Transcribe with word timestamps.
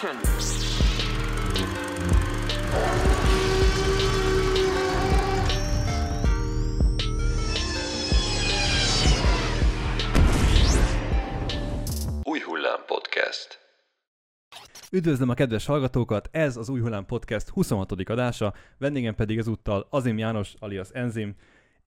Action! 0.00 0.16
Új 12.22 12.40
Hullám 12.40 12.84
Podcast. 12.86 13.58
Üdvözlöm 14.90 15.28
a 15.28 15.34
kedves 15.34 15.66
hallgatókat, 15.66 16.28
ez 16.32 16.56
az 16.56 16.68
Új 16.68 16.80
Hullám 16.80 17.06
Podcast 17.06 17.48
26. 17.48 17.92
adása, 17.92 18.54
vendégem 18.78 19.14
pedig 19.14 19.38
ezúttal 19.38 19.86
Azim 19.90 20.18
János 20.18 20.54
alias 20.58 20.88
Enzim, 20.92 21.36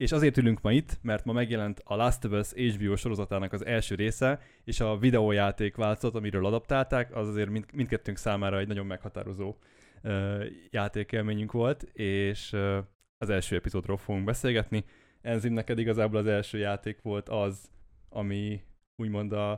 és 0.01 0.11
azért 0.11 0.37
ülünk 0.37 0.61
ma 0.61 0.71
itt, 0.71 0.97
mert 1.01 1.25
ma 1.25 1.33
megjelent 1.33 1.81
a 1.83 1.95
Last 1.95 2.25
of 2.25 2.31
Us 2.31 2.53
HBO 2.53 2.95
sorozatának 2.95 3.53
az 3.53 3.65
első 3.65 3.95
része, 3.95 4.39
és 4.63 4.79
a 4.79 4.97
videójáték 4.97 5.75
változat, 5.75 6.15
amiről 6.15 6.45
adaptálták, 6.45 7.15
az 7.15 7.27
azért 7.27 7.49
mind, 7.49 7.65
mindkettőnk 7.73 8.17
számára 8.17 8.59
egy 8.59 8.67
nagyon 8.67 8.85
meghatározó 8.85 9.55
uh, 10.03 10.45
játékélményünk 10.69 11.51
volt, 11.51 11.83
és 11.83 12.53
uh, 12.53 12.77
az 13.17 13.29
első 13.29 13.55
epizódról 13.55 13.97
fogunk 13.97 14.25
beszélgetni. 14.25 14.83
Enzim, 15.21 15.53
neked 15.53 15.79
igazából 15.79 16.19
az 16.19 16.27
első 16.27 16.57
játék 16.57 17.01
volt 17.01 17.29
az, 17.29 17.71
ami 18.09 18.63
úgymond 18.95 19.31
a, 19.31 19.51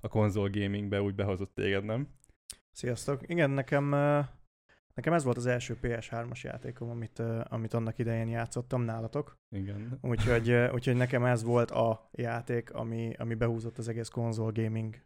a 0.00 0.08
konzol 0.08 0.48
gamingbe 0.50 1.02
úgy 1.02 1.14
behozott 1.14 1.54
téged, 1.54 1.84
nem? 1.84 2.08
Sziasztok! 2.72 3.20
Igen, 3.26 3.50
nekem, 3.50 3.92
ö, 3.92 4.20
nekem 5.00 5.12
ez 5.12 5.24
volt 5.24 5.36
az 5.36 5.46
első 5.46 5.78
PS3-as 5.82 6.40
játékom, 6.40 6.90
amit, 6.90 7.22
amit 7.44 7.74
annak 7.74 7.98
idején 7.98 8.28
játszottam 8.28 8.82
nálatok. 8.82 9.38
Igen. 9.50 9.98
Úgyhogy, 10.00 10.50
úgyhogy 10.72 10.96
nekem 10.96 11.24
ez 11.24 11.42
volt 11.42 11.70
a 11.70 12.08
játék, 12.12 12.74
ami, 12.74 13.12
ami 13.18 13.34
behúzott 13.34 13.78
az 13.78 13.88
egész 13.88 14.08
konzol 14.08 14.52
gaming 14.52 15.02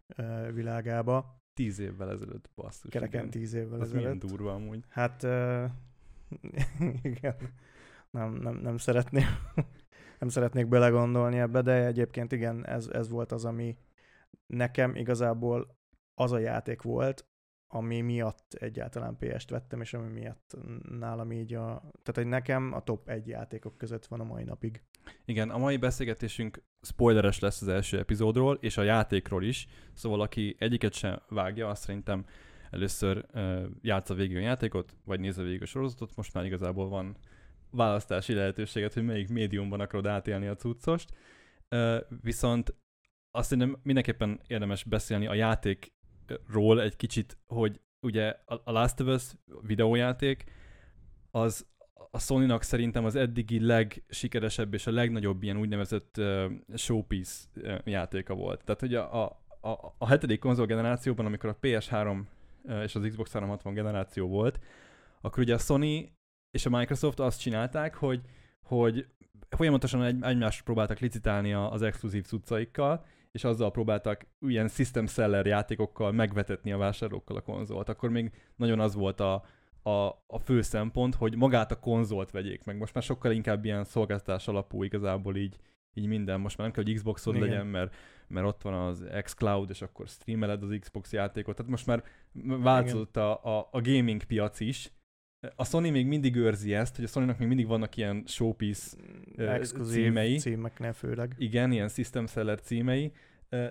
világába. 0.53 1.43
Tíz 1.53 1.79
évvel 1.79 2.11
ezelőtt, 2.11 2.51
basszus. 2.55 2.91
Kereken 2.91 3.21
igen. 3.21 3.31
tíz 3.31 3.55
évvel 3.55 3.81
Az 3.81 3.93
milyen 3.93 4.11
ezelőtt. 4.11 4.31
durva 4.31 4.53
amúgy. 4.53 4.85
Hát 4.89 5.23
ö, 5.23 5.65
igen, 7.03 7.37
nem, 8.11 8.33
nem, 8.33 8.57
nem 8.57 8.77
szeretném 8.77 9.27
nem 10.19 10.29
szeretnék 10.29 10.69
belegondolni 10.69 11.39
ebbe, 11.39 11.63
de 11.63 11.87
egyébként 11.87 12.33
igen, 12.33 12.67
ez, 12.67 12.89
ez 12.93 13.09
volt 13.09 13.33
az, 13.33 13.45
ami 13.45 13.77
nekem 14.47 14.95
igazából 14.95 15.77
az 16.15 16.33
a 16.33 16.39
játék 16.39 16.83
volt, 16.83 17.27
ami 17.75 18.01
miatt 18.01 18.55
egyáltalán 18.55 19.17
PS-t 19.19 19.51
vettem, 19.51 19.81
és 19.81 19.95
ami 19.95 20.13
miatt 20.13 20.57
nálam 20.99 21.33
így 21.33 21.55
a... 21.55 21.81
Tehát, 21.81 22.15
hogy 22.15 22.27
nekem 22.27 22.73
a 22.73 22.83
top 22.83 23.09
egy 23.09 23.29
játékok 23.29 23.79
között 23.79 24.07
van 24.07 24.21
a 24.21 24.25
mai 24.25 24.45
napig. 24.45 24.83
Igen, 25.25 25.51
a 25.51 25.59
mai 25.59 25.77
beszélgetésünk 25.77 26.63
spoileres 26.83 27.39
lesz 27.39 27.63
az 27.63 27.69
első 27.69 27.99
epizódról, 27.99 28.59
és 28.61 28.77
a 28.77 28.83
játékról 28.83 29.45
is, 29.45 29.67
szóval 29.93 30.21
aki 30.21 30.57
egyiket 30.59 30.93
sem 30.93 31.23
vágja, 31.29 31.69
azt 31.69 31.83
szerintem 31.83 32.25
először 32.71 33.27
uh, 33.35 33.65
játsza 33.81 34.15
végig 34.15 34.37
a 34.37 34.41
játékot, 34.41 34.97
vagy 35.05 35.21
nézze 35.21 35.43
végig 35.43 35.63
a 35.63 35.67
sorozatot, 35.67 36.17
most 36.17 36.35
már 36.35 36.45
igazából 36.45 36.89
van 36.89 37.17
választási 37.71 38.35
lehetőséget, 38.35 38.95
hogy 38.95 39.05
melyik 39.05 39.29
médiumban 39.29 39.81
akarod 39.81 40.07
átélni 40.07 40.47
a 40.47 40.57
cuccost. 40.57 41.09
Uh, 41.71 41.97
viszont 42.23 42.75
azt 43.31 43.49
szerintem 43.49 43.81
mindenképpen 43.83 44.41
érdemes 44.47 44.85
beszélni 44.85 45.27
a 45.27 45.35
játékról 46.29 46.83
egy 46.83 46.97
kicsit, 46.97 47.39
hogy 47.47 47.81
ugye 48.01 48.37
a 48.47 48.71
Last 48.71 49.01
of 49.01 49.07
Us 49.07 49.33
videójáték 49.61 50.45
az 51.31 51.67
a 52.11 52.19
Sony-nak 52.19 52.63
szerintem 52.63 53.05
az 53.05 53.15
eddigi 53.15 53.67
legsikeresebb 53.67 54.75
és 54.75 54.87
a 54.87 54.91
legnagyobb 54.91 55.43
ilyen 55.43 55.57
úgynevezett 55.57 56.17
uh, 56.19 56.45
showpiece 56.75 57.35
játéka 57.85 58.35
volt. 58.35 58.65
Tehát 58.65 58.81
hogy 58.81 58.95
a, 58.95 59.23
a, 59.23 59.41
a, 59.61 59.95
a 59.99 60.07
hetedik 60.07 60.39
konzol 60.39 60.67
generációban, 60.67 61.27
amikor 61.27 61.51
a 61.51 61.59
PS3 61.63 62.23
uh, 62.63 62.83
és 62.83 62.95
az 62.95 63.07
Xbox 63.09 63.33
360 63.33 63.75
generáció 63.75 64.29
volt, 64.29 64.61
akkor 65.21 65.43
ugye 65.43 65.55
a 65.55 65.59
Sony 65.59 66.13
és 66.51 66.67
a 66.67 66.71
Microsoft 66.71 67.21
azt 67.21 67.41
csinálták, 67.41 67.95
hogy, 67.95 68.21
hogy 68.63 69.07
folyamatosan 69.49 70.03
egy, 70.03 70.23
egymást 70.23 70.65
próbáltak 70.65 70.99
licitálni 70.99 71.53
az 71.53 71.83
exkluzív 71.83 72.25
cuccaikkal, 72.25 73.05
és 73.35 73.45
azzal 73.45 73.71
próbáltak 73.71 74.27
ilyen 74.41 74.69
system 74.69 75.07
seller 75.07 75.47
játékokkal 75.47 76.13
megvetetni 76.13 76.73
a 76.73 76.77
vásárlókkal 76.77 77.37
a 77.37 77.41
konzolt. 77.41 77.89
Akkor 77.89 78.11
még 78.11 78.31
nagyon 78.57 78.81
az 78.81 78.95
volt 78.95 79.21
a, 79.21 79.45
a, 79.83 79.91
a 80.27 80.39
fő 80.39 80.61
szempont, 80.61 81.15
hogy 81.15 81.37
magát 81.37 81.71
a 81.71 81.81
konzolt 81.81 82.31
vegyék 82.31 82.65
meg. 82.65 82.79
Most 82.79 82.95
már 82.95 83.03
sokkal 83.03 83.33
inkább 83.33 83.65
ilyen 83.65 83.85
szolgáltatás 83.85 84.49
alapú 84.49 84.83
igazából 84.83 85.37
így, 85.37 85.57
így 85.95 86.07
minden. 86.07 86.41
Most 86.41 86.57
már 86.57 86.67
nem 86.67 86.77
kell, 86.77 86.85
hogy 86.85 86.95
Xboxod 86.95 87.35
Igen. 87.35 87.49
legyen, 87.49 87.67
mert, 87.67 87.95
mert 88.29 88.47
ott 88.47 88.63
van 88.63 88.75
az 88.75 89.05
xCloud, 89.23 89.71
és 89.71 89.83
akkor 89.83 90.09
streameled 90.09 90.63
az 90.63 90.77
Xbox 90.81 91.13
játékot. 91.13 91.57
Tehát 91.57 91.71
most 91.71 91.87
már 91.87 92.05
változott 92.63 93.17
a, 93.17 93.45
a, 93.45 93.69
a 93.71 93.81
gaming 93.81 94.25
piac 94.25 94.61
is. 94.61 94.93
A 95.57 95.65
Sony 95.65 95.91
még 95.91 96.07
mindig 96.07 96.37
őrzi 96.37 96.75
ezt, 96.75 96.97
hogy 96.97 97.05
a 97.05 97.09
Sony-nak 97.09 97.39
még 97.39 97.49
mindig 97.49 97.67
vannak 97.67 97.97
ilyen 97.97 98.23
showpiece 98.27 98.97
Exkluzív 99.37 100.05
címei. 100.05 100.37
címeknél 100.39 100.93
főleg. 100.93 101.35
igen, 101.39 101.73
ilyen 101.73 101.89
system 101.89 102.27
seller 102.27 102.61
címei, 102.61 103.13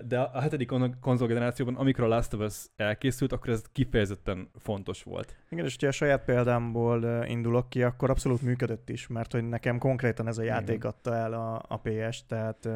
de 0.06 0.20
a 0.20 0.40
hetedik 0.40 0.66
kon- 0.68 0.98
konzol 1.00 1.28
generációban, 1.28 1.74
amikor 1.74 2.04
a 2.04 2.08
Last 2.08 2.32
of 2.34 2.40
Us 2.40 2.66
elkészült, 2.76 3.32
akkor 3.32 3.48
ez 3.50 3.62
kifejezetten 3.72 4.50
fontos 4.58 5.02
volt. 5.02 5.36
Igen, 5.48 5.64
és 5.64 5.72
hogyha 5.72 5.88
a 5.88 5.92
saját 5.92 6.24
példámból 6.24 7.24
indulok 7.26 7.68
ki, 7.68 7.82
akkor 7.82 8.10
abszolút 8.10 8.42
működött 8.42 8.88
is, 8.88 9.06
mert 9.06 9.32
hogy 9.32 9.48
nekem 9.48 9.78
konkrétan 9.78 10.26
ez 10.26 10.38
a 10.38 10.42
játék 10.42 10.76
Igen. 10.76 10.90
adta 10.90 11.14
el 11.14 11.32
a, 11.32 11.62
a 11.68 11.76
PS, 11.82 12.26
tehát 12.26 12.68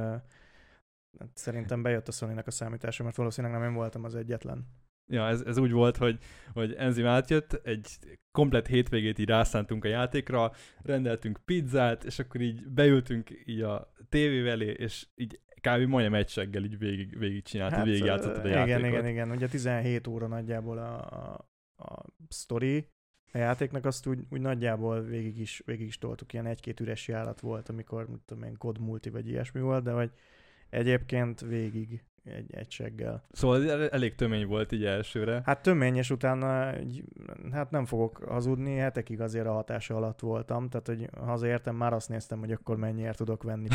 hát 1.19 1.31
szerintem 1.35 1.83
bejött 1.83 2.09
a 2.09 2.13
sony 2.13 2.39
a 2.47 2.51
számítása, 2.51 3.03
mert 3.05 3.17
valószínűleg 3.17 3.59
nem 3.59 3.69
én 3.69 3.75
voltam 3.75 4.05
az 4.05 4.15
egyetlen. 4.15 4.67
Ja, 5.09 5.27
ez, 5.27 5.41
ez 5.41 5.59
úgy 5.59 5.73
volt, 5.73 5.97
hogy, 5.97 6.19
hogy 6.53 6.73
Enzim 6.73 7.07
átjött, 7.07 7.53
egy 7.53 7.99
komplet 8.31 8.67
hétvégét 8.67 9.19
így 9.19 9.29
rászántunk 9.29 9.85
a 9.85 9.89
játékra, 9.89 10.53
rendeltünk 10.83 11.41
pizzát, 11.45 12.05
és 12.05 12.19
akkor 12.19 12.41
így 12.41 12.69
beültünk 12.69 13.31
így 13.45 13.61
a 13.61 13.93
tévé 14.09 14.49
elé, 14.49 14.71
és 14.71 15.07
így 15.15 15.41
kb. 15.61 15.89
majdnem 15.89 16.15
egy 16.15 16.29
seggel 16.29 16.65
így 16.65 16.79
végig, 16.79 17.19
végig 17.19 17.43
csináltad, 17.43 17.79
hát, 17.79 17.87
végig 17.87 18.05
játszottad 18.05 18.45
a 18.45 18.49
igen, 18.49 18.69
játékot. 18.69 18.91
igen, 18.91 19.07
igen. 19.07 19.31
Ugye 19.31 19.49
17 19.49 20.07
óra 20.07 20.27
nagyjából 20.27 20.79
a, 20.79 20.99
a, 21.11 21.49
a 21.85 22.05
sztori, 22.29 22.89
a 23.33 23.39
játéknak 23.39 23.85
azt 23.85 24.07
úgy, 24.07 24.19
úgy 24.31 24.41
nagyjából 24.41 25.03
végig 25.03 25.39
is, 25.39 25.63
végig 25.65 25.87
is 25.87 25.99
toltuk, 25.99 26.33
ilyen 26.33 26.47
egy-két 26.47 26.81
üres 26.81 27.09
járat 27.09 27.41
volt, 27.41 27.69
amikor, 27.69 28.09
mit 28.09 28.21
tudom 28.27 28.43
én, 28.43 28.57
kod 28.57 28.81
multi 28.81 29.11
vagy 29.11 29.29
ilyesmi 29.29 29.61
volt, 29.61 29.85
de 29.85 29.91
hogy 29.91 30.11
egyébként 30.71 31.41
végig 31.41 32.05
egy, 32.31 32.55
egy 32.55 32.71
seggel. 32.71 33.25
Szóval 33.31 33.89
elég 33.89 34.15
tömény 34.15 34.47
volt 34.47 34.72
így 34.72 34.84
elsőre. 34.84 35.43
Hát 35.44 35.62
tömény, 35.62 35.97
és 35.97 36.11
utána, 36.11 36.75
hát 37.53 37.71
nem 37.71 37.84
fogok 37.84 38.25
hazudni, 38.28 38.77
hetekig 38.77 39.21
azért 39.21 39.47
a 39.47 39.53
hatása 39.53 39.97
alatt 39.97 40.21
voltam, 40.21 40.69
tehát 40.69 40.87
hogy 40.87 41.09
hazaértem, 41.25 41.77
már 41.77 41.93
azt 41.93 42.09
néztem, 42.09 42.38
hogy 42.38 42.53
akkor 42.53 42.77
mennyiért 42.77 43.17
tudok 43.17 43.43
venni 43.43 43.69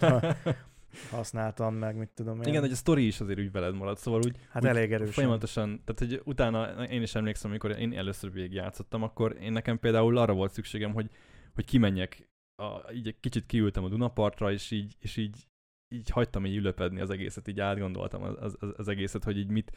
ha 0.00 0.20
használtam 1.10 1.74
meg, 1.74 1.96
mit 1.96 2.08
tudom 2.14 2.40
én. 2.40 2.48
Igen, 2.48 2.60
hogy 2.60 2.72
a 2.72 2.74
sztori 2.74 3.06
is 3.06 3.20
azért 3.20 3.38
úgy 3.38 3.52
veled 3.52 3.74
maradt, 3.74 3.98
szóval 3.98 4.20
úgy, 4.24 4.36
hát 4.50 4.62
úgy 4.62 4.68
elég 4.68 4.92
erősen. 4.92 5.12
Folyamatosan, 5.12 5.82
tehát 5.84 5.98
hogy 5.98 6.22
utána 6.24 6.84
én 6.84 7.02
is 7.02 7.14
emlékszem, 7.14 7.50
amikor 7.50 7.78
én 7.78 7.92
először 7.92 8.32
végig 8.32 8.52
játszottam, 8.52 9.02
akkor 9.02 9.36
én 9.40 9.52
nekem 9.52 9.78
például 9.78 10.16
arra 10.16 10.32
volt 10.32 10.52
szükségem, 10.52 10.92
hogy, 10.92 11.10
hogy 11.54 11.64
kimenjek, 11.64 12.28
a, 12.56 12.92
így 12.92 13.06
egy 13.06 13.20
kicsit 13.20 13.46
kiültem 13.46 13.84
a 13.84 13.88
Dunapartra, 13.88 14.52
és 14.52 14.70
így, 14.70 14.96
és 15.00 15.16
így, 15.16 15.46
így 15.94 16.10
hagytam 16.10 16.46
így 16.46 16.56
ülöpedni 16.56 17.00
az 17.00 17.10
egészet, 17.10 17.48
így 17.48 17.60
átgondoltam 17.60 18.22
az, 18.22 18.56
az, 18.60 18.72
az 18.76 18.88
egészet, 18.88 19.24
hogy 19.24 19.38
így 19.38 19.50
mit, 19.50 19.76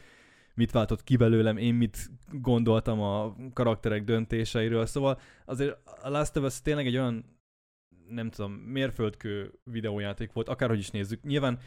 mit 0.54 0.70
váltott 0.70 1.04
ki 1.04 1.16
belőlem, 1.16 1.56
én 1.56 1.74
mit 1.74 2.10
gondoltam 2.30 3.00
a 3.00 3.36
karakterek 3.52 4.04
döntéseiről, 4.04 4.86
szóval 4.86 5.20
azért 5.44 5.78
a 6.02 6.08
Last 6.08 6.36
of 6.36 6.44
Us 6.44 6.62
tényleg 6.62 6.86
egy 6.86 6.96
olyan 6.96 7.38
nem 8.08 8.30
tudom, 8.30 8.52
mérföldkő 8.52 9.52
videójáték 9.70 10.32
volt, 10.32 10.48
akárhogy 10.48 10.78
is 10.78 10.90
nézzük. 10.90 11.22
Nyilván 11.22 11.58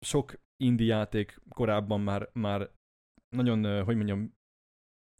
sok 0.00 0.34
indie 0.56 0.94
játék 0.94 1.40
korábban 1.48 2.00
már, 2.00 2.28
már 2.32 2.70
nagyon, 3.36 3.84
hogy 3.84 3.96
mondjam, 3.96 4.38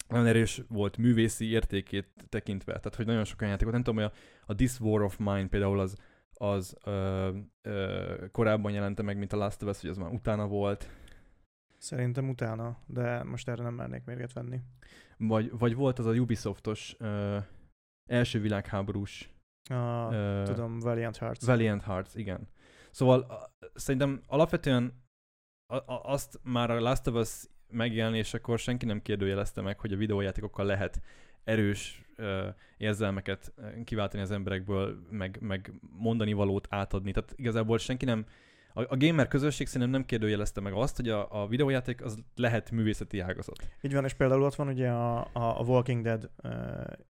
nagyon 0.09 0.27
erős 0.27 0.63
volt 0.69 0.97
művészi 0.97 1.47
értékét 1.47 2.09
tekintve. 2.29 2.73
Tehát, 2.73 2.95
hogy 2.95 3.07
nagyon 3.07 3.25
sok 3.25 3.41
olyan 3.41 3.53
játékot, 3.53 3.73
nem 3.73 3.83
tudom, 3.83 4.03
hogy 4.03 4.13
a, 4.13 4.53
a 4.53 4.55
This 4.55 4.81
War 4.81 5.03
of 5.03 5.19
Mine 5.19 5.49
például 5.49 5.81
az, 5.81 5.97
az 6.41 6.77
ö, 6.85 7.31
ö, 7.63 8.25
korábban 8.33 8.73
jelente 8.73 9.03
meg, 9.03 9.19
mint 9.19 9.33
a 9.33 9.37
Last 9.37 9.63
of 9.63 9.69
Us, 9.69 9.81
hogy 9.81 9.91
az 9.91 9.97
már 9.97 10.11
utána 10.11 10.47
volt. 10.47 10.91
Szerintem 11.79 12.29
utána, 12.29 12.79
de 12.87 13.23
most 13.23 13.49
erre 13.49 13.63
nem 13.63 13.75
mernék 13.75 14.05
mérget 14.05 14.33
venni. 14.33 14.61
Vagy, 15.17 15.59
vagy 15.59 15.75
volt 15.75 15.99
az 15.99 16.07
a 16.07 16.13
Ubisoftos 16.13 16.95
ö, 16.99 17.39
első 18.11 18.41
világháborús 18.41 19.31
A, 19.71 20.15
ö, 20.15 20.43
tudom, 20.45 20.79
Valiant 20.79 21.17
Hearts. 21.17 21.45
Valiant 21.45 21.83
Hearts, 21.83 22.15
igen. 22.15 22.49
Szóval 22.91 23.21
a, 23.21 23.55
szerintem 23.75 24.23
alapvetően 24.27 25.03
a, 25.67 25.77
a, 25.77 26.03
azt 26.05 26.41
már 26.43 26.71
a 26.71 26.81
Last 26.81 27.07
of 27.07 27.15
Us 27.15 27.45
megjelenésekor 27.71 28.59
senki 28.59 28.87
nem 28.87 29.03
kérdőjelezte 29.03 29.61
meg, 29.61 29.81
hogy 29.81 29.93
a 29.93 29.97
videójátékokkal 29.97 30.65
lehet 30.65 31.01
erős 31.45 32.03
ö, 32.17 32.49
érzelmeket 32.77 33.55
kiváltani 33.85 34.23
az 34.23 34.31
emberekből, 34.31 35.07
meg, 35.11 35.39
meg 35.41 35.73
mondani 35.81 36.33
valót 36.33 36.67
átadni. 36.71 37.13
Tehát 37.13 37.33
igazából 37.37 37.79
senki 37.79 38.05
nem, 38.05 38.27
a 38.73 38.81
a, 38.81 38.81
a 38.89 38.97
gamer 38.97 39.29
közösség 39.29 39.67
szerintem 39.67 39.91
nem 39.91 40.05
kérdőjelezte 40.05 40.61
meg 40.61 40.73
azt, 40.73 40.97
hogy 40.97 41.09
a, 41.09 41.43
a 41.43 41.47
videójáték 41.47 42.05
az 42.05 42.19
lehet 42.35 42.71
művészeti 42.71 43.21
ágazat. 43.21 43.69
Így 43.81 43.95
van, 43.95 44.05
és 44.05 44.15
például 44.15 44.43
ott 44.43 44.55
van 44.55 44.69
ugye 44.69 44.91
a, 44.91 45.19
a, 45.19 45.61
a 45.61 45.63
Walking 45.63 46.03
Dead 46.03 46.31
uh, 46.43 46.53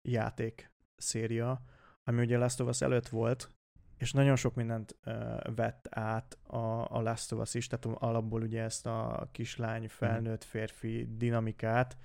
játék 0.02 0.72
széria, 0.96 1.62
ami 2.04 2.20
ugye 2.20 2.38
Last 2.38 2.60
of 2.60 2.68
Us 2.68 2.80
előtt 2.80 3.08
volt, 3.08 3.50
és 3.96 4.12
nagyon 4.12 4.36
sok 4.36 4.54
mindent 4.54 4.96
uh, 5.04 5.14
vett 5.54 5.86
át 5.90 6.38
a, 6.46 6.96
a 6.96 7.00
Last 7.02 7.32
of 7.32 7.40
Us 7.40 7.54
is, 7.54 7.66
tehát 7.66 7.98
alapból 8.02 8.42
ugye 8.42 8.62
ezt 8.62 8.86
a 8.86 9.28
kislány, 9.32 9.88
felnőtt 9.88 10.44
férfi 10.44 11.08
dinamikát 11.16 11.96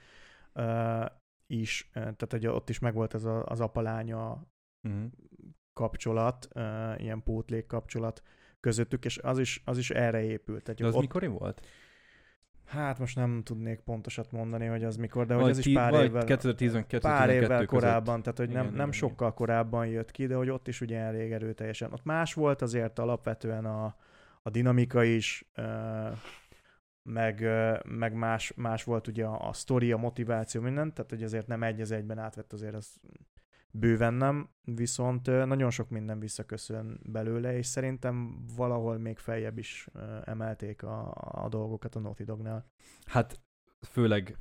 uh, 0.54 1.06
is, 1.48 1.90
tehát 1.94 2.34
ugye 2.34 2.52
ott 2.52 2.70
is 2.70 2.80
megvolt 2.80 3.14
ez 3.14 3.24
a, 3.24 3.46
az 3.46 3.60
apalánya 3.62 4.48
Uh-huh. 4.88 5.04
kapcsolat, 5.74 6.48
uh, 6.56 6.64
ilyen 7.02 7.24
pótlék 7.24 7.66
kapcsolat 7.66 8.22
közöttük, 8.60 9.06
és 9.06 9.18
az 9.18 9.40
is, 9.40 9.62
az 9.66 9.78
is 9.78 9.90
erre 9.90 10.22
épült. 10.24 10.64
Tehát 10.64 10.80
De 10.80 10.88
az 10.88 10.94
ott, 10.96 11.02
mikor 11.02 11.28
volt? 11.28 11.66
Hát 12.66 13.00
most 13.00 13.16
nem 13.16 13.42
tudnék 13.44 13.80
pontosat 13.80 14.32
mondani, 14.32 14.66
hogy 14.66 14.84
az 14.84 14.96
mikor, 14.96 15.26
de 15.26 15.34
hogy 15.34 15.42
Vagy 15.42 15.52
az 15.52 15.58
is 15.58 15.64
ti- 15.64 15.74
pár 15.74 15.94
évvel, 15.94 16.24
2012 16.24 17.08
pár 17.08 17.30
évvel 17.30 17.48
között. 17.48 17.66
korábban, 17.68 18.22
tehát 18.22 18.38
hogy 18.38 18.50
nem, 18.50 18.62
Igen, 18.64 18.74
nem 18.76 18.88
igen, 18.88 18.92
sokkal 19.00 19.34
korábban 19.34 19.88
jött 19.88 20.12
ki, 20.12 20.26
de 20.28 20.36
hogy 20.36 20.50
ott 20.50 20.68
is 20.68 20.82
ugye 20.82 20.98
elég 20.98 21.32
erőteljesen. 21.32 21.94
Ott 21.94 22.04
más 22.04 22.34
volt 22.34 22.62
azért 22.62 23.00
alapvetően 23.00 23.66
a, 23.66 23.96
a 24.42 24.50
dinamika 24.50 25.04
is, 25.04 25.46
meg, 27.04 27.48
meg 27.86 28.14
más, 28.14 28.54
más 28.56 28.84
volt 28.84 29.08
ugye 29.08 29.26
a, 29.26 29.48
a 29.48 29.54
sztori, 29.54 29.92
a 29.92 29.98
motiváció, 29.98 30.62
minden, 30.62 30.94
tehát 30.94 31.10
hogy 31.10 31.24
azért 31.24 31.48
nem 31.48 31.64
egy 31.64 31.82
az 31.82 31.92
egyben 31.92 32.18
átvett 32.18 32.54
azért 32.54 32.76
az 32.76 33.00
bőven 33.72 34.14
nem, 34.14 34.50
viszont 34.64 35.26
nagyon 35.26 35.70
sok 35.70 35.90
minden 35.90 36.20
visszaköszön 36.20 37.00
belőle, 37.04 37.58
és 37.58 37.66
szerintem 37.66 38.46
valahol 38.56 38.98
még 38.98 39.18
feljebb 39.18 39.58
is 39.58 39.88
emelték 40.24 40.84
a, 40.84 41.14
a 41.16 41.50
dolgokat 41.50 41.96
a 41.96 42.00
Naughty 42.00 42.24
Dognál. 42.24 42.66
Hát 43.06 43.40
főleg 43.82 44.38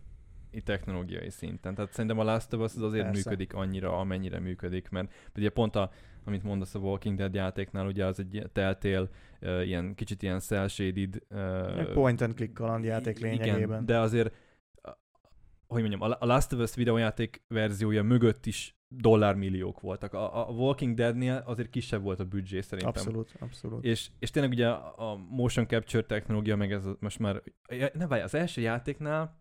technológiai 0.60 1.30
szinten. 1.30 1.74
Tehát 1.74 1.92
szerintem 1.92 2.18
a 2.18 2.24
Last 2.24 2.52
of 2.52 2.60
Us 2.60 2.74
az 2.76 2.82
azért 2.82 3.04
Persze. 3.04 3.30
működik 3.30 3.54
annyira, 3.54 3.98
amennyire 3.98 4.38
működik, 4.38 4.88
mert 4.88 5.12
ugye 5.36 5.50
pont 5.50 5.76
a, 5.76 5.90
amit 6.24 6.42
mondasz 6.42 6.74
a 6.74 6.78
Walking 6.78 7.18
Dead 7.18 7.34
játéknál, 7.34 7.86
ugye 7.86 8.06
az 8.06 8.18
egy 8.18 8.48
teltél, 8.52 9.08
uh, 9.42 9.66
ilyen 9.66 9.94
kicsit 9.94 10.22
ilyen 10.22 10.40
cel 10.40 10.68
shaded, 10.68 11.22
uh, 11.30 11.92
Point 11.92 12.20
and 12.20 12.34
click 12.34 12.52
kalandjáték 12.52 13.18
lényegében. 13.18 13.58
Igen, 13.58 13.86
de 13.86 13.98
azért, 13.98 14.34
hogy 15.66 15.80
mondjam, 15.80 16.16
a 16.18 16.26
Last 16.26 16.52
of 16.52 16.60
Us 16.60 16.74
videójáték 16.74 17.42
verziója 17.48 18.02
mögött 18.02 18.46
is 18.46 18.76
dollármilliók 18.88 19.80
voltak. 19.80 20.12
A, 20.12 20.48
a 20.48 20.52
Walking 20.52 20.94
Deadnél 20.94 21.42
azért 21.46 21.70
kisebb 21.70 22.02
volt 22.02 22.20
a 22.20 22.24
büdzsé 22.24 22.60
szerintem. 22.60 23.02
Abszolút, 23.02 23.34
abszolút. 23.38 23.84
És, 23.84 24.10
és 24.18 24.30
tényleg 24.30 24.52
ugye 24.52 24.68
a 24.68 25.16
motion 25.16 25.66
capture 25.66 26.02
technológia, 26.02 26.56
meg 26.56 26.72
ez 26.72 26.84
most 26.98 27.18
már, 27.18 27.42
ne 27.92 28.06
várj, 28.06 28.22
az 28.22 28.34
első 28.34 28.60
játéknál, 28.60 29.40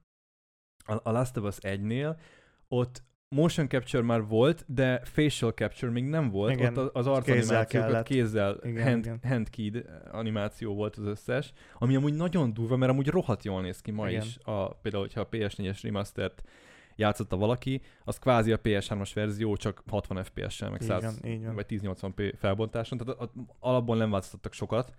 a, 0.85 0.93
a 1.03 1.11
Last 1.11 1.37
of 1.37 1.45
Us 1.45 1.57
1-nél, 1.61 2.17
ott 2.67 3.03
motion 3.35 3.67
capture 3.67 4.03
már 4.03 4.27
volt, 4.27 4.63
de 4.67 5.01
facial 5.03 5.51
capture 5.51 5.91
még 5.91 6.03
nem 6.03 6.29
volt. 6.29 6.51
Igen, 6.51 6.77
ott 6.77 6.95
az, 6.95 7.05
kézzel 7.05 7.13
arcanimációkat 7.13 8.03
kézzel, 8.03 8.59
Igen, 8.63 8.83
hand, 8.83 9.05
igen. 9.05 9.19
handkeyed 9.23 9.85
animáció 10.11 10.73
volt 10.73 10.95
az 10.95 11.05
összes, 11.05 11.53
ami 11.77 11.95
amúgy 11.95 12.13
nagyon 12.13 12.53
durva, 12.53 12.75
mert 12.75 12.91
amúgy 12.91 13.07
rohadt 13.07 13.43
jól 13.43 13.61
néz 13.61 13.81
ki 13.81 13.91
ma 13.91 14.09
Igen. 14.09 14.21
is. 14.21 14.37
A, 14.43 14.73
például, 14.73 15.03
hogyha 15.03 15.21
a 15.21 15.27
PS4-es 15.31 15.79
remastert 15.81 16.43
játszotta 16.95 17.37
valaki, 17.37 17.81
az 18.03 18.19
kvázi 18.19 18.51
a 18.51 18.57
PS3-as 18.57 19.11
verzió, 19.13 19.55
csak 19.55 19.83
60 19.87 20.23
FPS-sel, 20.23 20.69
meg 20.69 20.81
Így 20.81 20.87
100, 20.87 21.03
van, 21.03 21.31
így 21.31 21.45
van. 21.45 21.55
vagy 21.55 21.65
1080p 21.69 22.33
felbontáson, 22.37 22.97
tehát 22.97 23.29
alapból 23.59 23.97
nem 23.97 24.11
változtattak 24.11 24.53
sokat. 24.53 24.93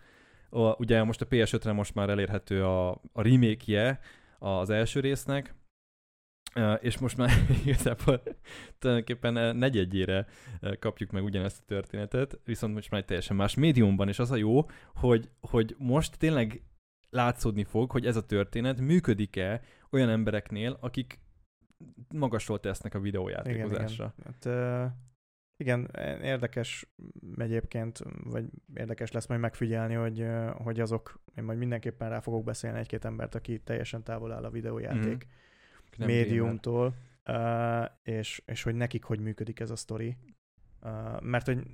A, 0.50 0.76
ugye 0.76 1.02
most 1.02 1.20
a 1.20 1.26
PS5-re 1.26 1.72
most 1.72 1.94
már 1.94 2.08
elérhető 2.08 2.64
a, 2.64 2.90
a 2.90 3.22
remake-je 3.22 4.00
az 4.38 4.70
első 4.70 5.00
résznek, 5.00 5.54
és 6.80 6.98
most 6.98 7.16
már 7.16 7.30
igazából 7.64 8.22
tulajdonképpen 8.78 9.56
negyedjére 9.56 10.26
kapjuk 10.78 11.10
meg 11.10 11.24
ugyanezt 11.24 11.60
a 11.60 11.64
történetet, 11.66 12.40
viszont 12.44 12.74
most 12.74 12.90
már 12.90 13.00
egy 13.00 13.06
teljesen 13.06 13.36
más 13.36 13.54
médiumban, 13.54 14.08
és 14.08 14.18
az 14.18 14.30
a 14.30 14.36
jó, 14.36 14.68
hogy, 14.94 15.30
hogy 15.40 15.74
most 15.78 16.18
tényleg 16.18 16.62
látszódni 17.10 17.64
fog, 17.64 17.90
hogy 17.90 18.06
ez 18.06 18.16
a 18.16 18.26
történet 18.26 18.80
működik-e 18.80 19.60
olyan 19.90 20.08
embereknél, 20.08 20.76
akik 20.80 21.20
magasról 22.14 22.60
tesznek 22.60 22.94
a 22.94 23.00
videójátékozásra. 23.00 24.14
Hát, 24.24 24.44
ö, 24.44 24.84
igen, 25.56 25.90
érdekes 26.22 26.92
egyébként, 27.36 27.98
vagy 28.24 28.44
érdekes 28.74 29.12
lesz 29.12 29.26
majd 29.26 29.40
megfigyelni, 29.40 29.94
hogy, 29.94 30.26
hogy 30.54 30.80
azok, 30.80 31.22
én 31.36 31.44
majd 31.44 31.58
mindenképpen 31.58 32.08
rá 32.08 32.20
fogok 32.20 32.44
beszélni 32.44 32.78
egy-két 32.78 33.04
embert, 33.04 33.34
aki 33.34 33.60
teljesen 33.60 34.02
távol 34.02 34.32
áll 34.32 34.44
a 34.44 34.50
videójáték 34.50 35.04
Nem 35.04 35.18
médiumtól, 35.98 36.94
ö, 37.24 37.84
és, 38.02 38.42
és 38.46 38.62
hogy 38.62 38.74
nekik 38.74 39.04
hogy 39.04 39.20
működik 39.20 39.60
ez 39.60 39.70
a 39.70 39.76
sztori. 39.76 40.16
Ö, 40.80 40.90
Mert 41.20 41.46
hogy 41.46 41.66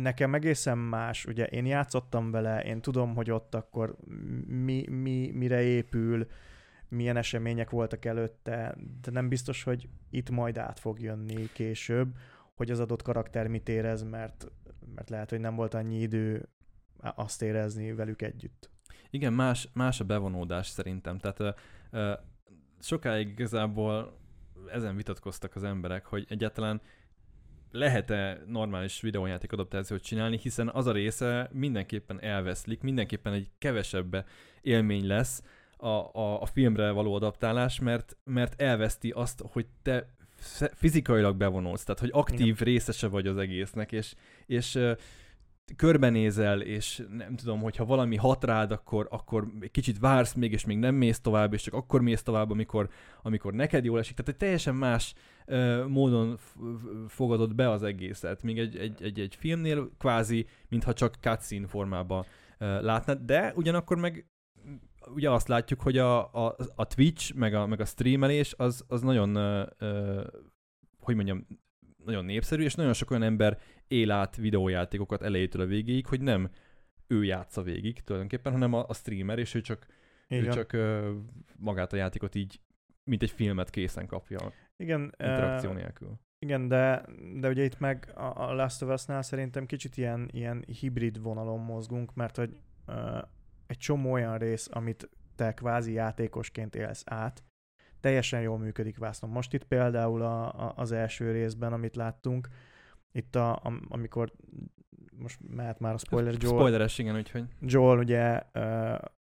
nekem 0.00 0.34
egészen 0.34 0.78
más, 0.78 1.24
ugye 1.24 1.46
én 1.46 1.66
játszottam 1.66 2.30
vele, 2.30 2.64
én 2.64 2.80
tudom, 2.80 3.14
hogy 3.14 3.30
ott 3.30 3.54
akkor 3.54 3.96
mi, 4.46 4.88
mi, 4.88 5.30
mire 5.30 5.62
épül, 5.62 6.26
milyen 6.88 7.16
események 7.16 7.70
voltak 7.70 8.04
előtte, 8.04 8.76
de 9.00 9.10
nem 9.10 9.28
biztos, 9.28 9.62
hogy 9.62 9.88
itt 10.10 10.30
majd 10.30 10.58
át 10.58 10.78
fog 10.78 11.00
jönni 11.00 11.48
később, 11.52 12.16
hogy 12.54 12.70
az 12.70 12.80
adott 12.80 13.02
karakter 13.02 13.46
mit 13.46 13.68
érez, 13.68 14.02
mert, 14.02 14.46
mert 14.94 15.10
lehet, 15.10 15.30
hogy 15.30 15.40
nem 15.40 15.54
volt 15.54 15.74
annyi 15.74 16.00
idő 16.00 16.48
azt 16.98 17.42
érezni 17.42 17.92
velük 17.92 18.22
együtt. 18.22 18.70
Igen, 19.10 19.32
más, 19.32 19.68
más 19.72 20.00
a 20.00 20.04
bevonódás 20.04 20.66
szerintem. 20.66 21.18
Tehát 21.18 21.40
ö, 21.40 21.50
ö, 21.90 22.12
sokáig 22.80 23.28
igazából 23.28 24.18
ezen 24.72 24.96
vitatkoztak 24.96 25.56
az 25.56 25.64
emberek, 25.64 26.06
hogy 26.06 26.26
egyáltalán 26.28 26.80
lehet-e 27.70 28.42
normális 28.46 29.00
videójáték 29.00 29.52
adaptációt 29.52 30.02
csinálni, 30.02 30.38
hiszen 30.38 30.68
az 30.68 30.86
a 30.86 30.92
része 30.92 31.48
mindenképpen 31.52 32.20
elveszlik, 32.20 32.80
mindenképpen 32.80 33.32
egy 33.32 33.50
kevesebb 33.58 34.26
élmény 34.60 35.06
lesz 35.06 35.42
a, 35.76 35.86
a, 35.88 36.42
a 36.42 36.46
filmre 36.46 36.90
való 36.90 37.14
adaptálás, 37.14 37.80
mert, 37.80 38.16
mert 38.24 38.62
elveszti 38.62 39.10
azt, 39.10 39.42
hogy 39.52 39.66
te 39.82 40.14
fizikailag 40.74 41.36
bevonulsz, 41.36 41.84
tehát 41.84 42.00
hogy 42.00 42.10
aktív 42.12 42.40
Igen. 42.40 42.56
részese 42.64 43.08
vagy 43.08 43.26
az 43.26 43.36
egésznek, 43.36 43.92
és, 43.92 44.14
és 44.46 44.78
körbenézel, 45.76 46.60
és 46.60 47.06
nem 47.16 47.36
tudom, 47.36 47.60
hogyha 47.60 47.84
valami 47.84 48.16
hat 48.16 48.44
rád, 48.44 48.72
akkor, 48.72 49.06
akkor 49.10 49.48
egy 49.60 49.70
kicsit 49.70 49.98
vársz 49.98 50.34
még, 50.34 50.52
és 50.52 50.64
még 50.64 50.78
nem 50.78 50.94
mész 50.94 51.20
tovább, 51.20 51.52
és 51.52 51.62
csak 51.62 51.74
akkor 51.74 52.00
mész 52.00 52.22
tovább, 52.22 52.50
amikor, 52.50 52.88
amikor 53.22 53.52
neked 53.52 53.84
jól 53.84 53.98
esik. 53.98 54.16
Tehát 54.16 54.30
egy 54.30 54.36
teljesen 54.36 54.74
más 54.74 55.14
ö, 55.46 55.86
módon 55.86 56.36
f- 56.36 56.54
f- 56.54 57.12
fogadod 57.12 57.54
be 57.54 57.70
az 57.70 57.82
egészet, 57.82 58.42
míg 58.42 58.58
egy, 58.58 58.76
egy, 58.76 59.02
egy, 59.02 59.20
egy 59.20 59.34
filmnél 59.34 59.90
kvázi, 59.98 60.46
mintha 60.68 60.92
csak 60.92 61.14
cutscene 61.20 61.66
formában 61.66 62.24
ö, 62.58 62.80
látnád, 62.82 63.18
de 63.18 63.52
ugyanakkor 63.56 63.96
meg 63.96 64.26
ugye 65.14 65.30
azt 65.30 65.48
látjuk, 65.48 65.80
hogy 65.80 65.98
a, 65.98 66.18
a, 66.46 66.56
a 66.74 66.86
Twitch, 66.86 67.34
meg 67.34 67.54
a, 67.54 67.66
meg 67.66 67.80
a 67.80 67.84
streamelés 67.84 68.54
az, 68.56 68.84
az 68.88 69.00
nagyon, 69.00 69.34
ö, 69.34 69.66
ö, 69.78 70.22
hogy 71.00 71.14
mondjam, 71.14 71.46
nagyon 72.04 72.24
népszerű, 72.24 72.62
és 72.62 72.74
nagyon 72.74 72.92
sok 72.92 73.10
olyan 73.10 73.22
ember 73.22 73.58
él 73.88 74.10
át 74.10 74.36
videójátékokat 74.36 75.22
elejétől 75.22 75.62
a 75.62 75.66
végéig, 75.66 76.06
hogy 76.06 76.20
nem 76.20 76.50
ő 77.06 77.24
játsza 77.24 77.62
végig 77.62 78.02
tulajdonképpen, 78.02 78.52
hanem 78.52 78.72
a, 78.72 78.84
a 78.88 78.94
streamer, 78.94 79.38
és 79.38 79.54
ő 79.54 79.60
csak, 79.60 79.86
ő 80.28 80.48
csak 80.48 80.72
ö, 80.72 81.14
magát 81.56 81.92
a 81.92 81.96
játékot 81.96 82.34
így, 82.34 82.60
mint 83.04 83.22
egy 83.22 83.30
filmet 83.30 83.70
készen 83.70 84.06
kapja, 84.06 84.52
Igen, 84.76 85.00
interakció 85.00 85.70
ö, 85.70 85.74
nélkül. 85.74 86.18
igen 86.38 86.68
de, 86.68 87.04
de 87.40 87.48
ugye 87.48 87.64
itt 87.64 87.78
meg 87.78 88.12
a, 88.14 88.48
a 88.48 88.54
Last 88.54 88.82
of 88.82 88.92
Us-nál 88.92 89.22
szerintem 89.22 89.66
kicsit 89.66 89.96
ilyen, 89.96 90.28
ilyen 90.32 90.64
hibrid 90.80 91.22
vonalon 91.22 91.60
mozgunk, 91.60 92.14
mert 92.14 92.36
hogy 92.36 92.56
uh, 92.86 93.22
egy 93.66 93.78
csomó 93.78 94.12
olyan 94.12 94.38
rész, 94.38 94.68
amit 94.72 95.08
te 95.36 95.54
kvázi 95.54 95.92
játékosként 95.92 96.74
élsz 96.74 97.02
át, 97.06 97.44
teljesen 98.00 98.40
jól 98.40 98.58
működik 98.58 98.98
vásznom. 98.98 99.30
Most 99.30 99.54
itt 99.54 99.64
például 99.64 100.22
a, 100.22 100.66
a, 100.66 100.72
az 100.76 100.92
első 100.92 101.32
részben, 101.32 101.72
amit 101.72 101.96
láttunk, 101.96 102.48
itt 103.16 103.36
a, 103.36 103.52
a, 103.52 103.72
amikor 103.88 104.32
most 105.18 105.38
mehet 105.48 105.80
már 105.80 105.94
a 105.94 105.98
spoiler, 105.98 106.34
Joel, 106.38 106.56
Spoileres, 106.56 106.98
igen, 106.98 107.16
úgyhogy 107.16 107.44
Joel 107.60 107.98
ugye 107.98 108.42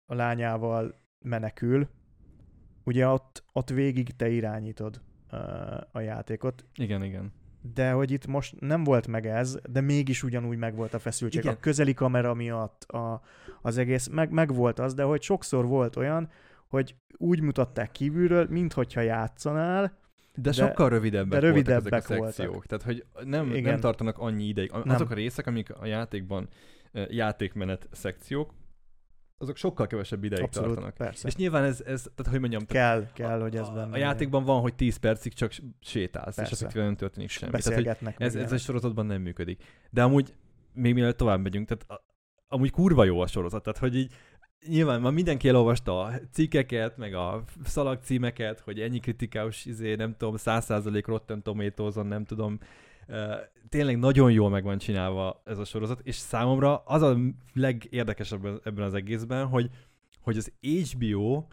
a 0.06 0.14
lányával 0.14 1.00
menekül, 1.18 1.88
ugye 2.84 3.08
ott, 3.08 3.44
ott 3.52 3.70
végig 3.70 4.16
te 4.16 4.28
irányítod 4.28 5.00
a 5.92 6.00
játékot, 6.00 6.64
igen, 6.74 7.02
igen. 7.02 7.32
de 7.74 7.90
hogy 7.92 8.10
itt 8.10 8.26
most 8.26 8.60
nem 8.60 8.84
volt 8.84 9.06
meg 9.06 9.26
ez, 9.26 9.58
de 9.70 9.80
mégis 9.80 10.22
ugyanúgy 10.22 10.58
meg 10.58 10.74
volt 10.74 10.94
a 10.94 10.98
feszültség. 10.98 11.42
Igen. 11.42 11.54
A 11.54 11.60
közeli 11.60 11.94
kamera 11.94 12.34
miatt 12.34 12.84
a, 12.84 13.22
az 13.62 13.78
egész, 13.78 14.08
meg, 14.08 14.30
meg 14.30 14.54
volt 14.54 14.78
az, 14.78 14.94
de 14.94 15.02
hogy 15.02 15.22
sokszor 15.22 15.66
volt 15.66 15.96
olyan, 15.96 16.30
hogy 16.68 16.96
úgy 17.16 17.40
mutatták 17.40 17.92
kívülről, 17.92 18.46
minthogyha 18.50 19.00
játszanál, 19.00 19.98
De, 20.36 20.50
De- 20.50 20.52
sokkal 20.52 20.88
rövidebbek, 20.88 21.40
de 21.40 21.50
voltak 21.50 21.66
ezek 21.66 21.74
rövidebbek 21.74 22.10
a 22.10 22.14
voltak. 22.16 22.34
szekciók. 22.34 22.66
Tehát, 22.66 22.84
hogy 22.84 23.04
nem, 23.24 23.50
Igen. 23.50 23.62
nem 23.62 23.80
tartanak 23.80 24.18
annyi 24.18 24.44
ideig. 24.44 24.72
A- 24.72 24.78
Nem. 24.84 24.94
Azok 24.94 25.10
a 25.10 25.14
részek, 25.14 25.46
amik 25.46 25.74
a 25.74 25.86
játékban 25.86 26.48
játékmenet 27.08 27.88
szekciók, 27.92 28.54
azok 29.38 29.56
sokkal 29.56 29.86
kevesebb 29.86 30.24
ideig 30.24 30.42
Abszolút, 30.42 30.68
tartanak. 30.68 30.94
persze. 30.94 31.28
És 31.28 31.36
nyilván 31.36 31.64
ez, 31.64 31.80
ez, 31.80 32.02
tehát 32.14 32.32
hogy 32.32 32.40
mondjam, 32.40 32.64
tehát 32.64 33.12
kell, 33.14 33.26
kell, 33.26 33.40
hogy 33.40 33.56
ez 33.56 33.68
benne 33.68 33.92
a 33.92 33.96
játékban 33.96 34.44
van, 34.44 34.60
hogy 34.60 34.74
10 34.74 34.96
percig 34.96 35.32
csak 35.32 35.52
sétálsz, 35.80 36.34
Persze. 36.34 36.42
és 36.42 36.50
effektíven 36.60 36.86
nem 36.86 36.96
történik 36.96 37.28
semmi. 37.30 37.52
Tehát, 37.52 37.74
hogy 37.74 38.00
ez, 38.18 38.34
ez 38.34 38.52
a 38.52 38.56
sorozatban 38.56 39.06
nem 39.06 39.22
működik. 39.22 39.62
De 39.90 40.02
amúgy, 40.02 40.34
még 40.72 40.94
mielőtt 40.94 41.16
tovább 41.16 41.40
megyünk, 41.40 41.68
tehát 41.68 41.84
a, 41.90 42.04
amúgy 42.48 42.70
kurva 42.70 43.04
jó 43.04 43.20
a 43.20 43.26
sorozat, 43.26 43.62
tehát 43.62 43.78
hogy 43.78 43.96
így 43.96 44.12
nyilván 44.68 45.00
már 45.00 45.12
mindenki 45.12 45.48
elolvasta 45.48 46.00
a 46.00 46.12
cikkeket, 46.32 46.96
meg 46.96 47.14
a 47.14 47.44
szalagcímeket, 47.64 48.60
hogy 48.60 48.80
ennyi 48.80 48.98
kritikus, 48.98 49.64
izé, 49.64 49.94
nem 49.94 50.14
tudom, 50.16 50.34
100% 50.38 51.02
Rotten 51.06 51.42
tomatoes 51.42 51.94
nem 51.94 52.24
tudom, 52.24 52.58
tényleg 53.68 53.98
nagyon 53.98 54.32
jól 54.32 54.50
meg 54.50 54.64
van 54.64 54.78
csinálva 54.78 55.42
ez 55.44 55.58
a 55.58 55.64
sorozat, 55.64 56.00
és 56.02 56.14
számomra 56.14 56.76
az 56.76 57.02
a 57.02 57.16
legérdekesebb 57.54 58.60
ebben 58.64 58.84
az 58.84 58.94
egészben, 58.94 59.46
hogy, 59.46 59.70
hogy 60.20 60.36
az 60.36 60.52
HBO 60.62 61.46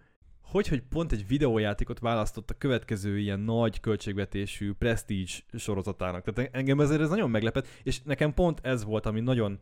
hogy, 0.52 0.68
hogy 0.68 0.82
pont 0.82 1.12
egy 1.12 1.28
videójátékot 1.28 2.00
választott 2.00 2.50
a 2.50 2.58
következő 2.58 3.18
ilyen 3.20 3.40
nagy 3.40 3.80
költségvetésű 3.80 4.74
prestige 4.74 5.32
sorozatának. 5.54 6.24
Tehát 6.24 6.56
engem 6.56 6.80
ezért 6.80 7.02
ez 7.02 7.10
nagyon 7.10 7.30
meglepett, 7.30 7.68
és 7.84 8.02
nekem 8.02 8.34
pont 8.34 8.60
ez 8.64 8.84
volt, 8.84 9.06
ami 9.06 9.20
nagyon 9.20 9.60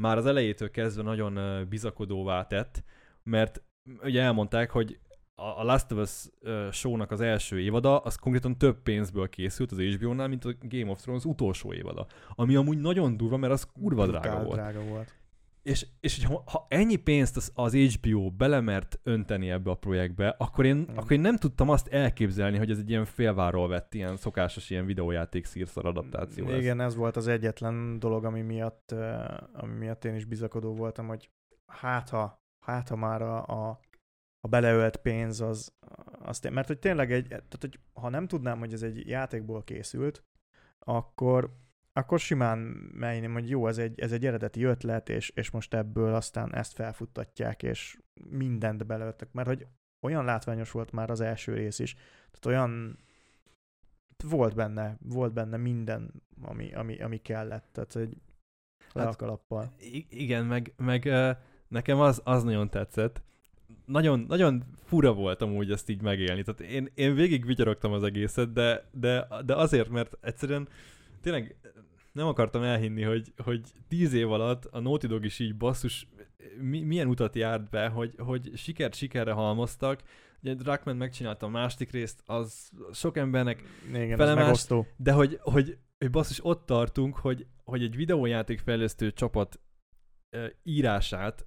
már 0.00 0.16
az 0.16 0.26
elejétől 0.26 0.70
kezdve 0.70 1.02
nagyon 1.02 1.66
bizakodóvá 1.68 2.46
tett, 2.46 2.82
mert 3.22 3.62
ugye 4.02 4.22
elmondták, 4.22 4.70
hogy 4.70 4.98
a 5.34 5.62
Last 5.64 5.92
of 5.92 5.98
Us 5.98 6.28
show-nak 6.76 7.10
az 7.10 7.20
első 7.20 7.60
évada, 7.60 7.98
az 7.98 8.16
konkrétan 8.16 8.58
több 8.58 8.82
pénzből 8.82 9.28
készült 9.28 9.72
az 9.72 9.78
HBO-nál, 9.78 10.28
mint 10.28 10.44
a 10.44 10.54
Game 10.60 10.90
of 10.90 11.00
Thrones 11.00 11.24
utolsó 11.24 11.72
évada. 11.72 12.06
Ami 12.34 12.56
amúgy 12.56 12.78
nagyon 12.78 13.16
durva, 13.16 13.36
mert 13.36 13.52
az 13.52 13.64
kurva 13.64 14.06
drága 14.06 14.42
volt. 14.42 14.60
drága 14.60 14.80
volt. 14.80 15.14
És, 15.62 15.86
és 16.00 16.24
ha, 16.24 16.42
ha 16.46 16.66
ennyi 16.68 16.96
pénzt 16.96 17.36
az, 17.36 17.52
az 17.54 17.74
HBO 17.74 18.30
belemert 18.30 19.00
önteni 19.02 19.50
ebbe 19.50 19.70
a 19.70 19.74
projektbe, 19.74 20.28
akkor 20.38 20.64
én, 20.64 20.76
Mm. 20.76 20.96
akkor 20.96 21.12
én 21.12 21.20
nem 21.20 21.36
tudtam 21.36 21.68
azt 21.68 21.88
elképzelni, 21.88 22.58
hogy 22.58 22.70
ez 22.70 22.78
egy 22.78 22.90
ilyen 22.90 23.04
félváról 23.04 23.68
vett, 23.68 23.94
ilyen 23.94 24.16
szokásos 24.16 24.70
ilyen 24.70 24.86
videójáték 24.86 25.44
szírszar 25.44 25.86
adaptáció 25.86 26.48
lesz. 26.48 26.60
Igen, 26.60 26.80
ez 26.80 26.94
volt 26.94 27.16
az 27.16 27.26
egyetlen 27.26 27.98
dolog, 27.98 28.24
ami 28.24 28.40
miatt, 28.40 28.94
ami 29.52 29.74
miatt 29.78 30.04
én 30.04 30.14
is 30.14 30.24
bizakodó 30.24 30.74
voltam, 30.74 31.06
hogy 31.06 31.30
hát 31.66 32.08
ha, 32.08 32.42
hát 32.66 32.88
ha 32.88 32.96
már 32.96 33.22
a, 33.22 33.46
a, 33.46 33.80
a 34.40 34.48
beleölt 34.48 34.96
pénz 34.96 35.40
az, 35.40 35.74
az 36.18 36.40
mert 36.40 36.66
hogy 36.66 36.78
tényleg 36.78 37.12
egy, 37.12 37.28
tehát 37.28 37.58
hogy 37.60 37.80
ha 37.92 38.08
nem 38.08 38.26
tudnám, 38.26 38.58
hogy 38.58 38.72
ez 38.72 38.82
egy 38.82 39.08
játékból 39.08 39.64
készült, 39.64 40.24
akkor, 40.78 41.56
akkor 41.92 42.18
simán 42.18 42.58
menném, 42.92 43.32
hogy 43.32 43.48
jó, 43.48 43.66
ez 43.66 43.78
egy, 43.78 44.00
ez 44.00 44.12
egy 44.12 44.26
eredeti 44.26 44.62
ötlet, 44.62 45.08
és, 45.08 45.30
és 45.30 45.50
most 45.50 45.74
ebből 45.74 46.14
aztán 46.14 46.54
ezt 46.54 46.72
felfuttatják, 46.72 47.62
és 47.62 47.98
mindent 48.30 48.86
beleöltek, 48.86 49.32
mert 49.32 49.48
hogy 49.48 49.66
olyan 50.06 50.24
látványos 50.24 50.70
volt 50.70 50.92
már 50.92 51.10
az 51.10 51.20
első 51.20 51.54
rész 51.54 51.78
is, 51.78 51.94
tehát 52.30 52.46
olyan 52.46 52.98
volt 54.24 54.54
benne, 54.54 54.98
volt 55.00 55.32
benne 55.32 55.56
minden, 55.56 56.22
ami, 56.42 56.74
ami, 56.74 57.00
ami 57.00 57.18
kellett, 57.18 57.68
tehát 57.72 57.96
egy 57.96 58.16
le 58.92 59.02
Hát- 59.02 59.08
igen, 60.08 60.44
meg, 60.46 60.72
meg 60.76 61.12
nekem 61.68 62.00
az, 62.00 62.20
az 62.24 62.42
nagyon 62.42 62.70
tetszett. 62.70 63.22
Nagyon, 63.84 64.24
nagyon 64.28 64.64
fura 64.84 65.12
volt 65.12 65.42
amúgy 65.42 65.70
ezt 65.70 65.88
így 65.88 66.02
megélni. 66.02 66.42
Tehát 66.42 66.60
én, 66.60 66.90
én 66.94 67.14
végig 67.14 67.46
vigyorogtam 67.46 67.92
az 67.92 68.02
egészet, 68.02 68.52
de, 68.52 68.88
de, 68.92 69.26
de 69.44 69.54
azért, 69.54 69.88
mert 69.88 70.16
egyszerűen 70.20 70.68
tényleg 71.22 71.56
nem 72.12 72.26
akartam 72.26 72.62
elhinni, 72.62 73.02
hogy, 73.02 73.32
hogy 73.36 73.60
tíz 73.88 74.12
év 74.12 74.32
alatt 74.32 74.64
a 74.64 74.80
Naughty 74.80 75.06
Dog 75.06 75.24
is 75.24 75.38
így 75.38 75.56
basszus 75.56 76.08
mi, 76.60 76.80
milyen 76.80 77.08
utat 77.08 77.34
járt 77.34 77.70
be, 77.70 77.88
hogy, 77.88 78.14
hogy 78.18 78.50
sikert 78.54 78.94
sikerre 78.94 79.32
halmoztak. 79.32 80.02
Ugye 80.42 80.54
Druckmann 80.54 80.96
megcsinálta 80.96 81.46
a 81.46 81.48
második 81.48 81.90
részt, 81.90 82.22
az 82.26 82.70
sok 82.92 83.16
embernek 83.16 83.62
Igen, 83.88 84.16
felemás- 84.16 84.68
de 84.96 85.12
hogy, 85.12 85.38
hogy, 85.42 85.78
hogy 85.98 86.10
basszus, 86.10 86.44
ott 86.44 86.66
tartunk, 86.66 87.16
hogy, 87.16 87.46
hogy 87.64 87.82
egy 87.82 87.96
videójáték 87.96 88.58
fejlesztő 88.58 89.12
csapat 89.12 89.60
írását 90.62 91.46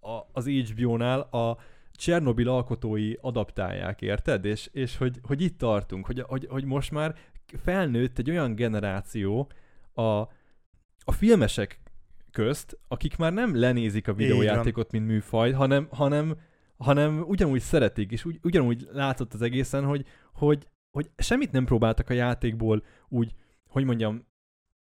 a, 0.00 0.20
az 0.32 0.48
HBO-nál 0.48 1.20
a 1.20 1.58
Csernobil 1.92 2.48
alkotói 2.48 3.14
adaptálják, 3.20 4.02
érted? 4.02 4.44
És, 4.44 4.68
és 4.72 4.96
hogy, 4.96 5.18
hogy 5.22 5.40
itt 5.40 5.58
tartunk, 5.58 6.06
hogy, 6.06 6.20
hogy, 6.20 6.46
hogy 6.50 6.64
most 6.64 6.90
már 6.90 7.16
felnőtt 7.62 8.18
egy 8.18 8.30
olyan 8.30 8.54
generáció 8.54 9.50
a, 9.92 10.02
a 11.04 11.12
filmesek 11.12 11.80
közt, 12.30 12.78
akik 12.88 13.16
már 13.16 13.32
nem 13.32 13.56
lenézik 13.56 14.08
a 14.08 14.14
videójátékot, 14.14 14.90
mint 14.92 15.06
műfaj, 15.06 15.52
hanem, 15.52 15.88
hanem, 15.90 16.36
hanem 16.76 17.22
ugyanúgy 17.26 17.60
szeretik, 17.60 18.12
és 18.12 18.24
ugy, 18.24 18.38
ugyanúgy 18.42 18.88
látszott 18.92 19.34
az 19.34 19.42
egészen, 19.42 19.84
hogy, 19.84 20.06
hogy, 20.32 20.68
hogy 20.90 21.10
semmit 21.16 21.52
nem 21.52 21.64
próbáltak 21.64 22.10
a 22.10 22.14
játékból 22.14 22.84
úgy, 23.08 23.34
hogy 23.68 23.84
mondjam, 23.84 24.26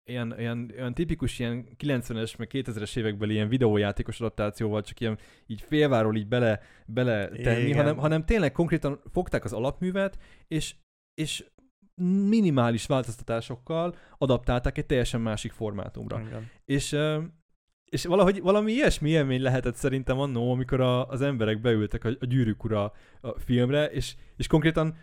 ilyen, 0.10 0.36
ilyen, 0.38 0.72
olyan 0.78 0.94
tipikus 0.94 1.40
ilyen 1.40 1.68
90-es, 1.80 2.38
meg 2.38 2.50
2000-es 2.54 2.98
évekbeli 2.98 3.34
ilyen 3.34 3.48
videójátékos 3.48 4.20
adaptációval 4.20 4.82
csak 4.82 5.00
ilyen 5.00 5.18
így 5.48 5.62
félváról 5.62 6.16
így 6.16 6.28
bele, 6.28 6.62
bele 6.86 7.28
tenni, 7.30 7.72
hanem, 7.74 7.98
hanem 7.98 8.26
tényleg 8.26 8.52
konkrétan 8.52 9.02
fogták 9.12 9.44
az 9.44 9.54
alapművet, 9.54 10.18
és, 10.48 10.76
és 11.14 11.46
minimális 12.02 12.86
változtatásokkal 12.86 13.96
adaptálták 14.18 14.78
egy 14.78 14.86
teljesen 14.86 15.22
másik 15.22 15.52
formátumra. 15.52 16.20
Igen. 16.20 16.50
És, 16.66 16.96
és 17.94 18.06
valahogy 18.06 18.42
valami 18.42 18.72
ilyesmi 18.72 19.10
élmény 19.10 19.42
lehetett 19.42 19.76
szerintem 19.76 20.20
annó, 20.20 20.52
amikor 20.52 20.82
a, 20.82 21.08
az 21.08 21.22
emberek 21.22 21.62
beültek 21.62 22.04
a, 22.04 22.10
a 22.20 22.26
Gyűrűk 22.26 22.64
Ura 22.64 22.94
a 23.22 23.40
filmre, 23.40 23.86
és, 23.86 24.16
és 24.38 24.48
konkrétan 24.48 24.96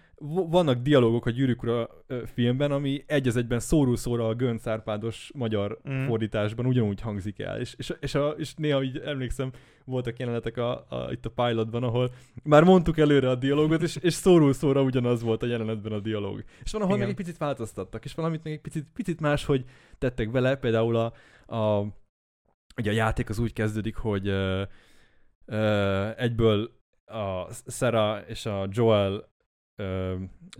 vannak 0.51 0.83
dialógok 0.83 1.27
a 1.27 1.31
Gyűrűk 1.31 1.63
Ura 1.63 1.89
filmben, 2.25 2.73
ami 2.73 3.05
egy 3.07 3.29
az 3.29 3.37
egyben 3.37 3.61
szóról 3.61 3.97
szóra 3.97 4.29
a 4.29 4.35
Gönc 4.35 4.67
Árpádos 4.67 5.31
magyar 5.35 5.79
Mm. 5.91 6.07
fordításban 6.07 6.67
ugyanúgy 6.67 7.01
hangzik 7.01 7.39
el. 7.39 7.61
És, 7.61 7.75
és, 7.77 7.93
és, 8.01 8.15
a, 8.15 8.29
és 8.29 8.55
néha 8.55 8.83
így 8.83 8.99
emlékszem, 8.99 9.53
voltak 9.85 10.19
jelenetek 10.19 10.57
a, 10.57 10.71
a, 10.89 11.09
itt 11.11 11.27
a 11.27 11.31
pilotban, 11.31 11.83
ahol 11.83 12.11
már 12.43 12.65
mondtuk 12.65 12.99
előre 12.99 13.31
a 13.31 13.35
dialógot, 13.35 13.83
és, 13.83 13.97
és 13.97 14.15
szóról 14.15 14.53
szóra 14.53 14.83
ugyanaz 14.83 15.23
volt 15.23 15.43
a 15.43 15.47
jelenetben 15.47 15.93
a 15.93 16.01
dialóg. 16.01 16.45
És 16.63 16.73
van, 16.73 16.83
ahol 16.83 16.95
Igen. 16.95 17.07
meg 17.07 17.17
egy 17.19 17.25
picit 17.25 17.39
változtattak, 17.39 18.05
és 18.05 18.15
valamit 18.15 18.45
meg 18.45 18.53
egy 18.53 18.61
picit, 18.61 18.87
picit 18.95 19.21
máshogy 19.21 19.65
tettek 19.99 20.31
vele, 20.31 20.57
például 20.57 20.97
a, 20.97 21.13
a 21.57 21.87
ugye 22.81 22.91
a 22.91 22.95
játék 22.95 23.29
az 23.29 23.39
úgy 23.39 23.53
kezdődik, 23.53 23.97
hogy 23.97 24.29
ö, 24.29 24.63
ö, 25.45 26.09
egyből 26.17 26.71
a 27.05 27.53
Sarah 27.67 28.29
és 28.29 28.47
a 28.47 28.69
Joel 28.71 29.29
ö, 29.77 30.15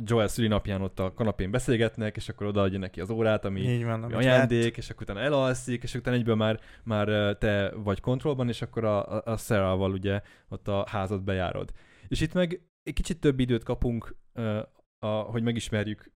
Joel 0.05 0.29
szülinapján 0.29 0.83
ott 0.83 0.99
a 0.99 1.15
kanapén 1.15 1.51
beszélgetnek, 1.51 2.17
és 2.17 2.29
akkor 2.29 2.47
odaadja 2.47 2.79
neki 2.79 3.01
az 3.01 3.11
órát, 3.11 3.45
ami 3.45 3.61
Így 3.61 3.85
van. 3.85 4.03
ami 4.03 4.15
ajándék, 4.15 4.77
és 4.77 4.91
akkor 4.91 5.03
utána 5.03 5.21
elalszik, 5.21 5.83
és 5.83 5.95
utána 5.95 6.17
egyből 6.17 6.35
már, 6.35 6.61
már 6.85 7.37
te 7.39 7.73
vagy 7.75 8.01
kontrollban, 8.01 8.49
és 8.49 8.63
akkor 8.63 8.85
a, 8.85 9.13
a, 9.17 9.23
a 9.25 9.37
Sarah-val 9.37 9.93
ugye 9.93 10.21
ott 10.49 10.69
a 10.69 10.85
házat 10.89 11.25
bejárod. 11.25 11.73
És 12.09 12.21
itt 12.21 12.33
meg 12.33 12.61
egy 12.83 12.93
kicsit 12.93 13.21
több 13.21 13.41
időt 13.41 13.65
kapunk, 13.65 14.17
ö, 14.33 14.61
a, 14.99 15.07
hogy 15.07 15.43
megismerjük, 15.43 16.13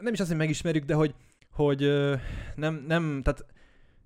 nem 0.00 0.12
is 0.12 0.20
azt, 0.20 0.28
hogy 0.28 0.38
megismerjük, 0.38 0.84
de 0.84 0.94
hogy, 0.94 1.14
hogy 1.50 1.82
ö, 1.82 2.14
nem, 2.54 2.84
nem, 2.86 3.20
tehát 3.22 3.44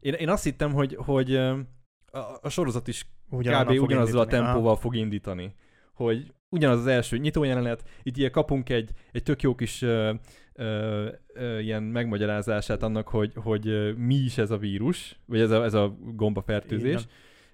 én, 0.01 0.13
én 0.13 0.29
azt 0.29 0.45
hittem, 0.45 0.73
hogy, 0.73 0.97
hogy 0.99 1.37
a, 1.37 2.39
a 2.41 2.49
sorozat 2.49 2.89
is 2.89 3.07
ugyanannal 3.31 3.75
kb. 3.75 3.83
ugyanazzal 3.83 4.21
a 4.21 4.27
tempóval 4.27 4.77
fog 4.77 4.97
indítani. 4.97 5.55
Hogy 5.93 6.33
ugyanaz 6.49 6.79
az 6.79 6.87
első 6.87 7.17
nyitójelenet, 7.17 7.89
itt 8.03 8.17
ilyen 8.17 8.31
kapunk 8.31 8.69
egy, 8.69 8.91
egy 9.13 9.23
tök 9.23 9.43
jó 9.43 9.55
kis 9.55 9.83
ö, 9.83 10.15
ö, 10.55 11.09
ö, 11.35 11.59
ilyen 11.59 11.83
megmagyarázását 11.83 12.83
annak, 12.83 13.09
hogy, 13.09 13.33
hogy 13.35 13.97
mi 13.97 14.15
is 14.15 14.39
ez 14.39 14.51
a 14.51 14.59
vírus, 14.59 15.21
vagy 15.27 15.41
ez 15.41 15.51
a, 15.51 15.65
ez 15.65 15.75
a 15.75 15.97
gombafertőzés. 16.15 17.07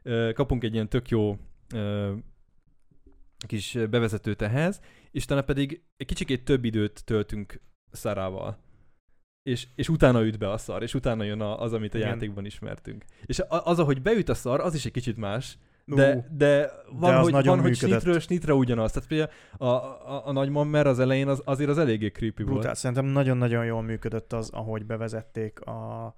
Ö, 0.03 0.31
kapunk 0.35 0.65
egy 0.65 0.75
ilyen 0.75 0.89
tök 0.89 1.09
jó 1.09 1.37
ö, 1.75 2.13
kis 3.47 3.79
bevezetőt 3.91 4.43
ehhez, 4.43 4.81
és 5.11 5.25
utána 5.25 5.43
pedig 5.43 5.83
egy 5.97 6.07
kicsikét 6.07 6.45
több 6.45 6.65
időt 6.65 7.05
töltünk 7.05 7.61
Szarával. 7.91 8.59
És, 9.43 9.67
és 9.75 9.89
utána 9.89 10.25
üt 10.25 10.39
be 10.39 10.51
a 10.51 10.59
szar, 10.59 10.83
és 10.83 10.95
utána 10.95 11.25
jön 11.25 11.41
a, 11.41 11.61
az, 11.61 11.73
amit 11.73 11.95
a 11.95 11.99
Igen. 11.99 12.09
játékban 12.09 12.45
ismertünk. 12.45 13.05
És 13.25 13.43
az, 13.49 13.79
ahogy 13.79 14.03
beüt 14.03 14.29
a 14.29 14.35
szar, 14.35 14.61
az 14.61 14.75
is 14.75 14.85
egy 14.85 14.93
kicsit 14.93 15.17
más, 15.17 15.59
de, 15.85 16.29
de 16.37 16.71
van, 16.93 17.15
az 17.15 17.31
hogy, 17.31 17.45
van 17.45 17.61
hogy 17.61 17.77
snitről 17.77 18.21
snitre 18.21 18.55
ugyanaz. 18.55 18.93
Tehát 18.93 19.09
például 19.09 19.31
a, 19.57 19.65
a, 19.65 20.23
a 20.27 20.33
nagymammer 20.33 20.87
az 20.87 20.99
elején 20.99 21.29
az, 21.29 21.43
azért 21.45 21.71
az 21.71 21.79
eléggé 21.79 22.09
creepy 22.09 22.43
Brutál. 22.43 22.63
volt. 22.63 22.77
Szerintem 22.77 23.07
nagyon-nagyon 23.07 23.65
jól 23.65 23.83
működött 23.83 24.33
az, 24.33 24.51
ahogy 24.51 24.87
bevezették 24.87 25.61
a 25.61 26.15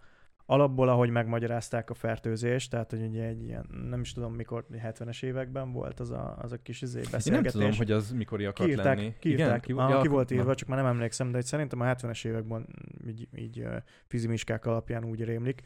alapból, 0.47 0.89
ahogy 0.89 1.11
megmagyarázták 1.11 1.91
a 1.91 1.95
fertőzést, 1.95 2.71
tehát 2.71 2.91
hogy 2.91 3.03
ugye 3.03 3.25
egy 3.25 3.43
ilyen, 3.43 3.67
nem 3.89 4.01
is 4.01 4.13
tudom 4.13 4.35
mikor, 4.35 4.67
70-es 4.73 5.23
években 5.23 5.73
volt 5.73 6.01
az 6.01 6.11
a, 6.11 6.37
az 6.41 6.53
a 6.53 6.57
kis 6.63 6.83
izé 6.83 6.99
Én 6.99 7.03
nem 7.03 7.13
beszélgetés. 7.13 7.53
tudom, 7.53 7.73
hogy 7.77 7.91
az 7.91 8.11
mikor 8.13 8.41
akart 8.41 8.69
kiírták, 8.69 8.97
lenni. 8.97 9.15
kiírták, 9.19 9.61
ki, 9.61 9.73
ki, 9.73 9.79
ah, 9.79 10.03
ki 10.03 10.09
volt 10.09 10.31
írva, 10.31 10.55
csak 10.55 10.69
már 10.69 10.79
nem 10.79 10.87
emlékszem, 10.87 11.31
de 11.31 11.37
hogy 11.37 11.45
szerintem 11.45 11.81
a 11.81 11.85
70-es 11.85 12.27
években 12.27 12.67
így, 13.07 13.29
így 13.37 13.67
fizimiskák 14.07 14.67
alapján 14.67 15.05
úgy 15.05 15.25
rémlik. 15.25 15.63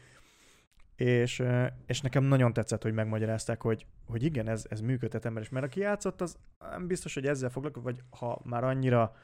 és, 0.95 1.43
és 1.85 2.01
nekem 2.01 2.23
nagyon 2.23 2.53
tetszett, 2.53 2.83
hogy 2.83 2.93
megmagyarázták, 2.93 3.61
hogy, 3.61 3.85
hogy 4.05 4.23
igen, 4.23 4.47
ez, 4.47 4.65
ez 4.69 4.81
működhet 4.81 5.25
ember 5.25 5.43
is. 5.43 5.49
Mert 5.49 5.65
aki 5.65 5.79
játszott, 5.79 6.21
az 6.21 6.37
nem 6.71 6.87
biztos, 6.87 7.13
hogy 7.13 7.25
ezzel 7.25 7.49
foglalkozik, 7.49 7.87
vagy 7.87 8.03
ha 8.19 8.41
már 8.43 8.63
annyira 8.63 9.15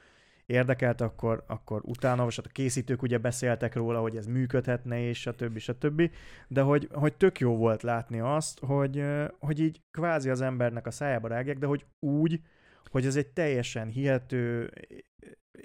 érdekelt, 0.46 1.02
akkor, 1.02 1.44
akkor 1.48 1.82
utána, 1.84 2.24
vagy 2.24 2.36
hát 2.36 2.46
a 2.46 2.50
készítők 2.50 3.02
ugye 3.02 3.18
beszéltek 3.18 3.76
róla, 3.76 4.00
hogy 4.00 4.16
ez 4.16 4.28
működhetne, 4.28 5.00
és 5.00 5.20
stb. 5.20 5.58
stb. 5.58 6.12
De 6.48 6.62
hogy, 6.62 6.90
hogy 6.92 7.14
tök 7.14 7.40
jó 7.40 7.56
volt 7.58 7.82
látni 7.82 8.20
azt, 8.20 8.60
hogy, 8.60 9.04
hogy 9.40 9.60
így 9.60 9.82
kvázi 9.92 10.30
az 10.30 10.42
embernek 10.42 10.88
a 10.88 10.92
szájába 10.92 11.28
rágják, 11.28 11.58
de 11.58 11.66
hogy 11.66 11.86
úgy, 12.00 12.42
hogy 12.92 13.06
ez 13.06 13.16
egy 13.16 13.28
teljesen 13.28 13.88
hihető, 13.88 14.72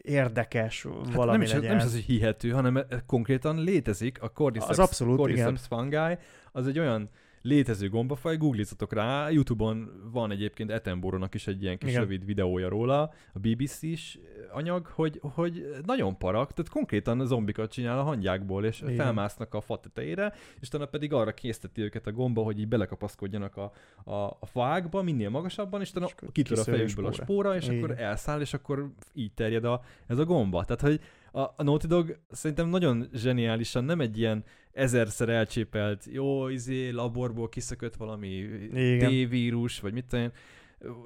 érdekes 0.02 0.82
Hát 0.82 1.14
valami 1.14 1.32
nem, 1.32 1.42
is, 1.46 1.52
legyen. 1.52 1.68
nem 1.68 1.78
is 1.78 1.84
az, 1.84 1.92
hogy 1.92 2.02
hihető, 2.02 2.50
hanem 2.50 2.76
e- 2.76 2.86
konkrétan 3.06 3.62
létezik. 3.62 4.22
A 4.22 4.28
Cordyceps, 4.28 4.70
Az 4.70 4.78
abszolút, 4.78 5.16
Cordyceps 5.16 5.66
fungi, 5.66 6.18
az 6.52 6.66
egy 6.66 6.78
olyan 6.78 7.10
létező 7.42 7.88
gombafaj, 7.88 8.36
googlizzatok 8.36 8.92
rá, 8.92 9.30
Youtube-on 9.30 10.08
van 10.12 10.30
egyébként 10.30 10.70
Attenborough-nak 10.70 11.34
is 11.34 11.46
egy 11.46 11.62
ilyen 11.62 11.78
kis 11.78 11.88
Igen. 11.88 12.00
rövid 12.00 12.24
videója 12.24 12.68
róla, 12.68 13.02
a 13.32 13.38
BBC-s 13.38 14.18
anyag, 14.52 14.86
hogy, 14.86 15.20
hogy 15.22 15.66
nagyon 15.86 16.18
parak, 16.18 16.52
tehát 16.52 16.70
konkrétan 16.70 17.26
zombikat 17.26 17.72
csinál 17.72 17.98
a 17.98 18.02
hangyákból, 18.02 18.64
és 18.64 18.80
Igen. 18.80 18.94
felmásznak 18.94 19.54
a 19.54 19.60
fa 19.60 19.80
tetejére, 19.80 20.34
és 20.60 20.68
utána 20.68 20.86
pedig 20.86 21.12
arra 21.12 21.34
készteti 21.34 21.82
őket 21.82 22.06
a 22.06 22.12
gomba, 22.12 22.42
hogy 22.42 22.58
így 22.58 22.68
belekapaszkodjanak 22.68 23.56
a, 23.56 23.72
a, 24.04 24.36
a 24.40 24.46
fákba, 24.46 25.02
minél 25.02 25.30
magasabban, 25.30 25.80
és 25.80 25.90
utána 25.90 26.08
kitör 26.32 26.58
a 26.58 26.60
a 26.60 26.64
fejükből 26.64 27.06
a 27.06 27.12
spóra, 27.12 27.56
és 27.56 27.68
Igen. 27.68 27.76
akkor 27.76 28.00
elszáll, 28.00 28.40
és 28.40 28.54
akkor 28.54 28.92
így 29.14 29.32
terjed 29.32 29.64
a, 29.64 29.82
ez 30.06 30.18
a 30.18 30.24
gomba. 30.24 30.64
Tehát, 30.64 30.80
hogy 30.80 31.00
a, 31.32 31.40
a 31.40 31.62
Naughty 31.62 31.86
Dog 31.86 32.18
szerintem 32.30 32.68
nagyon 32.68 33.08
zseniálisan 33.14 33.84
nem 33.84 34.00
egy 34.00 34.18
ilyen 34.18 34.44
ezerszer 34.72 35.28
elcsépelt, 35.28 36.04
jó, 36.10 36.48
izé, 36.48 36.88
laborból 36.90 37.48
kiszökött 37.48 37.94
valami 37.94 38.28
Igen. 38.74 39.10
D-vírus, 39.10 39.80
vagy 39.80 39.92
mit 39.92 40.04
tudom 40.04 40.24
én. 40.24 40.32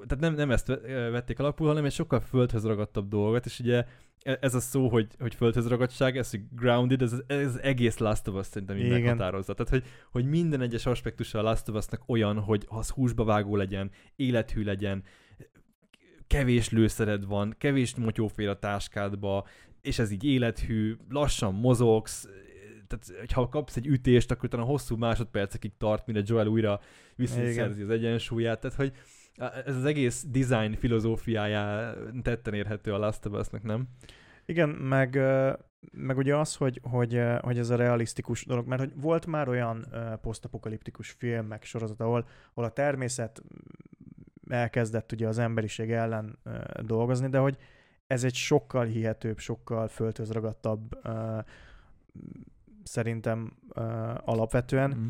Tehát 0.07 0.19
nem, 0.19 0.33
nem 0.33 0.51
ezt 0.51 0.67
ve- 0.67 0.81
vették 1.11 1.39
alapul, 1.39 1.67
hanem 1.67 1.85
egy 1.85 1.91
sokkal 1.91 2.19
földhöz 2.19 2.65
ragadtabb 2.65 3.07
dolgot, 3.07 3.45
és 3.45 3.59
ugye 3.59 3.85
e- 4.23 4.37
ez 4.41 4.55
a 4.55 4.59
szó, 4.59 4.87
hogy, 4.87 5.07
hogy 5.19 5.35
földhöz 5.35 5.67
ragadtság, 5.67 6.17
ez, 6.17 6.29
hogy 6.29 6.41
grounded, 6.51 7.01
ez, 7.01 7.13
ez 7.27 7.55
egész 7.55 7.97
Last 7.97 8.27
of 8.27 8.35
Us 8.35 8.45
szerintem 8.45 8.77
így 8.77 8.85
Igen. 8.85 9.01
meghatározza. 9.01 9.53
Tehát, 9.53 9.71
hogy, 9.71 9.83
hogy 10.11 10.25
minden 10.25 10.61
egyes 10.61 10.85
aspektusa 10.85 11.39
a 11.39 11.41
Last 11.41 11.69
of 11.69 11.75
Us-nak 11.75 12.03
olyan, 12.07 12.39
hogy 12.39 12.65
az 12.67 12.89
húsba 12.89 13.23
vágó 13.23 13.55
legyen, 13.55 13.91
élethű 14.15 14.63
legyen, 14.63 15.03
kevés 16.27 16.69
lőszered 16.69 17.25
van, 17.25 17.55
kevés 17.57 17.95
motyófér 17.95 18.47
a 18.47 18.59
táskádba, 18.59 19.45
és 19.85 19.99
ez 19.99 20.11
így 20.11 20.23
élethű, 20.23 20.95
lassan 21.09 21.53
mozogsz, 21.53 22.27
tehát 22.87 23.31
ha 23.31 23.49
kapsz 23.49 23.75
egy 23.75 23.87
ütést, 23.87 24.31
akkor 24.31 24.45
utána 24.45 24.63
hosszú 24.63 24.95
másodpercekig 24.95 25.71
tart, 25.77 26.07
mire 26.07 26.21
Joel 26.25 26.47
újra 26.47 26.79
visszaszerzi 27.15 27.81
az 27.81 27.89
egyensúlyát, 27.89 28.59
tehát 28.59 28.75
hogy 28.75 28.93
ez 29.65 29.75
az 29.75 29.85
egész 29.85 30.25
design 30.27 30.73
filozófiája 30.73 31.93
tetten 32.21 32.53
érhető 32.53 32.93
a 32.93 32.97
Last 32.97 33.25
of 33.25 33.39
Us-nak, 33.39 33.63
nem? 33.63 33.87
Igen, 34.45 34.69
meg, 34.69 35.19
meg 35.91 36.17
ugye 36.17 36.35
az, 36.35 36.55
hogy, 36.55 36.79
hogy, 36.83 37.21
hogy 37.41 37.57
ez 37.57 37.69
a 37.69 37.75
realisztikus 37.75 38.45
dolog, 38.45 38.67
mert 38.67 38.81
hogy 38.81 38.91
volt 38.95 39.25
már 39.25 39.47
olyan 39.49 39.87
posztapokaliptikus 40.21 41.09
film, 41.09 41.45
meg 41.45 41.63
sorozat, 41.63 42.01
ahol, 42.01 42.27
ahol 42.53 42.69
a 42.69 42.73
természet 42.73 43.43
elkezdett 44.49 45.11
ugye 45.11 45.27
az 45.27 45.37
emberiség 45.37 45.91
ellen 45.91 46.39
dolgozni, 46.81 47.29
de 47.29 47.37
hogy 47.37 47.57
ez 48.07 48.23
egy 48.23 48.33
sokkal 48.33 48.85
hihetőbb, 48.85 49.37
sokkal 49.37 49.87
földhöz 49.87 50.31
ragadtabb 50.31 50.99
szerintem 52.83 53.57
alapvetően. 54.25 54.97
Mm. 54.97 55.09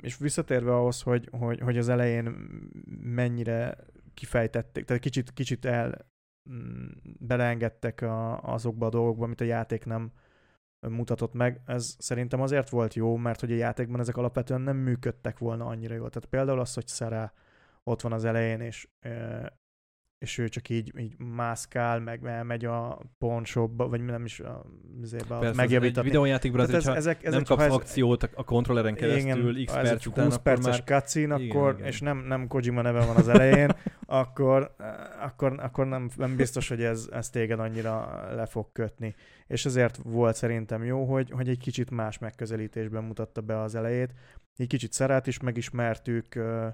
És 0.00 0.16
visszatérve 0.16 0.74
ahhoz, 0.74 1.02
hogy, 1.02 1.28
hogy, 1.30 1.60
hogy 1.60 1.78
az 1.78 1.88
elején 1.88 2.24
mennyire 3.00 3.76
kifejtették, 4.14 4.84
tehát 4.84 5.02
kicsit, 5.02 5.32
kicsit 5.32 5.64
el 5.64 6.06
mm, 6.50 6.86
beleengedtek 7.18 8.00
a, 8.00 8.42
azokba 8.42 8.86
a 8.86 8.90
dolgokba, 8.90 9.24
amit 9.24 9.40
a 9.40 9.44
játék 9.44 9.84
nem 9.84 10.12
mutatott 10.88 11.32
meg. 11.32 11.60
Ez 11.66 11.96
szerintem 11.98 12.40
azért 12.40 12.68
volt 12.68 12.94
jó, 12.94 13.16
mert 13.16 13.40
hogy 13.40 13.52
a 13.52 13.56
játékban 13.56 14.00
ezek 14.00 14.16
alapvetően 14.16 14.60
nem 14.60 14.76
működtek 14.76 15.38
volna 15.38 15.66
annyira 15.66 15.94
jól. 15.94 16.10
Tehát 16.10 16.28
például 16.28 16.60
az, 16.60 16.74
hogy 16.74 16.88
Sarah 16.88 17.30
ott 17.84 18.00
van 18.00 18.12
az 18.12 18.24
elején, 18.24 18.60
és, 18.60 18.88
és 20.22 20.38
ő 20.38 20.48
csak 20.48 20.68
így, 20.68 20.92
így 20.98 21.14
mászkál, 21.18 22.00
meg 22.00 22.24
elmegy 22.24 22.64
a 22.64 22.98
pawnshopba, 23.18 23.88
vagy 23.88 24.04
nem 24.04 24.24
is 24.24 24.40
a, 24.40 24.64
azért 25.02 25.30
egy 25.42 25.54
megjavítatni. 25.54 26.08
videójátékban 26.08 26.60
az, 26.60 26.70
hogyha 26.70 26.94
ezek, 26.94 27.24
ezek, 27.24 27.32
nem 27.32 27.44
kapsz 27.44 27.62
ez- 27.64 27.72
akciót 27.72 28.22
a- 28.22 28.28
a 28.34 28.44
kontrolleren 28.44 28.94
keresztül 28.94 29.50
igen, 29.56 29.64
x 29.64 29.72
ez 29.72 29.82
perc 29.82 29.90
egy 30.00 30.06
után, 30.06 30.24
20 30.24 30.34
akkor 30.34 30.52
perces 30.52 30.82
már... 30.86 31.00
cutscene, 31.00 31.38
Igen, 31.38 31.56
akkor, 31.56 31.74
igen. 31.74 31.86
és 31.86 32.00
nem, 32.00 32.18
nem 32.18 32.46
Kojima 32.46 32.82
neve 32.82 33.04
van 33.04 33.16
az 33.16 33.28
elején, 33.28 33.70
akkor, 34.06 34.74
eh, 34.78 35.24
akkor, 35.24 35.60
akkor 35.60 35.86
nem, 35.86 36.10
nem 36.16 36.36
biztos, 36.36 36.68
hogy 36.68 36.82
ez, 36.82 37.08
ez 37.12 37.30
téged 37.30 37.58
annyira 37.60 38.24
le 38.34 38.46
fog 38.46 38.72
kötni. 38.72 39.14
És 39.46 39.64
ezért 39.64 39.98
volt 40.04 40.36
szerintem 40.36 40.84
jó, 40.84 41.04
hogy, 41.04 41.30
hogy 41.30 41.48
egy 41.48 41.58
kicsit 41.58 41.90
más 41.90 42.18
megközelítésben 42.18 43.04
mutatta 43.04 43.40
be 43.40 43.60
az 43.60 43.74
elejét. 43.74 44.14
Egy 44.56 44.66
kicsit 44.66 44.92
Szerát 44.92 45.26
is 45.26 45.40
megismertük, 45.40 46.34
eh, 46.34 46.72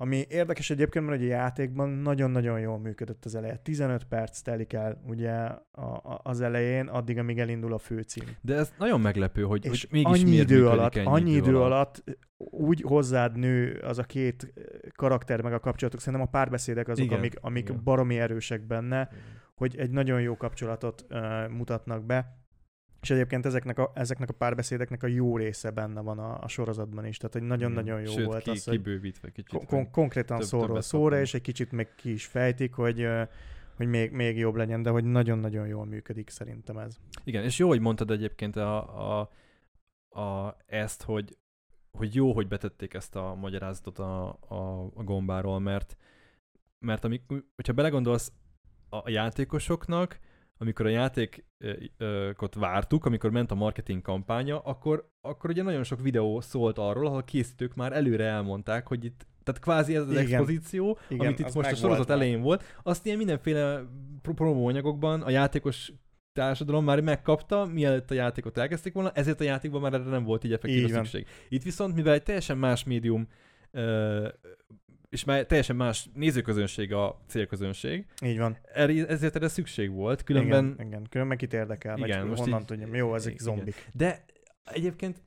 ami 0.00 0.24
érdekes 0.28 0.70
egyébként, 0.70 1.06
mert 1.06 1.20
a 1.20 1.24
játékban 1.24 1.88
nagyon-nagyon 1.88 2.60
jól 2.60 2.78
működött 2.78 3.24
az 3.24 3.34
eleje. 3.34 3.56
15 3.56 4.04
perc 4.04 4.40
telik 4.40 4.72
el 4.72 5.02
ugye 5.06 5.32
a, 5.32 5.60
a, 5.80 6.20
az 6.22 6.40
elején, 6.40 6.86
addig, 6.86 7.18
amíg 7.18 7.38
elindul 7.38 7.72
a 7.72 7.78
főcím. 7.78 8.24
De 8.40 8.54
ez 8.54 8.72
nagyon 8.78 9.00
meglepő, 9.00 9.42
hogy, 9.42 9.64
És 9.64 9.80
hogy 9.80 9.90
mégis 9.90 10.22
annyi 10.22 10.36
idő 10.36 10.68
alatt, 10.68 10.96
ennyi 10.96 11.06
annyi 11.06 11.30
idő 11.30 11.58
alatt 11.58 12.04
úgy 12.36 12.80
hozzád 12.80 13.36
nő 13.36 13.80
az 13.82 13.98
a 13.98 14.02
két 14.02 14.52
karakter 14.96 15.42
meg 15.42 15.52
a 15.52 15.60
kapcsolatok, 15.60 16.00
szerintem 16.00 16.28
a 16.28 16.30
párbeszédek 16.30 16.88
azok, 16.88 17.04
Igen, 17.04 17.18
amik, 17.18 17.34
amik 17.40 17.68
igen. 17.68 17.80
baromi 17.84 18.18
erősek 18.18 18.66
benne, 18.66 19.08
hogy 19.54 19.76
egy 19.78 19.90
nagyon 19.90 20.20
jó 20.20 20.36
kapcsolatot 20.36 21.06
uh, 21.10 21.48
mutatnak 21.48 22.04
be, 22.04 22.36
és 23.00 23.10
egyébként 23.10 23.46
ezeknek 23.46 23.78
a, 23.78 23.90
ezeknek 23.94 24.28
a 24.28 24.32
párbeszédeknek 24.32 25.02
a 25.02 25.06
jó 25.06 25.36
része 25.36 25.70
benne 25.70 26.00
van 26.00 26.18
a, 26.18 26.42
a 26.42 26.48
sorozatban 26.48 27.06
is, 27.06 27.16
tehát 27.16 27.32
hogy 27.32 27.42
nagyon-nagyon 27.42 28.00
jó 28.00 28.12
Sőt, 28.12 28.26
volt 28.26 28.42
ki, 28.42 28.50
az, 28.50 28.64
hogy 28.64 28.76
kibővítve 28.76 29.30
kicsit. 29.30 29.48
kon- 29.48 29.66
kon- 29.66 29.90
konkrétan 29.90 30.38
több- 30.38 30.48
szóról 30.48 30.80
szóra, 30.80 31.20
és 31.20 31.34
egy 31.34 31.40
kicsit 31.40 31.72
még 31.72 31.88
ki 31.96 32.12
is 32.12 32.26
fejtik, 32.26 32.74
hogy, 32.74 33.06
hogy 33.76 33.86
még, 33.86 34.10
még 34.10 34.36
jobb 34.36 34.54
legyen, 34.54 34.82
de 34.82 34.90
hogy 34.90 35.04
nagyon-nagyon 35.04 35.66
jól 35.66 35.84
működik 35.84 36.30
szerintem 36.30 36.78
ez. 36.78 36.96
Igen, 37.24 37.44
és 37.44 37.58
jó, 37.58 37.68
hogy 37.68 37.80
mondtad 37.80 38.10
egyébként 38.10 38.56
a, 38.56 39.20
a, 39.20 39.30
a, 40.20 40.56
ezt, 40.66 41.02
hogy, 41.02 41.36
hogy 41.90 42.14
jó, 42.14 42.32
hogy 42.32 42.48
betették 42.48 42.94
ezt 42.94 43.16
a 43.16 43.34
magyarázatot 43.34 43.98
a, 43.98 44.28
a, 44.48 44.90
a 44.94 45.02
gombáról, 45.02 45.58
mert, 45.60 45.96
mert 46.78 47.04
amik, 47.04 47.22
hogyha 47.54 47.72
belegondolsz 47.72 48.32
a 48.88 49.10
játékosoknak, 49.10 50.18
amikor 50.62 50.86
a 50.86 50.88
játékot 50.88 52.54
vártuk, 52.54 53.04
amikor 53.04 53.30
ment 53.30 53.50
a 53.50 53.54
marketing 53.54 54.02
kampánya, 54.02 54.58
akkor, 54.58 55.10
akkor 55.20 55.50
ugye 55.50 55.62
nagyon 55.62 55.84
sok 55.84 56.00
videó 56.00 56.40
szólt 56.40 56.78
arról, 56.78 57.06
ahol 57.06 57.18
a 57.18 57.24
készítők 57.24 57.74
már 57.74 57.92
előre 57.92 58.24
elmondták, 58.24 58.86
hogy 58.86 59.04
itt 59.04 59.26
tehát 59.42 59.60
kvázi 59.60 59.94
ez 59.96 60.02
az 60.02 60.10
Igen. 60.10 60.22
expozíció, 60.22 60.98
Igen, 61.08 61.26
amit 61.26 61.38
itt 61.38 61.54
most 61.54 61.70
a 61.70 61.74
sorozat 61.74 62.08
már. 62.08 62.16
elején 62.16 62.40
volt, 62.40 62.64
azt 62.82 63.06
ilyen 63.06 63.18
mindenféle 63.18 63.82
pro- 64.22 64.34
promóanyagokban 64.34 65.22
a 65.22 65.30
játékos 65.30 65.92
társadalom 66.32 66.84
már 66.84 67.00
megkapta, 67.00 67.64
mielőtt 67.64 68.10
a 68.10 68.14
játékot 68.14 68.58
elkezdték 68.58 68.92
volna, 68.92 69.10
ezért 69.10 69.40
a 69.40 69.44
játékban 69.44 69.80
már 69.80 69.92
erre 69.94 70.04
nem 70.10 70.24
volt 70.24 70.44
így 70.44 70.52
effektív 70.52 70.82
Így 70.84 70.92
szükség. 70.92 71.26
Itt 71.48 71.62
viszont, 71.62 71.94
mivel 71.94 72.12
egy 72.12 72.22
teljesen 72.22 72.58
más 72.58 72.84
médium, 72.84 73.28
ö, 73.70 74.28
és 75.10 75.24
már 75.24 75.46
teljesen 75.46 75.76
más 75.76 76.08
nézőközönség 76.14 76.92
a 76.92 77.20
célközönség, 77.26 78.06
Így 78.22 78.38
van. 78.38 78.58
erre- 78.62 79.08
ezért 79.08 79.36
erre 79.36 79.48
szükség 79.48 79.90
volt, 79.90 80.22
különben... 80.22 80.64
Igen, 80.72 80.86
igen. 80.86 81.06
Különben 81.10 81.36
kit 81.36 81.52
érdekel, 81.52 81.98
Igen, 81.98 82.26
most 82.26 82.40
honnan 82.42 82.60
így- 82.60 82.66
tudjam. 82.66 82.94
Jó, 82.94 83.14
ezek 83.14 83.32
igen. 83.32 83.44
zombik. 83.44 83.88
De 83.94 84.24
egyébként, 84.64 85.22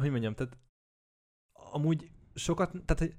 hogy 0.00 0.10
mondjam, 0.10 0.34
tehát 0.34 0.56
amúgy 1.72 2.10
sokat, 2.34 2.70
tehát 2.84 3.14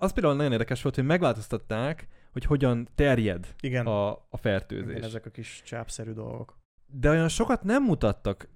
az 0.00 0.12
például 0.12 0.34
nagyon 0.36 0.52
érdekes 0.52 0.82
volt, 0.82 0.94
hogy 0.94 1.04
megváltoztatták, 1.04 2.08
hogy 2.32 2.44
hogyan 2.44 2.88
terjed 2.94 3.54
Igen, 3.60 3.86
a, 3.86 4.10
a 4.10 4.36
fertőzés. 4.36 4.90
igen 4.90 5.02
ezek 5.02 5.26
a 5.26 5.30
kis 5.30 5.62
csápszerű 5.64 6.12
dolgok. 6.12 6.56
De 6.86 7.10
olyan 7.10 7.28
sokat 7.28 7.62
nem 7.62 7.82
mutattak 7.84 8.48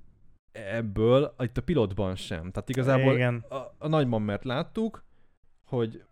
ebből 0.52 1.34
itt 1.38 1.56
a 1.56 1.62
pilotban 1.62 2.14
sem. 2.16 2.50
Tehát 2.50 2.68
igazából 2.68 3.14
Igen, 3.14 3.36
a, 3.48 3.74
a 3.78 3.88
nagyban 3.88 4.22
mert 4.22 4.44
láttuk, 4.44 5.04
hogy 5.66 6.04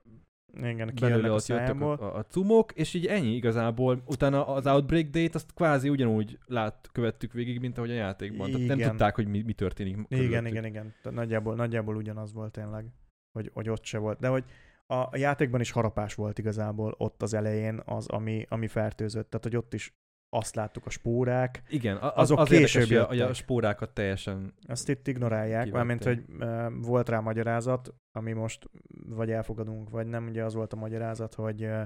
igen, 0.55 0.93
belőle 1.01 1.31
a 1.31 1.35
ott 1.35 1.47
jöttek 1.47 1.67
szájából. 1.67 1.95
a, 1.95 2.17
a 2.17 2.25
cumok, 2.25 2.73
és 2.73 2.95
így 2.95 3.07
ennyi 3.07 3.35
igazából. 3.35 4.03
Utána 4.07 4.47
az 4.47 4.67
Outbreak 4.67 5.07
Date 5.07 5.31
azt 5.35 5.55
kvázi 5.55 5.89
ugyanúgy 5.89 6.39
lát, 6.47 6.89
követtük 6.93 7.33
végig, 7.33 7.61
mint 7.61 7.79
ahogy 7.79 7.91
a 7.91 7.95
játékban. 7.95 8.51
Tehát 8.51 8.67
nem 8.67 8.79
Igen. 8.79 8.91
tudták, 8.91 9.15
hogy 9.15 9.27
mi, 9.27 9.43
mi 9.43 9.53
történik 9.53 9.95
Igen, 9.95 10.07
körülöttük. 10.09 10.51
igen, 10.51 10.65
igen. 10.65 10.95
Tehát 11.03 11.19
nagyjából, 11.19 11.55
nagyjából 11.55 11.97
ugyanaz 11.97 12.33
volt 12.33 12.53
tényleg, 12.53 12.85
hogy, 13.33 13.51
hogy 13.55 13.69
ott 13.69 13.85
se 13.85 13.99
volt. 13.99 14.19
De 14.19 14.29
hogy 14.29 14.45
a, 14.87 14.95
a 14.95 15.17
játékban 15.17 15.61
is 15.61 15.71
harapás 15.71 16.15
volt 16.15 16.39
igazából 16.39 16.95
ott 16.99 17.23
az 17.23 17.35
elején 17.35 17.83
az, 17.85 18.09
ami, 18.09 18.47
ami 18.49 18.69
fertőzött. 18.69 19.31
Tehát, 19.31 19.45
hogy 19.45 19.57
ott 19.57 19.75
is 19.75 19.95
azt 20.33 20.55
láttuk 20.55 20.87
a 20.87 20.91
spórák, 20.91 21.63
Igen, 21.69 21.97
a- 21.97 22.07
az, 22.07 22.13
Azok 22.17 22.39
az 22.39 22.51
érdekes, 22.51 22.73
később 22.73 22.89
hogy 22.89 22.97
a, 22.97 23.05
hogy 23.07 23.17
a 23.17 23.21
jöttek. 23.21 23.35
spórákat 23.35 23.91
teljesen... 23.91 24.55
azt 24.67 24.89
itt 24.89 25.07
ignorálják, 25.07 25.65
Kivették. 25.65 25.73
mármint, 25.73 26.05
hogy 26.05 26.25
ö, 26.39 26.69
volt 26.81 27.09
rá 27.09 27.21
magyarázat, 27.21 27.95
ami 28.13 28.33
most 28.33 28.71
vagy 29.09 29.31
elfogadunk, 29.31 29.91
vagy 29.91 30.07
nem, 30.07 30.27
ugye 30.27 30.45
az 30.45 30.55
volt 30.55 30.73
a 30.73 30.77
magyarázat, 30.77 31.35
hogy 31.35 31.63
ö, 31.63 31.83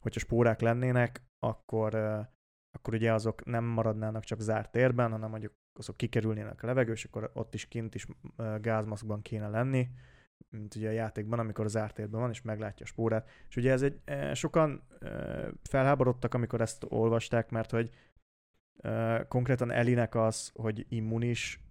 hogyha 0.00 0.20
spórák 0.20 0.60
lennének, 0.60 1.22
akkor, 1.38 1.94
ö, 1.94 2.20
akkor 2.78 2.94
ugye 2.94 3.12
azok 3.12 3.44
nem 3.44 3.64
maradnának 3.64 4.24
csak 4.24 4.40
zárt 4.40 4.70
térben, 4.70 5.10
hanem 5.10 5.30
mondjuk 5.30 5.52
azok 5.78 5.96
kikerülnének 5.96 6.62
a 6.62 6.66
levegő, 6.66 6.92
és 6.92 7.04
akkor 7.04 7.30
ott 7.34 7.54
is 7.54 7.68
kint 7.68 7.94
is 7.94 8.06
gázmaszkban 8.60 9.22
kéne 9.22 9.48
lenni, 9.48 9.88
mint 10.50 10.74
ugye 10.74 10.88
a 10.88 10.92
játékban, 10.92 11.38
amikor 11.38 11.64
az 11.64 11.70
zárt 11.70 11.94
térben 11.94 12.20
van, 12.20 12.30
és 12.30 12.42
meglátja 12.42 12.84
a 12.84 12.88
spórát. 12.88 13.28
És 13.48 13.56
ugye 13.56 13.72
ez 13.72 13.82
egy, 13.82 14.00
ö, 14.04 14.34
sokan 14.34 14.82
ö, 14.98 15.48
felháborodtak, 15.62 16.34
amikor 16.34 16.60
ezt 16.60 16.84
olvasták, 16.88 17.50
mert 17.50 17.70
hogy 17.70 17.90
ö, 18.76 19.20
konkrétan 19.28 19.70
Elinek 19.70 20.14
az, 20.14 20.50
hogy 20.54 20.86
immunis, 20.88 21.64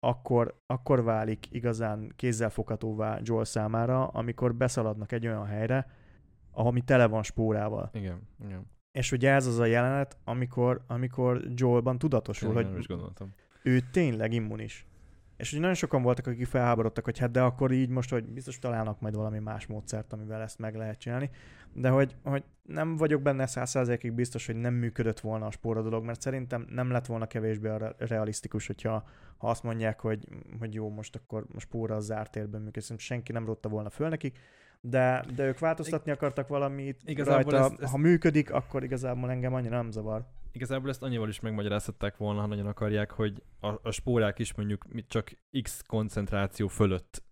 akkor, 0.00 0.62
akkor 0.66 1.02
válik 1.02 1.46
igazán 1.50 2.12
kézzelfoghatóvá 2.16 3.18
Joel 3.22 3.44
számára, 3.44 4.06
amikor 4.06 4.54
beszaladnak 4.54 5.12
egy 5.12 5.26
olyan 5.26 5.46
helyre, 5.46 5.86
ami 6.52 6.80
tele 6.80 7.06
van 7.06 7.22
spórával. 7.22 7.90
Igen, 7.92 8.28
igen. 8.44 8.66
És 8.92 9.12
ugye 9.12 9.30
ez 9.30 9.46
az 9.46 9.58
a 9.58 9.64
jelenet, 9.64 10.18
amikor, 10.24 10.84
amikor 10.86 11.42
Joelban 11.54 11.98
tudatosul, 11.98 12.52
nem 12.52 12.56
hogy 12.56 12.72
ő 13.62 13.80
tényleg 13.92 14.32
immunis. 14.32 14.86
És 15.40 15.50
ugye 15.50 15.60
nagyon 15.60 15.74
sokan 15.74 16.02
voltak, 16.02 16.26
akik 16.26 16.46
felháborodtak, 16.46 17.04
hogy 17.04 17.18
hát 17.18 17.30
de 17.30 17.40
akkor 17.40 17.72
így 17.72 17.88
most, 17.88 18.10
hogy 18.10 18.24
biztos 18.24 18.58
találnak 18.58 19.00
majd 19.00 19.14
valami 19.14 19.38
más 19.38 19.66
módszert, 19.66 20.12
amivel 20.12 20.40
ezt 20.40 20.58
meg 20.58 20.74
lehet 20.74 20.98
csinálni. 20.98 21.30
De 21.72 21.88
hogy, 21.88 22.16
hogy 22.22 22.44
nem 22.62 22.96
vagyok 22.96 23.22
benne 23.22 23.46
száz 23.46 23.70
százalékig 23.70 24.12
biztos, 24.12 24.46
hogy 24.46 24.56
nem 24.56 24.74
működött 24.74 25.20
volna 25.20 25.46
a 25.46 25.50
spóra 25.50 25.82
dolog, 25.82 26.04
mert 26.04 26.20
szerintem 26.20 26.66
nem 26.70 26.90
lett 26.90 27.06
volna 27.06 27.26
kevésbé 27.26 27.68
a 27.68 27.94
realisztikus, 27.98 28.66
hogyha 28.66 29.04
ha 29.38 29.48
azt 29.48 29.62
mondják, 29.62 30.00
hogy, 30.00 30.26
hogy 30.58 30.74
jó, 30.74 30.88
most 30.90 31.16
akkor 31.16 31.44
a 31.54 31.60
spóra 31.60 31.94
az 31.94 32.04
zárt 32.04 32.30
térben 32.30 32.60
működik. 32.60 32.82
Szerintem 32.82 33.06
senki 33.06 33.32
nem 33.32 33.44
rotta 33.46 33.68
volna 33.68 33.90
föl 33.90 34.08
nekik, 34.08 34.38
de, 34.80 35.24
de 35.34 35.46
ők 35.46 35.58
változtatni 35.58 36.10
akartak 36.10 36.48
valamit 36.48 37.00
Igazából 37.04 37.52
rajta. 37.52 37.66
ezt- 37.66 37.80
ezt- 37.82 37.90
Ha 37.92 37.98
működik, 37.98 38.52
akkor 38.52 38.82
igazából 38.84 39.30
engem 39.30 39.54
annyira 39.54 39.76
nem 39.76 39.90
zavar. 39.90 40.26
Igazából 40.52 40.88
ezt 40.88 41.02
annyival 41.02 41.28
is 41.28 41.40
megmagyarázhatták 41.40 42.16
volna, 42.16 42.40
ha 42.40 42.46
nagyon 42.46 42.66
akarják, 42.66 43.10
hogy 43.10 43.42
a, 43.60 43.68
a 43.82 43.90
spórák 43.90 44.38
is 44.38 44.54
mondjuk 44.54 44.84
mit 44.92 45.08
csak 45.08 45.32
X 45.62 45.82
koncentráció 45.86 46.66
fölött 46.68 47.22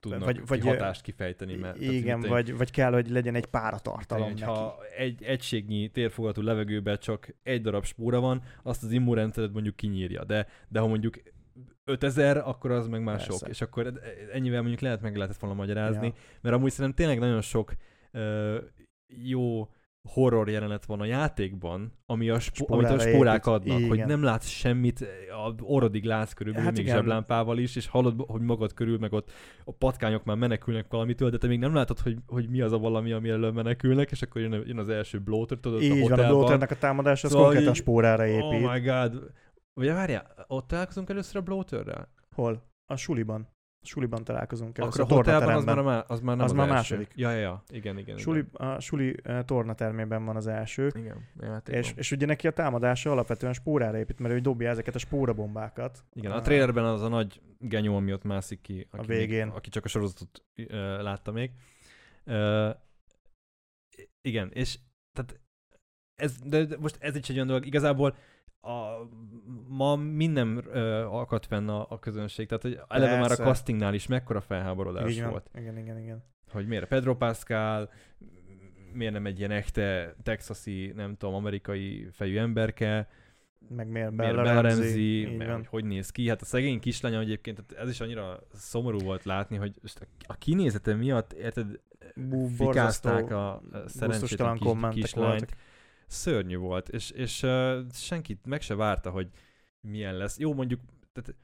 tudnak 0.00 0.24
Vagy- 0.24 0.46
vagy, 0.46 0.60
hatást 0.60 1.02
kifejteni. 1.02 1.54
Mert, 1.54 1.78
tehát 1.78 1.92
Igen, 1.92 2.18
mit- 2.18 2.28
vagy, 2.28 2.56
vagy 2.56 2.70
kell, 2.70 2.92
hogy 2.92 3.10
legyen 3.10 3.34
egy 3.34 3.46
páratartalom 3.46 4.24
hogy 4.24 4.34
neki. 4.40 4.50
ha 4.50 4.76
egy 4.96 5.22
egységnyi 5.22 5.88
térfogatú 5.88 6.42
levegőben 6.42 6.98
csak 6.98 7.34
egy 7.42 7.62
darab 7.62 7.84
spóra 7.84 8.20
van, 8.20 8.42
azt 8.62 8.82
az 8.82 8.90
immunrendszered 8.92 9.52
mondjuk 9.52 9.76
kinyírja. 9.76 10.24
De, 10.24 10.46
de 10.68 10.80
ha 10.80 10.86
mondjuk 10.86 11.14
5000, 11.84 12.36
akkor 12.36 12.70
az 12.70 12.88
meg 12.88 13.02
már 13.02 13.16
Persze. 13.16 13.32
sok. 13.38 13.48
És 13.48 13.60
akkor 13.60 14.00
ennyivel 14.32 14.60
mondjuk 14.60 14.80
lehet 14.80 15.00
meg 15.00 15.16
lehetett 15.16 15.38
volna 15.40 15.56
magyarázni. 15.56 16.06
Ja. 16.06 16.14
Mert 16.40 16.54
amúgy 16.54 16.70
szerintem 16.70 16.94
tényleg 16.94 17.18
nagyon 17.18 17.40
sok 17.40 17.72
ö, 18.10 18.58
jó 19.06 19.68
horror 20.08 20.48
jelenet 20.48 20.84
van 20.84 21.00
a 21.00 21.04
játékban, 21.04 21.92
ami 22.06 22.28
a 22.30 22.38
spo- 22.38 22.70
amit 22.70 22.88
a 22.88 22.98
spórák 22.98 23.46
adnak, 23.46 23.78
Igen. 23.78 23.88
hogy 23.88 24.04
nem 24.06 24.22
látsz 24.22 24.46
semmit, 24.48 25.00
a 25.46 25.62
orrodig 25.62 26.04
látsz 26.04 26.32
körülbelül, 26.32 26.66
Hát 26.68 26.76
még 26.76 26.86
igen. 26.86 26.96
zseblámpával 26.96 27.58
is, 27.58 27.76
és 27.76 27.86
hallod, 27.86 28.24
hogy 28.26 28.40
magad 28.40 28.72
körül, 28.74 28.98
meg 28.98 29.12
ott 29.12 29.32
a 29.64 29.72
patkányok 29.72 30.24
már 30.24 30.36
menekülnek 30.36 30.86
valamitől, 30.88 31.30
de 31.30 31.38
te 31.38 31.46
még 31.46 31.58
nem 31.58 31.74
látod, 31.74 31.98
hogy, 31.98 32.16
hogy 32.26 32.48
mi 32.48 32.60
az 32.60 32.72
a 32.72 32.78
valami, 32.78 33.12
ami 33.12 33.28
elől 33.28 33.52
menekülnek, 33.52 34.10
és 34.10 34.22
akkor 34.22 34.40
jön, 34.40 34.62
jön 34.66 34.78
az 34.78 34.88
első 34.88 35.18
bloater, 35.20 35.58
tudod, 35.58 35.78
a 35.78 35.82
Így 35.82 35.90
van, 35.90 35.98
a 35.98 36.02
hotelban. 36.02 36.28
bloaternek 36.36 36.70
a 36.70 36.76
támadása, 36.78 37.26
az 37.26 37.32
Szóval 37.32 37.46
konkrétan 37.46 37.74
így- 37.74 37.80
spórára 37.80 38.26
épít. 38.26 38.42
Oh 38.42 38.72
my 38.72 38.80
god. 38.80 39.30
Vagy 39.74 39.86
várjál, 39.88 40.44
ott 40.48 40.66
találkozunk 40.66 41.10
először 41.10 41.36
a 41.36 41.42
bloaterrel? 41.44 42.08
Hol? 42.34 42.62
A 42.86 42.96
suliban. 42.96 43.48
A 43.84 43.86
suliban 43.86 44.24
találkozunk 44.24 44.78
el. 44.78 44.86
Akkor 44.86 45.00
a 45.00 45.04
hotelben 45.04 45.56
az 45.56 45.64
már, 45.64 45.78
a 45.78 46.04
az 46.08 46.20
már 46.20 46.36
nem 46.36 46.44
Az 46.44 46.50
az, 46.50 46.56
már 46.56 46.68
második. 46.68 47.10
Ja, 47.14 47.30
ja, 47.30 47.38
ja. 47.38 47.62
Igen, 47.68 47.98
igen. 47.98 48.16
Suli, 48.16 48.44
a 48.52 48.80
suli 48.80 49.16
eh, 49.22 49.42
tornatermében 49.42 50.24
van 50.24 50.36
az 50.36 50.46
első. 50.46 50.86
Igen, 50.86 51.28
igen 51.36 51.50
játékban. 51.50 51.82
És, 51.82 51.92
és 51.96 52.10
ugye 52.10 52.26
neki 52.26 52.46
a 52.46 52.50
támadása 52.50 53.10
alapvetően 53.10 53.52
spórára 53.52 53.98
épít, 53.98 54.18
mert 54.18 54.34
ő 54.34 54.38
dobja 54.38 54.68
ezeket 54.68 54.94
a 54.94 54.98
spórabombákat. 54.98 56.04
Igen, 56.12 56.30
a 56.30 56.34
Ah, 56.34 56.42
trailerben 56.42 56.84
az 56.84 57.02
a 57.02 57.08
nagy 57.08 57.40
genyó, 57.58 57.96
ami 57.96 58.12
ott 58.12 58.24
mászik 58.24 58.60
ki, 58.60 58.86
aki, 58.90 59.06
végén. 59.06 59.46
Még, 59.46 59.54
aki 59.54 59.70
csak 59.70 59.84
a 59.84 59.88
sorozatot 59.88 60.44
uh, 60.56 60.66
látta 61.02 61.32
még. 61.32 61.50
Uh, 62.26 62.70
igen, 64.20 64.50
és 64.52 64.78
tehát 65.12 65.40
ez, 66.14 66.38
de 66.44 66.64
de 66.64 66.76
most 66.78 66.96
ez 67.00 67.16
is 67.16 67.28
egy 67.28 67.34
olyan 67.34 67.46
dolog, 67.46 67.66
igazából 67.66 68.16
a, 68.64 69.08
ma 69.68 69.96
minden 69.96 70.56
uh, 70.56 71.14
akadt 71.14 71.46
fenn 71.46 71.68
a, 71.68 71.86
a 71.90 71.98
közönség, 71.98 72.46
tehát 72.46 72.62
hogy 72.62 72.80
eleve 72.88 73.12
már 73.12 73.24
a 73.24 73.26
Persze. 73.26 73.42
castingnál 73.42 73.94
is 73.94 74.06
mekkora 74.06 74.40
felháborodás 74.40 75.20
van. 75.20 75.30
volt. 75.30 75.50
Igen, 75.58 75.78
igen, 75.78 75.98
igen. 75.98 76.24
Hogy 76.50 76.66
miért 76.66 76.88
Pedro 76.88 77.16
Pascal, 77.16 77.90
miért 78.92 79.12
nem 79.12 79.26
egy 79.26 79.38
ilyen 79.38 79.50
echte 79.50 80.14
texasi, 80.22 80.92
nem 80.96 81.16
tudom, 81.16 81.34
amerikai 81.34 82.08
fejű 82.12 82.38
emberke, 82.38 83.08
Meg 83.68 83.88
miért 83.88 84.10
miért 84.10 84.34
Bella, 84.34 84.42
Bella 84.42 84.60
Ramsey, 84.60 85.24
Ramsey, 85.24 85.36
van. 85.46 85.56
hogy, 85.56 85.66
hogy 85.66 85.84
néz 85.84 86.10
ki. 86.10 86.28
Hát 86.28 86.42
a 86.42 86.44
szegény 86.44 86.80
kislánya 86.80 87.20
egyébként, 87.20 87.62
tehát 87.66 87.84
ez 87.84 87.90
is 87.90 88.00
annyira 88.00 88.40
szomorú 88.52 88.98
volt 88.98 89.24
látni, 89.24 89.56
hogy 89.56 89.80
a- 90.26 90.34
kinézete 90.34 90.94
miatt, 90.94 91.32
érted, 91.32 91.80
fikázták 92.56 93.30
a 93.30 93.62
szerencsétlen 93.86 94.58
kis, 94.58 95.02
kislányt. 95.02 95.28
voltak. 95.28 95.48
Szörnyű 96.06 96.56
volt, 96.56 96.88
és, 96.88 97.10
és 97.10 97.42
uh, 97.42 97.78
senkit 97.92 98.46
meg 98.46 98.60
se 98.60 98.74
várta, 98.74 99.10
hogy 99.10 99.28
milyen 99.80 100.16
lesz. 100.16 100.38
Jó, 100.38 100.54
mondjuk 100.54 100.80
tehát 101.12 101.34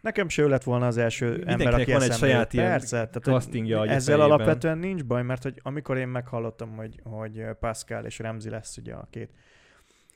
Nekem 0.00 0.28
se 0.28 0.42
ő 0.42 0.48
lett 0.48 0.62
volna 0.62 0.86
az 0.86 0.96
első 0.96 1.42
ember, 1.46 1.74
aki 1.74 1.92
van 1.92 2.02
egy 2.02 2.12
saját 2.12 2.52
ilyen 2.52 2.66
Persze, 2.66 2.96
tehát, 2.96 3.22
castingja 3.22 3.86
ezzel 3.86 4.16
fejében. 4.16 4.20
alapvetően 4.20 4.78
nincs 4.78 5.04
baj, 5.04 5.22
mert 5.22 5.42
hogy 5.42 5.60
amikor 5.62 5.96
én 5.96 6.08
meghallottam, 6.08 6.76
hogy, 6.76 7.00
hogy 7.02 7.44
Pascal 7.60 8.04
és 8.04 8.18
Ramsey 8.18 8.50
lesz 8.50 8.76
ugye 8.76 8.94
a 8.94 9.06
két 9.10 9.32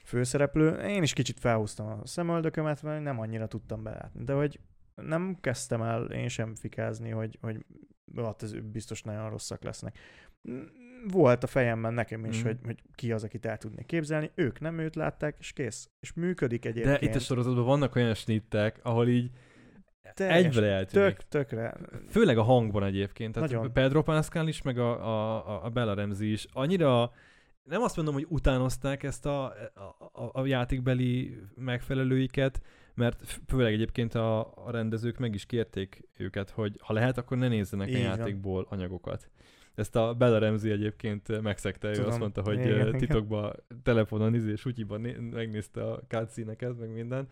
főszereplő, 0.05 0.71
én 0.71 1.03
is 1.03 1.13
kicsit 1.13 1.41
felhúztam 1.41 1.87
a 1.87 2.07
szemöldökömet, 2.07 2.83
mert 2.83 3.03
nem 3.03 3.21
annyira 3.21 3.47
tudtam 3.47 3.83
belátni. 3.83 4.25
De 4.25 4.33
hogy 4.33 4.61
nem 4.95 5.37
kezdtem 5.41 5.83
el 5.83 6.05
én 6.05 6.29
sem 6.29 6.55
fikázni, 6.55 7.11
hogy, 7.11 7.39
hogy 7.41 7.65
hát 8.17 8.43
ez 8.43 8.53
biztos 8.53 9.03
nagyon 9.03 9.31
rosszak 9.31 9.63
lesznek. 9.63 9.99
Volt 11.11 11.43
a 11.43 11.47
fejemben 11.47 11.95
nekem 11.95 12.25
is, 12.25 12.39
Mhm. 12.39 12.47
hogy, 12.47 12.59
hogy 12.65 12.83
ki 12.95 13.13
az, 13.13 13.25
akit 13.25 13.47
el 13.47 13.59
tudnék 13.59 13.87
képzelni. 13.87 14.31
Ők 14.35 14.61
nem 14.61 14.79
őt 14.79 14.95
látták, 14.95 15.37
és 15.39 15.53
kész. 15.53 15.91
És 16.01 16.13
működik 16.13 16.65
egyébként. 16.65 17.01
De 17.01 17.07
itt 17.07 17.15
a 17.15 17.19
sorozatban 17.19 17.65
vannak 17.65 17.95
olyan 17.95 18.15
snittek, 18.15 18.81
ahol 18.83 19.09
így 19.09 19.31
Teljes- 20.15 20.45
egybe 20.57 20.67
eltűnik. 20.67 21.09
Tök, 21.17 21.29
tökre. 21.29 21.75
Főleg 22.09 22.39
a 22.39 22.43
hangban 22.43 22.85
egyébként. 22.85 23.33
Tehát 23.33 23.51
Nagyon. 23.51 23.73
Pedro 23.73 24.03
Pascal 24.03 24.49
is, 24.49 24.63
meg 24.63 24.79
a, 24.79 24.91
a, 25.47 25.65
a 25.65 25.69
Bella 25.71 25.95
Ramsey 25.95 26.33
is 26.33 26.47
annyira 26.53 27.13
nem 27.63 27.83
azt 27.83 27.97
mondom, 27.97 28.15
hogy 28.15 28.27
utánozták 28.29 29.03
ezt 29.03 29.27
a, 29.27 29.45
a, 30.13 30.41
a, 30.41 30.47
játékbeli 30.47 31.37
megfelelőiket, 31.55 32.61
mert 32.95 33.41
főleg 33.47 33.73
egyébként 33.73 34.15
a, 34.15 34.39
a 34.67 34.71
rendezők 34.71 35.19
meg 35.19 35.35
is 35.35 35.47
kérték 35.47 36.09
őket, 36.19 36.51
hogy 36.51 36.77
ha 36.83 36.93
lehet, 36.93 37.19
akkor 37.19 37.37
ne 37.39 37.49
nézzenek 37.49 37.89
Így 37.89 37.95
a 37.95 37.99
van. 37.99 38.07
játékból 38.19 38.67
anyagokat. 38.71 39.31
Ezt 39.75 39.97
a 39.97 40.15
Bella 40.15 40.39
Ramsey 40.39 40.71
egyébként 40.71 41.43
megszegte, 41.43 41.89
ő 41.89 41.93
Tudom. 41.93 42.09
azt 42.09 42.19
mondta, 42.19 42.43
hogy 42.43 42.55
Igen, 42.59 42.67
igen, 42.69 42.87
igen. 42.87 42.99
titokban 42.99 43.53
telefonon 43.83 44.35
izé, 44.35 44.55
sutyiban 44.55 45.01
né- 45.01 45.31
megnézte 45.33 45.85
a 45.91 46.01
cutscene 46.09 46.57
meg 46.79 46.93
minden. 46.93 47.29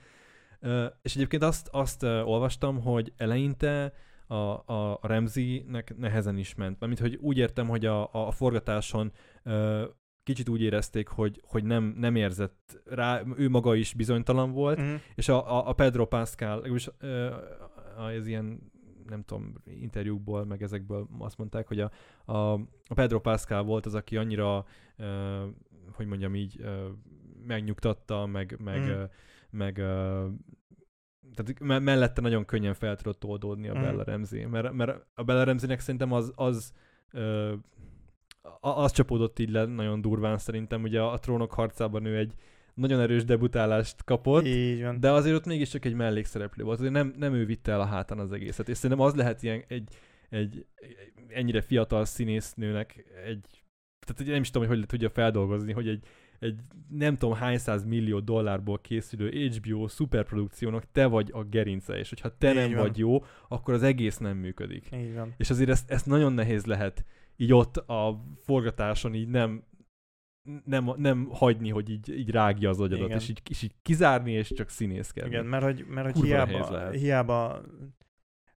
És 1.02 1.14
egyébként 1.16 1.42
azt, 1.42 1.68
azt 1.72 2.02
olvastam, 2.02 2.80
hogy 2.80 3.12
eleinte 3.16 3.92
a, 4.26 4.34
a, 4.34 4.98
a 5.00 5.06
Ramsey-nek 5.06 5.96
nehezen 5.96 6.36
is 6.38 6.54
ment. 6.54 6.80
Mármint, 6.80 7.00
hogy 7.00 7.16
úgy 7.20 7.38
értem, 7.38 7.68
hogy 7.68 7.86
a, 7.86 8.26
a, 8.26 8.30
forgatáson 8.30 9.12
ö, 9.42 9.84
kicsit 10.22 10.48
úgy 10.48 10.62
érezték, 10.62 11.08
hogy, 11.08 11.40
hogy 11.46 11.64
nem, 11.64 11.94
nem 11.98 12.16
érzett 12.16 12.80
rá, 12.84 13.22
ő 13.36 13.48
maga 13.48 13.74
is 13.74 13.94
bizonytalan 13.94 14.52
volt, 14.52 14.78
Mhm. 14.78 14.94
és 15.14 15.28
a, 15.28 15.58
a, 15.58 15.68
a 15.68 15.72
Pedro 15.72 16.06
Pascal, 16.06 16.54
legalábbis 16.56 16.88
ö, 16.98 17.34
az 17.96 18.26
ilyen 18.26 18.69
nem 19.10 19.22
tudom, 19.22 19.52
interjúkból, 19.64 20.44
meg 20.44 20.62
ezekből 20.62 21.08
azt 21.18 21.38
mondták, 21.38 21.66
hogy 21.66 21.80
a, 21.80 21.90
a, 22.32 22.52
a 22.86 22.94
Pedro 22.94 23.20
Pascal 23.20 23.62
volt 23.62 23.86
az, 23.86 23.94
aki 23.94 24.16
annyira, 24.16 24.64
ö, 24.96 25.44
hogy 25.92 26.06
mondjam 26.06 26.34
így, 26.34 26.60
ö, 26.60 26.88
megnyugtatta, 27.46 28.26
meg, 28.26 28.56
meg, 28.64 28.80
Mm. 28.80 29.02
meg 29.50 29.78
ö, 29.78 30.26
tehát 31.34 31.60
me- 31.60 31.80
mellette 31.82 32.20
nagyon 32.20 32.44
könnyen 32.44 32.74
fel 32.74 32.96
tudott 32.96 33.24
oldódni 33.24 33.68
a 33.68 33.78
Mm. 33.78 33.80
Bella 33.80 34.04
Ramsey, 34.04 34.46
mert, 34.46 34.72
mert 34.72 35.06
a 35.14 35.22
Bella 35.22 35.44
Ramseynek 35.44 35.80
szerintem 35.80 36.12
az, 36.12 36.32
az 36.34 36.72
ö, 37.10 37.54
az 38.60 38.92
csapódott 38.92 39.38
így 39.38 39.50
le 39.50 39.64
nagyon 39.64 40.00
durván 40.00 40.38
szerintem, 40.38 40.82
ugye 40.82 41.00
a, 41.00 41.12
a 41.12 41.18
trónok 41.18 41.52
harcában 41.52 42.04
ő 42.04 42.16
egy 42.16 42.34
nagyon 42.74 43.00
erős 43.00 43.24
debutálást 43.24 44.04
kapott, 44.04 44.46
Így 44.46 44.82
van. 44.82 45.00
de 45.00 45.10
azért 45.10 45.36
ott 45.36 45.46
mégiscsak 45.46 45.84
egy 45.84 45.94
mellékszereplő 45.94 46.64
volt, 46.64 46.78
azért 46.78 46.92
nem, 46.92 47.14
nem 47.18 47.34
ő 47.34 47.44
vitte 47.46 47.72
el 47.72 47.80
a 47.80 47.84
hátán 47.84 48.18
az 48.18 48.32
egészet, 48.32 48.68
és 48.68 48.76
szerintem 48.76 49.06
az 49.06 49.14
lehet 49.14 49.42
ilyen 49.42 49.62
egy, 49.68 49.88
egy, 50.28 50.66
egy 50.74 51.06
ennyire 51.28 51.60
fiatal 51.60 52.04
színésznőnek 52.04 53.04
egy, 53.24 53.62
tehát 54.06 54.32
nem 54.32 54.40
is 54.40 54.50
tudom, 54.50 54.68
hogy 54.68 54.76
hogy 54.78 54.86
tudja 54.86 55.10
feldolgozni, 55.10 55.72
hogy 55.72 55.88
egy 55.88 56.04
egy 56.40 56.60
nem 56.88 57.16
tudom 57.16 57.34
hány 57.34 57.58
száz 57.58 57.84
millió 57.84 58.20
dollárból 58.20 58.78
készülő 58.78 59.48
HBO 59.48 59.88
szuperprodukciónak 59.88 60.84
te 60.92 61.06
vagy 61.06 61.30
a 61.32 61.44
gerince, 61.44 61.98
és 61.98 62.08
hogyha 62.08 62.36
te 62.38 62.48
Így 62.48 62.54
nem 62.54 62.70
van. 62.72 62.80
vagy 62.80 62.98
jó, 62.98 63.24
akkor 63.48 63.74
az 63.74 63.82
egész 63.82 64.16
nem 64.18 64.36
működik. 64.36 64.88
Így 64.94 65.14
van. 65.14 65.34
És 65.36 65.50
azért 65.50 65.70
ezt, 65.70 65.90
ezt 65.90 66.06
nagyon 66.06 66.32
nehéz 66.32 66.64
lehet 66.64 67.04
így 67.36 67.52
ott 67.52 67.76
a 67.76 68.24
forgatáson 68.42 69.14
így 69.14 69.28
nem 69.28 69.62
nem, 70.64 70.90
nem 70.96 71.28
hagyni, 71.30 71.70
hogy 71.70 71.90
így, 71.90 72.18
így 72.18 72.30
rágja 72.30 72.68
az 72.68 72.80
agyadat, 72.80 73.06
Igen. 73.06 73.18
és 73.18 73.28
így, 73.28 73.42
és 73.48 73.62
így 73.62 73.74
kizárni, 73.82 74.32
és 74.32 74.52
csak 74.52 74.68
színészkedni. 74.68 75.30
Igen, 75.30 75.46
mert 75.46 75.64
hogy, 75.64 75.84
mert 75.88 76.04
hogy 76.06 76.14
Kurva 76.14 76.46
hiába, 76.46 76.90
hiába 76.90 77.60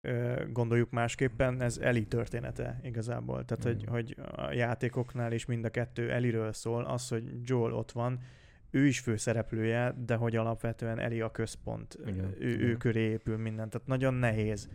ö, 0.01 0.43
gondoljuk 0.53 0.91
másképpen, 0.91 1.63
ez 1.63 1.79
Eli 1.79 2.07
története 2.07 2.81
igazából. 2.83 3.45
Tehát, 3.45 3.65
hogy, 3.65 3.85
Mm. 3.89 3.93
hogy 3.93 4.17
a 4.37 4.53
játékoknál 4.53 5.33
is 5.33 5.47
mind 5.47 5.65
a 5.65 5.71
kettő 5.71 6.11
Eliről 6.11 6.53
szól, 6.53 6.85
az, 6.85 7.09
hogy 7.09 7.25
Joel 7.43 7.73
ott 7.73 7.93
van, 7.93 8.21
ő 8.71 8.87
is 8.87 9.01
főszereplője, 9.01 9.95
de 10.07 10.15
hogy 10.15 10.37
alapvetően 10.37 10.99
Eli 10.99 11.21
a 11.21 11.31
központ, 11.31 11.99
Igen, 12.07 12.35
ő, 12.39 12.59
ő 12.59 12.77
köré 12.77 13.01
épül 13.01 13.37
minden. 13.37 13.71
Tehát 13.71 13.87
nagyon 13.87 14.15
nehéz 14.15 14.69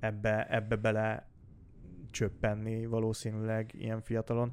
ebbe, 0.00 0.46
ebbe 0.50 0.76
bele 0.76 1.28
csöppenni 2.10 2.86
valószínűleg 2.86 3.70
ilyen 3.72 4.00
fiatalon. 4.02 4.52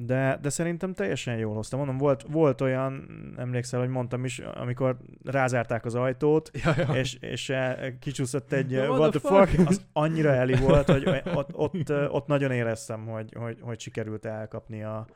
De, 0.00 0.38
de 0.42 0.48
szerintem 0.48 0.94
teljesen 0.94 1.36
jól 1.36 1.54
hoztam. 1.54 1.78
Mondom, 1.78 1.98
volt, 1.98 2.24
volt 2.28 2.60
olyan, 2.60 3.06
emlékszel, 3.36 3.80
hogy 3.80 3.88
mondtam 3.88 4.24
is, 4.24 4.38
amikor 4.38 4.96
rázárták 5.24 5.84
az 5.84 5.94
ajtót, 5.94 6.50
Ja, 6.64 6.74
ja. 6.76 6.94
és, 6.94 7.14
és 7.20 7.48
eh, 7.48 7.92
kicsúszott 8.00 8.52
egy 8.52 8.70
Ja, 8.70 8.82
eh, 8.82 8.90
what 8.90 9.10
the 9.10 9.20
fuck, 9.20 9.48
fuck? 9.48 9.68
az 9.68 9.82
annyira 9.92 10.34
eli 10.34 10.54
volt, 10.54 10.90
hogy 10.90 11.08
ott, 11.34 11.50
ott, 11.52 11.92
ott 12.10 12.26
nagyon 12.26 12.50
éreztem, 12.50 13.06
hogy, 13.06 13.32
hogy, 13.38 13.58
hogy 13.60 13.80
sikerült 13.80 14.24
elkapni 14.24 14.82
a... 14.82 15.06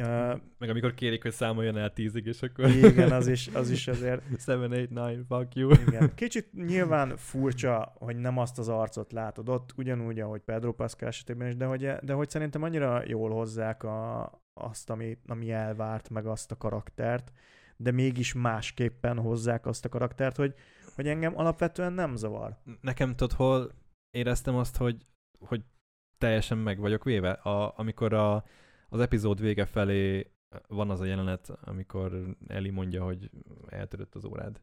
Uh, 0.00 0.40
Meg 0.58 0.70
amikor 0.70 0.94
kérik, 0.94 1.22
hogy 1.22 1.32
számoljon 1.32 1.76
el 1.76 1.92
tízig, 1.92 2.26
és 2.26 2.42
akkor... 2.42 2.68
igen, 2.68 3.12
az 3.12 3.26
is, 3.26 3.48
az 3.48 3.70
is 3.70 3.88
azért 3.88 4.22
7, 4.46 4.58
8, 4.68 4.88
9, 4.88 5.26
fuck 5.28 5.54
you. 5.54 5.70
Igen. 5.70 6.14
Kicsit 6.14 6.52
nyilván 6.52 7.16
furcsa, 7.16 7.92
hogy 7.98 8.16
nem 8.16 8.38
azt 8.38 8.58
az 8.58 8.68
arcot 8.68 9.12
látod 9.12 9.48
ott, 9.48 9.72
ugyanúgy, 9.76 10.20
ahogy 10.20 10.40
Pedro 10.40 10.72
Pascal 10.72 11.08
esetében 11.08 11.48
is, 11.48 11.56
de 11.56 11.64
hogy, 11.64 11.92
de 12.02 12.12
hogy 12.12 12.30
szerintem 12.30 12.62
annyira 12.62 13.02
jól 13.06 13.30
hozzák 13.30 13.82
a, 13.82 14.30
azt, 14.54 14.90
ami, 14.90 15.18
ami 15.26 15.50
elvárt, 15.50 16.10
meg 16.10 16.26
azt 16.26 16.50
a 16.50 16.56
karaktert, 16.56 17.32
de 17.76 17.90
mégis 17.90 18.34
másképpen 18.34 19.18
hozzák 19.18 19.66
azt 19.66 19.84
a 19.84 19.88
karaktert, 19.88 20.36
hogy, 20.36 20.54
hogy 20.94 21.08
engem 21.08 21.38
alapvetően 21.38 21.92
nem 21.92 22.16
zavar. 22.16 22.56
Nekem 22.80 23.16
tudod, 23.16 23.32
hol 23.32 23.70
éreztem 24.10 24.56
azt, 24.56 24.76
hogy, 24.76 25.06
hogy 25.38 25.62
teljesen 26.18 26.58
meg 26.58 26.78
vagyok 26.78 27.04
véve. 27.04 27.30
A, 27.30 27.72
amikor 27.76 28.12
a, 28.12 28.44
az 28.90 29.00
epizód 29.00 29.40
vége 29.40 29.64
felé 29.64 30.30
van 30.68 30.90
az 30.90 31.00
a 31.00 31.04
jelenet, 31.04 31.58
amikor 31.60 32.36
Eli 32.46 32.70
mondja, 32.70 33.04
hogy 33.04 33.30
eltörött 33.68 34.14
az 34.14 34.24
órád. 34.24 34.60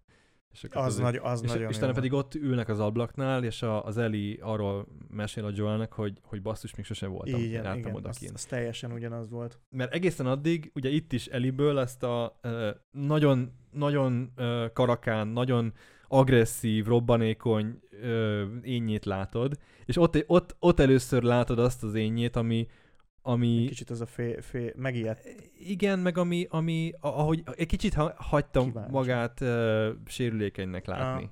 És 0.51 0.63
akkor 0.63 0.81
Az, 0.81 0.97
nagy, 0.97 1.19
az 1.23 1.43
és, 1.43 1.49
nagyon 1.49 1.69
és 1.69 1.79
jó. 1.79 1.91
pedig 1.91 2.13
ott 2.13 2.35
ülnek 2.35 2.69
az 2.69 2.79
ablaknál, 2.79 3.43
és 3.43 3.61
a, 3.61 3.85
az 3.85 3.97
Eli 3.97 4.39
arról 4.41 4.87
mesél 5.09 5.45
a 5.45 5.51
Joelnek, 5.53 5.93
hogy, 5.93 6.19
hogy 6.23 6.41
basszus, 6.41 6.75
még 6.75 6.85
sosem 6.85 7.11
voltam, 7.11 7.39
igen, 7.39 7.51
jártam 7.63 7.77
igen, 7.77 7.91
az, 7.91 7.97
odakint. 7.97 8.31
az 8.33 8.45
teljesen 8.45 8.91
ugyanaz 8.91 9.29
volt. 9.29 9.59
Mert 9.69 9.93
egészen 9.93 10.25
addig, 10.25 10.71
ugye 10.75 10.89
itt 10.89 11.13
is 11.13 11.25
Eliből 11.25 11.79
ezt 11.79 12.03
a 12.03 12.39
nagyon, 12.91 13.51
nagyon 13.71 14.33
karakán, 14.73 15.27
nagyon 15.27 15.73
agresszív, 16.07 16.85
robbanékony 16.85 17.79
ö, 18.01 18.45
énnyét 18.61 19.05
látod, 19.05 19.57
és 19.85 19.97
ott, 19.97 20.23
ott, 20.27 20.55
ott 20.59 20.79
először 20.79 21.23
látod 21.23 21.59
azt 21.59 21.83
az 21.83 21.93
énnyét, 21.93 22.35
ami, 22.35 22.67
ami 23.27 23.65
Kicsit 23.67 23.89
az 23.89 24.01
a 24.01 24.05
fél, 24.05 24.41
fél 24.41 24.73
megijedt. 24.75 25.27
igen, 25.59 25.99
meg 25.99 26.17
ami, 26.17 26.45
ami 26.49 26.91
ahogy 26.99 27.43
egy 27.55 27.67
kicsit 27.67 27.93
ha, 27.93 28.13
hagytam 28.17 28.65
Kíváncsi. 28.67 28.91
magát 28.91 29.41
ö, 29.41 29.91
sérülékenynek 30.05 30.85
látni. 30.85 31.23
Ah. 31.23 31.29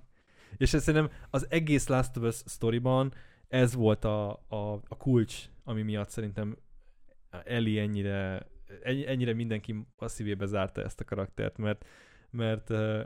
És 0.58 0.74
ez 0.74 0.84
szerintem 0.84 1.12
az 1.30 1.46
egész 1.50 1.88
Last 1.88 2.18
of 2.18 2.24
Us 2.24 2.36
sztoriban 2.36 3.14
ez 3.48 3.74
volt 3.74 4.06
a, 4.06 4.32
a, 4.32 4.56
a 4.88 4.98
kulcs, 4.98 5.44
ami 5.64 5.82
miatt 5.82 6.10
szerintem 6.10 6.58
Eli 7.44 7.80
ennyire, 7.80 8.48
ennyi- 8.84 9.08
ennyire 9.08 9.34
mindenki 9.34 9.76
a 9.96 10.08
szívébe 10.08 10.46
zárta 10.46 10.84
ezt 10.84 11.00
a 11.00 11.04
karaktert, 11.04 11.58
mert, 11.58 11.86
mert 12.30 12.70
ö, 12.70 13.02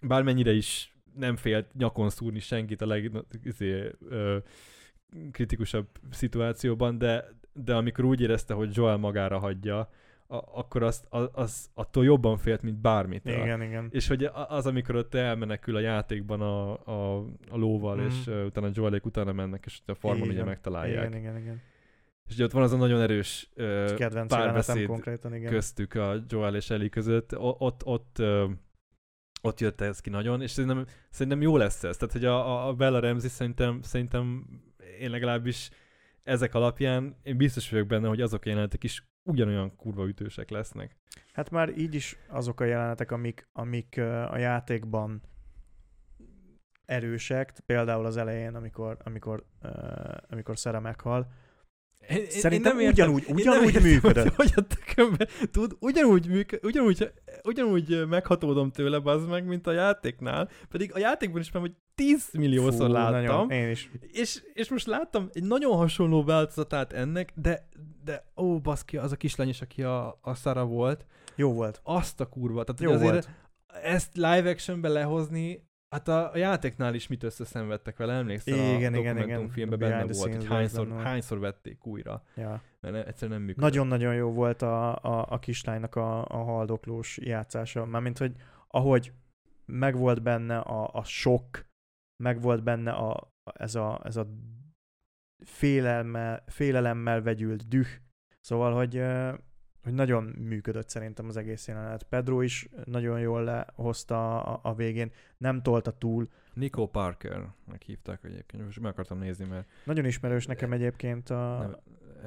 bármennyire 0.00 0.52
is 0.52 0.94
nem 1.14 1.36
félt 1.36 1.74
nyakon 1.74 2.10
szúrni 2.10 2.38
senkit 2.38 2.80
a 2.80 2.86
leg, 2.86 3.10
izé, 3.42 3.90
ö, 4.08 4.38
kritikusabb 5.30 5.88
szituációban, 6.10 6.98
de, 6.98 7.24
de 7.52 7.74
amikor 7.74 8.04
úgy 8.04 8.20
érezte, 8.20 8.54
hogy 8.54 8.76
Joel 8.76 8.96
magára 8.96 9.38
hagyja, 9.38 9.78
a, 10.26 10.36
akkor 10.58 10.82
azt, 10.82 11.06
az, 11.08 11.28
az 11.32 11.70
attól 11.74 12.04
jobban 12.04 12.36
félt, 12.36 12.62
mint 12.62 12.76
bármit. 12.76 13.24
Igen, 13.26 13.62
igen. 13.62 13.88
És 13.90 14.08
hogy 14.08 14.24
az, 14.48 14.66
amikor 14.66 14.94
ott 14.96 15.14
elmenekül 15.14 15.76
a 15.76 15.80
játékban 15.80 16.40
a, 16.40 16.70
a, 16.86 17.18
a 17.50 17.56
lóval, 17.56 17.96
Mhm. 17.96 18.06
és 18.06 18.26
uh, 18.26 18.44
utána 18.44 18.68
Joelék 18.72 19.04
utána 19.06 19.32
mennek, 19.32 19.62
és 19.66 19.80
a 19.86 19.94
farmon 19.94 20.22
ugye 20.22 20.32
Igen. 20.32 20.44
megtalálják. 20.46 21.08
Igen, 21.08 21.18
igen, 21.20 21.36
igen. 21.38 21.60
És 22.28 22.34
ugye 22.34 22.44
ott 22.44 22.50
van 22.50 22.62
az 22.62 22.72
a 22.72 22.76
nagyon 22.76 23.00
erős 23.00 23.50
uh, 23.56 24.26
párbeszéd 24.26 24.86
konkrétan, 24.86 25.34
igen. 25.34 25.50
köztük 25.50 25.94
a 25.94 26.14
Joel 26.28 26.54
és 26.56 26.70
Ellie 26.70 26.88
között. 26.88 27.38
O- 27.38 27.56
ott, 27.58 27.84
ott, 27.84 28.16
uh, 28.18 28.50
ott 29.42 29.60
jött 29.60 29.80
ez 29.80 30.00
ki 30.00 30.10
nagyon, 30.10 30.42
és 30.42 30.50
szerintem, 30.50 30.84
szerintem 31.10 31.42
jó 31.42 31.56
lesz 31.56 31.84
ez. 31.84 31.96
Tehát, 31.96 32.12
hogy 32.14 32.24
a- 32.24 32.68
a 32.68 32.74
Bella 32.74 33.00
Ramsey 33.00 33.28
szerintem, 33.28 33.82
szerintem 33.82 34.46
én 35.00 35.10
legalábbis 35.10 35.70
ezek 36.30 36.54
alapján 36.54 37.16
én 37.22 37.36
biztos 37.36 37.70
vagyok 37.70 37.86
benne, 37.86 38.08
hogy 38.08 38.20
azok 38.20 38.44
a 38.44 38.48
jelenetek 38.48 38.84
is 38.84 39.08
ugyanolyan 39.22 39.76
kurva 39.76 40.08
ütősek 40.08 40.50
lesznek. 40.50 40.96
Hát 41.32 41.50
már 41.50 41.78
így 41.78 41.94
is 41.94 42.16
azok 42.28 42.60
a 42.60 42.64
jelenetek, 42.64 43.10
amik, 43.10 43.48
amik 43.52 43.98
a 44.28 44.38
játékban 44.38 45.22
erősek, 46.84 47.52
például 47.66 48.06
az 48.06 48.16
elején, 48.16 48.54
amikor, 48.54 48.96
amikor, 49.04 49.44
amikor 50.28 50.58
Szere 50.58 50.78
meghal, 50.78 51.32
Én, 52.08 52.24
Szerintem 52.28 52.52
én 52.52 52.60
nem 52.76 52.86
értem- 52.86 52.92
ugyanúgy- 53.08 53.28
én 53.28 53.34
ugyanúgy 53.34 53.58
nem 53.74 53.84
értem, 53.84 53.90
működött. 53.90 54.34
Hogy, 54.34 54.52
hogy 54.52 54.52
a 54.56 54.66
tökönbe, 54.74 55.26
tud, 55.50 55.76
ugyanúgy, 55.80 56.28
működ, 56.28 56.64
ugyanúgy, 56.64 57.12
ugyanúgy 57.44 58.06
meghatódom 58.08 58.70
tőle, 58.70 58.98
bazd 58.98 59.28
meg, 59.28 59.44
mint 59.46 59.66
a 59.66 59.72
játéknál, 59.72 60.48
pedig 60.68 60.94
a 60.94 60.98
játékban 60.98 61.40
is 61.40 61.50
már 61.52 61.62
hogy 61.62 61.74
10 61.94 62.28
milliószor 62.32 62.86
Fú, 62.86 62.92
láttam, 62.92 63.12
Nagyon, 63.22 63.50
én 63.50 63.70
is. 63.70 63.90
és, 64.12 64.42
és 64.52 64.68
most 64.68 64.86
láttam 64.86 65.28
egy 65.32 65.44
nagyon 65.44 65.76
hasonló 65.76 66.24
változatát 66.24 66.92
ennek, 66.92 67.32
de, 67.34 67.68
de 68.04 68.24
ó, 68.36 68.58
baszki, 68.58 68.96
az 68.96 69.12
a 69.12 69.16
kislány 69.16 69.48
is, 69.48 69.60
aki 69.60 69.82
a, 69.82 70.18
a 70.22 70.34
Sara 70.34 70.64
volt, 70.64 71.06
Jó 71.36 71.52
volt. 71.52 71.80
azt 71.82 72.20
a 72.20 72.26
kurva. 72.26 72.64
Tehát, 72.64 72.80
Jó 72.80 72.90
azért 72.92 73.10
volt. 73.12 73.28
ezt 73.82 74.16
live 74.16 74.50
actionbe 74.50 74.88
lehozni, 74.88 75.68
hát 75.90 76.08
a, 76.08 76.32
a 76.32 76.36
játéknál 76.36 76.94
is 76.94 77.06
mit 77.06 77.22
összeszenvedtek 77.22 77.96
vele, 77.96 78.12
emlékszel? 78.12 78.54
Igen, 78.54 78.74
a 78.74 78.76
igen, 78.78 78.94
igen. 78.94 79.16
dokumentumfilmben 79.16 79.82
A 79.82 79.88
benne 79.88 80.12
volt, 80.12 80.34
hogy 80.34 80.46
hányszor, 80.46 80.88
benne 80.88 81.02
hányszor 81.02 81.38
vették 81.38 81.86
újra, 81.86 82.22
Ja. 82.36 82.62
mert 82.80 83.06
egyszerűen 83.06 83.38
nem 83.38 83.46
működött. 83.46 83.70
Nagyon-nagyon 83.70 84.14
jó 84.14 84.32
volt 84.32 84.62
a, 84.62 84.96
a, 84.96 85.26
a 85.28 85.38
kislánynak 85.38 85.94
a, 85.94 86.24
a 86.24 86.36
haldoklós 86.36 87.18
játszása. 87.18 87.84
Mármint, 87.84 88.18
hogy 88.18 88.32
ahogy 88.68 89.12
megvolt 89.66 90.22
benne 90.22 90.58
a, 90.58 90.90
a 90.92 91.04
sok, 91.04 91.66
megvolt 92.16 92.62
benne 92.62 92.90
a, 92.90 93.32
ez 93.54 93.74
a, 93.74 94.00
ez 94.04 94.16
a 94.16 94.26
félelme, 95.44 96.42
félelemmel 96.46 97.22
vegyült 97.22 97.68
düh. 97.68 97.88
Szóval, 98.40 98.74
hogy, 98.74 99.02
hogy 99.82 99.92
nagyon 99.92 100.24
működött 100.24 100.88
szerintem 100.88 101.28
az 101.28 101.36
egész 101.36 101.68
jelenet. 101.68 102.02
Pedro 102.02 102.40
is 102.40 102.68
nagyon 102.84 103.20
jól 103.20 103.44
lehozta 103.44 104.42
a, 104.42 104.60
a 104.62 104.74
végén, 104.74 105.12
nem 105.38 105.62
tolta 105.62 105.90
túl. 105.90 106.28
Nico 106.54 106.86
Parker-nek 106.86 107.82
hívták 107.86 108.24
egyébként, 108.24 108.64
most 108.64 108.80
meg 108.80 108.90
akartam 108.92 109.18
nézni, 109.18 109.44
mert 109.44 109.66
Nagyon 109.84 110.04
ismerős 110.04 110.46
nekem 110.46 110.72
egyébként 110.72 111.30
a, 111.30 111.58
nem, 111.58 111.76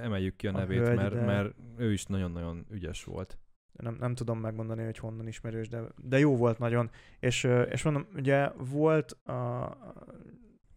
emeljük 0.04 0.36
ki 0.36 0.48
a 0.48 0.54
a 0.54 0.58
nevét, 0.58 0.80
hölgy, 0.80 0.96
mert, 0.96 1.14
de- 1.14 1.26
mert 1.26 1.54
ő 1.78 1.92
is 1.92 2.06
nagyon-nagyon 2.06 2.66
ügyes 2.72 3.04
volt. 3.04 3.38
nem, 3.74 3.96
nem 4.00 4.16
tudom 4.16 4.40
megmondani, 4.40 4.84
hogy 4.84 4.98
honnan 4.98 5.28
ismerős, 5.28 5.68
de, 5.68 5.82
de 5.98 6.20
jó 6.20 6.36
volt 6.38 6.60
nagyon. 6.60 6.90
És, 7.20 7.44
és 7.70 7.84
mondom, 7.84 8.08
ugye 8.16 8.50
volt 8.50 9.12
a, 9.12 9.64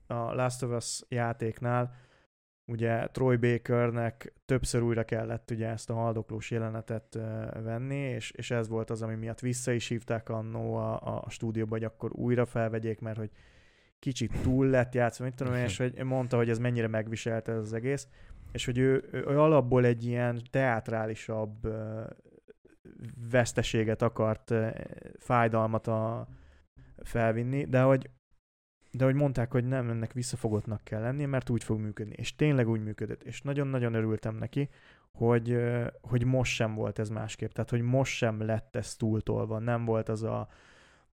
a 0.06 0.34
Last 0.34 0.62
of 0.62 0.70
Us 0.76 1.02
játéknál, 1.08 1.94
ugye 2.66 3.06
Troy 3.06 3.36
Bakernek 3.36 4.32
többször 4.44 4.82
újra 4.82 5.04
kellett 5.04 5.50
ugye 5.50 5.68
ezt 5.68 5.90
a 5.90 5.94
haldoklós 5.94 6.50
jelenetet 6.50 7.18
venni, 7.62 7.96
és, 7.96 8.30
és 8.30 8.50
ez 8.50 8.68
volt 8.68 8.90
az, 8.90 9.02
ami 9.02 9.14
miatt 9.14 9.40
vissza 9.40 9.72
is 9.72 9.88
hívták 9.88 10.28
annó 10.28 10.74
a, 10.74 11.22
a 11.24 11.30
stúdióba, 11.30 11.74
hogy 11.74 11.84
akkor 11.84 12.10
újra 12.12 12.46
felvegyék, 12.46 13.00
mert 13.00 13.18
hogy 13.18 13.30
kicsit 13.98 14.40
túl 14.42 14.66
lett 14.66 14.94
játszva, 14.94 15.24
mit 15.24 15.34
tudom 15.34 15.54
én, 15.54 15.64
és 15.64 15.76
hogy 15.76 16.04
mondta, 16.04 16.36
hogy 16.36 16.50
ez 16.50 16.58
mennyire 16.58 16.88
megviselte 16.88 17.52
ez 17.52 17.58
az 17.58 17.72
egész, 17.72 18.08
és 18.52 18.64
hogy 18.64 18.78
ő, 18.78 19.08
ő 19.12 19.38
alapból 19.38 19.84
egy 19.84 20.04
ilyen 20.04 20.42
teátrálisabb 20.50 21.68
veszteséget 23.30 24.02
akart, 24.02 24.54
fájdalmat 25.18 25.86
a, 25.86 26.28
felvinni, 27.02 27.64
de 27.64 27.80
hogy 27.80 28.10
de 28.96 29.04
hogy 29.04 29.14
mondták, 29.14 29.50
hogy 29.52 29.64
nem, 29.64 29.90
ennek 29.90 30.12
visszafogottnak 30.12 30.84
kell 30.84 31.00
lenni, 31.00 31.24
mert 31.24 31.50
úgy 31.50 31.64
fog 31.64 31.80
működni. 31.80 32.14
És 32.16 32.34
tényleg 32.36 32.68
úgy 32.68 32.82
működött. 32.82 33.22
És 33.22 33.42
nagyon-nagyon 33.42 33.94
örültem 33.94 34.34
neki, 34.36 34.68
hogy, 35.12 35.58
hogy 36.00 36.24
most 36.24 36.54
sem 36.54 36.74
volt 36.74 36.98
ez 36.98 37.08
másképp. 37.08 37.50
Tehát, 37.50 37.70
hogy 37.70 37.82
most 37.82 38.16
sem 38.16 38.42
lett 38.42 38.76
ez 38.76 38.94
túltolva. 38.94 39.58
Nem 39.58 39.84
volt 39.84 40.08
az 40.08 40.22
a 40.22 40.48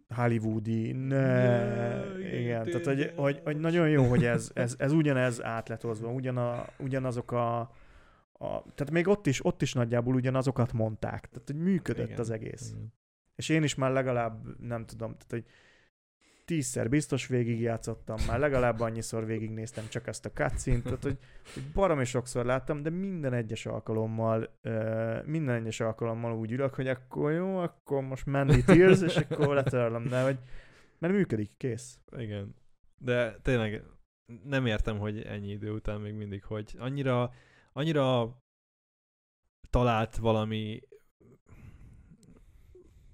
hollywoodi, 0.09 0.91
ne, 0.91 1.65
Ne, 1.65 2.39
igen, 2.39 2.63
tehát 2.63 2.85
hogy, 2.85 3.13
hogy, 3.15 3.41
hogy, 3.43 3.57
nagyon 3.57 3.89
jó, 3.89 4.03
hogy 4.03 4.25
ez, 4.25 4.51
ez, 4.53 4.75
ez 4.77 4.91
ugyanez 4.91 5.43
átletozva, 5.43 6.11
ugyana, 6.11 6.65
ugyanazok 6.79 7.31
a, 7.31 7.59
a, 8.31 8.63
tehát 8.75 8.91
még 8.91 9.07
ott 9.07 9.27
is, 9.27 9.45
ott 9.45 9.61
is 9.61 9.73
nagyjából 9.73 10.15
ugyanazokat 10.15 10.73
mondták, 10.73 11.29
tehát 11.29 11.47
hogy 11.47 11.55
működött 11.61 12.05
Igen, 12.05 12.19
az 12.19 12.29
egész. 12.29 12.69
igen. 12.69 12.93
És 13.35 13.49
én 13.49 13.63
is 13.63 13.75
már 13.75 13.91
legalább, 13.91 14.59
nem 14.59 14.85
tudom, 14.85 15.09
tehát 15.17 15.29
hogy 15.29 15.45
tízszer 16.51 16.89
biztos 16.89 17.27
végigjátszottam, 17.27 18.17
már 18.27 18.39
legalább 18.39 18.79
annyiszor 18.79 19.25
végignéztem 19.25 19.87
csak 19.89 20.07
ezt 20.07 20.25
a 20.25 20.31
cutscene 20.31 20.81
tehát 20.81 21.03
hogy, 21.03 21.17
hogy 21.53 21.63
baromi 21.73 22.05
sokszor 22.05 22.45
láttam, 22.45 22.81
de 22.81 22.89
minden 22.89 23.33
egyes 23.33 23.65
alkalommal, 23.65 24.59
minden 25.25 25.55
egyes 25.55 25.79
alkalommal 25.79 26.33
úgy 26.33 26.51
ülök, 26.51 26.73
hogy 26.73 26.87
akkor 26.87 27.31
jó, 27.31 27.57
akkor 27.57 28.01
most 28.01 28.25
Mandy 28.25 28.63
Tears, 28.63 29.01
és 29.01 29.15
akkor 29.15 29.53
letörlöm, 29.53 30.07
de 30.07 30.23
hogy 30.23 30.37
mert 30.99 31.13
működik, 31.13 31.51
kész. 31.57 31.99
Igen. 32.17 32.55
De 32.97 33.37
tényleg 33.41 33.83
nem 34.43 34.65
értem, 34.65 34.99
hogy 34.99 35.21
ennyi 35.21 35.51
idő 35.51 35.71
után 35.71 36.01
még 36.01 36.13
mindig, 36.13 36.43
hogy 36.43 36.75
annyira, 36.77 37.31
annyira 37.73 38.37
talált 39.69 40.15
valami 40.15 40.81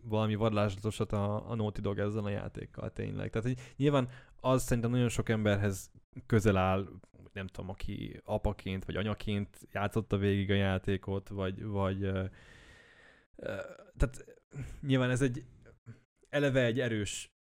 valami 0.07 0.35
varázslatosat 0.35 1.11
a, 1.11 1.49
a 1.49 1.55
Naughty 1.55 1.81
Dog 1.81 1.99
ezzel 1.99 2.23
a 2.23 2.29
játékkal 2.29 2.91
tényleg. 2.93 3.29
Tehát 3.29 3.47
hogy 3.47 3.73
nyilván 3.75 4.09
az 4.39 4.63
szerintem 4.63 4.91
nagyon 4.91 5.09
sok 5.09 5.29
emberhez 5.29 5.91
közel 6.25 6.57
áll, 6.57 6.87
nem 7.33 7.47
tudom, 7.47 7.69
aki 7.69 8.21
apaként 8.23 8.85
vagy 8.85 8.95
anyaként 8.95 9.67
játszotta 9.71 10.17
végig 10.17 10.51
a 10.51 10.55
játékot, 10.55 11.29
vagy, 11.29 11.63
vagy 11.63 12.03
ö, 12.03 12.23
ö, 13.35 13.55
tehát 13.97 14.25
nyilván 14.81 15.09
ez 15.09 15.21
egy 15.21 15.43
eleve 16.29 16.65
egy 16.65 16.79
erős 16.79 17.31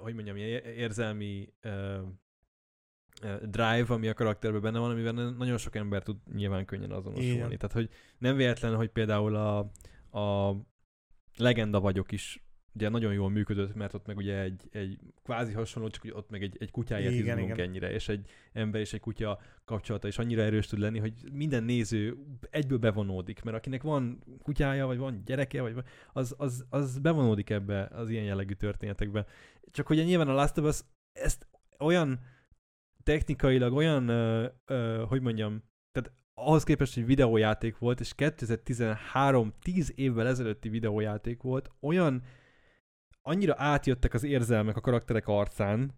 hogy 0.00 0.14
mondjam, 0.14 0.36
érzelmi 0.36 1.52
drive, 3.42 3.86
ami 3.88 4.08
a 4.08 4.14
karakterben 4.14 4.60
benne 4.60 4.78
van, 4.78 4.90
amivel 4.90 5.12
nagyon 5.12 5.58
sok 5.58 5.74
ember 5.74 6.02
tud 6.02 6.16
nyilván 6.34 6.64
könnyen 6.64 6.90
azonosulni. 6.90 7.32
Igen. 7.32 7.48
Tehát, 7.48 7.72
hogy 7.72 7.90
nem 8.18 8.36
véletlen, 8.36 8.76
hogy 8.76 8.88
például 8.88 9.36
a, 9.36 9.58
a 10.18 10.56
Legenda 11.38 11.80
vagyok 11.80 12.12
is 12.12 12.42
ugye 12.78 12.88
nagyon 12.88 13.12
jól 13.12 13.30
működött, 13.30 13.74
mert 13.74 13.94
ott 13.94 14.06
meg 14.06 14.16
ugye 14.16 14.40
egy, 14.40 14.68
egy 14.70 14.98
kvázi 15.22 15.52
hasonló, 15.52 15.88
csak 15.88 16.04
ott 16.14 16.30
meg 16.30 16.42
egy, 16.42 16.56
egy 16.60 16.70
kutyáért 16.70 17.12
Igen, 17.12 17.26
izgulunk 17.26 17.52
igen. 17.52 17.68
ennyire, 17.68 17.92
és 17.92 18.08
egy 18.08 18.30
ember 18.52 18.80
és 18.80 18.92
egy 18.92 19.00
kutya 19.00 19.40
kapcsolata 19.64 20.08
is 20.08 20.18
annyira 20.18 20.42
erős 20.42 20.66
tud 20.66 20.78
lenni, 20.78 20.98
hogy 20.98 21.12
minden 21.32 21.64
néző 21.64 22.16
egyből 22.50 22.78
bevonódik, 22.78 23.42
mert 23.42 23.56
akinek 23.56 23.82
van 23.82 24.22
kutyája, 24.42 24.86
vagy 24.86 24.98
van 24.98 25.22
gyereke, 25.24 25.62
vagy 25.62 25.74
az, 26.12 26.34
az, 26.38 26.66
az 26.70 26.98
bevonódik 26.98 27.50
ebbe 27.50 27.88
az 27.92 28.10
ilyen 28.10 28.24
jellegű 28.24 28.52
történetekbe. 28.52 29.26
Csak 29.70 29.86
hogy 29.86 30.04
nyilván 30.04 30.28
a 30.28 30.32
Last 30.34 30.58
of 30.58 30.66
Us 30.66 30.80
ezt 31.12 31.48
olyan 31.78 32.20
technikailag 33.02 33.72
olyan, 33.72 34.08
ö, 34.08 34.46
ö, 34.64 35.04
hogy 35.08 35.20
mondjam, 35.20 35.62
tehát 35.92 36.12
ahhoz 36.38 36.64
képest, 36.64 36.94
hogy 36.94 37.06
videójáték 37.06 37.78
volt, 37.78 38.00
és 38.00 38.14
2013, 38.14 39.52
10 39.62 39.92
évvel 39.94 40.26
ezelőtti 40.26 40.68
videójáték 40.68 41.42
volt, 41.42 41.70
olyan 41.80 42.22
annyira 43.22 43.54
átjöttek 43.56 44.14
az 44.14 44.22
érzelmek 44.22 44.76
a 44.76 44.80
karakterek 44.80 45.28
arcán, 45.28 45.94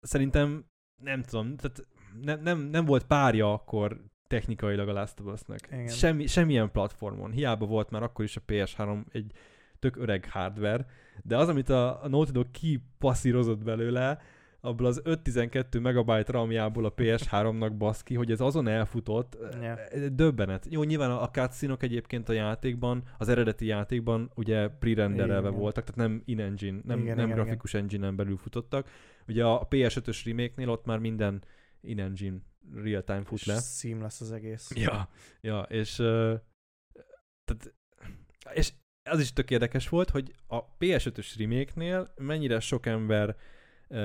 szerintem 0.00 0.64
nem 1.02 1.22
tudom, 1.22 1.56
tehát 1.56 1.86
nem, 2.22 2.40
nem, 2.42 2.58
nem 2.58 2.84
volt 2.84 3.04
párja 3.04 3.52
akkor 3.52 4.00
technikailag 4.26 4.88
a 4.88 4.92
Last 4.92 5.20
of 5.20 5.32
Us-nak. 5.32 5.88
Semmi, 5.88 6.26
semmilyen 6.26 6.70
platformon. 6.70 7.30
Hiába 7.30 7.66
volt 7.66 7.90
már 7.90 8.02
akkor 8.02 8.24
is 8.24 8.36
a 8.36 8.42
PS3 8.46 9.04
egy 9.12 9.32
tök 9.78 9.96
öreg 9.96 10.28
hardware, 10.30 10.86
de 11.22 11.36
az, 11.36 11.48
amit 11.48 11.68
a, 11.68 12.02
a 12.02 12.08
Naughty 12.08 12.30
Dog 12.30 12.50
kipasszírozott 12.50 13.64
belőle, 13.64 14.20
abból 14.60 14.86
az 14.86 15.00
512 15.04 15.80
megabyte 15.80 16.32
ramjából 16.32 16.84
a 16.84 16.94
PS3-nak 16.94 17.72
baszki, 17.78 18.14
hogy 18.14 18.30
ez 18.30 18.40
azon 18.40 18.68
elfutott, 18.68 19.36
yeah. 19.60 20.08
döbbenet. 20.08 20.66
Jó, 20.70 20.82
nyilván 20.82 21.10
a 21.10 21.30
cutscene 21.30 21.76
egyébként 21.78 22.28
a 22.28 22.32
játékban, 22.32 23.02
az 23.18 23.28
eredeti 23.28 23.66
játékban 23.66 24.30
ugye 24.34 24.68
pre-renderelve 24.68 25.48
Igen. 25.48 25.60
voltak, 25.60 25.84
tehát 25.84 26.10
nem 26.10 26.22
in-engine, 26.24 26.80
nem, 26.84 26.98
Igen, 26.98 27.16
nem 27.16 27.24
igen, 27.24 27.36
grafikus 27.36 27.74
engine-en 27.74 28.16
belül 28.16 28.36
futottak. 28.36 28.88
Ugye 29.28 29.44
a 29.44 29.68
PS5-ös 29.68 30.20
remake-nél 30.24 30.68
ott 30.68 30.84
már 30.84 30.98
minden 30.98 31.42
in-engine 31.80 32.36
real-time 32.74 33.24
fut 33.24 33.44
le. 33.44 33.60
seamless 33.60 34.20
az 34.20 34.32
egész. 34.32 34.70
Ja, 34.74 35.08
ja, 35.40 35.60
és, 35.60 35.94
tehát, 37.44 37.74
és 38.54 38.72
az 39.02 39.20
is 39.20 39.32
tök 39.32 39.50
érdekes 39.50 39.88
volt, 39.88 40.10
hogy 40.10 40.34
a 40.46 40.76
PS5-ös 40.76 41.34
remake-nél 41.38 42.12
mennyire 42.16 42.60
sok 42.60 42.86
ember 42.86 43.36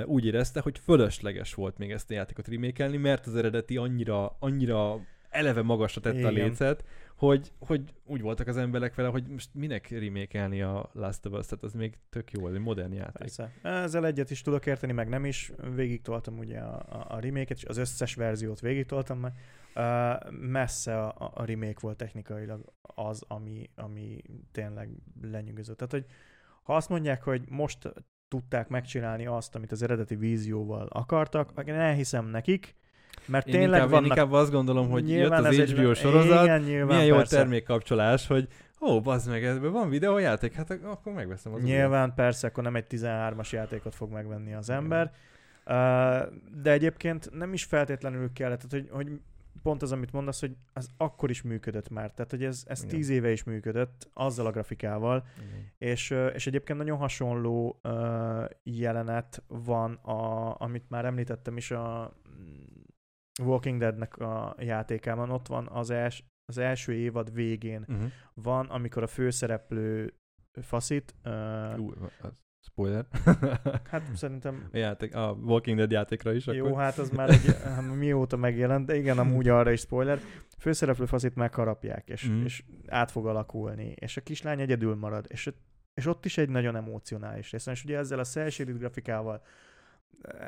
úgy 0.06 0.26
érezte, 0.26 0.60
hogy 0.60 0.80
fölösleges 0.80 1.54
volt 1.54 1.78
még 1.78 1.92
ezt 1.92 2.12
a 2.12 2.14
játékot 2.14 2.48
remékelni, 2.48 2.98
mert 2.98 3.26
az 3.26 3.36
eredeti 3.36 3.78
annyira, 3.78 4.36
annyira 4.40 5.00
eleve 5.30 5.62
magasra 5.62 6.02
tette 6.02 6.28
a 6.28 6.30
lécet, 6.30 6.84
hogy, 7.16 7.52
hogy 7.60 7.82
úgy 8.06 8.22
voltak 8.22 8.48
az 8.48 8.58
emberek 8.58 8.96
vele, 8.96 9.10
hogy 9.10 9.28
most 9.28 9.50
minek 9.54 9.90
remékelni 9.90 10.62
a 10.62 10.90
Last 10.94 11.26
of 11.26 11.34
Us, 11.40 11.46
tehát 11.46 11.64
az 11.64 11.74
még 11.74 11.98
tök 12.10 12.32
jó, 12.32 12.48
egy 12.48 12.60
modern 12.60 12.94
játék. 12.94 13.18
Persze. 13.18 13.52
Ezzel 13.62 14.06
egyet 14.06 14.32
is 14.32 14.42
tudok 14.42 14.66
érteni, 14.66 14.92
meg 14.94 15.10
nem 15.10 15.26
is. 15.26 15.52
Végig 15.76 16.02
toltam 16.02 16.38
ugye 16.38 16.60
a, 16.60 16.76
a, 16.90 17.06
a 17.10 17.20
remake-et, 17.20 17.58
és 17.58 17.66
az 17.66 17.78
összes 17.78 18.16
verziót 18.16 18.60
végig 18.60 18.86
toltam 18.86 19.20
meg. 19.20 19.34
Uh, 19.76 20.32
messze 20.32 21.00
a, 21.02 21.08
a- 21.18 21.32
a 21.34 21.46
remake 21.46 21.80
volt 21.80 21.98
technikailag 21.98 22.74
az, 22.82 23.24
ami, 23.28 23.70
ami 23.76 24.22
tényleg 24.52 24.90
lenyűgöző. 25.22 25.74
Tehát, 25.74 25.92
hogy 25.92 26.06
ha 26.64 26.76
azt 26.76 26.90
mondják, 26.90 27.24
hogy 27.24 27.44
most 27.50 27.94
tudták 28.34 28.68
megcsinálni 28.68 29.26
azt, 29.26 29.56
amit 29.56 29.72
az 29.72 29.84
eredeti 29.84 30.16
vízióval 30.16 30.88
akartak, 30.92 31.52
én 31.66 31.74
elhiszem 31.74 32.26
nekik, 32.26 32.76
mert 33.26 33.48
Én 33.48 33.54
tényleg 33.54 33.70
inkább, 33.74 33.90
vannak... 33.90 34.06
én 34.06 34.12
inkább 34.12 34.32
azt 34.32 34.52
gondolom, 34.52 34.90
hogy 34.90 35.04
nyilván 35.04 35.40
jött 35.44 35.52
az 35.52 35.60
ez 35.60 35.70
egy- 35.70 35.78
HBO 35.78 35.94
sorozat, 35.94 36.44
igen, 36.44 36.62
nyilván, 36.62 36.88
milyen 36.88 37.06
jó 37.06 37.16
persze. 37.16 37.36
termékkapcsolás, 37.38 38.28
hogy 38.28 38.48
ó, 38.82 39.02
bazd 39.02 39.30
meg, 39.30 39.44
ebben 39.44 39.72
van 39.72 39.90
videójáték, 39.90 40.54
hát 40.54 40.70
ak- 40.70 40.84
akkor 40.86 41.14
megveszem 41.14 41.54
az. 41.54 41.64
Nyilván 41.64 42.14
persze, 42.14 42.48
akkor 42.48 42.64
nem 42.64 42.76
egy 42.76 42.86
13-as 42.90 43.50
játékot 43.50 43.96
fog 43.96 44.12
megvenni 44.12 44.54
az 44.54 44.70
ember. 44.70 45.12
Uh, 45.66 45.74
de 46.62 46.72
egyébként 46.72 47.30
nem 47.34 47.54
is 47.54 47.64
feltétlenül 47.64 48.32
kellett, 48.34 48.62
tehát 48.62 48.88
hogy, 48.92 49.06
hogy 49.06 49.20
pont 49.64 49.82
az, 49.82 49.92
amit 49.92 50.12
mondasz, 50.12 50.40
hogy 50.40 50.56
az 50.74 50.90
akkor 50.98 51.30
is 51.30 51.42
működött 51.42 51.90
már. 51.90 52.12
Tehát, 52.12 52.32
hogy 52.32 52.44
ez, 52.44 52.64
ez 52.68 52.84
Igen. 52.84 52.96
tíz 52.96 53.10
éve 53.10 53.32
is 53.32 53.44
működött, 53.44 54.10
azzal 54.14 54.46
a 54.46 54.52
grafikával, 54.52 55.26
Igen. 55.38 55.72
és, 55.78 56.10
és 56.34 56.48
egyébként 56.48 56.80
nagyon 56.80 56.98
hasonló 56.98 57.80
uh, 57.84 58.46
jelenet 58.64 59.44
van, 59.48 59.94
a, 59.94 60.56
amit 60.62 60.90
már 60.90 61.06
említettem 61.06 61.58
is 61.58 61.72
a 61.72 62.18
mm, 62.30 63.48
Walking 63.48 63.80
Deadnek 63.80 64.18
a 64.18 64.56
játékában. 64.60 65.30
Ott 65.30 65.48
van 65.48 65.68
az, 65.68 65.90
els, 65.90 66.24
az 66.46 66.58
első 66.58 66.94
évad 66.94 67.34
végén 67.34 67.86
Uh-huh. 67.88 68.12
van, 68.34 68.66
amikor 68.66 69.04
a 69.04 69.08
főszereplő 69.08 70.14
faszit, 70.62 71.16
uh, 71.26 71.80
Ú, 71.80 71.94
az 72.22 72.42
spoiler. 72.74 73.06
hát 73.92 74.16
szerintem 74.16 74.70
a 74.74 74.78
játék, 74.78 75.16
a 75.16 75.38
Walking 75.42 75.78
Dead 75.78 75.92
játékra 75.92 76.34
is 76.34 76.46
Jó, 76.46 76.66
akkor. 76.66 76.82
hát 76.82 76.98
az 76.98 77.10
már 77.10 77.30
egy, 77.30 77.56
hát 77.76 77.96
mióta 77.96 78.38
megjelent, 78.38 78.86
de 78.86 78.96
igen, 78.96 79.18
amúgy 79.18 79.48
arra 79.48 79.72
is 79.72 79.80
spoiler. 79.80 80.20
Főszereplő 80.58 81.06
faszit 81.06 81.36
megharapják, 81.36 82.10
és, 82.10 82.30
mm. 82.30 82.44
és 82.44 82.64
át 82.88 83.12
fog 83.12 83.28
alakulni, 83.28 83.94
és 83.96 84.18
a 84.18 84.22
kislány 84.22 84.60
egyedül 84.60 84.96
marad, 84.96 85.26
és, 85.30 85.52
és 85.94 86.06
ott 86.06 86.26
is 86.26 86.38
egy 86.38 86.50
nagyon 86.50 86.76
emocionális 86.76 87.52
rész. 87.52 87.66
És 87.66 87.84
ugye 87.84 87.98
ezzel 87.98 88.20
a 88.20 88.24
cel 88.24 88.50
grafikával, 88.66 89.42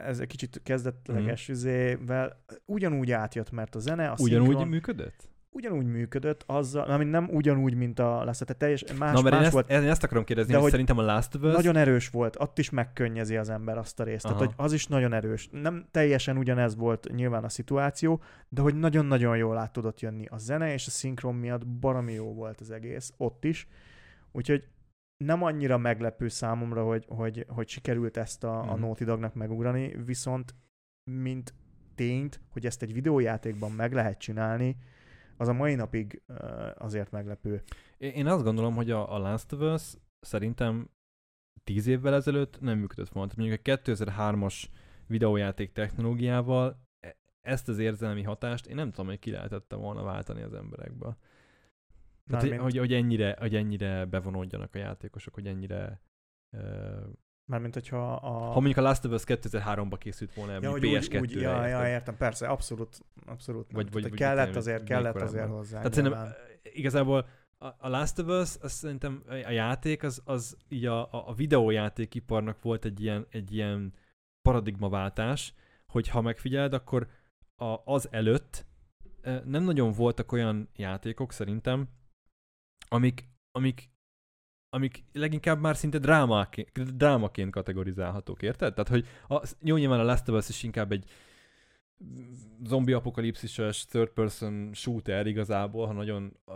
ez 0.05 0.19
egy 0.19 0.27
kicsit 0.27 0.61
kezdetleges 0.63 1.49
üzével, 1.49 2.43
ugyanúgy 2.65 3.11
átjött, 3.11 3.51
mert 3.51 3.75
a 3.75 3.79
zene, 3.79 4.09
a 4.09 4.15
Ugyanúgy 4.19 4.47
szinkron, 4.47 4.67
működött? 4.67 5.29
Ugyanúgy 5.55 5.85
működött, 5.85 6.43
azzal, 6.45 6.83
ami 6.83 7.03
nem 7.03 7.29
ugyanúgy, 7.31 7.75
mint 7.75 7.99
a 7.99 8.23
lesz, 8.23 8.37
tehát 8.37 8.57
teljes, 8.57 8.83
más, 8.97 9.13
Na, 9.13 9.21
mert 9.21 9.25
én 9.25 9.31
más 9.31 9.41
ezt, 9.41 9.51
volt, 9.51 9.69
én 9.69 9.83
ezt 9.83 10.03
akarom 10.03 10.23
kérdezni, 10.23 10.51
De 10.51 10.57
hogy, 10.59 10.71
hogy 10.71 10.79
szerintem 10.79 11.05
a 11.05 11.13
Last 11.13 11.35
of 11.35 11.41
Us... 11.41 11.53
nagyon 11.53 11.75
erős 11.75 12.09
volt, 12.09 12.35
ott 12.39 12.59
is 12.59 12.69
megkönnyezi 12.69 13.37
az 13.37 13.49
ember 13.49 13.77
azt 13.77 13.99
a 13.99 14.03
részt. 14.03 14.25
Aha. 14.25 14.33
Tehát, 14.33 14.53
hogy 14.53 14.65
az 14.65 14.73
is 14.73 14.87
nagyon 14.87 15.13
erős. 15.13 15.49
Nem 15.51 15.85
teljesen 15.91 16.37
ugyanez 16.37 16.75
volt 16.75 17.11
nyilván 17.15 17.43
a 17.43 17.49
szituáció, 17.49 18.21
de 18.49 18.61
hogy 18.61 18.75
nagyon-nagyon 18.75 19.37
jól 19.37 19.57
át 19.57 19.71
tudott 19.73 19.99
jönni 19.99 20.25
a 20.25 20.37
zene, 20.37 20.73
és 20.73 20.87
a 20.87 20.91
szinkron 20.91 21.35
miatt 21.35 21.67
baromi 21.67 22.13
jó 22.13 22.33
volt 22.33 22.61
az 22.61 22.71
egész, 22.71 23.13
ott 23.17 23.43
is. 23.45 23.67
Úgyhogy 24.31 24.67
nem 25.17 25.43
annyira 25.43 25.77
meglepő 25.77 26.27
számomra, 26.27 26.83
hogy, 26.83 27.05
hogy, 27.07 27.45
hogy 27.47 27.67
sikerült 27.67 28.17
ezt 28.17 28.43
a, 28.43 28.59
a 28.59 28.63
Mhm. 28.63 28.79
Naughty 28.79 29.03
Dognak 29.03 29.33
megugrani, 29.33 29.95
viszont 30.05 30.55
mint 31.11 31.53
tényt, 31.95 32.39
hogy 32.49 32.65
ezt 32.65 32.81
egy 32.81 32.93
videójátékban 32.93 33.71
meg 33.71 33.93
lehet 33.93 34.17
csinálni, 34.19 34.77
az 35.37 35.47
a 35.47 35.53
mai 35.53 35.75
napig 35.75 36.21
azért 36.75 37.11
meglepő. 37.11 37.63
Én 37.97 38.27
azt 38.27 38.43
gondolom, 38.43 38.75
hogy 38.75 38.91
a, 38.91 39.13
a 39.13 39.17
Last 39.17 39.51
of 39.51 39.59
Us 39.59 39.93
szerintem 40.19 40.89
tíz 41.63 41.87
évvel 41.87 42.13
ezelőtt 42.13 42.59
nem 42.59 42.77
működött 42.77 43.09
volna. 43.09 43.31
Mondjuk 43.37 43.59
a 43.63 43.71
2003-as 43.71 44.63
videójáték 45.07 45.71
technológiával 45.71 46.87
e- 46.99 47.17
ezt 47.41 47.69
az 47.69 47.79
érzelmi 47.79 48.23
hatást 48.23 48.65
én 48.65 48.75
nem 48.75 48.89
tudom, 48.89 49.05
hogy 49.05 49.19
ki 49.19 49.31
lehetette 49.31 49.75
volna 49.75 50.03
váltani 50.03 50.41
az 50.41 50.53
emberekből. 50.53 51.17
Tehát, 52.27 52.47
hogy, 52.47 52.57
hogy, 52.57 52.77
hogy, 52.77 52.93
ennyire, 52.93 53.35
hogy 53.39 53.55
ennyire 53.55 54.05
bevonódjanak 54.05 54.75
a 54.75 54.77
játékosok, 54.77 55.33
hogy 55.33 55.47
ennyire... 55.47 56.01
Uh, 56.51 57.09
mármint 57.45 57.73
hogyha 57.73 58.13
a... 58.13 58.29
ha 58.29 58.53
mondjuk 58.53 58.77
a 58.77 58.81
Last 58.81 59.05
of 59.05 59.11
Us 59.11 59.23
2003-ba 59.25 59.95
készült 59.99 60.33
volna, 60.33 60.51
ja, 60.51 60.59
ja, 60.61 60.69
hogy 60.69 60.81
PS2-re. 60.83 61.19
úgy, 61.19 61.35
úgy, 61.35 61.41
ja, 61.41 61.65
ja, 61.65 61.87
értem, 61.87 62.17
persze, 62.17 62.47
abszolút, 62.47 62.99
abszolút. 63.25 63.71
Nem. 63.71 63.75
Vagy- 63.75 63.85
Tehát, 63.85 63.93
vagy- 63.93 64.09
vagy 64.09 64.19
kellett 64.19 64.37
tényleg 64.43 64.57
azért, 64.57 64.83
kellett 64.83 65.21
azért 65.21 65.47
hozzá. 65.49 65.77
Tehát 65.77 65.93
szerintem 65.93 66.19
nyilván. 66.19 66.35
uh, 66.65 66.77
igazából 66.77 67.27
a, 67.57 67.89
Last 67.89 68.19
of 68.19 68.27
Us, 68.27 68.55
az 68.61 68.71
szerintem 68.71 69.23
a 69.27 69.49
játék, 69.49 70.03
az, 70.03 70.21
az 70.25 70.57
így 70.69 70.85
a, 70.85 71.27
a, 71.29 71.33
videójátékiparnak 71.33 72.61
volt 72.61 72.85
egy 72.85 73.01
ilyen, 73.01 73.25
egy 73.29 73.53
ilyen 73.53 73.93
paradigmaváltás, 74.41 75.53
hogy 75.87 76.07
ha 76.07 76.21
megfigyeled, 76.21 76.73
akkor 76.73 77.07
a, 77.55 77.93
az 77.93 78.07
előtt 78.11 78.65
eh, 79.21 79.41
nem 79.45 79.63
nagyon 79.63 79.91
voltak 79.91 80.31
olyan 80.31 80.69
játékok 80.75 81.31
szerintem, 81.31 81.89
amik, 82.87 83.29
amik, 83.51 83.89
amik 84.75 85.03
leginkább 85.13 85.59
már 85.59 85.75
szinte 85.75 85.97
drámaként, 85.97 86.95
drámaként 86.95 87.51
kategorizálhatók, 87.51 88.41
érted? 88.41 88.73
Tehát, 88.73 88.89
hogy 88.89 89.07
a, 89.27 89.47
jó, 89.61 89.75
nyilván 89.75 89.99
a 89.99 90.03
Last 90.03 90.29
of 90.29 90.37
Us 90.37 90.49
is 90.49 90.63
inkább 90.63 90.91
egy 90.91 91.05
zombi 92.63 92.93
apokalipszises 92.93 93.85
third 93.85 94.09
person 94.09 94.69
shooter 94.73 95.27
igazából, 95.27 95.87
ha 95.87 95.93
nagyon, 95.93 96.37
uh, 96.45 96.55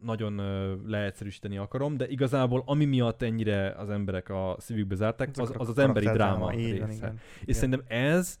nagyon 0.00 0.38
uh, 0.38 0.86
leegyszerűsíteni 0.86 1.56
akarom, 1.56 1.96
de 1.96 2.08
igazából 2.08 2.62
ami 2.66 2.84
miatt 2.84 3.22
ennyire 3.22 3.70
az 3.70 3.90
emberek 3.90 4.28
a 4.28 4.56
szívükbe 4.58 4.94
zárták, 4.94 5.28
az 5.32 5.52
az, 5.58 5.68
az 5.68 5.78
emberi 5.78 6.06
dráma 6.06 6.50
része. 6.50 6.78
van, 6.78 6.90
igen. 6.90 7.20
És 7.34 7.42
Igen. 7.42 7.54
szerintem 7.54 7.84
ez 7.88 8.38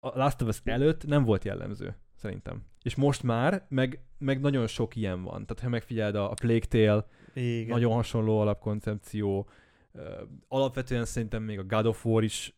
a 0.00 0.18
Last 0.18 0.42
of 0.42 0.48
Us 0.48 0.60
előtt 0.64 1.06
nem 1.06 1.24
volt 1.24 1.44
jellemző, 1.44 1.96
szerintem. 2.14 2.62
És 2.82 2.94
most 2.94 3.22
már, 3.22 3.66
meg, 3.68 4.00
meg 4.18 4.40
nagyon 4.40 4.66
sok 4.66 4.96
ilyen 4.96 5.22
van. 5.22 5.46
Tehát 5.46 5.60
ha 5.62 5.68
megfigyeld 5.68 6.14
a, 6.14 6.30
a 6.30 6.34
Plague 6.34 6.66
Tale, 6.68 7.06
Igen. 7.38 7.68
nagyon 7.68 7.92
hasonló 7.92 8.40
alapkoncepció. 8.40 9.48
Alapvetően 10.48 11.04
szerintem 11.04 11.42
még 11.42 11.58
a 11.58 11.64
God 11.64 11.86
of 11.86 12.04
War 12.04 12.22
is 12.22 12.56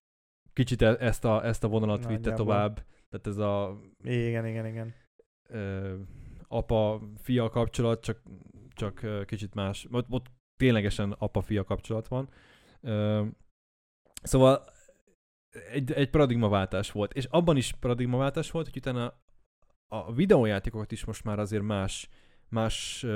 kicsit 0.53 0.83
e- 0.83 0.97
ezt 1.01 1.25
a, 1.25 1.45
ezt 1.45 1.65
a 1.65 1.69
vonalat 1.69 1.99
vitte 1.99 2.13
Nagyjából. 2.13 2.37
tovább. 2.45 2.75
Tehát 3.09 3.27
ez 3.27 3.37
a 3.37 3.81
Igen, 4.03 4.47
igen, 4.47 4.67
igen. 4.67 4.95
ö, 5.49 5.95
apa-fia 6.49 7.49
kapcsolat, 7.49 8.03
csak, 8.03 8.23
csak 8.75 9.27
kicsit 9.27 9.55
más. 9.55 9.87
Ott, 9.91 10.07
ott 10.11 10.27
ténylegesen 10.57 11.13
apa-fia 11.19 11.65
kapcsolat 11.65 12.09
van. 12.09 12.29
Ö, 12.81 13.25
szóval 14.23 14.65
egy, 15.73 15.93
egy 15.93 16.11
paradigmaváltás 16.11 16.93
volt. 16.93 17.13
És 17.13 17.25
abban 17.25 17.57
is 17.57 17.73
paradigmaváltás 17.73 18.51
volt, 18.51 18.67
hogy 18.67 18.77
utána 18.77 19.15
a 19.93 20.13
videójátékokat 20.13 20.93
is 20.93 21.05
most 21.05 21.25
már 21.25 21.39
azért 21.39 21.63
más, 21.63 22.09
más, 22.51 23.07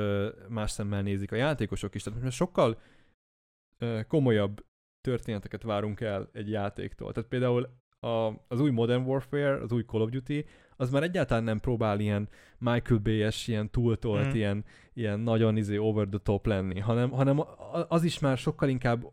más 0.49 0.71
szemmel 0.71 1.03
nézik 1.03 1.33
a 1.33 1.37
játékosok 1.37 1.95
is. 1.95 2.03
Tehát 2.03 2.23
most 2.23 2.37
sokkal 2.37 2.79
komolyabb 4.09 4.65
történeteket 5.01 5.63
várunk 5.63 6.01
el 6.01 6.29
egy 6.33 6.51
játéktól. 6.51 7.13
Tehát 7.13 7.29
például 7.29 7.69
a, 8.01 8.33
az 8.49 8.61
új 8.61 8.71
Modern 8.71 9.03
Warfare, 9.05 9.61
az 9.61 9.73
új 9.73 9.83
Call 9.83 10.01
of 10.01 10.11
Duty, 10.11 10.45
az 10.77 10.91
már 10.91 11.03
egyáltalán 11.03 11.45
nem 11.45 11.61
próbál 11.61 12.01
ilyen 12.01 12.29
Michael 12.59 13.01
Bay-es, 13.01 13.49
ilyen 13.49 13.71
túltolt, 13.71 14.27
Mhm. 14.27 14.35
ilyen, 14.37 14.65
ilyen 14.93 15.21
nagyon 15.21 15.57
izé 15.57 15.77
over 15.77 16.07
the 16.09 16.19
top 16.19 16.47
lenni, 16.47 16.79
hanem, 16.81 17.11
hanem 17.11 17.41
az 17.89 18.05
is 18.05 18.19
már 18.19 18.39
sokkal 18.39 18.69
inkább 18.69 19.13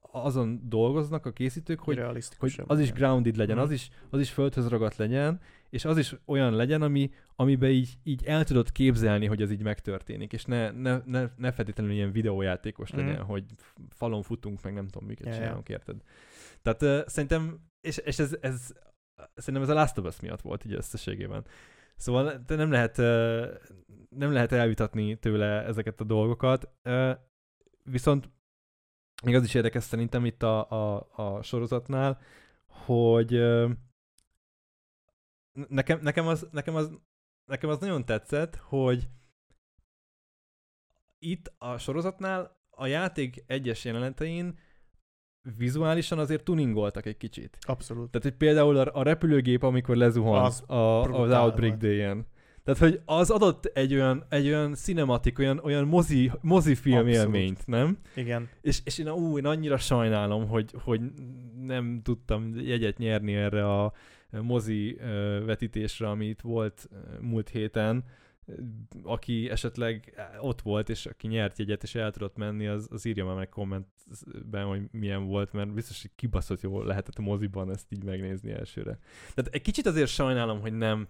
azon 0.00 0.60
dolgoznak 0.68 1.26
a 1.26 1.32
készítők, 1.32 1.80
hogy, 1.80 1.96
hogy 2.38 2.52
az 2.66 2.80
is 2.80 2.92
grounded 2.92 3.36
legyen, 3.36 3.56
Mhm. 3.56 3.64
az 3.64 3.70
is, 3.70 3.90
az 4.10 4.20
is 4.20 4.30
földhöz 4.30 4.68
ragadt 4.68 4.96
legyen, 4.96 5.40
és 5.76 5.84
az 5.84 5.98
is 5.98 6.14
olyan 6.24 6.54
legyen, 6.54 6.82
ami, 6.82 7.10
amiben 7.36 7.70
így, 7.70 7.98
így 8.02 8.24
el 8.24 8.44
tudod 8.44 8.72
képzelni, 8.72 9.26
hogy 9.26 9.42
ez 9.42 9.50
így 9.50 9.62
megtörténik, 9.62 10.32
és 10.32 10.44
ne, 10.44 10.70
ne, 10.70 11.00
ne, 11.04 11.28
ne 11.36 11.52
feltétlenül 11.52 11.92
ilyen 11.92 12.12
videójátékos 12.12 12.90
Mhm. 12.90 13.00
legyen, 13.00 13.22
hogy 13.22 13.44
falon 13.88 14.22
futunk, 14.22 14.62
meg 14.62 14.74
nem 14.74 14.88
tudom, 14.88 15.08
miket 15.08 15.26
ja. 15.26 15.32
csinálunk, 15.32 15.68
érted? 15.68 15.96
Tehát 16.62 16.82
uh, 16.82 17.08
szerintem, 17.08 17.58
és, 17.80 17.96
és 17.96 18.18
ez, 18.18 18.36
ez, 18.40 18.72
szerintem 19.34 19.62
ez 19.62 19.68
a 19.68 19.74
Last 19.74 19.98
of 19.98 20.06
Us 20.06 20.20
miatt 20.20 20.40
volt 20.40 20.64
így 20.64 20.72
összességében. 20.72 21.44
Szóval 21.96 22.44
te 22.44 22.54
nem 22.54 22.70
lehet, 22.70 22.98
uh, 22.98 23.46
nem 24.08 24.32
lehet 24.32 24.52
elvitatni 24.52 25.16
tőle 25.18 25.64
ezeket 25.64 26.00
a 26.00 26.04
dolgokat, 26.04 26.68
uh, 26.84 27.10
viszont 27.82 28.30
még 29.24 29.34
az 29.34 29.44
is 29.44 29.54
érdekes 29.54 29.82
szerintem 29.82 30.24
itt 30.24 30.42
a, 30.42 30.70
a, 30.70 31.08
a 31.16 31.42
sorozatnál, 31.42 32.20
hogy 32.66 33.34
ö, 33.34 33.70
nekem, 35.68 36.00
nekem, 36.02 36.26
az, 36.26 36.48
nekem, 36.50 36.74
az, 36.74 36.90
nekem 37.44 37.70
az 37.70 37.78
nagyon 37.78 38.04
tetszett, 38.04 38.56
hogy 38.56 39.08
itt 41.18 41.52
a 41.58 41.78
sorozatnál 41.78 42.60
a 42.70 42.86
játék 42.86 43.44
egyes 43.46 43.84
jelenetein 43.84 44.58
vizuálisan 45.56 46.18
azért 46.18 46.44
tuningoltak 46.44 47.06
egy 47.06 47.16
kicsit. 47.16 47.58
Abszolút. 47.60 48.10
Tehát, 48.10 48.26
hogy 48.26 48.36
például 48.36 48.76
a, 48.76 48.98
a 48.98 49.02
repülőgép, 49.02 49.62
amikor 49.62 49.96
lezuhan 49.96 50.44
Az 50.44 50.62
az 50.66 50.76
a, 50.76 51.02
az 51.02 51.32
Outbreak. 51.32 51.76
Day-en. 51.76 52.26
Tehát, 52.66 52.80
hogy 52.80 53.00
az 53.04 53.30
adott 53.30 53.64
egy 53.64 53.94
olyan, 53.94 54.24
egy 54.28 54.46
olyan 54.46 54.74
cinematik, 54.74 55.38
olyan, 55.38 55.58
olyan 55.58 55.84
mozi, 55.84 56.30
mozifilm 56.40 56.96
Abszolút. 56.96 57.16
élményt, 57.16 57.66
nem? 57.66 57.98
Igen. 58.14 58.48
És, 58.60 58.80
és 58.84 58.98
én, 58.98 59.08
ú, 59.08 59.38
én 59.38 59.46
annyira 59.46 59.76
sajnálom, 59.76 60.48
hogy, 60.48 60.70
hogy 60.78 61.00
nem 61.60 62.00
tudtam 62.02 62.54
jegyet 62.60 62.98
nyerni 62.98 63.34
erre 63.34 63.80
a 63.80 63.92
mozi 64.30 64.98
vetítésre, 65.44 66.08
ami 66.08 66.26
itt 66.26 66.40
volt 66.40 66.88
múlt 67.20 67.48
héten. 67.48 68.04
Aki 69.02 69.50
esetleg 69.50 70.14
ott 70.40 70.60
volt, 70.60 70.88
és 70.88 71.06
aki 71.06 71.26
nyert 71.26 71.58
jegyet, 71.58 71.82
és 71.82 71.94
el 71.94 72.10
tudott 72.10 72.36
menni, 72.36 72.66
az, 72.66 72.88
az 72.90 73.04
írja 73.04 73.24
már 73.24 73.36
meg 73.36 73.48
kommentben, 73.48 74.64
hogy 74.64 74.82
milyen 74.90 75.26
volt, 75.26 75.52
mert 75.52 75.72
biztos, 75.72 76.00
hogy 76.02 76.10
kibaszott 76.16 76.60
jó 76.60 76.82
lehetett 76.82 77.18
a 77.18 77.22
moziban 77.22 77.70
ezt 77.70 77.92
így 77.92 78.04
megnézni 78.04 78.50
elsőre. 78.50 78.98
Tehát 79.34 79.54
egy 79.54 79.62
kicsit 79.62 79.86
azért 79.86 80.10
sajnálom, 80.10 80.60
hogy 80.60 80.72
nem 80.72 81.08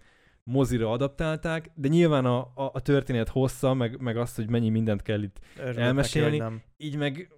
mozira 0.51 0.91
adaptálták, 0.91 1.71
de 1.75 1.89
nyilván 1.89 2.25
a, 2.25 2.39
a, 2.39 2.71
a 2.73 2.81
történet 2.81 3.29
hossza, 3.29 3.75
meg, 3.75 4.01
meg 4.01 4.17
azt, 4.17 4.37
hogy 4.37 4.51
mennyi 4.51 4.69
mindent 4.69 5.03
kell 5.03 5.23
itt 5.23 5.41
Örülök 5.59 5.77
Elmesélni. 5.77 6.37
Neki, 6.37 6.51
nem. 6.51 6.63
így 6.77 6.97
meg 6.97 7.31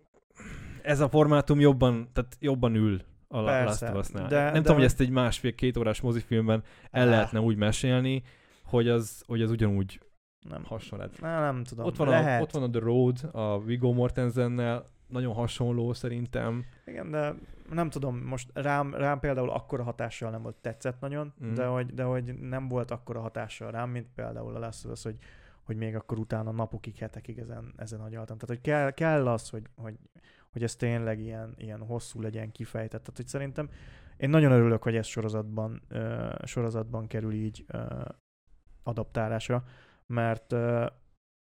ez 0.83 1.01
a 1.01 1.09
formátum 1.09 1.61
jobban, 1.61 2.09
tehát 2.13 2.37
jobban 2.41 2.75
ül 2.75 3.01
a 3.29 3.41
La- 3.41 3.65
Last 3.65 3.79
Persze, 3.81 3.99
of 3.99 4.09
Us-nál. 4.09 4.29
de- 4.29 4.43
nem 4.43 4.53
de 4.53 4.59
tudom, 4.61 4.77
hogy 4.77 4.85
ezt 4.85 5.01
egy 5.01 5.11
másfél-két 5.11 5.77
órás 5.77 6.01
mozifilmben 6.01 6.63
el 6.91 7.03
Áh. 7.03 7.11
lehetne 7.11 7.41
úgy 7.41 7.57
mesélni, 7.57 8.23
hogy 8.65 8.89
az, 8.89 9.23
hogy 9.27 9.43
az 9.43 9.51
ugyanúgy 9.51 10.01
Nem. 10.49 10.65
hasonlít. 10.65 11.21
Na, 11.21 11.41
nem 11.41 11.65
tudom. 11.65 11.85
Ott 11.87 11.97
van, 11.97 12.09
Lehet. 12.09 12.41
a, 12.41 12.43
ott 12.43 12.51
van 12.51 12.63
a 12.63 12.71
The 12.71 12.81
Road, 12.81 13.29
a 13.33 13.61
Viggo 13.65 13.93
Mortensennel, 13.93 14.91
nagyon 15.09 15.35
hasonló 15.35 15.93
szerintem. 15.93 16.65
Igen, 16.87 17.11
de 17.11 17.35
nem 17.71 17.91
tudom, 17.91 18.19
most 18.19 18.51
rám, 18.55 18.95
rám 18.95 19.21
például 19.21 19.51
akkora 19.51 19.83
hatással 19.83 20.31
nem 20.31 20.43
volt, 20.43 20.57
tetszett 20.57 21.01
nagyon, 21.01 21.33
mm. 21.45 21.55
de, 21.55 21.67
hogy, 21.67 21.95
de 21.95 22.03
hogy 22.03 22.39
nem 22.39 22.69
volt 22.69 22.91
akkora 22.91 23.21
hatással 23.21 23.71
rám, 23.71 23.91
mint 23.91 24.07
például 24.15 24.57
a 24.57 24.59
Last 24.59 24.85
of 24.85 25.03
hogy, 25.03 25.17
hogy 25.63 25.77
még 25.77 25.95
akkor 25.95 26.19
utána 26.19 26.51
napokig, 26.51 26.97
hetekig 26.97 27.39
ezen, 27.39 27.73
ezen 27.77 28.01
agyaltam. 28.01 28.39
Tehát, 28.39 28.55
hogy 28.55 28.61
kell, 28.61 28.91
kell 28.91 29.29
az, 29.29 29.51
hogy, 29.51 29.67
hogy, 29.75 29.99
hogy 30.53 30.63
ez 30.63 30.77
tényleg 30.77 31.21
ilyen, 31.21 31.55
ilyen 31.57 31.81
hosszú 31.81 32.21
legyen 32.21 32.53
kifejtett. 32.53 33.01
Tehát, 33.01 33.17
hogy 33.17 33.27
szerintem 33.27 33.71
én 34.17 34.31
nagyon 34.31 34.53
örülök, 34.53 34.83
hogy 34.83 34.97
ez 34.97 35.07
sorozatban, 35.07 35.83
uh, 35.91 36.45
sorozatban 36.45 37.07
kerül 37.07 37.33
így 37.33 37.65
uh, 37.73 38.05
adaptálásra, 38.83 39.65
mert 40.07 40.53
uh, 40.53 40.87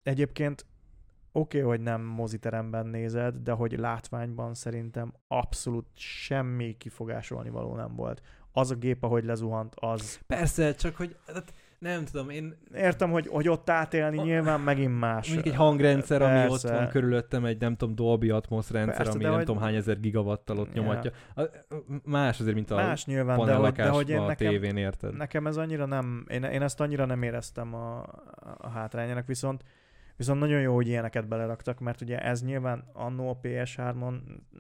egyébként 0.02 0.66
oké, 1.36 1.58
okay, 1.58 1.70
hogy 1.70 1.80
nem 1.80 2.02
moziteremben 2.02 2.86
nézed, 2.86 3.36
de 3.36 3.52
hogy 3.52 3.78
látványban 3.78 4.54
szerintem 4.54 5.12
abszolút 5.28 5.86
semmi 5.94 6.76
kifogásolni 6.76 7.50
való 7.50 7.74
nem 7.76 7.94
volt. 7.96 8.22
Az 8.52 8.70
a 8.70 8.74
gép, 8.74 9.02
ahogy 9.02 9.24
lezuhant, 9.24 9.74
az... 9.76 10.20
Persze, 10.26 10.74
csak 10.74 10.96
hogy 10.96 11.16
hát 11.26 11.52
nem 11.78 12.04
tudom, 12.04 12.30
én 12.30 12.56
Értem, 12.74 13.10
hogy, 13.10 13.26
hogy 13.26 13.48
ott 13.48 13.70
átélni 13.70 14.18
A- 14.18 14.22
nyilván 14.22 14.60
megint 14.60 14.98
más. 14.98 15.26
mondjuk 15.26 15.46
egy 15.46 15.58
hangrendszer, 15.58 16.22
ami 16.22 16.42
ott 16.42 16.48
Persze. 16.48 16.72
van 16.72 16.88
körülöttem, 16.88 17.44
egy 17.44 17.60
nem 17.60 17.76
tudom 17.76 17.94
Dolby 17.94 18.30
Atmos 18.30 18.70
rendszer, 18.70 18.96
Persze, 18.96 19.12
ami 19.12 19.22
nem 19.22 19.32
hogy- 19.32 19.44
tudom 19.44 19.60
hány 19.62 19.74
ezer 19.74 20.00
gigawattal 20.00 20.58
ott 20.58 20.74
Ja. 20.74 20.82
nyomatja. 20.82 21.10
Más 22.04 22.40
azért, 22.40 22.54
mint 22.54 22.70
a 22.70 22.74
Más 22.76 23.04
nyilván, 23.06 23.44
de 23.44 23.54
hogy, 23.54 23.72
de 23.72 23.88
hogy 23.88 24.08
én 24.08 24.18
a 24.18 24.26
nekem, 24.26 24.48
tévén, 24.50 24.76
érted? 24.76 25.16
nekem 25.16 25.46
ez 25.46 25.56
annyira 25.56 25.86
nem, 25.86 26.26
én, 26.28 26.42
én 26.42 26.62
ezt 26.62 26.80
annyira 26.80 27.04
nem 27.04 27.22
éreztem 27.22 27.74
a, 27.74 28.02
a 28.58 28.68
hátrányának, 28.68 29.26
viszont 29.26 29.62
Viszont 30.16 30.40
nagyon 30.40 30.60
jó, 30.60 30.74
hogy 30.74 30.88
ilyeneket 30.88 31.28
beleraktak, 31.28 31.80
mert 31.80 32.00
ugye 32.00 32.18
ez 32.18 32.42
nyilván 32.42 32.84
annó 32.92 33.28
a 33.30 33.38
PS3-on 33.42 34.14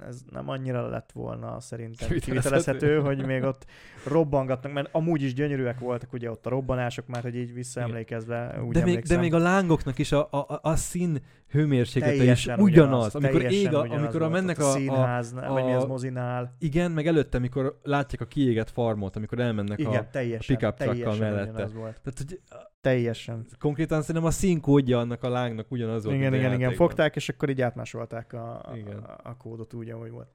ez 0.08 0.20
nem 0.30 0.48
annyira 0.48 0.88
lett 0.88 1.10
volna 1.12 1.60
szerintem 1.60 2.08
Kivitelezhető. 2.18 3.00
hogy 3.00 3.26
még 3.26 3.42
ott 3.42 3.66
robbangatnak, 4.06 4.72
mert 4.72 4.88
amúgy 4.92 5.22
is 5.22 5.34
gyönyörűek 5.34 5.78
voltak 5.78 6.12
ugye 6.12 6.30
ott 6.30 6.46
a 6.46 6.50
robbanások, 6.50 7.06
már 7.06 7.22
hogy 7.22 7.36
így 7.36 7.52
visszaemlékezve 7.52 8.44
úgy 8.46 8.52
de 8.52 8.62
még, 8.62 8.72
de 8.72 8.80
emlékszem. 8.80 9.20
még 9.20 9.34
a 9.34 9.38
lángoknak 9.38 9.98
is 9.98 10.12
a, 10.12 10.28
a, 10.30 10.36
a- 10.36 10.58
a 10.62 10.76
szín 10.76 11.18
hőmérséklete 11.54 12.24
is 12.24 12.46
ugyanaz. 12.56 13.14
amikor 13.14 13.42
ég, 13.52 13.74
a, 13.74 13.80
amikor 13.80 14.22
a 14.22 14.28
mennek 14.28 14.58
a, 14.58 14.68
a, 14.68 14.72
színháznál, 14.72 15.52
vagy 15.52 15.64
mi 15.64 15.72
a- 15.72 15.76
az 15.76 15.84
mozinál. 15.84 16.56
igen, 16.58 16.90
meg 16.90 17.06
előtte, 17.06 17.36
amikor 17.36 17.78
látják 17.82 18.20
a 18.20 18.24
kiégett 18.24 18.70
farmot, 18.70 19.16
amikor 19.16 19.38
elmennek 19.38 19.78
Igen, 19.78 19.94
a... 19.94 20.10
teljesen, 20.10 20.56
pick-up 20.56 20.76
truckkal 20.76 21.16
mellette. 21.16 21.66
volt. 21.66 22.00
Tehát, 22.02 22.18
hogy 22.18 22.40
Teljesen. 22.80 23.46
konkrétan 23.58 24.00
szerintem 24.00 24.24
a 24.24 24.30
színkódja 24.30 24.98
annak 24.98 25.22
a 25.22 25.28
lángnak 25.28 25.70
ugyanaz 25.70 26.04
volt, 26.04 26.16
igen, 26.16 26.32
a 26.32 26.36
igen, 26.36 26.48
igen. 26.48 26.60
játékban. 26.60 26.86
Fogták, 26.86 27.16
és 27.16 27.28
akkor 27.28 27.48
így 27.48 27.60
átmásolták 27.60 28.32
a, 28.32 28.54
a, 28.54 28.76
Igen. 28.76 28.96
a, 28.96 29.16
a 29.22 29.36
kódot 29.36 29.74
úgy, 29.74 29.90
ahogy 29.90 30.10
volt. 30.10 30.28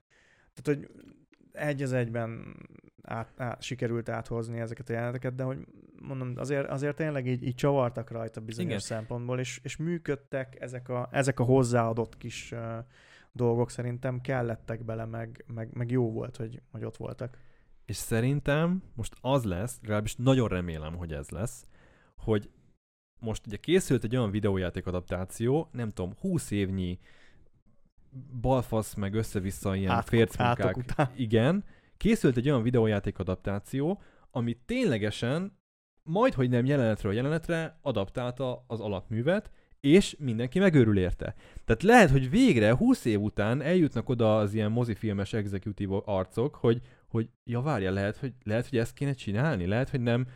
Tehát, 0.54 0.80
hogy 0.80 0.90
egy 1.52 1.82
az 1.82 1.93
egyben 1.93 2.56
át, 3.02 3.34
át, 3.38 3.62
sikerült 3.62 4.10
áthozni 4.10 4.60
ezeket 4.60 4.89
a 4.89 4.93
jeleneteket, 4.93 5.36
de 5.36 5.43
hogy 5.43 5.58
mondom, 6.02 6.34
azért, 6.36 6.70
azért 6.70 6.95
tényleg 6.95 7.28
így, 7.28 7.43
így 7.43 7.56
csavartak 7.56 8.12
rajta 8.12 8.41
bizonyos 8.41 8.70
Igen. 8.70 8.80
Szempontból, 8.80 9.39
és, 9.39 9.60
és 9.64 9.78
működtek 9.78 10.62
ezek 10.62 10.89
a, 10.89 11.10
ezek 11.12 11.39
a 11.39 11.43
hozzáadott 11.43 12.18
kis 12.18 12.52
uh, 12.52 12.60
dolgok 13.32 13.70
szerintem 13.70 14.22
kellettek 14.22 14.86
bele, 14.86 15.06
meg, 15.06 15.45
meg, 15.47 15.70
meg 15.74 15.91
jó 15.91 16.12
volt, 16.12 16.36
hogy, 16.36 16.62
hogy 16.72 16.84
ott 16.84 16.97
voltak. 16.97 17.38
És 17.86 17.95
szerintem 17.95 18.84
most 18.95 19.16
az 19.22 19.43
lesz, 19.43 19.80
legalábbis 19.82 20.16
nagyon 20.16 20.47
remélem, 20.47 20.95
hogy 20.95 21.14
ez 21.14 21.30
lesz, 21.30 21.68
hogy 22.18 22.50
most 23.20 23.47
ugye 23.47 23.58
készült 23.58 24.04
egy 24.04 24.16
olyan 24.16 24.32
videójáték 24.32 24.88
adaptáció, 24.88 25.70
nem 25.72 25.89
tudom, 25.89 26.14
20 26.20 26.52
évnyi 26.52 27.00
balfasz 28.41 28.93
meg 28.93 29.14
össze-vissza 29.14 29.76
ilyen 29.76 29.91
Át- 29.91 30.10
fércmunkák. 30.10 30.76
Igen, 31.16 31.64
készült 31.97 32.38
egy 32.38 32.49
olyan 32.49 32.64
videójáték 32.64 33.20
adaptáció, 33.20 34.01
ami 34.32 34.57
ténylegesen 34.66 35.57
majd, 36.03 36.34
hogy 36.34 36.49
nem 36.49 36.66
jelenetről 36.66 37.14
jelenetre 37.14 37.80
adaptálta 37.82 38.64
az 38.68 38.80
alapművet, 38.80 39.51
és 39.80 40.16
mindenki 40.20 40.60
megőrül 40.60 40.97
érte. 40.97 41.36
Tehát 41.66 41.84
lehet, 41.84 42.10
hogy 42.10 42.30
végre 42.30 42.76
20 42.76 43.05
év 43.05 43.22
után 43.22 43.62
eljutnak 43.62 44.10
oda 44.10 44.38
az 44.38 44.53
ilyen 44.53 44.72
mozifilmes 44.72 45.34
executive 45.34 45.95
arcok, 46.05 46.55
hogy, 46.55 46.82
hogy 47.07 47.30
ja 47.43 47.62
várja, 47.62 47.91
lehet 47.91 48.18
hogy, 48.18 48.34
lehet, 48.43 48.70
hogy 48.70 48.78
ezt 48.78 48.93
kéne 48.93 49.14
csinálni, 49.14 49.66
lehet, 49.66 49.89
hogy 49.89 50.01
nem 50.01 50.28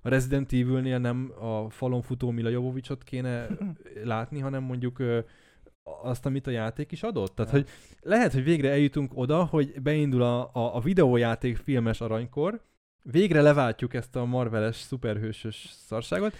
a 0.00 0.08
Resident 0.08 0.52
Evil-nél 0.52 0.98
nem 0.98 1.32
a 1.40 1.70
falon 1.70 2.02
futó 2.02 2.30
Mila 2.30 2.48
Jovovicsot 2.48 3.02
kéne 3.02 3.46
látni, 4.04 4.38
hanem 4.38 4.62
mondjuk 4.62 5.02
azt, 6.02 6.26
amit 6.26 6.46
a 6.46 6.50
játék 6.50 6.92
is 6.92 7.02
adott. 7.02 7.34
Tehát, 7.34 7.52
Ja. 7.52 7.58
hogy 7.58 7.68
lehet, 8.00 8.32
hogy 8.32 8.44
végre 8.44 8.70
eljutunk 8.70 9.10
oda, 9.14 9.44
hogy 9.44 9.82
beindul 9.82 10.22
a, 10.22 10.40
a, 10.52 10.76
a 10.76 10.80
videójáték 10.80 11.56
filmes 11.56 12.00
aranykor, 12.00 12.60
végre 13.02 13.40
leváltjuk 13.40 13.94
ezt 13.94 14.16
a 14.16 14.24
marveles, 14.24 14.76
szuperhősös 14.76 15.66
szarságot, 15.86 16.34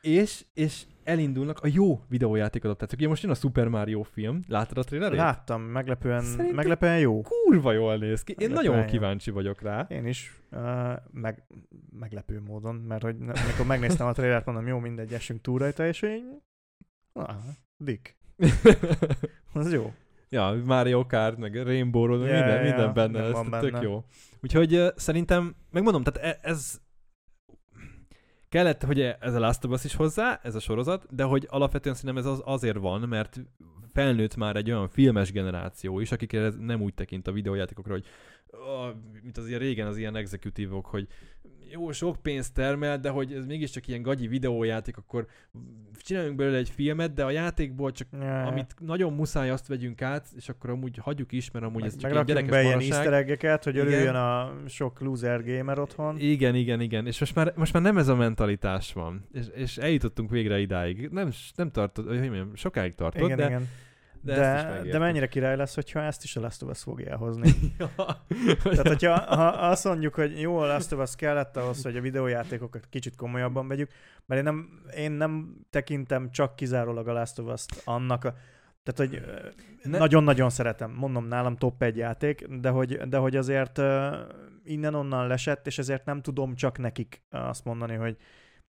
és, 0.00 0.44
és 0.54 0.82
elindulnak 1.04 1.58
a 1.60 1.66
jó 1.72 2.00
videójáték 2.08 2.64
adaptációk. 2.64 3.00
Ugye 3.00 3.08
most 3.08 3.22
jön 3.22 3.30
a 3.30 3.34
Super 3.34 3.68
Mario 3.68 4.02
film, 4.02 4.40
láttad 4.48 4.78
a 4.78 4.82
trailerét? 4.82 5.18
Láttam, 5.18 5.62
meglepően, 5.62 6.22
Szerintem- 6.22 6.54
meglepően 6.54 6.98
jó. 6.98 7.22
Kurva 7.22 7.72
jól 7.72 7.96
néz 7.96 8.22
ki. 8.24 8.34
Én 8.38 8.50
nagyon 8.50 8.78
jó. 8.78 8.84
kíváncsi 8.84 9.30
vagyok 9.30 9.60
rá. 9.62 9.86
Én 9.88 10.06
is, 10.06 10.40
uh, 10.50 10.92
meg, 11.12 11.42
meglepő 11.98 12.40
módon, 12.40 12.74
mert 12.74 13.02
hogy 13.02 13.16
amikor 13.20 13.66
megnéztem 13.66 14.06
a 14.06 14.12
trailert, 14.12 14.46
mondom, 14.46 14.66
jó, 14.66 14.78
mindegy, 14.78 15.12
essünk 15.12 15.40
túl 15.40 15.58
rajta, 15.58 15.86
és 15.86 16.02
én, 16.02 16.42
ah, 17.12 17.34
Dick, 17.76 18.16
az 19.52 19.72
jó. 19.72 19.92
ja, 20.28 20.56
Mario 20.64 21.06
Kart, 21.06 21.36
meg 21.38 21.62
Rainbow 21.62 22.06
Road, 22.06 22.20
Ja, 22.20 22.32
minden, 22.32 22.56
ja, 22.56 22.62
minden 22.62 22.94
benne 22.94 23.20
lesz, 23.20 23.40
tehát 23.40 23.60
tök 23.62 23.72
benne. 23.72 23.84
jó. 23.84 24.04
Úgyhogy 24.42 24.74
uh, 24.74 24.88
szerintem, 24.96 25.54
megmondom, 25.70 26.02
tehát 26.02 26.36
e- 26.42 26.48
ez 26.48 26.80
kellett, 28.48 28.82
hogy 28.82 29.00
ez 29.00 29.34
a 29.34 29.38
Last 29.38 29.64
of 29.64 29.70
Us 29.72 29.84
is 29.84 29.94
hozzá, 29.94 30.40
ez 30.42 30.54
a 30.54 30.60
sorozat, 30.60 31.14
de 31.14 31.22
hogy 31.22 31.46
alapvetően 31.50 31.94
szerintem 31.94 32.24
ez 32.24 32.30
az, 32.30 32.42
azért 32.44 32.76
van, 32.78 33.00
mert 33.00 33.40
felnőtt 33.92 34.36
már 34.36 34.56
egy 34.56 34.70
olyan 34.70 34.88
filmes 34.88 35.32
generáció 35.32 36.00
is, 36.00 36.12
akik 36.12 36.36
nem 36.58 36.82
úgy 36.82 36.94
tekint 36.94 37.26
a 37.26 37.32
videójátékokra, 37.32 37.92
hogy 37.92 38.04
oh, 38.50 38.88
mint 39.22 39.38
az 39.38 39.48
ilyen 39.48 39.60
régen 39.60 39.86
az 39.86 39.96
ilyen 39.96 40.16
exekutívok, 40.16 40.86
hogy 40.86 41.08
jó, 41.70 41.92
sok 41.92 42.16
pénzt 42.22 42.54
termel, 42.54 42.98
de 42.98 43.08
hogy 43.08 43.32
ez 43.32 43.46
mégiscsak 43.46 43.88
ilyen 43.88 44.02
gagyi 44.02 44.26
videójáték, 44.26 44.96
akkor 44.96 45.26
csináljunk 46.02 46.36
belőle 46.36 46.56
egy 46.56 46.70
filmet, 46.70 47.12
de 47.12 47.24
a 47.24 47.30
játékból 47.30 47.92
csak 47.92 48.08
Ja, 48.12 48.42
amit 48.42 48.74
nagyon 48.78 49.12
muszáj, 49.12 49.50
azt 49.50 49.66
vegyünk 49.66 50.02
át, 50.02 50.26
és 50.36 50.48
akkor 50.48 50.70
amúgy 50.70 50.96
hagyjuk 50.96 51.32
is, 51.32 51.50
mert 51.50 51.64
amúgy 51.64 51.80
meg, 51.80 51.90
ez 51.90 51.96
csak 51.96 52.10
egy 52.10 52.24
gyerekes 52.24 52.50
be 52.50 52.62
ilyen 52.62 52.80
easter 52.80 53.58
hogy 53.64 53.74
Igen. 53.74 53.86
örüljön 53.86 54.14
a 54.14 54.52
sok 54.66 55.00
loser 55.00 55.44
gamer 55.44 55.78
otthon. 55.78 56.18
Igen, 56.18 56.54
igen, 56.54 56.80
igen. 56.80 57.06
És 57.06 57.20
most 57.20 57.34
már, 57.34 57.52
most 57.56 57.72
már 57.72 57.82
nem 57.82 57.98
ez 57.98 58.08
a 58.08 58.14
mentalitás 58.14 58.92
van. 58.92 59.26
És, 59.32 59.46
és 59.54 59.76
eljutottunk 59.76 60.30
végre 60.30 60.58
idáig. 60.58 61.08
Nem, 61.10 61.30
nem 61.54 61.70
tartott, 61.70 62.06
hogy 62.06 62.20
mondjam, 62.20 62.54
sokáig 62.54 62.94
tartott, 62.94 63.24
igen, 63.24 63.36
de, 63.36 63.46
igen. 63.46 63.68
De, 64.34 64.80
De, 64.82 64.90
de, 64.90 64.98
mennyire 64.98 65.26
király 65.26 65.56
lesz, 65.56 65.74
hogyha 65.74 66.02
ezt 66.02 66.24
is 66.24 66.36
a 66.36 66.40
Last 66.40 66.62
of 66.62 66.70
Us 66.70 66.82
fogja 66.82 67.10
elhozni. 67.10 67.50
ja. 67.78 67.90
Tehát, 68.62 68.88
hogyha 68.88 69.34
ha 69.34 69.46
azt 69.46 69.84
mondjuk, 69.84 70.14
hogy 70.14 70.40
jó, 70.40 70.58
a 70.58 70.66
Last 70.66 70.92
of 70.92 71.00
Us 71.00 71.14
kellett 71.16 71.56
ahhoz, 71.56 71.82
hogy 71.82 71.96
a 71.96 72.00
videójátékokat 72.00 72.86
kicsit 72.90 73.16
komolyabban 73.16 73.68
vegyük, 73.68 73.90
mert 74.26 74.40
én 74.40 74.52
nem, 74.52 74.82
én 74.96 75.12
nem 75.12 75.56
tekintem 75.70 76.30
csak 76.30 76.56
kizárólag 76.56 77.08
a 77.08 77.12
Last 77.12 77.38
of 77.38 77.52
Us-t 77.52 77.82
annak 77.84 78.24
a, 78.24 78.34
tehát, 78.82 79.10
hogy 79.10 79.22
Ne- 79.82 79.98
nagyon-nagyon 79.98 80.50
szeretem, 80.50 80.90
mondom 80.90 81.26
nálam 81.26 81.56
top 81.56 81.82
egy 81.82 81.96
játék, 81.96 82.46
de 82.46 82.68
hogy, 82.68 82.96
de 82.96 83.16
hogy 83.16 83.36
azért 83.36 83.80
innen-onnan 84.64 85.26
lesett, 85.26 85.66
és 85.66 85.78
ezért 85.78 86.04
nem 86.04 86.22
tudom 86.22 86.54
csak 86.54 86.78
nekik 86.78 87.22
azt 87.30 87.64
mondani, 87.64 87.94
hogy 87.94 88.16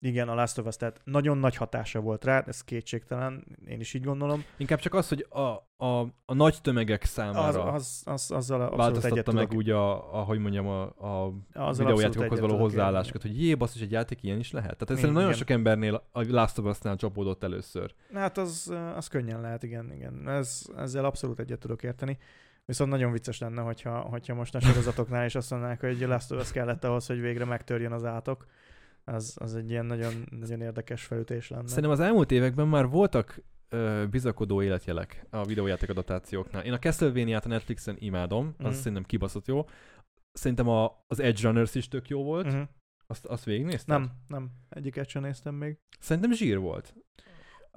igen, 0.07 0.29
a 0.29 0.35
Last 0.35 0.59
of 0.59 0.67
Us, 0.67 0.77
tehát 0.77 1.01
nagyon 1.05 1.39
nagy 1.39 1.57
hatása 1.57 2.01
volt 2.01 2.25
rá, 2.25 2.45
ez 2.47 2.65
kétségtelen, 2.65 3.45
én 3.67 3.81
is 3.81 3.95
így 3.95 4.05
gondolom. 4.05 4.45
Inkább 4.57 4.79
csak 4.79 4.95
az, 4.95 5.09
hogy 5.09 5.27
a, 5.31 5.41
a, 5.87 6.01
a 6.25 6.35
nagy 6.35 6.59
tömegek 6.63 7.03
Az, 7.03 7.09
számára 7.09 7.63
az, 7.63 8.03
az, 8.05 8.31
azzal 8.31 8.61
abszolút 8.61 8.73
egyet 8.73 8.77
változtatta 8.77 9.33
meg 9.33 9.43
tudok. 9.45 9.63
úgy 9.63 9.71
a, 9.71 10.15
ahogy 10.15 10.39
mondjam, 10.39 10.67
a, 10.67 10.83
a 10.83 11.33
Azzal 11.53 11.87
videójátékokhoz 11.87 12.41
való 12.41 12.59
hozzáállásokat, 12.59 13.23
hogy 13.23 13.43
jé, 13.43 13.55
basszus, 13.55 13.81
egy 13.81 13.91
játék 13.91 14.23
ilyen 14.23 14.39
is 14.39 14.53
lehet. 14.53 14.77
Tehát 14.77 14.87
szerintem 14.87 15.13
nagyon 15.13 15.33
sok 15.33 15.51
embernél 15.51 16.03
a 16.13 16.23
Last 16.29 16.59
of 16.59 16.65
Us-nál 16.65 16.97
csapódott 16.97 17.43
először. 17.43 17.95
Hát 18.15 18.39
az, 18.39 18.73
az 18.97 19.09
könnyen 19.09 19.41
lehet, 19.41 19.63
igen, 19.63 19.93
igen. 19.93 20.29
Ez, 20.29 20.63
ezzel 20.77 21.05
abszolút 21.05 21.39
egyet 21.39 21.59
tudok 21.59 21.83
érteni. 21.83 22.19
Viszont 22.65 22.91
nagyon 22.91 23.13
vicces 23.13 23.39
lenne, 23.39 23.63
hogyha, 23.63 23.99
hogyha 23.99 24.35
most 24.35 24.55
a 24.55 24.61
sorozatoknál 24.61 25.25
is 25.25 25.35
azt 25.35 25.51
mondanák, 25.51 25.81
hogy 25.81 26.01
Last 26.01 26.33
of 26.33 26.41
Us 26.41 26.53
kellett 26.53 26.85
ahhoz, 26.85 27.07
hogy 27.07 27.21
végre 27.21 27.45
megtörjön 27.45 27.93
az 27.93 28.05
átok. 28.05 28.47
Az, 29.11 29.37
az 29.41 29.55
egy 29.55 29.71
ilyen 29.71 29.87
nagyon, 29.87 30.13
nagyon 30.31 30.61
érdekes 30.61 31.05
felütés 31.05 31.49
lenne. 31.49 31.67
Szerintem 31.69 31.91
az 31.93 32.01
elmúlt 32.01 32.31
években 32.31 32.69
már 32.69 32.87
voltak 32.89 33.41
ö, 33.69 34.05
bizakodó 34.11 34.63
életjelek 34.63 35.27
a 35.31 35.45
videójáték 35.45 35.89
adaptációknál. 35.91 36.65
Én 36.65 36.73
a 36.73 36.79
Castlevania-t 36.79 37.45
a 37.45 37.49
Netflixen 37.49 37.97
imádom, 37.99 38.55
az 38.59 38.65
Mhm. 38.65 38.75
szerintem 38.75 39.03
kibaszott 39.03 39.47
jó. 39.47 39.65
Szerintem 40.33 40.69
a, 40.69 41.05
az 41.07 41.21
Edge 41.21 41.41
Runners 41.49 41.75
is 41.75 41.89
tök 41.89 42.09
jó 42.09 42.23
volt. 42.23 42.47
Uh-huh. 42.47 42.69
Azt, 43.07 43.27
azt 43.27 43.45
végignézted? 43.45 43.99
Nem, 43.99 44.11
nem. 44.29 44.51
Egyiket 44.69 45.09
sem 45.09 45.23
néztem 45.23 45.55
még. 45.55 45.79
Szerintem 46.01 46.33
zsír 46.33 46.59
volt. 46.59 46.95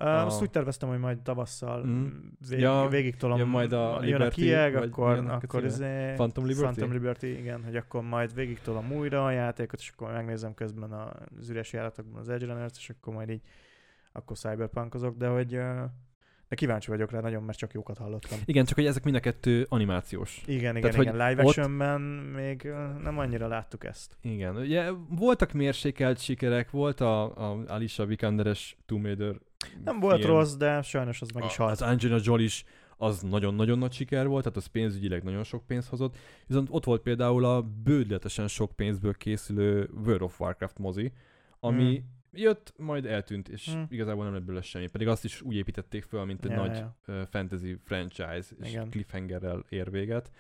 Uh, 0.02 0.06
Azt 0.26 0.42
úgy 0.42 0.50
terveztem, 0.50 0.90
hogy 0.90 1.00
majd 1.00 1.20
tavasszal 1.20 1.84
Mhm. 1.84 2.08
vég, 2.50 2.60
Ja, 2.60 2.88
végig 2.90 3.16
tolom. 3.16 3.38
jön 3.38 3.48
majd 3.48 3.72
a 3.74 4.00
jön 4.04 4.22
a 4.22 4.28
kieg, 4.30 4.76
akkor, 4.76 5.18
akkor 5.30 5.62
címe? 5.62 5.66
izé, 5.66 6.14
Phantom 6.14 6.46
Liberty? 6.46 6.62
Phantom 6.74 6.92
Liberty, 6.92 7.24
igen, 7.24 7.64
hogy 7.64 7.76
akkor 7.76 8.02
majd 8.04 8.34
végig 8.34 8.62
tolom 8.62 8.92
újra 8.92 9.26
a 9.26 9.32
játékot, 9.32 9.80
és 9.80 9.92
akkor 9.96 10.12
megnézem 10.12 10.54
közben 10.54 10.92
az 10.92 11.50
üres 11.50 11.74
járatokban 11.74 12.20
az 12.20 12.30
Edge 12.30 12.46
Runners, 12.46 12.78
és 12.78 12.90
akkor 12.90 13.14
majd 13.14 13.30
így 13.30 13.42
akkor 14.12 14.38
cyberpunkozok, 14.38 15.18
de 15.18 15.28
hogy 15.28 15.54
ö, 15.54 15.84
de 16.50 16.56
kíváncsi 16.56 16.90
vagyok 16.90 17.12
rá 17.12 17.20
nagyon, 17.20 17.44
mert 17.44 17.58
csak 17.58 17.74
jókat 17.74 17.98
hallottam. 17.98 18.40
Igen, 18.46 18.66
csak 18.66 18.76
hogy 18.76 18.86
ezek 18.86 19.04
mind 19.04 19.16
a 19.16 19.20
kettő 19.20 19.66
animációs. 19.70 20.42
Igen, 20.46 20.76
igen, 20.78 20.92
Tehát, 20.92 21.06
igen. 21.06 21.28
Live 21.30 21.44
ott- 21.44 21.48
actionben 21.48 22.02
még 22.36 22.64
nem 23.04 23.18
annyira 23.18 23.48
láttuk 23.48 23.84
ezt. 23.84 24.18
Igen, 24.22 24.56
ugye 24.56 24.92
voltak 25.10 25.52
mérsékelt 25.52 26.20
sikerek, 26.22 26.72
volt 26.72 27.02
a, 27.02 27.24
a 27.52 27.64
Alicia 27.68 28.06
Vikanderes 28.06 28.78
Tomb 28.86 29.06
Raider 29.06 29.36
Nem 29.84 30.00
volt 30.00 30.20
film. 30.22 30.30
rossz, 30.36 30.54
de 30.56 30.82
sajnos 30.82 31.22
az 31.22 31.30
meg 31.32 31.44
is 31.44 31.58
A- 31.60 31.64
halt. 31.64 31.82
Az 31.82 31.88
Angelina 31.88 32.20
Jolie 32.24 32.46
is 32.46 32.66
az 32.98 33.22
nagyon-nagyon 33.22 33.78
nagy 33.78 33.92
siker 33.94 34.28
volt, 34.28 34.44
tehát 34.44 34.58
az 34.58 34.66
pénzügyileg 34.66 35.24
nagyon 35.24 35.44
sok 35.44 35.68
pénzt 35.68 35.90
hozott. 35.90 36.18
Viszont 36.48 36.68
ott 36.72 36.84
volt 36.84 37.02
például 37.02 37.46
a 37.46 37.62
bődletesen 37.62 38.48
sok 38.48 38.72
pénzből 38.76 39.14
készülő 39.14 39.90
World 40.06 40.22
of 40.22 40.40
Warcraft 40.40 40.78
mozi, 40.78 41.12
ami 41.60 41.96
Hmm. 41.96 42.18
Jött, 42.32 42.74
majd 42.78 43.06
eltűnt, 43.06 43.50
és 43.50 43.70
Hmm. 43.74 43.86
igazából 43.90 44.24
nem 44.24 44.34
lett 44.34 44.44
belőle 44.44 44.62
semmi. 44.64 44.88
Pedig 44.88 45.08
azt 45.08 45.24
is 45.24 45.42
úgy 45.42 45.56
építették 45.56 46.04
föl, 46.04 46.26
mint 46.26 46.46
egy 46.46 46.52
Ja, 46.52 46.58
nagy 46.58 46.84
ja. 47.08 47.26
fantasy 47.26 47.78
franchise, 47.84 48.56
és 48.62 48.70
Igen. 48.70 48.90
cliffhangerrel 48.90 49.66
ér 49.70 49.92
véget. 49.92 50.32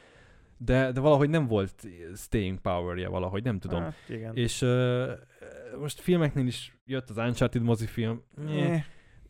De, 0.57 0.91
de 0.91 0.99
valahogy 0.99 1.29
nem 1.29 1.47
volt 1.47 1.87
staying 2.15 2.59
power-je 2.59 3.07
valahogy, 3.07 3.43
nem 3.43 3.59
tudom. 3.59 3.81
Hát, 3.81 3.95
igen. 4.09 4.35
És 4.35 4.61
uh, 4.61 5.09
most 5.79 5.99
filmeknél 5.99 6.47
is 6.47 6.77
jött 6.85 7.09
az 7.09 7.17
Uncharted 7.17 7.61
mozifilm. 7.61 8.23
Eh, 8.47 8.83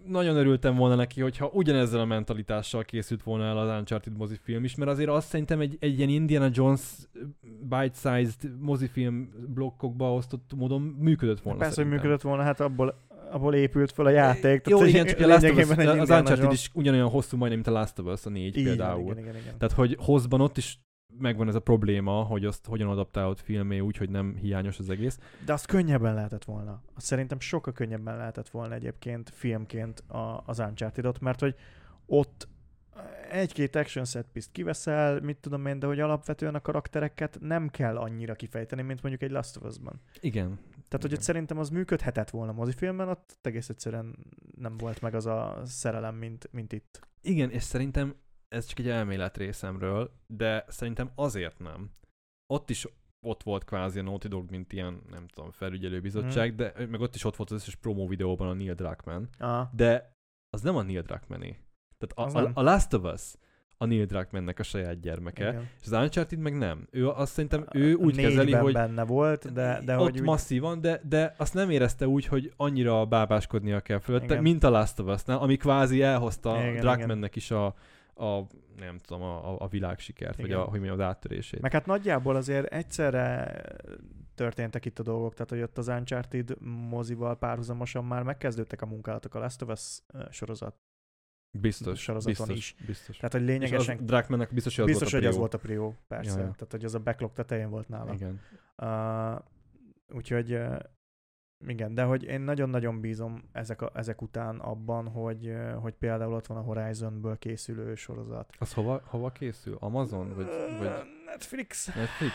Nagyon 0.05 0.35
örültem 0.35 0.75
volna 0.75 0.95
neki, 0.95 1.21
hogyha 1.21 1.49
ugyanezzel 1.53 1.99
a 1.99 2.05
mentalitással 2.05 2.83
készült 2.83 3.23
volna 3.23 3.45
el 3.45 3.57
az 3.57 3.77
Uncharted 3.79 4.17
mozifilm 4.17 4.63
is, 4.63 4.75
mert 4.75 4.91
azért 4.91 5.09
azt 5.09 5.27
szerintem 5.27 5.59
egy, 5.59 5.77
egy 5.79 5.97
ilyen 5.97 6.09
Indiana 6.09 6.49
Jones 6.51 6.81
bite-sized 7.69 8.59
mozifilm 8.59 9.29
blokkokba 9.53 10.13
osztott 10.13 10.51
módon 10.55 10.81
működött 10.81 11.39
volna. 11.39 11.59
Persze, 11.59 11.75
hogy 11.75 11.83
szerintem. 11.83 11.99
működött 11.99 12.21
volna, 12.21 12.43
hát 12.43 12.59
abból 12.59 13.07
abból 13.31 13.53
épült 13.53 13.91
fel 13.91 14.05
a 14.05 14.09
játék. 14.09 14.67
Jó, 14.67 14.77
tehát 14.77 14.93
igen, 14.93 15.05
csak 15.05 15.19
a 15.19 15.27
Last 15.27 15.43
of 15.43 15.57
Us, 15.57 15.77
az 15.77 16.09
Uncharted 16.09 16.51
is 16.51 16.69
ugyanolyan 16.73 17.09
hosszú 17.09 17.37
majdnem, 17.37 17.61
mint 17.63 17.75
a 17.75 17.79
Last 17.79 17.99
of 17.99 18.05
Us, 18.13 18.25
a 18.25 18.29
négy 18.29 18.55
van, 18.55 18.63
például. 18.63 19.01
Igen, 19.01 19.17
igen, 19.17 19.35
igen. 19.35 19.57
Tehát, 19.57 19.75
hogy 19.75 19.97
hozban 19.99 20.41
ott 20.41 20.57
is 20.57 20.79
megvan 21.17 21.47
ez 21.47 21.55
a 21.55 21.59
probléma, 21.59 22.23
hogy 22.23 22.45
azt 22.45 22.65
hogyan 22.65 22.89
adaptálod 22.89 23.39
filmé 23.39 23.79
úgy, 23.79 23.97
hogy 23.97 24.09
nem 24.09 24.35
hiányos 24.35 24.79
az 24.79 24.89
egész. 24.89 25.19
De 25.45 25.53
azt 25.53 25.65
könnyebben 25.65 26.13
lehetett 26.13 26.43
volna. 26.43 26.81
Azt 26.93 27.05
szerintem 27.05 27.39
sokkal 27.39 27.73
könnyebben 27.73 28.17
lehetett 28.17 28.49
volna 28.49 28.73
egyébként 28.73 29.29
filmként 29.29 29.99
a, 29.99 30.43
az 30.45 30.59
Uncharted-ot, 30.59 31.19
mert 31.19 31.39
hogy 31.39 31.55
ott 32.05 32.47
egy-két 33.29 33.75
action 33.75 34.05
set 34.05 34.25
piece 34.31 34.49
kiveszel, 34.51 35.19
mit 35.19 35.37
tudom 35.37 35.65
én, 35.65 35.79
de 35.79 35.87
hogy 35.87 35.99
alapvetően 35.99 36.55
a 36.55 36.61
karaktereket 36.61 37.37
nem 37.41 37.69
kell 37.69 37.97
annyira 37.97 38.35
kifejteni, 38.35 38.81
mint 38.81 39.01
mondjuk 39.01 39.23
egy 39.23 39.31
Last 39.31 39.57
of 39.57 39.63
Us-ban. 39.63 40.01
Igen. 40.19 40.59
Tehát, 40.71 41.05
hogy 41.05 41.13
ott 41.13 41.21
szerintem 41.21 41.57
az 41.57 41.69
működhetett 41.69 42.29
volna 42.29 42.51
mozifilmben, 42.51 43.09
ott 43.09 43.37
egész 43.41 43.69
egyszerűen 43.69 44.15
nem 44.57 44.77
volt 44.77 45.01
meg 45.01 45.15
az 45.15 45.25
a 45.25 45.61
szerelem, 45.65 46.15
mint, 46.15 46.49
mint 46.51 46.73
itt. 46.73 46.99
Igen, 47.21 47.49
és 47.49 47.63
szerintem 47.63 48.15
ez 48.49 48.65
csak 48.65 48.79
egy 48.79 48.89
elmélet 48.89 49.37
részemről, 49.37 50.11
de 50.27 50.65
szerintem 50.67 51.11
azért 51.15 51.59
nem. 51.59 51.91
Ott 52.47 52.69
is 52.69 52.87
ott 53.21 53.43
volt 53.43 53.63
kvázi 53.63 53.99
a 53.99 54.03
Naughty 54.03 54.27
Dog, 54.27 54.49
mint 54.49 54.73
ilyen, 54.73 55.01
nem 55.09 55.27
tudom, 55.27 55.51
felügyelőbizottság, 55.51 56.55
de 56.55 56.73
meg 56.89 56.99
ott 56.99 57.15
is 57.15 57.23
ott 57.23 57.35
volt 57.35 57.51
az 57.51 57.55
összes 57.61 57.75
promo 57.75 58.07
videóban 58.07 58.47
a 58.47 58.53
Neil 58.53 58.73
Druckmann, 58.73 59.27
Ah, 59.37 59.67
de 59.73 60.13
az 60.49 60.61
nem 60.61 60.75
a 60.75 60.81
Neil 60.81 61.01
Druckmanné. 61.01 61.57
Tehát 61.97 62.33
a, 62.35 62.39
a, 62.39 62.51
a 62.53 62.61
Last 62.61 62.93
of 62.93 63.13
Us 63.13 63.33
a 63.81 63.85
Neil 63.85 64.05
Druckmannnek 64.05 64.59
a 64.59 64.63
saját 64.63 64.99
gyermeke, 64.99 65.49
igen. 65.49 65.69
és 65.79 65.85
az 65.85 65.91
Uncharted 65.91 66.39
meg 66.39 66.57
nem. 66.57 66.87
Ő 66.91 67.07
azt 67.07 67.31
szerintem 67.31 67.65
ő 67.73 67.93
úgy 67.93 68.15
kezeli, 68.15 68.51
hogy 68.51 68.73
benne 68.73 69.03
volt, 69.03 69.53
de, 69.53 69.81
de 69.85 69.95
ott 69.97 70.03
hogy 70.03 70.19
úgy, 70.19 70.25
masszívan, 70.25 70.81
de, 70.81 71.01
de 71.03 71.33
azt 71.37 71.53
nem 71.53 71.69
érezte 71.69 72.07
úgy, 72.07 72.25
hogy 72.25 72.53
annyira 72.57 73.05
bábáskodnia 73.05 73.79
kell 73.79 73.99
fölötte, 73.99 74.25
Igen. 74.25 74.41
mint 74.41 74.63
a 74.63 74.69
Last 74.69 74.99
of 74.99 75.07
Us-nál, 75.07 75.37
ami 75.37 75.57
kvázi 75.57 76.01
elhozta 76.01 76.61
igen, 76.61 76.79
Druckmannnek 76.79 77.35
is 77.35 77.51
a, 77.51 77.75
a 78.19 78.47
nem 78.75 78.97
tudom, 78.97 79.21
a, 79.21 79.51
a, 79.51 79.55
a 79.59 79.67
világsikert, 79.67 80.41
vagy 80.41 80.51
a, 80.51 80.61
hogy 80.61 80.79
mondjam, 80.79 80.93
az 80.93 81.05
áttörését. 81.05 81.61
Meg 81.61 81.71
hát 81.71 81.85
nagyjából 81.85 82.35
azért 82.35 82.73
egyszerre 82.73 83.61
történtek 84.35 84.85
itt 84.85 84.99
a 84.99 85.03
dolgok, 85.03 85.33
tehát 85.33 85.49
hogy 85.49 85.61
ott 85.61 85.77
az 85.77 85.87
Uncharted 85.87 86.61
mozival 86.89 87.37
párhuzamosan 87.37 88.05
már 88.05 88.23
megkezdődtek 88.23 88.81
a 88.81 88.85
munkálatok 88.85 89.35
a 89.35 89.39
Last 89.39 89.61
of 89.61 89.69
Us 89.69 89.99
sorozat. 90.29 90.75
Biztos, 91.51 92.01
sorozaton 92.01 92.47
biztos, 92.47 92.75
is. 92.79 92.85
biztos. 92.85 93.15
Tehát, 93.17 93.33
hogy 93.33 93.41
Lényegesen... 93.41 93.95
És 93.95 94.01
az 94.01 94.07
Druckmannnek 94.07 94.53
biztos, 94.53 94.75
hogy 94.75 94.83
az 94.83 94.89
biztos, 94.89 95.11
volt 95.11 95.23
hogy 95.23 95.25
a 95.25 95.37
az 95.47 95.49
prió. 95.57 95.79
volt 95.79 95.93
a 95.93 95.93
prió, 95.93 96.05
persze. 96.07 96.39
Ja, 96.39 96.45
ja. 96.45 96.51
Tehát, 96.51 96.71
hogy 96.71 96.85
az 96.85 96.95
a 96.95 96.99
backlog 96.99 97.33
tetején 97.33 97.69
volt 97.69 97.87
nála. 97.87 98.13
Igen. 98.13 98.39
Uh, 98.77 99.41
úgyhogy 100.17 100.53
uh, 100.53 100.79
igen, 101.67 101.93
de 101.93 102.03
hogy 102.03 102.23
én 102.23 102.41
nagyon-nagyon 102.41 102.99
bízom 102.99 103.43
ezek, 103.51 103.81
a, 103.81 103.91
ezek 103.93 104.21
után 104.21 104.59
abban, 104.59 105.07
hogy, 105.07 105.53
hogy 105.81 105.93
például 105.93 106.33
ott 106.33 106.47
van 106.47 106.57
a 106.57 106.61
Horizonből 106.61 107.37
készülő 107.37 107.95
sorozat. 107.95 108.49
Az 108.59 108.73
hova, 108.73 109.01
hova 109.05 109.29
készül? 109.29 109.77
Amazon? 109.79 110.33
Vagy, 110.35 110.47
vagy 110.79 110.91
Netflix. 111.25 111.85
Netflix? 111.95 112.33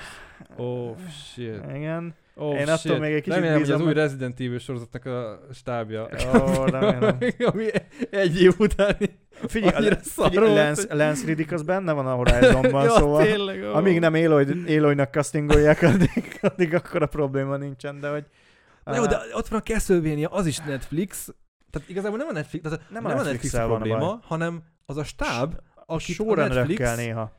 Oh, 0.56 0.96
shit. 1.08 1.62
Igen. 1.74 2.14
Oh, 2.34 2.54
Én 2.54 2.62
attól 2.62 2.76
shit. 2.76 2.98
még 2.98 3.12
egy 3.12 3.22
kicsit 3.22 3.34
Remélem, 3.34 3.58
hogy 3.58 3.62
az 3.62 3.68
bízom, 3.68 3.86
új 3.86 3.92
Resident 3.92 4.40
Evil 4.40 4.58
sorozatnak 4.58 5.04
a 5.04 5.40
stábja. 5.52 6.08
Ó, 6.34 6.64
remélem. 6.64 7.18
ami 7.52 7.66
egy 8.10 8.40
év 8.40 8.54
után 8.58 8.96
Figyelj, 9.46 9.74
Annyira 9.74 9.96
figyelj 10.02 10.54
Lance, 10.54 10.94
Lance 10.94 11.26
Riddick 11.26 11.52
az 11.52 11.62
benne 11.62 11.92
van 11.92 12.06
a 12.06 12.14
Horizonban, 12.14 12.84
ja, 12.84 12.90
szóval 12.90 13.22
tényleg, 13.24 13.62
ó. 13.62 13.74
amíg 13.74 13.98
nem 13.98 14.14
Aloy, 14.14 14.46
Aloynak 14.68 15.12
castingolják, 15.12 15.82
addig, 15.82 16.38
addig 16.40 16.74
akkor 16.74 17.02
a 17.02 17.06
probléma 17.06 17.56
nincsen, 17.56 18.00
de 18.00 18.08
hogy... 18.08 18.24
Na 18.84 18.96
jó, 18.96 19.06
de 19.06 19.18
ott 19.34 19.48
van 19.48 19.60
a 19.60 19.62
Castlevania, 19.62 20.28
az 20.28 20.46
is 20.46 20.58
Netflix. 20.58 21.34
Tehát 21.70 21.88
igazából 21.88 22.18
nem 22.18 22.26
a 22.28 22.32
Netflix, 22.32 22.64
tehát 22.64 22.90
Nem 22.90 23.02
nem, 23.02 23.16
a 23.16 23.20
a 23.20 23.22
Netflix 23.22 23.54
a 23.54 23.62
a 23.62 23.66
probléma, 23.66 23.98
baj. 23.98 24.16
hanem 24.22 24.62
az 24.86 24.96
a 24.96 25.04
stáb, 25.04 25.54
a 25.74 25.82
akit 25.94 26.18
a 26.20 26.34
Netflix, 26.34 26.96
néha. 26.96 27.32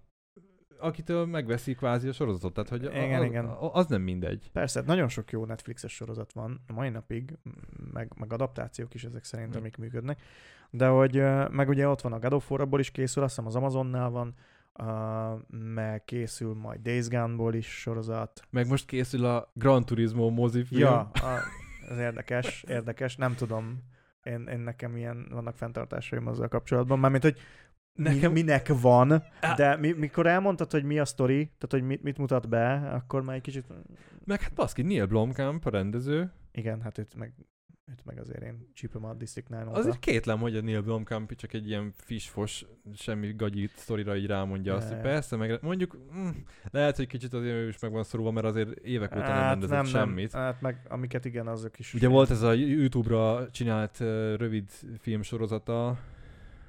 akitől 0.80 1.26
megveszi 1.26 1.74
kvázi 1.76 2.08
a 2.08 2.12
sorozatot. 2.14 2.54
Tehát, 2.54 2.70
hogy 2.70 2.86
a- 2.86 3.04
Igen, 3.06 3.20
az, 3.20 3.26
igen. 3.26 3.46
az 3.72 3.88
nem 3.88 4.02
mindegy. 4.02 4.50
Persze, 4.54 4.82
nagyon 4.86 5.08
sok 5.08 5.32
jó 5.32 5.46
Netflixes 5.46 5.94
sorozat 5.94 6.34
van 6.34 6.64
a 6.68 6.74
mai 6.74 6.90
napig, 6.90 7.38
meg, 7.94 8.12
meg 8.20 8.34
adaptációk 8.34 8.94
is 8.94 9.04
ezek 9.04 9.24
szerint, 9.24 9.56
amik 9.56 9.78
működnek. 9.78 10.22
De 10.70 10.88
hogy, 10.88 11.24
meg 11.52 11.70
ugye 11.70 11.88
ott 11.88 12.02
van 12.02 12.14
a 12.14 12.20
God 12.20 12.34
of 12.34 12.52
War, 12.52 12.62
abból 12.62 12.80
is 12.80 12.92
készül, 12.92 13.24
azt 13.24 13.32
hiszem 13.36 13.48
az 13.50 13.56
Amazonnál 13.56 14.10
van, 14.10 14.34
uh, 14.80 15.40
meg 15.48 16.04
készül 16.04 16.54
majd 16.54 16.82
Days 16.82 17.08
Gone-ból 17.08 17.54
is 17.54 17.80
sorozat. 17.80 18.42
Meg 18.50 18.68
most 18.68 18.86
készül 18.86 19.26
a 19.26 19.52
Gran 19.54 19.86
Turismo 19.86 20.30
mozifilm. 20.30 20.82
Ja, 20.82 21.00
a, 21.00 21.40
ez 21.90 21.98
érdekes, 21.98 22.64
érdekes, 22.68 23.16
nem 23.16 23.36
tudom. 23.36 23.84
Én, 24.24 24.48
én 24.48 24.60
nekem 24.60 24.98
ilyen 24.98 25.28
vannak 25.32 25.56
fenntartásaim 25.56 26.28
azzal 26.28 26.48
kapcsolatban, 26.48 27.00
mármint, 27.00 27.24
hogy 27.24 27.38
nekem... 27.94 28.32
Mi, 28.32 28.42
minek 28.42 28.68
van, 28.82 29.24
de 29.56 29.78
mi, 29.78 29.92
mikor 29.92 30.28
elmondtad, 30.28 30.72
hogy 30.72 30.84
mi 30.84 31.00
a 31.00 31.06
sztori, 31.06 31.44
tehát 31.44 31.70
hogy 31.70 31.84
mit, 31.84 32.04
mit 32.04 32.18
mutat 32.18 32.50
be, 32.50 32.74
akkor 32.74 33.24
már 33.24 33.36
egy 33.36 33.42
kicsit... 33.42 33.66
Meg 34.26 34.42
hát 34.42 34.54
baszki, 34.54 34.82
Neil 34.82 35.06
Blomkamp, 35.06 35.66
a 35.66 35.70
rendező. 35.70 36.32
Igen, 36.52 36.82
hát 36.82 36.98
őt 36.98 37.16
meg, 37.16 37.34
őt 37.92 38.06
meg 38.06 38.20
azért 38.20 38.42
én 38.42 38.68
csípem 38.74 39.06
a 39.06 39.14
District 39.14 39.48
9 39.48 39.68
óta. 39.68 39.78
Azért 39.78 40.00
kétlem, 40.00 40.40
hogy 40.40 40.56
a 40.56 40.62
Neil 40.62 40.82
Blomkamp 40.82 41.36
csak 41.36 41.54
egy 41.54 41.68
ilyen 41.68 41.94
fisfos, 41.98 42.66
semmi 42.94 43.34
gagyit 43.34 43.72
sztorira 43.76 44.16
így 44.16 44.26
rámondja 44.26 44.76
azt, 44.76 44.90
hogy 44.90 45.02
persze, 45.02 45.36
meg 45.36 45.62
mondjuk 45.62 45.98
mm, 46.16 46.30
lehet, 46.72 46.96
hogy 46.96 47.08
kicsit 47.08 47.34
azért 47.34 47.56
ő 47.56 47.68
is 47.68 47.80
meg 47.80 47.92
van 47.92 48.04
szorulva, 48.04 48.32
mert 48.32 48.46
azért 48.46 48.78
évek 48.78 49.12
óta 49.12 49.22
nem 49.22 49.32
hát 49.32 49.50
rendezett 49.50 49.76
nem, 49.76 49.86
semmit. 49.86 50.32
Nem, 50.32 50.42
hát 50.42 50.62
meg 50.62 50.86
amiket 50.90 51.26
igen, 51.26 51.48
azok 51.48 51.80
is. 51.80 51.94
Ugye 51.94 52.08
volt 52.08 52.30
ez 52.30 52.42
a 52.42 52.52
YouTube-ra 52.54 53.50
csinált 53.52 54.00
uh, 54.00 54.36
rövid 54.36 54.70
filmsorozata, 54.98 56.00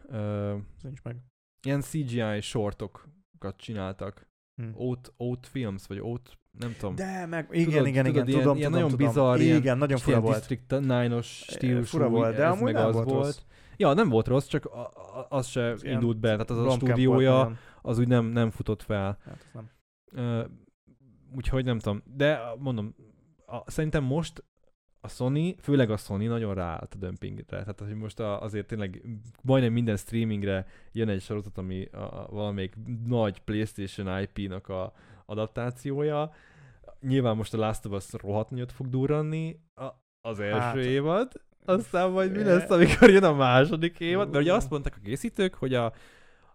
uh, 0.09 0.51
Ez 0.77 0.83
nincs 0.83 1.03
meg. 1.03 1.17
ilyen 1.63 1.81
CGI 1.81 2.41
shortokat 2.41 3.57
csináltak. 3.57 4.27
Hm. 4.57 4.69
Oat, 4.75 5.13
Oat 5.17 5.47
Films, 5.47 5.87
vagy 5.87 5.99
Oat, 6.01 6.39
nem 6.59 6.75
tudom. 6.79 6.95
De 6.95 7.27
meg, 7.27 7.49
igen, 7.51 7.65
Tudod- 7.71 7.87
igen, 7.87 8.05
tudod, 8.05 8.17
igen, 8.17 8.29
ilyen- 8.29 8.41
tudom, 8.41 8.57
ilyen 8.57 8.71
tudom, 8.73 8.87
nagyon 8.89 9.07
bizarr, 9.07 9.39
ilyen- 9.41 9.57
Igen, 9.57 9.79
nagyon 9.79 9.99
fura 9.99 10.21
volt. 10.21 10.37
District 10.37 10.63
9-os 10.69 11.25
stílusú, 11.27 11.85
Fura 11.85 12.09
volt, 12.09 12.37
de 12.37 12.45
ez 12.45 12.51
amúgy 12.51 12.63
meg 12.63 12.75
nem 12.75 12.87
az 12.87 12.95
volt 12.95 13.11
rossz. 13.11 13.39
Ja, 13.77 13.93
nem 13.93 14.09
volt 14.09 14.27
rossz, 14.27 14.47
csak 14.47 14.65
a, 14.65 14.81
a, 14.81 15.27
az 15.29 15.47
se 15.47 15.75
ilyen 15.81 15.95
indult 15.95 16.19
be, 16.19 16.29
tehát 16.29 16.51
az 16.51 16.59
a 16.59 16.63
volt 16.63 16.75
stúdiója, 16.77 17.57
az 17.83 17.99
úgy 17.99 18.09
nem, 18.09 18.25
nem 18.27 18.51
futott 18.51 18.83
fel. 18.83 19.19
Hát, 19.25 19.47
nem. 19.53 19.71
Uh, 20.13 20.45
úgyhogy 21.37 21.65
nem 21.65 21.79
tudom, 21.79 22.03
de 22.17 22.41
mondom, 22.59 22.95
a, 23.47 23.71
szerintem 23.71 24.05
most 24.05 24.45
a 25.01 25.09
Sony, 25.09 25.55
főleg 25.61 25.91
a 25.91 25.97
Sony 25.97 26.29
nagyon 26.29 26.55
ráállt 26.55 26.95
a 26.95 26.99
dömpingre. 26.99 27.45
Tehát, 27.45 27.81
hogy 27.81 27.95
most 27.95 28.21
a, 28.21 28.43
azért 28.43 28.67
tényleg 28.67 29.03
majdnem 29.43 29.73
minden 29.73 29.97
streamingre 29.97 30.67
jön 30.93 31.09
egy 31.09 31.21
sorozat, 31.21 31.59
ami 31.59 31.85
a, 31.85 31.99
a 31.99 32.27
valamelyik 32.31 32.75
nagy 33.07 33.39
PlayStation 33.41 34.21
IP-nak 34.21 34.69
a 34.69 34.93
adaptációja. 35.27 36.31
Nyilván 37.01 37.37
most 37.37 37.55
a 37.55 37.59
Last 37.59 37.87
of 37.87 37.93
Us 37.93 38.13
rohadt 38.23 38.51
nagyot 38.51 38.73
fog 38.73 38.89
durranni 38.89 39.61
a, 39.75 39.87
az 40.21 40.41
első 40.41 40.61
Hát. 40.61 40.77
évad, 40.77 41.33
aztán 41.65 42.11
majd 42.11 42.31
mi 42.33 42.39
Eh. 42.39 42.45
lesz, 42.45 42.71
amikor 42.71 43.11
jön 43.11 43.25
a 43.25 43.33
második 43.35 44.01
évad, 44.01 44.31
mert 44.31 44.43
ugye 44.43 44.55
azt 44.55 44.71
mondták 44.71 44.97
a 44.97 45.01
készítők, 45.05 45.55
hogy 45.55 45.75
a, 45.75 45.93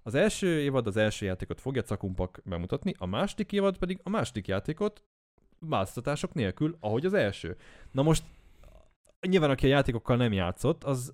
az 0.03 0.15
első 0.15 0.59
évad 0.59 0.87
az 0.87 0.97
első 0.97 1.25
játékot 1.25 1.61
fogja 1.61 1.81
cakumpak 1.81 2.41
bemutatni, 2.43 2.93
a 2.97 3.05
második 3.05 3.51
évad 3.51 3.77
pedig 3.77 3.99
a 4.03 4.09
második 4.09 4.47
játékot 4.47 5.03
változtatások 5.59 6.33
nélkül, 6.33 6.77
ahogy 6.79 7.05
az 7.05 7.13
első. 7.13 7.57
Na 7.91 8.01
most 8.01 8.23
nyilván, 9.27 9.49
aki 9.49 9.65
a 9.65 9.69
játékokkal 9.69 10.15
nem 10.17 10.33
játszott, 10.33 10.83
az 10.83 11.13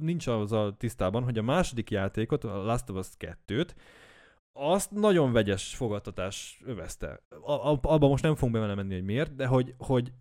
nincs 0.00 0.26
az 0.26 0.52
a 0.52 0.74
tisztában, 0.78 1.22
hogy 1.24 1.38
a 1.38 1.42
második 1.42 1.90
játékot, 1.90 2.44
a 2.44 2.62
Last 2.62 2.90
of 2.90 2.96
Us 2.96 3.08
2-t, 3.46 3.68
azt 4.52 4.90
nagyon 4.90 5.32
vegyes 5.32 5.76
fogadtatás 5.76 6.60
övezte. 6.64 7.22
Abban 7.40 8.08
most 8.08 8.22
nem 8.22 8.34
fogunk 8.34 8.52
belemenni, 8.52 8.94
hogy 8.94 9.04
miért, 9.04 9.34
de 9.34 9.46
hogy, 9.46 9.74
hogy 9.78 10.12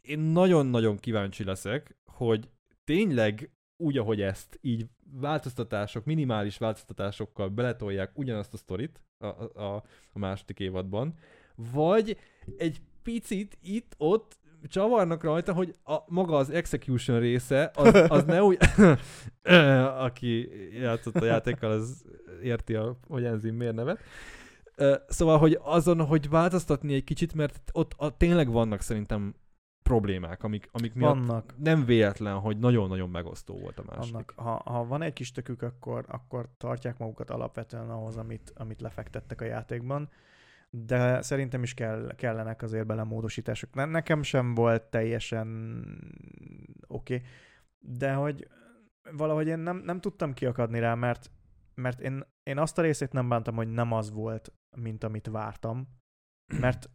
én 0.00 0.18
nagyon-nagyon 0.18 0.96
kíváncsi 0.96 1.44
leszek, 1.44 1.96
hogy 2.04 2.48
tényleg 2.84 3.50
úgy, 3.76 3.98
ahogy 3.98 4.20
ezt, 4.20 4.58
így 4.60 4.86
változtatások, 5.10 6.04
minimális 6.04 6.58
változtatásokkal 6.58 7.48
beletolják 7.48 8.18
ugyanazt 8.18 8.54
a 8.54 8.56
sztorit 8.56 9.00
a, 9.18 9.26
a, 9.26 9.84
a 10.12 10.18
második 10.18 10.60
évadban, 10.60 11.14
vagy 11.54 12.18
egy 12.56 12.80
picit 13.02 13.58
itt-ott 13.62 14.38
csavarnak 14.68 15.22
rajta, 15.22 15.52
hogy 15.52 15.74
a, 15.84 15.96
maga 16.06 16.36
az 16.36 16.50
execution 16.50 17.18
része, 17.18 17.70
az, 17.74 18.04
az 18.08 18.24
ne 18.24 18.42
úgy, 18.42 18.58
aki 20.06 20.48
játszott 20.80 21.16
a 21.16 21.24
játékkal, 21.24 21.70
az 21.70 22.04
érti, 22.42 22.74
a, 22.74 22.96
hogy 23.08 23.24
enzim 23.24 23.54
miért 23.54 23.74
nevet. 23.74 24.00
Szóval, 25.08 25.38
hogy 25.38 25.58
azon, 25.62 26.06
hogy 26.06 26.28
változtatni 26.28 26.94
egy 26.94 27.04
kicsit, 27.04 27.34
mert 27.34 27.60
ott 27.72 27.92
a, 27.96 28.16
tényleg 28.16 28.50
vannak 28.50 28.80
szerintem 28.80 29.34
problémák, 29.82 30.42
amik, 30.42 30.68
amik 30.72 30.94
miatt 30.94 31.14
Vannak. 31.14 31.54
nem 31.58 31.84
véletlen, 31.84 32.38
hogy 32.38 32.58
nagyon-nagyon 32.58 33.10
megosztó 33.10 33.58
volt 33.58 33.78
a 33.78 33.82
második. 33.86 34.14
Annak, 34.14 34.32
ha, 34.36 34.72
ha 34.72 34.86
van 34.86 35.02
egy 35.02 35.12
kis 35.12 35.32
tökük, 35.32 35.62
akkor, 35.62 36.04
akkor 36.08 36.48
tartják 36.56 36.98
magukat 36.98 37.30
alapvetően 37.30 37.90
ahhoz, 37.90 38.16
amit, 38.16 38.52
amit 38.56 38.80
lefektettek 38.80 39.40
a 39.40 39.44
játékban, 39.44 40.08
de 40.76 41.22
szerintem 41.22 41.62
is 41.62 41.74
kell, 41.74 42.14
kellenek 42.16 42.62
azért 42.62 42.86
bele 42.86 43.04
módosítások. 43.04 43.74
Ne, 43.74 43.84
nekem 43.84 44.22
sem 44.22 44.54
volt 44.54 44.82
teljesen 44.82 45.48
oké. 46.86 47.14
Okay. 47.14 47.26
de 47.78 48.12
hogy 48.12 48.48
valahogy 49.12 49.46
én 49.46 49.58
nem, 49.58 49.76
nem 49.76 50.00
tudtam 50.00 50.32
kiakadni 50.32 50.78
rá, 50.78 50.94
mert, 50.94 51.30
mert 51.74 52.00
én, 52.00 52.24
én 52.42 52.58
azt 52.58 52.78
a 52.78 52.82
részét 52.82 53.12
nem 53.12 53.28
bántam, 53.28 53.54
hogy 53.54 53.68
nem 53.68 53.92
az 53.92 54.10
volt, 54.10 54.52
mint 54.76 55.04
amit 55.04 55.26
vártam, 55.26 55.88
mert, 56.60 56.90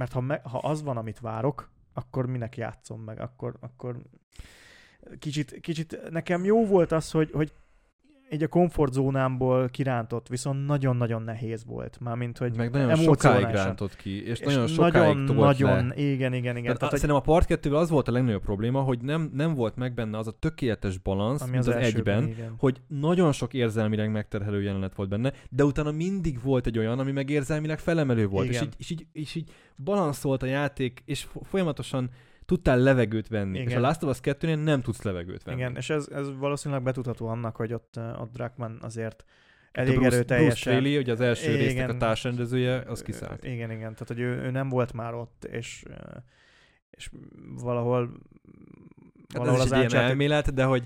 mert 0.00 0.12
ha, 0.12 0.20
me, 0.20 0.40
ha 0.44 0.58
az 0.58 0.82
van, 0.82 0.96
amit 0.96 1.20
várok, 1.20 1.70
akkor 1.92 2.26
minek 2.26 2.56
játszom 2.56 3.00
meg, 3.00 3.20
akkor, 3.20 3.56
akkor 3.60 4.02
kicsit, 5.18 5.60
kicsit 5.60 6.10
nekem 6.10 6.44
jó 6.44 6.66
volt 6.66 6.92
az, 6.92 7.10
hogy, 7.10 7.30
hogy 7.30 7.52
így 8.32 8.42
a 8.42 8.48
komfortzónámból 8.48 9.68
kirántott, 9.68 10.28
viszont 10.28 10.66
nagyon-nagyon 10.66 11.22
nehéz 11.22 11.64
volt. 11.64 11.98
Mármint, 12.00 12.38
hogy 12.38 12.56
Meg 12.56 12.70
nagyon 12.70 12.96
sokáig 12.96 13.46
rántott 13.46 13.96
ki, 13.96 14.26
és, 14.26 14.38
és 14.38 14.46
nagyon 14.46 14.66
sokáig 14.66 15.16
nagyon, 15.16 15.36
nagyon, 15.36 15.86
le. 15.86 15.94
igen, 15.94 16.32
igen, 16.32 16.34
igen. 16.34 16.62
Tehát, 16.62 16.78
Tehát, 16.78 16.90
hogy, 16.90 17.00
szerintem 17.00 17.16
a 17.16 17.20
Part 17.20 17.46
2 17.46 17.76
az 17.76 17.90
volt 17.90 18.08
a 18.08 18.12
legnagyobb 18.12 18.42
probléma, 18.42 18.80
hogy 18.80 19.00
nem, 19.00 19.30
nem 19.34 19.54
volt 19.54 19.76
meg 19.76 19.94
benne 19.94 20.18
az 20.18 20.26
a 20.26 20.30
tökéletes 20.38 20.98
balansz, 20.98 21.42
ami 21.42 21.50
mint 21.50 21.66
az, 21.66 21.74
az, 21.74 21.82
egyben, 21.82 22.26
igen. 22.26 22.54
hogy 22.58 22.80
nagyon 22.86 23.32
sok 23.32 23.54
érzelmileg 23.54 24.10
megterhelő 24.10 24.62
jelenet 24.62 24.94
volt 24.94 25.08
benne, 25.08 25.32
de 25.50 25.64
utána 25.64 25.90
mindig 25.90 26.42
volt 26.42 26.66
egy 26.66 26.78
olyan, 26.78 26.98
ami 26.98 27.12
meg 27.12 27.30
érzelmileg 27.30 27.78
felemelő 27.78 28.26
volt, 28.26 28.48
és 28.48 28.54
Igen. 28.54 28.66
így, 28.66 28.74
és, 28.78 28.90
így, 28.90 29.06
és 29.12 29.34
így 29.34 29.50
balanszolt 29.84 30.42
a 30.42 30.46
játék, 30.46 31.02
és 31.04 31.22
fo- 31.22 31.46
folyamatosan 31.46 32.10
tudtál 32.44 32.78
levegőt 32.78 33.28
venni. 33.28 33.58
Igen. 33.58 33.68
És 33.68 33.74
a 33.74 33.80
Last 33.80 34.02
of 34.02 34.10
Us 34.10 34.18
2-nél 34.22 34.62
nem 34.62 34.82
tudsz 34.82 35.02
levegőt 35.02 35.42
venni. 35.42 35.56
Igen, 35.56 35.76
és 35.76 35.90
ez, 35.90 36.08
ez 36.08 36.36
valószínűleg 36.38 36.82
betudható 36.82 37.26
annak, 37.26 37.56
hogy 37.56 37.72
ott, 37.72 37.98
ott 38.18 38.32
Druckmann 38.32 38.76
azért 38.80 39.24
elég 39.72 39.94
Bruce, 39.94 40.08
Bruce 40.08 40.16
erőteljesen... 40.16 40.72
Straley, 40.72 40.98
ugye 40.98 41.12
az 41.12 41.20
első 41.20 41.52
Igen. 41.52 41.64
résznek 41.64 41.88
a 41.88 41.96
társrendezője, 41.96 42.78
az 42.86 43.02
kiszállt. 43.02 43.44
Igen, 43.44 43.70
igen, 43.70 43.92
tehát 43.92 44.08
hogy 44.08 44.20
ő, 44.20 44.42
ő 44.42 44.50
nem 44.50 44.68
volt 44.68 44.92
már 44.92 45.14
ott, 45.14 45.44
és, 45.44 45.82
és 46.90 47.10
valahol 47.62 48.10
Hát 49.34 49.46
ez 49.46 49.54
is 49.54 49.60
az 49.60 49.72
egy 49.72 49.92
ilyen 49.92 50.04
elmélet, 50.04 50.54
de 50.54 50.64
hogy 50.64 50.84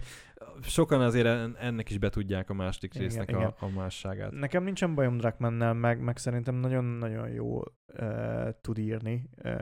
sokan 0.63 1.01
azért 1.01 1.27
en- 1.27 1.57
ennek 1.57 1.91
is 1.91 1.99
betudják 1.99 2.51
a 2.51 2.55
második 2.55 2.95
Igen, 2.95 3.07
résznek 3.07 3.29
igen. 3.29 3.43
a, 3.43 3.55
a 3.65 3.69
másságát. 3.69 4.31
Nekem 4.31 4.65
nincsen 4.65 4.95
bajom 4.95 5.17
Druckmannnel, 5.17 5.75
meg, 5.75 6.01
meg 6.01 6.17
szerintem 6.17 6.55
nagyon-nagyon 6.55 7.29
jó 7.29 7.57
uh, 7.57 8.49
tud 8.61 8.79
írni. 8.79 9.29
Uh, 9.45 9.53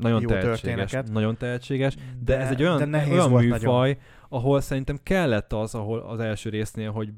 Nagyon 0.00 0.20
jó 0.20 0.28
tehetséges, 0.28 0.60
történeket. 0.60 1.12
nagyon 1.12 1.36
tehetséges, 1.36 1.96
de, 2.24 2.38
ez 2.38 2.50
egy 2.50 2.56
de 2.56 2.62
olyan, 2.62 2.88
nehéz 2.88 3.12
olyan 3.12 3.30
volt 3.30 3.44
műfaj, 3.44 3.88
Nagyon. 3.88 4.02
ahol 4.28 4.60
szerintem 4.60 4.98
kellett 5.02 5.52
az, 5.52 5.74
ahol 5.74 5.98
az 6.00 6.20
első 6.20 6.50
résznél, 6.50 6.90
hogy 6.90 7.08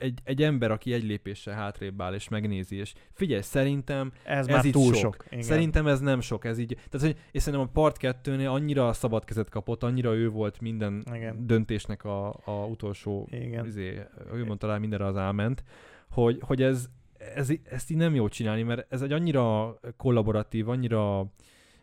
egy, 0.00 0.18
egy 0.24 0.42
ember, 0.42 0.70
aki 0.70 0.92
egy 0.92 1.04
lépéssel 1.04 1.54
hátrébb 1.54 2.02
áll 2.02 2.14
és 2.14 2.28
megnézi, 2.28 2.76
és 2.76 2.92
figyelj, 3.12 3.40
szerintem 3.40 4.12
Ez, 4.24 4.38
ez 4.38 4.54
már 4.54 4.64
itt 4.64 4.72
túl 4.72 4.94
sok. 4.94 5.00
sok. 5.00 5.24
Igen. 5.30 5.42
Szerintem 5.42 5.86
ez 5.86 6.00
nem 6.00 6.20
sok, 6.20 6.44
ez 6.44 6.58
így. 6.58 6.76
Tehát, 6.90 7.06
hogy, 7.06 7.16
és 7.32 7.42
szerintem 7.42 7.68
a 7.68 7.72
Part 7.72 7.96
2-nél 8.00 8.50
annyira 8.50 8.92
szabad 8.92 9.24
kezet 9.24 9.48
kapott, 9.48 9.82
annyira 9.82 10.14
ő 10.14 10.28
volt 10.28 10.60
minden 10.60 11.04
Igen. 11.14 11.46
döntésnek 11.46 12.04
a, 12.04 12.28
a 12.44 12.66
utolsó, 12.70 13.28
Igen. 13.30 13.66
izé, 13.66 14.00
ő 14.32 14.44
mondta 14.44 14.66
rá 14.66 14.78
mindenre 14.78 15.06
az 15.06 15.16
áment, 15.16 15.64
hogy, 16.10 16.38
hogy 16.40 16.62
ez, 16.62 16.88
ez, 17.34 17.48
ezt 17.70 17.90
így 17.90 17.96
nem 17.96 18.14
jó 18.14 18.28
csinálni, 18.28 18.62
mert 18.62 18.92
ez 18.92 19.02
egy 19.02 19.12
annyira 19.12 19.78
kollaboratív, 19.96 20.68
annyira 20.68 21.26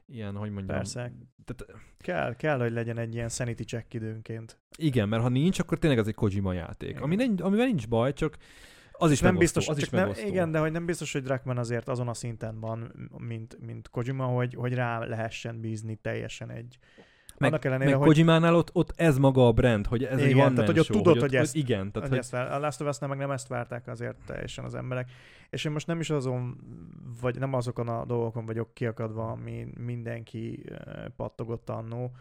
ilyen, 0.08 0.36
hogy 0.36 0.51
mondjam. 0.51 0.78
Persze. 0.78 1.12
Tehát, 1.45 1.82
Kell, 1.99 2.36
kell, 2.36 2.60
hogy 2.60 2.72
legyen 2.72 2.97
egy 2.97 3.14
ilyen 3.14 3.30
sanity 3.30 3.62
check 3.62 3.93
időnként. 3.93 4.58
igen, 4.78 5.10
mert 5.10 5.22
ha 5.22 5.30
nincs, 5.30 5.60
akkor 5.60 5.78
tényleg 5.78 5.99
az 5.99 6.08
egy 6.08 6.14
Kojima 6.16 6.53
játék. 6.53 6.89
Igen. 6.89 7.01
Ami 7.01 7.16
nincs, 7.16 7.41
amivel 7.41 7.66
nincs 7.66 7.88
baj, 7.88 8.14
csak 8.14 8.38
az 8.91 9.12
is 9.12 9.20
nem 9.20 9.34
megosztó, 9.34 9.60
biztos, 9.60 9.76
az 9.76 9.82
is 9.84 9.89
nem, 9.89 10.01
megosztó. 10.01 10.28
igen, 10.28 10.51
de 10.51 10.60
hogy 10.60 10.72
nem 10.72 10.86
biztos, 10.86 11.12
hogy 11.14 11.24
Druckmann 11.24 11.58
azért 11.58 11.88
azon 11.88 12.08
a 12.08 12.14
szinten 12.14 12.60
van, 12.60 13.10
mint, 13.18 13.58
mint 13.66 13.89
Kojima, 13.89 14.26
hogy, 14.26 14.53
hogy 14.53 14.74
rá 14.74 14.99
lehessen 15.05 15.60
bízni 15.60 15.95
teljesen 15.95 16.49
egy. 16.51 16.78
meg, 17.38 17.49
annak 17.51 17.66
ellenére, 17.66 17.89
meg 17.89 17.99
hogy- 17.99 18.08
Kojimánál 18.08 18.55
ott, 18.55 18.70
ott 18.74 18.93
ez 18.95 19.18
maga 19.18 19.47
a 19.47 19.51
brand, 19.51 19.86
hogy 19.86 20.03
ez 20.03 20.20
egy 20.20 20.30
Igen, 20.30 20.45
one 20.45 20.53
tehát, 20.53 20.70
hogy 20.70 20.80
ott 20.80 20.86
show, 20.86 20.97
tudod, 20.97 21.16
ott- 21.16 21.22
hogy 21.22 21.36
ezt- 21.36 21.55
igen, 21.55 21.91
tehát, 21.91 21.93
hogy 21.93 22.10
hogy, 22.10 22.18
ezt 22.18 22.32
vár, 22.32 22.51
a 22.51 22.60
Last 22.60 22.82
of 22.82 22.88
Us-nál 22.88 23.10
meg 23.10 23.18
nem 23.18 23.32
ezt 23.32 23.47
várták 23.47 23.88
azért 23.88 24.16
teljesen 24.26 24.66
az 24.66 24.76
emberek. 24.76 25.10
És 25.50 25.66
én 25.66 25.72
most 25.72 25.88
nem 25.88 26.00
is 26.00 26.10
azon, 26.10 26.58
vagy 27.22 27.39
nem 27.39 27.54
azokon 27.54 27.88
a 27.88 28.06
dolgokon 28.06 28.45
vagyok 28.45 28.74
kiakadva, 28.74 29.32
ami 29.32 29.68
mindenki 29.78 30.66
pattogott 31.16 31.70
annó, 31.70 32.04
uh, 32.04 32.12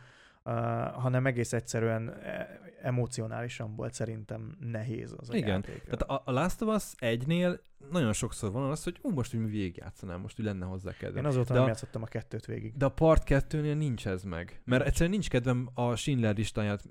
hanem 0.92 1.26
egész 1.26 1.52
egyszerűen 1.52 2.14
eh, 2.14 2.46
emocionálisan 2.82 3.76
volt 3.76 3.94
szerintem 3.94 4.56
nehéz 4.60 5.14
az 5.16 5.30
a 5.30 5.36
Igen, 5.36 5.48
játék. 5.48 5.82
Tehát 5.82 6.02
a, 6.02 6.32
Last 6.32 6.62
of 6.62 6.74
Us 6.74 6.92
1-nél 6.98 7.58
nagyon 7.90 8.12
sokszor 8.12 8.52
van 8.52 8.70
az, 8.70 8.84
hogy 8.84 8.98
ú, 9.02 9.10
most 9.10 9.34
úgy 9.34 9.50
végigjátszanám, 9.50 10.20
most 10.20 10.40
úgy 10.40 10.44
lenne 10.44 10.66
hozzá 10.66 10.92
kedvem. 10.92 11.22
Én 11.22 11.28
azóta 11.28 11.48
de 11.48 11.54
nem 11.54 11.62
a- 11.62 11.66
játszottam 11.66 12.02
a 12.02 12.06
kettőt 12.06 12.46
végig. 12.46 12.76
De 12.76 12.84
a 12.84 12.88
Part 12.88 13.22
2-nél 13.26 13.76
nincs 13.76 14.06
ez 14.06 14.22
meg. 14.22 14.60
Mert 14.64 14.86
egyszerűen 14.86 15.10
nincs 15.10 15.28
kedvem 15.28 15.68
a 15.74 15.94
Schindler 15.94 16.36
listáját, 16.36 16.82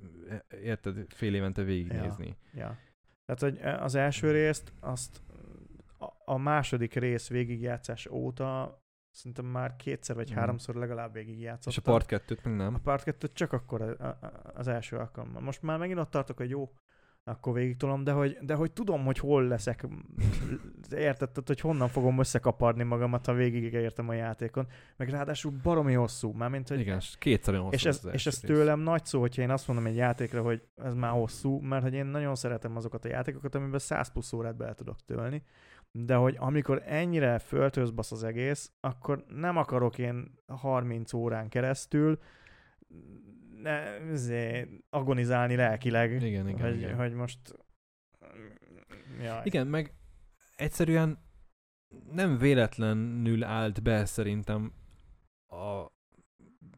érted, 0.64 1.06
fél 1.10 1.36
évente 1.36 1.64
végignézni. 1.64 2.38
Ja. 2.54 2.78
Tehát, 3.26 3.42
hogy 3.42 3.58
eh, 3.58 3.84
az 3.84 3.96
első 3.96 4.32
részt, 4.32 4.74
azt 4.80 5.22
a, 6.26 6.38
második 6.38 6.94
rész 6.94 7.28
végigjátszás 7.30 8.08
óta 8.08 8.80
szerintem 9.12 9.46
már 9.46 9.76
kétszer 9.76 10.16
vagy 10.16 10.30
Mhm. 10.30 10.40
háromszor 10.40 10.76
legalább 10.76 11.14
végigjátszottam. 11.14 11.72
És 11.72 11.78
a 11.78 11.82
Part 11.82 12.06
2-t 12.10 12.44
meg 12.44 12.56
nem. 12.56 12.74
A 12.74 12.80
Part 12.80 13.04
2 13.04 13.28
csak 13.34 13.54
akkor 13.54 13.82
a- 13.82 14.06
a- 14.06 14.20
az 14.54 14.68
első 14.68 14.98
alkalommal. 14.98 15.42
Most 15.42 15.62
már 15.62 15.78
megint 15.78 16.00
ott 16.00 16.10
tartok, 16.10 16.38
hogy 16.38 16.50
jó, 16.50 16.72
akkor 17.24 17.54
végig 17.54 17.78
tolom, 17.78 18.04
de 18.04 18.12
hogy, 18.12 18.38
de 18.42 18.54
hogy 18.54 18.72
tudom, 18.72 19.06
hogy 19.06 19.18
hol 19.20 19.48
leszek, 19.48 19.88
érted, 20.92 21.30
tehát, 21.32 21.44
hogy 21.48 21.60
honnan 21.60 21.88
fogom 21.88 22.20
összekaparni 22.20 22.84
magamat, 22.84 23.26
ha 23.26 23.34
végigértem 23.34 24.10
a 24.10 24.14
játékon, 24.14 24.68
meg 24.98 25.10
ráadásul 25.10 25.52
baromi 25.64 25.94
hosszú, 25.94 26.32
mármint, 26.32 26.68
hogy 26.68 26.80
Igen, 26.80 27.02
kétszer 27.20 27.54
olyan 27.54 27.66
hosszú 27.66 27.76
és 27.76 27.86
ez, 27.86 28.02
és 28.12 28.26
ez 28.26 28.42
rész. 28.42 28.50
tőlem 28.56 28.80
nagy 28.80 29.06
szó, 29.06 29.20
hogyha 29.20 29.42
én 29.42 29.50
azt 29.50 29.68
mondom 29.68 29.86
egy 29.86 29.96
játékra, 29.96 30.42
hogy 30.42 30.64
ez 30.76 30.94
már 30.94 31.12
hosszú, 31.12 31.60
mert 31.60 31.84
hogy 31.84 31.94
én 31.94 32.06
nagyon 32.06 32.36
szeretem 32.36 32.76
azokat 32.76 33.06
a 33.06 33.08
játékokat, 33.08 33.56
amiben 33.56 33.80
100 33.80 34.12
plusz 34.12 34.34
órát 34.34 34.56
bele 34.58 34.74
tudok 34.74 34.98
tölni, 35.06 35.44
de 35.98 36.16
hogy 36.16 36.36
amikor 36.39 36.82
ennyire 36.86 37.39
föltöz 37.39 37.91
basz 37.91 38.12
az 38.12 38.24
egész, 38.24 38.72
akkor 38.80 39.26
nem 39.28 39.58
akarok 39.58 39.98
én 39.98 40.39
30 40.48 41.14
órán 41.14 41.50
keresztül 41.50 42.20
ne, 43.62 44.00
izé, 44.12 44.68
agonizálni 44.89 45.56
lelkileg, 45.56 46.12
Igen, 46.12 46.48
igen, 46.50 46.60
hogy, 46.60 46.78
igen. 46.78 46.96
hogy 46.96 47.14
most 47.14 47.39
jaj. 49.22 49.41
Igen, 49.43 49.68
meg 49.68 49.93
egyszerűen 50.56 51.18
nem 52.12 52.38
véletlenül 52.38 53.43
állt 53.43 53.84
be 53.84 54.06
szerintem 54.06 54.74
a 55.48 55.86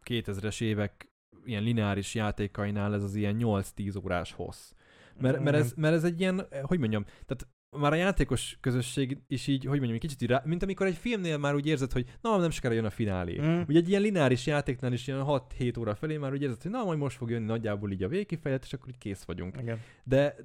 2000-es 0.04 0.62
évek 0.62 1.12
ilyen 1.44 1.64
lineáris 1.64 2.16
játékainál 2.16 2.94
ez 2.94 3.04
az 3.04 3.16
ilyen 3.16 3.38
8-10 3.40 4.04
órás 4.04 4.32
hossz. 4.32 4.72
Mert, 5.20 5.40
mert, 5.40 5.56
ez, 5.58 5.74
mert 5.74 5.96
ez 5.96 6.04
egy 6.04 6.20
ilyen, 6.20 6.48
hogy 6.62 6.80
mondjam, 6.80 7.04
tehát 7.04 7.48
már 7.78 7.92
a 7.92 7.96
játékos 7.96 8.58
közösség 8.62 9.18
is 9.28 9.48
így, 9.48 9.62
hogy 9.64 9.78
mondjam, 9.78 9.94
egy 9.94 10.00
kicsit 10.00 10.22
így 10.22 10.30
rá, 10.30 10.42
mint 10.46 10.64
amikor 10.64 10.86
egy 10.86 10.96
filmnél 10.96 11.38
már 11.38 11.56
úgy 11.56 11.68
érzed, 11.68 11.92
hogy 11.92 12.06
na, 12.22 12.38
nem 12.38 12.50
sokára 12.50 12.74
jön 12.74 12.86
a 12.86 12.90
finálé. 12.90 13.42
Mm. 13.42 13.62
Ugye 13.68 13.80
egy 13.80 13.90
ilyen 13.90 14.02
lineáris 14.02 14.46
játéknál 14.46 14.94
is 14.94 15.08
ilyen 15.08 15.24
6-7 15.26 15.80
óra 15.80 15.96
felé 15.96 16.18
már 16.18 16.32
úgy 16.32 16.42
érzed, 16.42 16.62
hogy 16.62 16.72
na, 16.72 16.84
majd 16.84 16.98
most 16.98 17.18
fog 17.18 17.30
jönni 17.30 17.46
nagyjából 17.46 17.92
így 17.92 18.04
a 18.04 18.08
végkifejlet, 18.08 18.64
és 18.64 18.74
akkor 18.74 18.90
így 18.90 18.98
kész 18.98 19.24
vagyunk. 19.24 19.58
Igen. 19.62 19.80
De, 20.04 20.36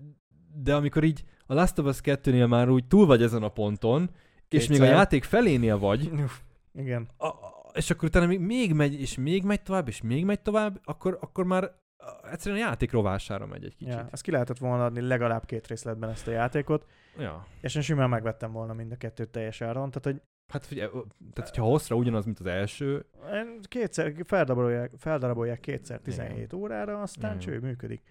de 0.55 0.74
amikor 0.74 1.05
így 1.05 1.24
a 1.47 1.55
Last 1.55 1.78
of 1.78 1.87
Us 1.87 1.99
2-nél 2.03 2.49
már 2.49 2.68
úgy 2.68 2.87
túl 2.87 3.07
vagy 3.07 3.22
ezen 3.22 3.43
a 3.43 3.49
ponton, 3.49 4.11
és 4.49 4.68
még 4.68 4.78
a 4.78 4.83
Kétszer. 4.83 4.97
játék 4.99 5.24
felénél 5.24 5.78
vagy, 5.78 6.11
Igen. 6.74 7.09
a, 7.18 7.28
és 7.74 7.91
akkor 7.91 8.09
utána 8.09 8.26
még, 8.26 8.41
még 8.41 8.72
megy, 8.72 9.01
és 9.01 9.16
még 9.16 9.45
megy 9.45 9.62
tovább, 9.62 9.89
és 9.89 10.03
még 10.03 10.24
megy 10.24 10.41
tovább, 10.41 10.80
akkor, 10.85 11.18
akkor 11.20 11.45
már 11.45 11.70
egyszerűen 12.30 12.61
a 12.62 12.64
játék 12.64 12.93
rovására 12.93 13.47
megy 13.47 13.64
egy 13.64 13.76
kicsit. 13.76 13.93
Ja, 13.93 14.09
ezt 14.11 14.22
ki 14.22 14.30
lehetett 14.30 14.59
volna 14.59 14.85
adni 14.85 15.01
legalább 15.01 15.45
két 15.45 15.66
részletben 15.66 16.11
ezt 16.11 16.28
a 16.28 16.30
játékot, 16.30 16.87
ja. 17.19 17.47
és 17.61 17.75
én 17.75 17.83
simán 17.83 18.09
megvettem 18.09 18.53
volna 18.53 18.73
mind 18.73 18.93
a 18.93 18.97
kettőt 18.97 19.29
teljes 19.29 19.61
áron, 19.61 19.91
tehát 19.91 20.05
hogy 20.05 20.23
Hát 20.49 20.67
figyelj, 20.67 20.91
tehát 21.33 21.51
hogyha 21.51 21.65
hosszra 21.65 21.97
ugyanaz, 21.97 22.25
mint 22.25 22.39
az 22.39 22.47
első, 22.47 23.07
Kétszer, 23.63 24.15
feldarabolják, 24.25 24.91
feldarabolják 24.99 25.61
kétszer 25.61 26.01
17 26.01 26.37
Igen. 26.37 26.59
órára, 26.59 27.01
aztán 27.03 27.31
Igen. 27.37 27.39
cső, 27.39 27.59
működik. 27.59 28.03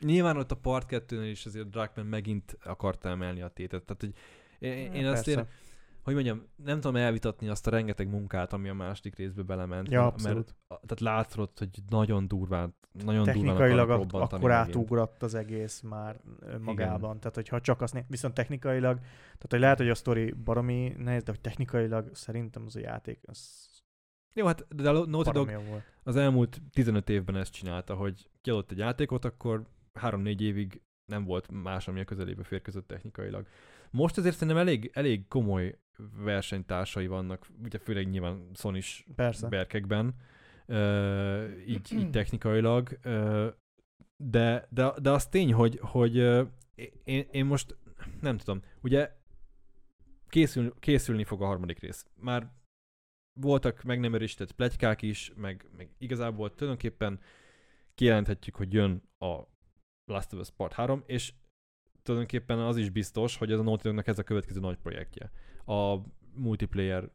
nyilván 0.00 0.36
ott 0.36 0.50
a 0.50 0.54
Part 0.54 0.88
2-nél 0.90 1.28
is 1.30 1.46
azért 1.46 1.70
Druckmann 1.70 2.06
megint 2.06 2.56
akarta 2.64 3.08
emelni 3.08 3.42
a 3.42 3.48
tétet. 3.48 3.84
Tehát, 3.84 4.00
hogy 4.00 4.12
én, 4.58 4.92
én 4.92 5.06
azt 5.06 5.24
Persze. 5.24 5.40
én, 5.40 5.46
hogy 6.14 6.24
mondjam, 6.24 6.46
nem 6.64 6.80
tudom 6.80 6.96
elvitatni 6.96 7.48
azt 7.48 7.66
a 7.66 7.70
rengeteg 7.70 8.08
munkát, 8.10 8.52
ami 8.52 8.68
a 8.68 8.74
második 8.74 9.16
részbe 9.16 9.42
belement. 9.42 9.90
Ja, 9.90 10.00
mert- 10.00 10.12
abszolút. 10.12 10.36
Mert, 10.68 10.82
a- 10.82 10.86
tehát 10.86 11.00
látszott, 11.00 11.58
hogy 11.58 11.68
nagyon 11.88 12.28
durván, 12.28 12.74
nagyon 13.04 13.24
Technikailag 13.24 13.90
ak- 13.90 14.12
akkor 14.32 14.50
átugrott 14.50 15.22
az 15.22 15.34
egész 15.34 15.80
már 15.80 16.20
magában. 16.60 17.18
Tehát, 17.18 17.34
hogyha 17.34 17.60
csak 17.60 17.80
azt 17.80 17.92
né- 17.94 18.04
viszont 18.08 18.34
technikailag, 18.34 18.98
tehát, 18.98 19.46
hogy 19.48 19.60
lehet, 19.60 19.78
hogy 19.78 19.88
a 19.88 19.94
sztori 19.94 20.32
baromi 20.32 20.94
nehéz, 20.98 21.22
de 21.22 21.30
hogy 21.30 21.40
technikailag 21.40 22.14
szerintem 22.14 22.62
az 22.66 22.76
a 22.76 22.80
játék, 22.80 23.18
az 23.26 23.66
Jó, 24.34 24.46
hát 24.46 24.76
de 24.76 24.90
a 24.90 25.06
Naughty 25.06 25.30
Dog 25.30 25.60
az 26.02 26.16
elmúlt 26.16 26.60
15 26.72 27.08
évben 27.08 27.36
ezt 27.36 27.52
csinálta, 27.52 27.94
hogy 27.94 28.30
kiadott 28.40 28.70
egy 28.70 28.78
játékot, 28.78 29.24
akkor 29.24 29.62
3-4 30.00 30.40
évig 30.40 30.82
nem 31.10 31.24
volt 31.24 31.62
más, 31.62 31.88
ami 31.88 32.00
a 32.00 32.04
közelébe 32.04 32.42
férkezett 32.42 32.86
technikailag. 32.86 33.46
Most 33.90 34.18
azért 34.18 34.34
szerintem 34.34 34.56
elég, 34.56 34.90
elég 34.94 35.28
komoly 35.28 35.78
versenytársai 36.16 37.06
vannak, 37.06 37.46
ugye 37.64 37.78
főleg 37.78 38.08
nyilván 38.08 38.50
sony 38.54 38.80
Persze. 39.14 39.48
berkekben, 39.48 40.14
uh, 40.66 41.44
így, 41.66 41.92
így 41.92 42.10
technikailag. 42.10 42.98
Uh, 43.04 43.46
de, 44.16 44.66
de, 44.70 44.92
de 45.00 45.10
az 45.10 45.26
tény, 45.26 45.52
hogy, 45.52 45.78
hogy 45.82 46.18
ö, 46.18 46.42
én, 47.04 47.26
én 47.30 47.46
most 47.46 47.76
nem 48.20 48.36
tudom, 48.36 48.62
ugye 48.82 49.16
készül, 50.28 50.74
készülni 50.78 51.24
fog 51.24 51.42
a 51.42 51.46
harmadik 51.46 51.78
rész. 51.78 52.06
Már 52.14 52.52
voltak 53.40 53.82
meg 53.82 54.00
nem 54.00 54.14
erősített 54.14 54.52
plegykák 54.52 55.02
is, 55.02 55.32
meg, 55.36 55.66
meg 55.76 55.90
igazából 55.98 56.54
tulajdonképpen 56.54 57.20
kijelenthetjük, 57.94 58.56
hogy 58.56 58.72
jön 58.72 59.02
a 59.18 59.42
Last 60.04 60.32
of 60.32 60.40
Us 60.40 60.50
Part 60.50 60.72
3, 60.72 61.02
és 61.06 61.32
tulajdonképpen 62.08 62.58
az 62.58 62.76
is 62.76 62.90
biztos, 62.90 63.36
hogy 63.36 63.52
ez 63.52 63.58
a 63.58 63.62
Naughty 63.62 63.88
ez 64.04 64.18
a 64.18 64.22
következő 64.22 64.60
nagy 64.60 64.76
projektje. 64.76 65.30
A 65.66 65.96
multiplayer 66.34 67.10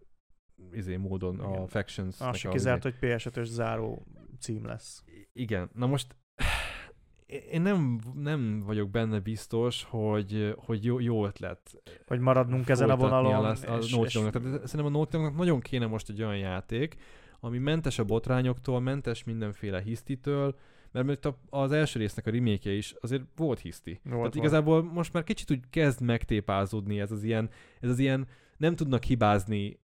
izé 0.72 0.96
módon, 0.96 1.34
Igen. 1.36 1.46
a 1.62 1.68
Factions. 1.68 2.22
Az 2.22 2.38
se 2.38 2.50
kizárt, 2.50 2.84
hogy 2.84 2.96
PS5-ös 3.02 3.46
záró 3.46 4.06
cím 4.39 4.66
lesz. 4.66 5.04
Igen, 5.34 5.70
na 5.74 5.86
most 5.86 6.16
én 7.52 7.62
nem, 7.62 8.00
nem 8.14 8.60
vagyok 8.60 8.89
benne 8.89 9.20
biztos, 9.20 9.84
hogy, 9.84 10.54
hogy 10.58 10.84
jó, 10.86 11.00
jó 11.00 11.26
ötlet 11.26 11.84
Hogy 12.08 12.20
maradnunk 12.20 12.70
ezen 12.70 12.89
a 12.89 12.96
vonalon. 12.96 13.41
lesz 13.41 13.64
a 13.64 13.78
és- 13.78 13.98
és-. 13.98 14.12
Tehát 14.14 14.34
szerintem 14.68 14.86
a 14.86 14.89
Naughty 14.89 15.18
nagyon 15.36 15.60
kéne 15.60 15.86
most 15.86 16.10
egy 16.10 16.22
olyan 16.22 16.38
játék, 16.38 16.96
ami 17.39 17.58
mentes 17.58 18.00
a 18.00 18.04
botrányoktól, 18.04 18.80
mentes 18.80 19.24
mindenféle 19.24 19.82
hisztitől, 19.82 20.56
mert 20.94 21.06
mert 21.06 21.38
az 21.50 21.72
első 21.72 22.00
résznek 22.00 22.28
a 22.28 22.32
remake 22.32 22.72
is 22.72 22.96
azért 23.02 23.24
volt 23.36 23.60
hiszti. 23.60 23.91
Volt, 23.91 24.04
Tehát 24.04 24.20
volt. 24.20 24.36
igazából 24.36 24.84
most 24.84 25.14
már 25.14 25.24
kicsit 25.24 25.52
úgy 25.52 25.60
kezd 25.70 26.02
megtépázódni 26.02 27.00
ez 27.00 27.12
az 27.12 27.24
ilyen, 27.24 27.50
ez 27.80 27.89
az 27.89 28.00
ilyen 28.00 28.28
nem 28.58 28.76
tudnak 28.76 29.04
hibázni 29.04 29.80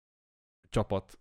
csapat 0.71 1.19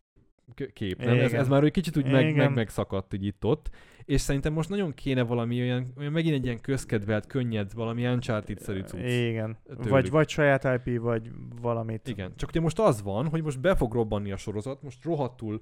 kép, 0.73 0.97
nem? 0.97 1.19
Ez, 1.19 1.29
Igen. 1.29 1.39
ez 1.39 1.47
már 1.47 1.63
egy 1.63 1.71
kicsit 1.71 1.97
úgy 1.97 2.11
meg, 2.11 2.35
meg, 2.35 2.53
megszakadt 2.53 3.13
így 3.13 3.25
itt-ott, 3.25 3.69
és 4.05 4.21
szerintem 4.21 4.53
most 4.53 4.69
nagyon 4.69 4.93
kéne 4.93 5.21
valami 5.21 5.61
olyan, 5.61 5.88
olyan 5.97 6.11
megint 6.11 6.35
egy 6.35 6.43
ilyen 6.43 6.61
közkedvelt, 6.61 7.25
könnyed, 7.25 7.73
valami 7.73 8.07
Uncharted-szerű 8.07 8.81
cucc. 8.81 9.03
Igen. 9.03 9.57
tőlük. 9.65 9.88
Vagy, 9.88 10.09
vagy 10.09 10.29
saját 10.29 10.63
IP, 10.63 10.99
vagy 10.99 11.31
valamit. 11.61 12.07
Igen, 12.07 12.33
csak 12.35 12.49
ugye 12.49 12.59
most 12.59 12.79
az 12.79 13.01
van, 13.01 13.27
hogy 13.27 13.43
most 13.43 13.59
be 13.59 13.75
fog 13.75 13.93
robbanni 13.93 14.31
a 14.31 14.38
sorozat, 14.38 14.81
most 14.81 15.03
rohadtul 15.03 15.61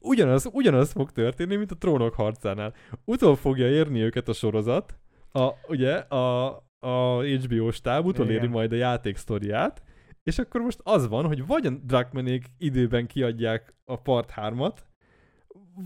ugyanaz, 0.00 0.48
ugyanaz 0.52 0.92
fog 0.92 1.10
történni, 1.10 1.56
mint 1.56 1.70
a 1.70 1.76
trónok 1.76 2.14
harcánál. 2.14 2.74
Utol 3.04 3.36
fogja 3.36 3.68
érni 3.68 4.00
őket 4.00 4.28
a 4.28 4.32
sorozat, 4.32 4.98
a, 5.32 5.50
ugye 5.68 5.94
a, 5.94 6.46
a 6.78 7.22
HBO 7.22 7.70
stáb 7.70 8.06
utoléri 8.06 8.46
majd 8.46 8.72
a 8.72 8.76
játék 8.76 9.16
sztoriát, 9.16 9.82
és 10.22 10.38
akkor 10.38 10.60
most 10.60 10.80
az 10.82 11.08
van, 11.08 11.26
hogy 11.26 11.46
vagy 11.46 11.66
a 11.66 11.70
Druckmannék 11.70 12.46
időben 12.58 13.06
kiadják 13.06 13.74
a 13.84 14.00
part 14.00 14.32
3-at, 14.36 14.76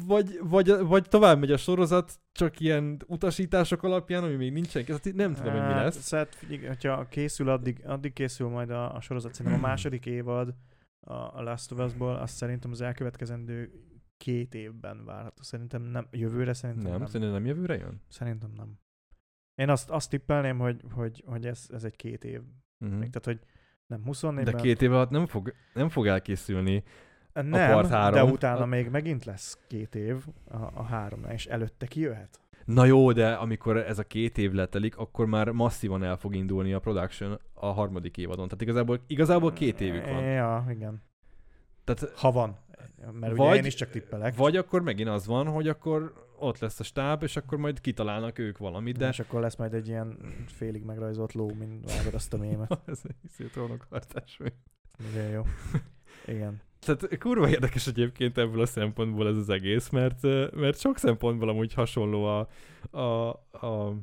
vagy, 0.07 0.39
vagy, 0.43 0.73
vagy 0.81 1.09
tovább 1.09 1.39
megy 1.39 1.53
a 1.53 1.57
sorozat, 1.57 2.13
csak 2.33 2.61
ilyen 2.61 3.03
utasítások 3.07 3.83
alapján, 3.83 4.25
ami 4.25 4.35
még 4.35 4.53
nincsen, 4.53 4.85
kész. 4.85 5.01
Hát 5.05 5.15
nem 5.15 5.35
tudom, 5.35 5.53
hogy 5.53 5.61
mi 5.61 5.73
Hát, 5.73 5.85
lesz. 5.85 6.15
Figyelj, 6.31 6.67
hogyha 6.67 7.07
készül, 7.09 7.49
addig, 7.49 7.83
addig 7.87 8.13
készül 8.13 8.49
majd 8.49 8.71
a, 8.71 8.95
a 8.95 9.01
sorozat. 9.01 9.35
Szerintem 9.35 9.65
a 9.65 9.67
második 9.71 10.07
évad 10.07 10.55
a 11.35 11.43
Last 11.43 11.73
of 11.73 11.79
Us-ból, 11.79 12.17
azt 12.17 12.35
szerintem 12.35 12.71
az 12.71 12.81
elkövetkezendő 12.81 13.71
két 14.23 14.55
évben 14.55 15.05
várható. 15.05 15.43
Szerintem 15.43 15.83
nem, 15.83 16.07
jövőre 16.11 16.53
szerintem 16.53 16.91
Nem, 16.91 16.99
nem. 16.99 17.07
szerintem 17.07 17.31
nem 17.33 17.47
jövőre 17.47 17.77
jön? 17.77 18.01
Szerintem 18.09 18.53
nem. 18.57 18.79
Én 19.55 19.69
azt, 19.69 19.91
azt 19.91 20.11
tippelném, 20.11 20.59
hogy, 20.59 20.83
hogy, 20.93 21.23
hogy 21.27 21.47
ez, 21.47 21.67
ez 21.73 21.85
egy 21.85 21.97
két 21.97 22.25
év. 22.25 22.41
Uh-huh. 22.81 22.99
Még, 22.99 23.11
tehát, 23.11 23.25
hogy 23.25 23.41
nem 23.87 24.05
24 24.05 24.45
De 24.45 24.53
két 24.53 24.83
év 24.83 24.93
alatt 24.93 25.11
nem 25.11 25.27
fog, 25.27 25.55
nem 25.75 25.89
fog 25.89 26.07
elkészülni. 26.07 26.83
nem, 27.33 27.73
part 27.73 27.89
három. 27.89 28.27
de 28.27 28.33
utána 28.33 28.63
A- 28.63 28.67
még 28.67 28.89
megint 28.89 29.25
lesz 29.25 29.59
két 29.69 29.95
év 29.95 30.25
a, 30.45 30.57
a 30.57 30.83
három, 30.83 31.25
és 31.25 31.47
előtte 31.47 31.87
kijöhet. 31.87 32.41
Na 32.65 32.85
jó, 32.85 33.13
de 33.13 33.33
amikor 33.33 33.77
ez 33.77 33.99
a 33.99 34.05
két 34.05 34.39
év 34.39 34.53
letelik, 34.53 34.97
akkor 34.97 35.27
már 35.27 35.51
masszívan 35.51 36.03
el 36.03 36.17
fog 36.17 36.35
indulni 36.35 36.73
a 36.73 36.79
production 36.81 37.41
a 37.55 37.67
harmadik 37.67 38.17
évadon. 38.17 38.45
Tehát 38.47 38.63
igazából, 38.63 39.01
igazából 39.07 39.53
két 39.53 39.81
évük 39.81 40.05
van. 40.05 40.23
Ja, 40.23 40.67
igen. 40.69 41.03
Tehát 41.85 42.13
Ha 42.19 42.31
van. 42.33 42.59
Mert 43.13 43.37
Vagy- 43.37 43.49
ugye 43.49 43.57
én 43.57 43.65
is 43.65 43.75
csak 43.75 43.91
tippelek. 43.91 44.37
vagy 44.37 44.57
akkor 44.57 44.83
megint 44.83 45.09
az 45.09 45.27
van, 45.27 45.47
hogy 45.47 45.69
akkor 45.69 46.13
ott 46.39 46.59
lesz 46.59 46.81
a 46.81 46.85
stáb, 46.85 47.23
és 47.23 47.37
akkor 47.37 47.59
majd 47.59 47.81
kitalálnak 47.81 48.39
ők 48.39 48.59
valamit, 48.59 48.97
de... 48.97 49.09
És 49.09 49.19
akkor 49.21 49.41
lesz 49.41 49.57
majd 49.57 49.75
egy 49.75 49.89
ilyen 49.89 50.19
félig 50.47 50.83
megrajzolt 50.85 51.33
ló, 51.33 51.53
mint 51.59 51.93
vágod 51.93 52.15
azt 52.15 52.33
a 52.35 52.37
mémet. 52.37 52.81
ez 52.87 53.01
egy 53.39 53.51
trónok 53.51 53.87
harcás 53.91 54.37
mű. 54.37 54.47
Igen, 55.11 55.31
jó. 55.31 55.43
Igen. 56.27 56.61
Tehát 56.81 57.19
kurva 57.19 57.49
érdekes 57.49 57.87
egyébként 57.87 58.39
ebből 58.39 58.61
a 58.61 58.67
szempontból 58.67 59.29
ez 59.29 59.37
az 59.37 59.49
egész, 59.49 59.89
mert, 59.89 60.23
mert 60.53 60.79
sok 60.79 60.99
szempontból 60.99 61.49
amúgy 61.49 61.75
hasonló 61.75 62.25
a, 62.25 62.49
a, 62.99 63.29
a, 63.51 63.97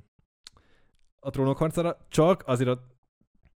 a 1.20 1.30
trónok 1.30 1.58
harcára, 1.58 1.98
csak 2.10 2.44
azért 2.46 2.70
a 2.70 2.89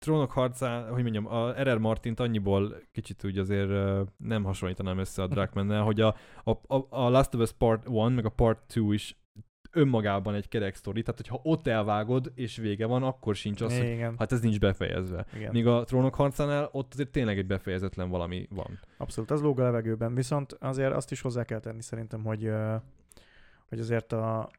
trónok 0.03 0.31
harcá, 0.31 0.89
hogy 0.89 1.01
mondjam, 1.01 1.27
a 1.27 1.51
R.R. 1.51 1.77
Martint 1.77 2.19
annyiból 2.19 2.81
kicsit 2.91 3.23
úgy 3.23 3.37
azért 3.37 3.69
nem 4.17 4.43
hasonlítanám 4.43 4.97
össze 4.97 5.21
a 5.21 5.27
Druckmann-nel, 5.27 5.83
hogy 5.83 6.01
a, 6.01 6.15
a, 6.43 6.51
a, 6.75 6.87
a 6.89 7.09
Last 7.09 7.35
of 7.35 7.41
Us 7.41 7.51
Part 7.51 7.87
1 7.87 8.13
meg 8.13 8.25
a 8.25 8.29
Part 8.29 8.59
2 8.67 8.93
is 8.93 9.17
önmagában 9.71 10.33
egy 10.33 10.47
kerek 10.47 10.75
sztori, 10.75 11.01
tehát 11.01 11.21
hogyha 11.21 11.39
ott 11.43 11.67
elvágod 11.67 12.31
és 12.35 12.57
vége 12.57 12.85
van, 12.85 13.03
akkor 13.03 13.35
sincs 13.35 13.61
az, 13.61 13.77
hogy 13.77 13.87
Igen. 13.87 14.15
hát 14.17 14.31
ez 14.31 14.41
nincs 14.41 14.59
befejezve. 14.59 15.25
Igen. 15.35 15.51
Míg 15.51 15.67
a 15.67 15.83
trónok 15.83 16.15
harcánál 16.15 16.69
ott 16.71 16.93
azért 16.93 17.09
tényleg 17.09 17.37
egy 17.37 17.47
befejezetlen 17.47 18.09
valami 18.09 18.47
van. 18.49 18.79
Abszolút, 18.97 19.31
az 19.31 19.41
lóg 19.41 19.59
a 19.59 19.63
levegőben, 19.63 20.15
viszont 20.15 20.57
azért 20.59 20.93
azt 20.93 21.11
is 21.11 21.21
hozzá 21.21 21.43
kell 21.43 21.59
tenni 21.59 21.81
szerintem, 21.81 22.23
hogy, 22.23 22.51
hogy 23.69 23.79
azért 23.79 24.11
a, 24.11 24.49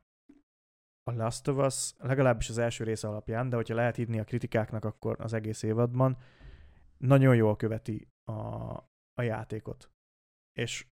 a 1.05 1.13
Last 1.13 1.49
of 1.49 1.67
Us, 1.67 1.95
legalábbis 1.99 2.49
az 2.49 2.59
első 2.59 2.85
része 2.85 3.09
alapján, 3.09 3.49
de 3.49 3.57
hogyha 3.57 3.75
lehet 3.75 3.97
hívni 3.97 4.19
a 4.19 4.25
kritikáknak, 4.25 4.85
akkor 4.85 5.17
az 5.21 5.33
egész 5.33 5.63
évadban 5.63 6.17
nagyon 6.97 7.37
jól 7.37 7.57
követi 7.57 8.09
a, 8.25 8.33
a 9.15 9.23
játékot. 9.23 9.91
És, 10.53 10.87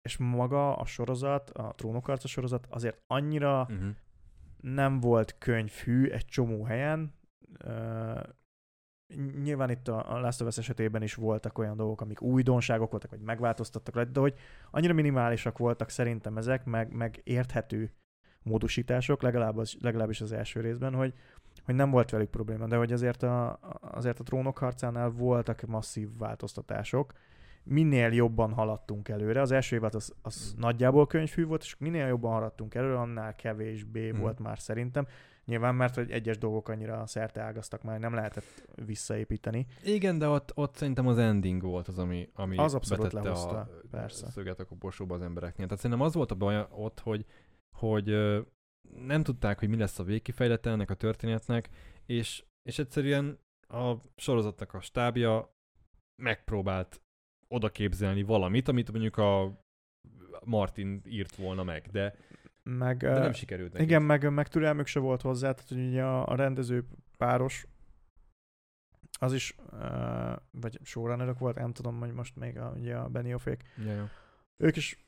és 0.00 0.16
maga 0.16 0.76
a 0.76 0.84
sorozat, 0.84 1.50
a 1.50 1.72
trónokharca 1.76 2.28
sorozat 2.28 2.66
azért 2.70 3.02
annyira 3.06 3.60
Uh-huh. 3.60 3.94
nem 4.60 5.00
volt 5.00 5.38
könyvhű 5.38 6.10
egy 6.10 6.24
csomó 6.24 6.64
helyen. 6.64 7.14
Ö, 7.58 8.20
nyilván 9.42 9.70
itt 9.70 9.88
a 9.88 10.12
a 10.12 10.20
Last 10.20 10.40
of 10.40 10.46
Us 10.46 10.58
esetében 10.58 11.02
is 11.02 11.14
voltak 11.14 11.58
olyan 11.58 11.76
dolgok, 11.76 12.00
amik 12.00 12.20
újdonságok 12.20 12.90
voltak, 12.90 13.10
vagy 13.10 13.20
megváltoztattak 13.20 14.02
de 14.02 14.20
hogy 14.20 14.38
annyira 14.70 14.92
minimálisak 14.92 15.58
voltak 15.58 15.88
szerintem 15.88 16.36
ezek, 16.36 16.64
meg, 16.64 16.92
meg 16.92 17.20
érthető 17.24 17.92
módosítások, 18.42 19.22
legalább 19.22 19.56
az, 19.56 19.76
legalábbis 19.80 20.20
az 20.20 20.32
első 20.32 20.60
részben, 20.60 20.94
hogy, 20.94 21.12
hogy 21.64 21.74
nem 21.74 21.90
volt 21.90 22.10
velük 22.10 22.30
probléma, 22.30 22.66
de 22.66 22.76
hogy 22.76 22.92
azért 22.92 23.22
a, 23.22 23.58
azért 23.80 24.20
a 24.20 24.22
trónok 24.22 24.58
harcánál 24.58 25.10
voltak 25.10 25.60
masszív 25.62 26.08
változtatások, 26.18 27.12
minél 27.64 28.12
jobban 28.12 28.52
haladtunk 28.52 29.08
előre, 29.08 29.40
az 29.40 29.50
első 29.50 29.76
évad 29.76 29.94
az, 29.94 30.12
az 30.22 30.54
nagyjából 30.58 31.06
könyvfű 31.06 31.44
volt, 31.46 31.62
és 31.62 31.76
minél 31.78 32.06
jobban 32.06 32.32
haladtunk 32.32 32.74
előre, 32.74 32.98
annál 32.98 33.34
kevésbé 33.34 34.10
Mhm. 34.10 34.20
volt 34.20 34.38
már 34.38 34.58
szerintem. 34.58 35.06
Nyilván, 35.44 35.74
mert 35.74 35.94
hogy 35.94 36.10
egyes 36.10 36.38
dolgok 36.38 36.68
annyira 36.68 37.06
szerte 37.06 37.40
ágaztak 37.40 37.82
már, 37.82 37.98
nem 37.98 38.14
lehetett 38.14 38.68
visszaépíteni. 38.86 39.66
Igen, 39.84 40.18
de 40.18 40.28
ott, 40.28 40.52
ott 40.54 40.74
szerintem 40.76 41.06
az 41.06 41.18
ending 41.18 41.62
volt 41.62 41.88
az, 41.88 41.98
ami, 41.98 42.28
ami 42.34 42.56
Az 42.56 42.74
abszolút 42.74 43.02
betette 43.04 43.28
lehozta, 43.28 43.58
a 43.58 43.68
persze. 43.90 44.30
szöget 44.30 44.60
a 44.60 44.64
koporsóba 44.64 45.14
az 45.14 45.22
embereknél. 45.22 45.66
Tehát 45.66 45.82
szerintem 45.82 46.06
az 46.06 46.14
volt 46.14 46.30
a 46.30 46.34
baj 46.34 46.66
ott, 46.70 47.00
hogy, 47.00 47.24
hogy 47.76 48.06
nem 48.96 49.22
tudták, 49.22 49.58
hogy 49.58 49.68
mi 49.68 49.76
lesz 49.76 49.98
a 49.98 50.04
végkifejlete 50.04 50.70
ennek 50.70 50.90
a 50.90 50.94
történetnek, 50.94 51.68
és, 52.06 52.44
és 52.62 52.78
egyszerűen 52.78 53.38
a 53.68 53.94
sorozatnak 54.16 54.74
a 54.74 54.80
stábja 54.80 55.54
megpróbált 56.22 57.02
oda 57.48 57.68
képzelni 57.70 58.22
valamit, 58.22 58.68
amit 58.68 58.90
mondjuk 58.90 59.16
a 59.16 59.60
Martin 60.44 61.02
írt 61.06 61.36
volna 61.36 61.62
meg, 61.62 61.88
de, 61.90 62.14
Meg, 62.62 62.96
de 62.96 63.18
nem 63.18 63.32
sikerült 63.32 63.72
neki. 63.72 63.84
igen, 63.84 64.02
meg, 64.02 64.32
meg 64.32 64.48
türelmük 64.48 64.86
se 64.86 65.00
volt 65.00 65.22
hozzá, 65.22 65.52
tehát 65.52 65.68
hogy 65.68 65.86
ugye 65.86 66.04
a, 66.04 66.26
a 66.26 66.34
rendező 66.34 66.84
páros 67.18 67.66
az 69.18 69.32
is, 69.32 69.54
uh, 69.72 70.36
vagy 70.50 70.78
showrunnerök 70.82 71.38
volt, 71.38 71.56
nem 71.56 71.72
tudom, 71.72 71.98
hogy 71.98 72.12
most 72.12 72.36
még 72.36 72.58
a, 72.58 72.70
ugye 72.76 72.96
a 72.96 73.08
Benioffék, 73.08 73.62
Ja, 73.76 73.92
ja. 73.92 74.10
ők 74.56 74.76
is 74.76 74.98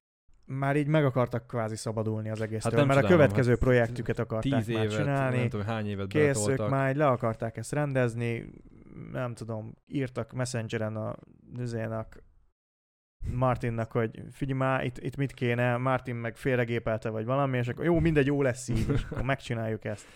már 0.47 0.77
így 0.77 0.87
meg 0.87 1.05
akartak 1.05 1.47
kvázi 1.47 1.77
szabadulni 1.77 2.31
az 2.31 2.41
egésztől, 2.41 2.73
nem 2.73 2.87
mert 2.87 2.99
a 2.99 3.03
csodálom, 3.03 3.21
következő 3.21 3.51
hát 3.51 3.59
projektüket 3.59 4.19
akarták 4.19 4.65
Tíz 4.65 4.69
évet, 4.69 4.91
csinálni. 4.91 5.37
nem 5.37 5.49
tudom, 5.49 5.67
hány 5.67 5.87
évet 5.87 6.07
Kész, 6.07 6.23
ők 6.23 6.45
beletoltak. 6.45 6.71
már 6.71 6.91
így 6.91 6.97
le 6.97 7.07
akarták 7.07 7.57
ezt 7.57 7.73
rendezni, 7.73 8.51
nem 9.13 9.35
tudom, 9.35 9.75
írtak 9.87 10.33
Messengeren 10.33 10.97
a 10.97 11.15
nőzének, 11.57 12.23
Martinnak, 13.33 13.93
hogy 13.93 14.23
figyelj 14.31 14.59
már, 14.59 14.85
itt, 14.85 14.99
itt 14.99 15.17
mit 15.17 15.33
kéne, 15.33 15.77
Martin 15.77 16.15
meg 16.15 16.37
félregépelte, 16.37 17.09
vagy 17.09 17.25
valami, 17.25 17.59
és 17.59 17.69
akkor 17.69 17.85
jó, 17.85 17.99
mindegy, 17.99 18.27
jó 18.27 18.43
lesz 18.43 18.69
így, 18.69 18.87
akkor 19.11 19.23
megcsináljuk 19.23 19.85
ezt. 19.85 20.07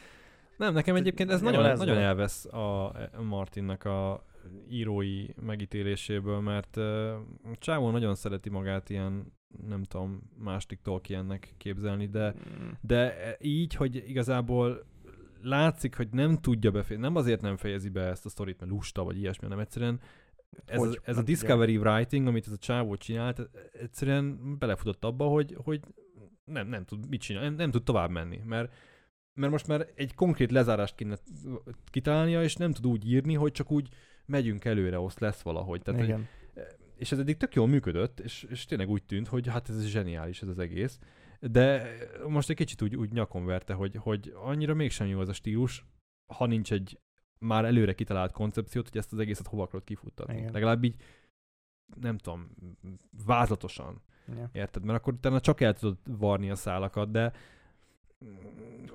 Nem, 0.57 0.72
nekem 0.72 0.97
egyébként 0.97 1.31
ez 1.31 1.41
nagyon, 1.41 1.76
nagyon 1.76 1.99
elvesz 1.99 2.45
a 2.45 2.87
a 2.87 3.22
Martinnak 3.22 3.85
a 3.85 4.24
írói 4.70 5.26
megítéléséből, 5.40 6.40
mert 6.40 6.76
uh, 6.76 7.12
Csávó 7.59 7.90
nagyon 7.90 8.14
szereti 8.14 8.51
magát 8.51 8.90
ilyen, 8.90 9.32
nem 9.66 9.82
tudom, 9.82 10.22
másik 10.38 10.80
Tolkiennek 10.82 11.55
képzelni, 11.59 12.07
de, 12.07 12.34
Mm. 12.34 12.68
de 12.80 13.36
így, 13.40 13.74
hogy 13.74 14.03
igazából 14.07 14.86
látszik, 15.42 15.96
hogy 15.96 16.09
nem 16.11 16.36
tudja 16.36 16.70
befejezni, 16.70 17.07
nem 17.07 17.16
azért 17.16 17.40
nem 17.40 17.57
fejezi 17.57 17.88
be 17.88 18.03
ezt 18.03 18.26
a 18.26 18.28
sztorit, 18.28 18.61
mert 18.61 18.72
lusta 18.72 19.05
vagy 19.05 19.18
ilyesmi, 19.18 19.44
hanem 19.44 19.59
egyszerűen 19.59 20.01
ez, 20.64 20.78
Hogy 20.78 20.88
a, 20.88 20.90
ez 20.90 21.16
a 21.16 21.18
tudja. 21.18 21.22
Discovery 21.22 21.76
Writing, 21.76 22.26
amit 22.26 22.46
ez 22.46 22.53
a 22.53 22.57
csávó 22.57 22.96
csinált, 22.96 23.51
egyszerűen 23.72 24.57
belefutott 24.59 25.05
abba, 25.05 25.24
hogy, 25.26 25.57
hogy 25.64 25.80
nem, 26.44 26.68
nem 26.68 26.84
tud 26.84 27.09
mit 27.09 27.20
csinálni, 27.20 27.49
nem, 27.49 27.57
nem 27.57 27.70
tud 27.70 27.82
tovább 27.82 28.11
menni, 28.11 28.40
mert, 28.44 28.74
mert 29.34 29.53
most 29.53 29.66
már 29.66 29.86
egy 29.94 30.14
konkrét 30.14 30.51
lezárást 30.51 30.94
kéne 30.94 31.16
kitalálnia, 31.90 32.42
és 32.42 32.57
nem 32.57 32.72
tud 32.72 32.86
úgy 32.86 33.11
írni, 33.11 33.34
hogy 33.34 33.53
csak 33.53 33.70
úgy 33.70 33.88
megyünk 34.29 34.64
előre, 34.64 34.99
azt 34.99 35.20
lesz 35.20 35.43
valahogy. 35.43 35.83
Tehát, 35.83 36.01
hogy, 36.01 36.09
Igen. 36.09 36.29
és 36.97 37.12
ez 37.12 37.18
eddig 37.18 37.37
tök 37.37 37.55
jól 37.55 37.66
működött, 37.66 38.20
és, 38.20 38.43
és 38.43 38.64
tényleg 38.64 38.89
úgy 38.89 39.05
tűnt, 39.05 39.29
hogy 39.29 39.47
hát 39.47 39.68
ez 39.68 39.85
zseniális 39.85 40.43
ez 40.43 40.49
az 40.49 40.59
egész. 40.59 40.99
De 41.41 41.91
most 42.29 42.51
egy 42.51 42.57
kicsit 42.57 42.83
úgy, 42.83 42.97
úgy 42.97 43.12
nyakon 43.12 43.45
verte, 43.45 43.72
hogy, 43.72 43.97
hogy 43.97 44.33
annyira 44.35 44.74
mégsem 44.74 45.07
jó 45.07 45.20
az 45.20 45.29
a 45.29 45.33
stílus, 45.33 45.85
ha 46.26 46.47
nincs 46.47 46.72
egy 46.72 46.99
már 47.39 47.64
előre 47.64 47.95
kitalált 47.95 48.33
koncepciót, 48.33 48.89
hogy 48.89 48.99
ezt 48.99 49.12
az 49.12 49.18
egészet 49.18 49.47
hova 49.47 49.62
akarod 49.62 49.85
kifuttatni. 49.85 50.39
Igen. 50.39 50.53
Legalább 50.53 50.85
így, 50.85 50.95
nem 52.01 52.18
tudom, 52.18 52.51
vázlatosan. 53.26 54.03
Ja. 54.37 54.51
Érted? 54.53 54.85
Mert 54.85 54.99
akkor 54.99 55.12
utána 55.12 55.41
csak 55.41 55.61
el 55.61 55.74
tudod 55.74 55.99
varni 56.05 56.51
a 56.51 56.55
szálakat, 56.55 57.11
de 57.11 57.33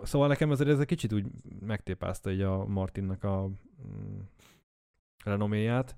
szóval 0.04 0.28
nekem 0.28 0.52
ezért 0.52 0.70
ez 0.70 0.80
egy 0.80 0.86
kicsit 0.86 1.14
úgy 1.14 1.26
megtépázta 1.60 2.32
így 2.32 2.42
a 2.42 2.66
Martinnak 2.66 3.24
a 3.24 3.48
mm, 3.48 4.20
renoméját. 5.26 5.96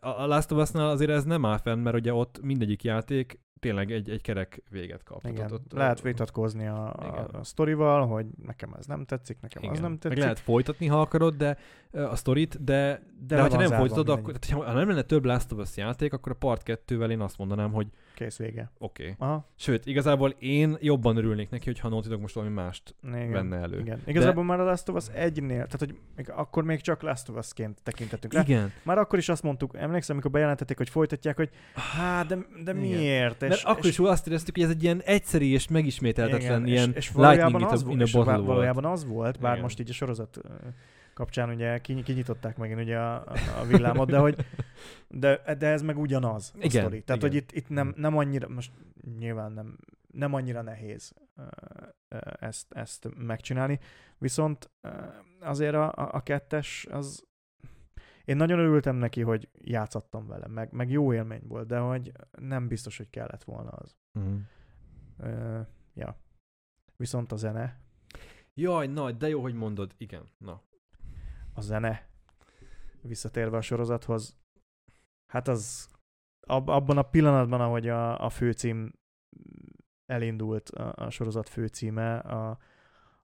A 0.00 0.26
Last 0.26 0.52
of 0.52 0.62
Us-nál 0.62 0.88
azért 0.88 1.10
ez 1.10 1.24
nem 1.24 1.44
áll 1.44 1.58
fenn, 1.58 1.78
mert 1.78 1.96
ugye 1.96 2.14
ott 2.14 2.40
mindegyik 2.42 2.84
játék 2.84 3.40
tényleg 3.60 3.90
egy, 3.90 4.10
egy 4.10 4.22
kerek 4.22 4.62
véget 4.70 5.02
kap. 5.02 5.20
Tehát 5.20 5.36
Igen. 5.36 5.52
Ott, 5.52 5.72
lehet 5.72 6.00
vitatkozni 6.00 6.66
a, 6.66 6.94
Igen. 7.00 7.24
a, 7.24 7.44
sztorival, 7.44 8.06
hogy 8.06 8.26
nekem 8.44 8.74
ez 8.78 8.86
nem 8.86 9.04
tetszik, 9.04 9.40
nekem 9.40 9.62
igen. 9.62 9.74
az 9.74 9.80
nem 9.80 9.90
Meg 9.90 10.00
tetszik. 10.00 10.18
lehet 10.18 10.38
folytatni, 10.38 10.86
ha 10.86 11.00
akarod, 11.00 11.34
de 11.34 11.58
a 11.92 12.16
sztorit, 12.16 12.64
de, 12.64 13.02
de, 13.26 13.34
de 13.34 13.40
ha 13.40 13.56
nem 13.56 13.70
folytatod, 13.70 14.08
akkor, 14.08 14.36
tehát, 14.36 14.64
ha 14.64 14.72
nem 14.72 14.88
lenne 14.88 15.02
több 15.02 15.24
Last 15.24 15.52
of 15.52 15.58
Us 15.58 15.76
játék, 15.76 16.12
akkor 16.12 16.32
a 16.32 16.34
part 16.34 16.62
2-vel 16.64 17.10
én 17.10 17.20
azt 17.20 17.38
mondanám, 17.38 17.72
hogy 17.72 17.86
Kész 18.16 18.36
vége. 18.36 18.70
oké. 18.78 19.02
Okay. 19.02 19.14
Aha, 19.18 19.48
Sőt, 19.56 19.86
igazából 19.86 20.34
én 20.38 20.76
jobban 20.80 21.16
örülnék 21.16 21.50
neki, 21.50 21.64
hogyha 21.64 21.86
a 21.86 21.90
Naughty 21.90 22.08
Dog 22.08 22.20
most 22.20 22.34
valami 22.34 22.52
mást 22.52 22.94
igen. 23.02 23.30
venne 23.30 23.56
elő. 23.56 23.78
Igen. 23.80 24.00
Igazából 24.06 24.44
már 24.44 24.60
a 24.60 24.64
Last 24.64 24.88
of 24.88 24.96
Us 24.96 25.04
1-nél, 25.08 25.48
tehát 25.48 25.78
hogy 25.78 25.94
még, 26.16 26.30
akkor 26.30 26.64
még 26.64 26.80
csak 26.80 27.02
Last 27.02 27.28
of 27.28 27.36
Us-ként 27.36 27.82
tekintettünk 27.82 28.32
rá. 28.32 28.40
Igen, 28.40 28.72
Már 28.82 28.98
akkor 28.98 29.18
is 29.18 29.28
azt 29.28 29.42
mondtuk, 29.42 29.76
emlékszem, 29.76 30.14
amikor 30.14 30.30
bejelentették, 30.30 30.76
hogy 30.76 30.88
folytatják, 30.88 31.36
hogy 31.36 31.50
hát, 31.74 32.26
de, 32.26 32.34
de 32.64 32.70
Igen. 32.70 32.76
miért? 32.76 33.40
mert 33.40 33.62
akkor 33.64 33.86
is 33.86 33.98
azt 33.98 34.26
éreztük, 34.26 34.54
hogy 34.54 34.64
ez 34.64 34.70
egy 34.70 34.82
ilyen 34.82 35.02
egyszerű 35.04 35.44
és 35.44 35.68
megismételhetetlen 35.68 36.66
ilyen 36.66 36.90
és, 36.90 36.96
és 36.96 37.12
lightning 37.14 37.52
valójában, 37.52 37.60
in 37.60 37.66
az, 37.66 37.82
a, 37.82 37.90
in 37.90 38.00
a 38.00 38.02
és 38.02 38.12
valójában 38.12 38.84
az 38.84 39.06
volt, 39.06 39.38
bár 39.40 39.52
Igen. 39.52 39.62
most 39.62 39.80
így 39.80 39.90
a 39.90 39.92
sorozat 39.92 40.40
kapcsán 41.16 41.50
ugye 41.50 41.78
kiny- 41.78 42.02
kinyitották 42.02 42.56
megint 42.56 42.80
ugye 42.80 42.98
a, 42.98 43.24
a 43.60 43.64
villámot, 43.66 44.10
de 44.10 44.18
hogy 44.18 44.46
de, 45.08 45.54
de 45.58 45.66
ez 45.66 45.82
meg 45.82 45.98
ugyanaz 45.98 46.52
a 46.54 46.56
Igen, 46.56 46.82
sztori. 46.82 47.02
Tehát, 47.02 47.22
igen. 47.22 47.32
hogy 47.32 47.34
itt, 47.34 47.52
itt 47.52 47.68
nem, 47.68 47.94
nem 47.96 48.16
annyira, 48.16 48.48
most 48.48 48.72
nyilván 49.18 49.52
nem, 49.52 49.76
nem 50.12 50.34
annyira 50.34 50.62
nehéz 50.62 51.14
ezt, 52.40 52.72
ezt 52.72 53.08
megcsinálni, 53.16 53.78
viszont 54.18 54.70
azért 55.40 55.74
a, 55.74 55.92
a, 56.14 56.20
kettes 56.20 56.86
az 56.90 57.24
én 58.24 58.36
nagyon 58.36 58.58
örültem 58.58 58.96
neki, 58.96 59.22
hogy 59.22 59.48
játszottam 59.54 60.26
vele, 60.26 60.46
meg, 60.46 60.72
meg 60.72 60.90
jó 60.90 61.12
élmény 61.12 61.42
volt, 61.48 61.66
de 61.66 61.78
hogy 61.78 62.12
nem 62.38 62.68
biztos, 62.68 62.96
hogy 62.96 63.10
kellett 63.10 63.44
volna 63.44 63.70
az. 63.70 63.96
Ö, 65.18 65.60
ja. 65.94 66.16
Viszont 66.96 67.32
a 67.32 67.36
zene, 67.36 67.84
Jaj, 68.58 68.86
na, 68.86 69.12
de 69.12 69.28
jó, 69.28 69.40
hogy 69.40 69.54
mondod. 69.54 69.94
Igen, 69.98 70.22
na. 70.38 70.62
A 71.56 71.60
zene, 71.60 72.08
visszatérve 73.00 73.56
a 73.56 73.60
sorozathoz, 73.60 74.36
hát 75.26 75.48
az 75.48 75.88
ab, 76.40 76.68
abban 76.68 76.98
a 76.98 77.02
pillanatban, 77.02 77.60
ahogy 77.60 77.88
a, 77.88 78.24
a 78.24 78.28
főcím 78.28 78.92
elindult, 80.06 80.68
a, 80.68 81.04
a 81.04 81.10
sorozat 81.10 81.48
főcíme, 81.48 82.18
a, 82.18 82.58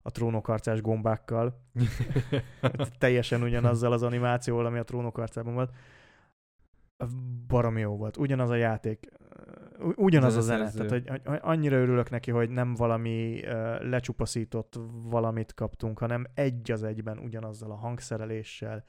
a 0.02 0.10
trónokarcás 0.10 0.80
gombákkal, 0.80 1.62
teljesen 2.98 3.42
ugyanazzal 3.42 3.92
az 3.92 4.02
animációval, 4.02 4.66
ami 4.66 4.78
a 4.78 4.84
trónokarcában 4.84 5.54
volt, 5.54 5.74
baromi 7.46 7.80
jó 7.80 7.96
volt. 7.96 8.16
Ugyanaz 8.16 8.50
a 8.50 8.54
játék, 8.54 9.08
ugyanaz 9.96 10.36
a 10.36 10.40
zene. 10.40 10.70
Tehát, 10.70 10.90
hogy, 10.90 11.08
hogy 11.24 11.38
annyira 11.42 11.76
örülök 11.76 12.10
neki, 12.10 12.30
hogy 12.30 12.50
nem 12.50 12.74
valami 12.74 13.40
uh, 13.44 13.82
lecsupaszított 13.82 14.78
valamit 15.04 15.54
kaptunk, 15.54 15.98
hanem 15.98 16.26
egy 16.34 16.70
az 16.70 16.82
egyben 16.82 17.18
ugyanazzal 17.18 17.70
a 17.70 17.74
hangszereléssel, 17.74 18.84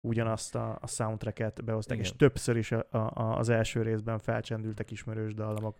ugyanazt 0.00 0.54
a, 0.54 0.78
a 0.80 0.86
soundtracket 0.86 1.64
behozták, 1.64 1.98
Igen. 1.98 2.10
és 2.10 2.16
többször 2.16 2.56
is 2.56 2.72
a, 2.72 2.86
a, 2.90 3.38
az 3.38 3.48
első 3.48 3.82
részben 3.82 4.18
felcsendültek 4.18 4.90
ismerős 4.90 5.34
dallamok. 5.34 5.76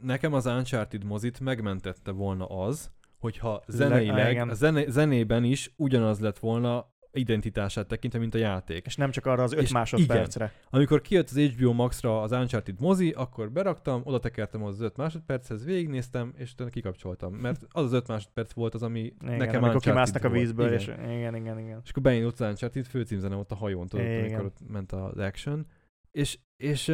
Nekem 0.00 0.32
az 0.32 0.46
Uncharted 0.46 1.04
mozit 1.04 1.40
megmentette 1.40 2.10
volna 2.10 2.46
az, 2.46 2.90
hogyha 3.18 3.50
Le- 3.52 3.74
zeneileg, 3.76 4.30
igen. 4.30 4.48
a 4.48 4.54
zene, 4.54 4.88
zenében 4.88 5.44
is 5.44 5.72
ugyanaz 5.76 6.20
lett 6.20 6.38
volna 6.38 6.92
identitását 7.12 7.86
tekintve, 7.86 8.18
mint 8.18 8.34
a 8.34 8.38
játék. 8.38 8.86
És 8.86 8.96
nem 8.96 9.10
csak 9.10 9.26
arra 9.26 9.42
az 9.42 9.52
öt 9.52 9.62
És 9.62 9.72
másodpercre. 9.72 10.52
Amikor 10.70 11.00
kijött 11.00 11.28
az 11.30 11.38
HBO 11.38 11.72
Max-ra 11.72 12.22
az 12.22 12.32
Uncharted 12.32 12.80
mozi, 12.80 13.10
akkor 13.10 13.50
beraktam, 13.50 14.00
oda 14.04 14.18
tekertem 14.18 14.62
az 14.62 14.80
5 14.80 14.96
másodperchez, 14.96 15.64
végignéztem, 15.64 16.32
és 16.36 16.52
utána 16.52 16.70
kikapcsoltam. 16.70 17.34
Mert 17.34 17.66
az 17.70 17.84
az 17.84 17.92
5 17.92 18.08
másodperc 18.08 18.52
volt 18.52 18.74
az, 18.74 18.82
ami 18.82 19.00
Igen, 19.00 19.36
nekem 19.36 19.62
amikor 19.62 19.80
kimásznak 19.80 20.24
a 20.24 20.30
vízből, 20.30 20.66
Igen. 20.66 20.78
és 20.78 20.86
igen, 20.86 21.34
igen, 21.34 21.58
igen. 21.58 21.80
És 21.84 21.90
akkor 21.90 22.02
beindult 22.02 22.40
az 22.40 22.48
Uncharted 22.48 22.86
főcímzene 22.86 23.36
ott 23.36 23.50
a 23.50 23.54
hajón, 23.54 23.86
tudod, 23.86 24.06
Igen. 24.06 24.24
amikor 24.24 24.44
ott 24.44 24.58
ment 24.68 24.92
az 24.92 25.18
action. 25.18 25.66
És, 26.10 26.38
és, 26.56 26.92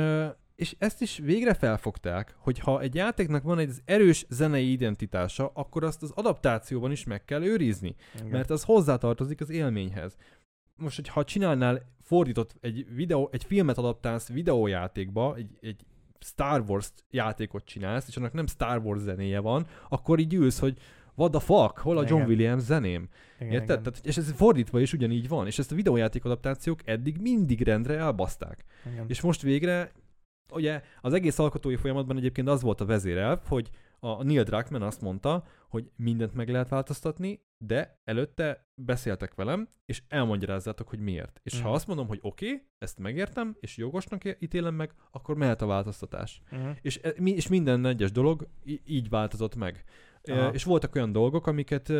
és 0.57 0.76
ezt 0.78 1.02
is 1.02 1.18
végre 1.18 1.54
felfogták, 1.54 2.34
hogy 2.38 2.59
ha 2.59 2.80
egy 2.80 2.94
játéknak 2.94 3.42
van 3.42 3.59
egy 3.59 3.70
erős 3.84 4.26
zenei 4.28 4.70
identitása, 4.70 5.50
akkor 5.54 5.84
azt 5.84 6.02
az 6.02 6.11
adaptációban 6.14 6.90
is 6.90 7.04
meg 7.04 7.24
kell 7.24 7.42
őrizni, 7.42 7.94
igen. 8.14 8.28
mert 8.28 8.50
az 8.50 8.62
hozzátartozik 8.62 9.40
az 9.40 9.50
élményhez. 9.50 10.16
Most, 10.76 10.96
hogyha 10.96 11.24
csinálnál 11.24 11.82
fordított 12.02 12.57
egy, 12.61 12.86
videó, 12.94 13.28
egy 13.32 13.44
filmet 13.44 13.78
adaptálsz 13.78 14.28
videójátékba, 14.28 15.34
egy, 15.36 15.59
egy 15.61 15.84
Star 16.20 16.64
Wars 16.68 16.88
játékot 17.11 17.64
csinálsz, 17.64 18.09
és 18.09 18.16
annak 18.16 18.32
nem 18.32 18.46
Star 18.46 18.78
Wars 18.84 19.00
zenéje 19.00 19.40
van, 19.40 19.66
akkor 19.88 20.18
így 20.18 20.34
ülsz, 20.34 20.59
hogy 20.59 20.78
what 21.14 21.30
the 21.30 21.40
fuck, 21.40 21.78
hol 21.78 21.98
a 21.98 22.02
John 22.02 22.14
Igen. 22.14 22.28
Williams 22.28 22.62
zeném? 22.62 23.09
igen, 23.40 23.52
Érted? 23.52 23.80
igen. 23.80 23.82
Tehát, 23.82 24.07
és 24.07 24.16
ez 24.16 24.32
fordítva 24.32 24.80
is 24.80 24.92
ugyanígy 24.92 25.28
van, 25.28 25.46
és 25.46 25.59
ezt 25.59 25.72
a 25.72 25.74
videójáték 25.74 26.24
adaptációk 26.24 26.80
eddig 26.84 27.20
mindig 27.20 27.62
rendre 27.62 27.96
elbaszták. 27.96 28.64
igen. 28.92 29.04
És 29.09 29.20
most 29.20 29.42
végre, 29.42 29.92
ugye 30.53 30.82
az 31.01 31.12
egész 31.12 31.38
alkotói 31.38 31.76
folyamatban 31.76 32.16
egyébként 32.16 32.49
az 32.49 32.62
volt 32.62 32.80
a 32.80 32.84
vezérelv, 32.84 33.40
hogy 33.47 33.70
a 34.01 34.22
Neil 34.22 34.42
Druckmann 34.42 34.82
azt 34.82 35.01
mondta, 35.01 35.44
hogy 35.68 35.90
mindent 35.97 36.34
meg 36.34 36.49
lehet 36.49 36.68
változtatni, 36.68 37.44
de 37.59 38.01
előtte 38.05 38.66
beszéltek 38.74 39.34
velem, 39.34 39.68
és 39.86 40.03
elmagyarázzátok, 40.09 40.88
hogy 40.88 40.99
miért. 40.99 41.40
És 41.42 41.61
ha 41.61 41.66
Mhm. 41.66 41.74
azt 41.74 41.86
mondom, 41.86 42.07
hogy 42.07 42.18
oké, 42.22 42.47
okay, 42.47 42.66
ezt 42.78 42.99
megértem, 42.99 43.57
és 43.61 43.76
jogosnak 43.76 44.22
ítélem 44.42 44.74
meg, 44.74 44.92
akkor 45.11 45.36
mehet 45.36 45.62
a 45.62 45.66
változtatás. 45.66 46.40
Mhm. 46.51 46.68
És, 46.82 47.01
e- 47.03 47.09
és 47.09 47.49
minden 47.49 47.86
egyes 47.86 48.12
dolog 48.12 48.49
így 48.84 49.09
változott 49.09 49.57
meg. 49.57 49.84
Aha. 50.22 50.40
E, 50.40 50.49
És 50.49 50.64
voltak 50.64 50.94
olyan 50.94 51.12
dolgok, 51.12 51.47
amiket, 51.47 51.92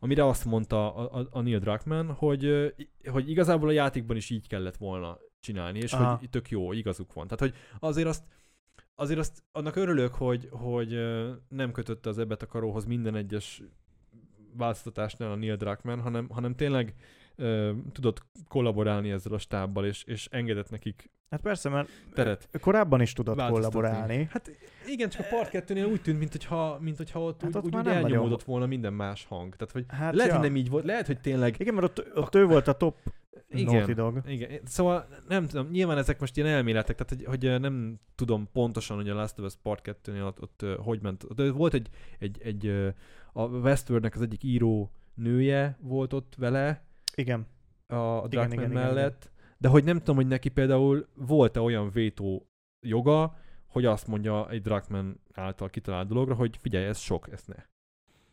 amire 0.00 0.26
azt 0.26 0.44
mondta 0.44 0.94
a, 0.94 1.18
a, 1.20 1.28
a 1.30 1.40
Neil 1.40 1.58
Druckmann, 1.58 2.08
hogy, 2.10 2.74
hogy 3.10 3.30
igazából 3.30 3.68
a 3.68 3.72
játékban 3.72 4.16
is 4.16 4.30
így 4.30 4.48
kellett 4.48 4.76
volna 4.76 5.18
csinálni, 5.40 5.78
és 5.78 5.92
Aha. 5.92 6.16
hogy 6.16 6.30
tök 6.30 6.50
jó, 6.50 6.72
igazuk 6.72 7.12
van. 7.12 7.24
Tehát, 7.28 7.40
hogy 7.40 7.54
azért 7.88 8.06
azt, 8.08 8.24
azért 8.94 9.18
azt 9.18 9.42
annak 9.52 9.76
örülök, 9.76 10.14
hogy, 10.14 10.48
hogy 10.50 10.88
nem 11.48 11.72
kötötte 11.72 12.08
az 12.08 12.18
ebbet 12.18 12.42
a 12.42 12.46
karóhoz 12.46 12.84
minden 12.84 13.14
egyes 13.14 13.62
változtatásnál 14.56 15.30
a 15.30 15.34
Neil 15.34 15.56
Druckmann, 15.56 16.00
hanem, 16.00 16.28
hanem 16.28 16.54
tényleg 16.54 16.94
e, 17.36 17.72
tudott 17.92 18.26
kollaborálni 18.48 19.10
ezzel 19.10 19.32
a 19.32 19.38
stábbal, 19.38 19.84
és, 19.86 20.04
és 20.04 20.28
engedett 20.30 20.70
nekik 20.70 21.10
Hát 21.30 21.40
persze, 21.40 21.68
mert 21.68 21.88
teret. 22.14 22.48
korábban 22.60 23.00
is 23.00 23.12
tudott 23.12 23.36
kollaborálni. 23.48 24.28
Hát 24.30 24.50
igen, 24.86 25.08
csak 25.08 25.20
a 25.20 25.36
part 25.36 25.50
2-nél 25.52 25.90
úgy 25.90 26.02
tűnt, 26.02 26.18
mintha, 26.18 26.78
mintha 26.80 27.20
ott, 27.22 27.40
Hát 27.40 27.50
úgy, 27.50 27.56
ott 27.56 27.64
úgy, 27.64 27.66
úgy 27.66 27.72
nem 27.72 27.82
nagyon- 27.84 28.04
elnyomódott 28.04 28.42
volna 28.42 28.66
minden 28.66 28.92
más 28.92 29.24
hang. 29.24 29.56
Tehát, 29.56 29.72
hogy 29.72 29.84
Hát 29.88 30.14
lehet, 30.14 30.32
ja. 30.32 30.38
hogy 30.38 30.48
nem 30.48 30.56
így 30.56 30.70
volt, 30.70 30.84
lehet, 30.84 31.06
hogy 31.06 31.20
tényleg... 31.20 31.60
Igen, 31.60 31.74
mert 31.74 31.98
ott, 31.98 32.16
ott 32.16 32.34
ő 32.34 32.46
volt 32.46 32.68
a 32.68 32.72
top 32.72 32.96
Igen. 33.48 33.74
Naughty 33.74 33.92
Dog. 33.92 34.22
Igen, 34.26 34.60
szóval 34.64 35.08
nem 35.28 35.46
tudom, 35.46 35.68
nyilván 35.70 35.98
ezek 35.98 36.20
most 36.20 36.36
ilyen 36.36 36.48
elméletek, 36.48 36.96
tehát 36.96 37.26
hogy, 37.26 37.40
hogy 37.40 37.60
nem 37.60 38.00
tudom 38.14 38.48
pontosan, 38.52 38.96
hogy 38.96 39.08
a 39.08 39.14
Last 39.14 39.38
of 39.38 39.44
Us 39.44 39.56
Part 39.62 39.98
2-nél 40.04 40.26
ott, 40.26 40.42
ott 40.42 40.78
hogy 40.78 41.02
ment. 41.02 41.24
Ö, 41.36 41.52
volt 41.52 41.74
egy, 41.74 41.88
egy, 42.18 42.40
egy 42.42 42.66
a 43.32 43.46
Westworldnek 43.46 44.14
az 44.14 44.22
egyik 44.22 44.42
író 44.42 44.90
nője 45.14 45.78
volt 45.80 46.12
ott 46.12 46.34
vele, 46.38 46.84
Igen. 47.14 47.46
a 47.86 48.28
Druckmann 48.28 48.52
igen, 48.52 48.70
igen, 48.70 48.70
mellett, 48.70 49.30
de 49.58 49.68
hogy 49.68 49.84
nem 49.84 49.98
tudom, 49.98 50.16
hogy 50.16 50.26
neki 50.26 50.48
például 50.48 51.08
volt-e 51.14 51.60
olyan 51.60 51.90
vétó 51.90 52.50
joga, 52.80 53.36
hogy 53.66 53.84
azt 53.84 54.06
mondja 54.06 54.50
egy 54.50 54.62
Druckmann 54.62 55.20
által 55.32 55.68
kitalált 55.68 56.08
dologra, 56.08 56.34
hogy 56.34 56.56
figyelj, 56.56 56.84
ez 56.84 56.98
sok, 56.98 57.32
ezt 57.32 57.46
ne. 57.46 57.69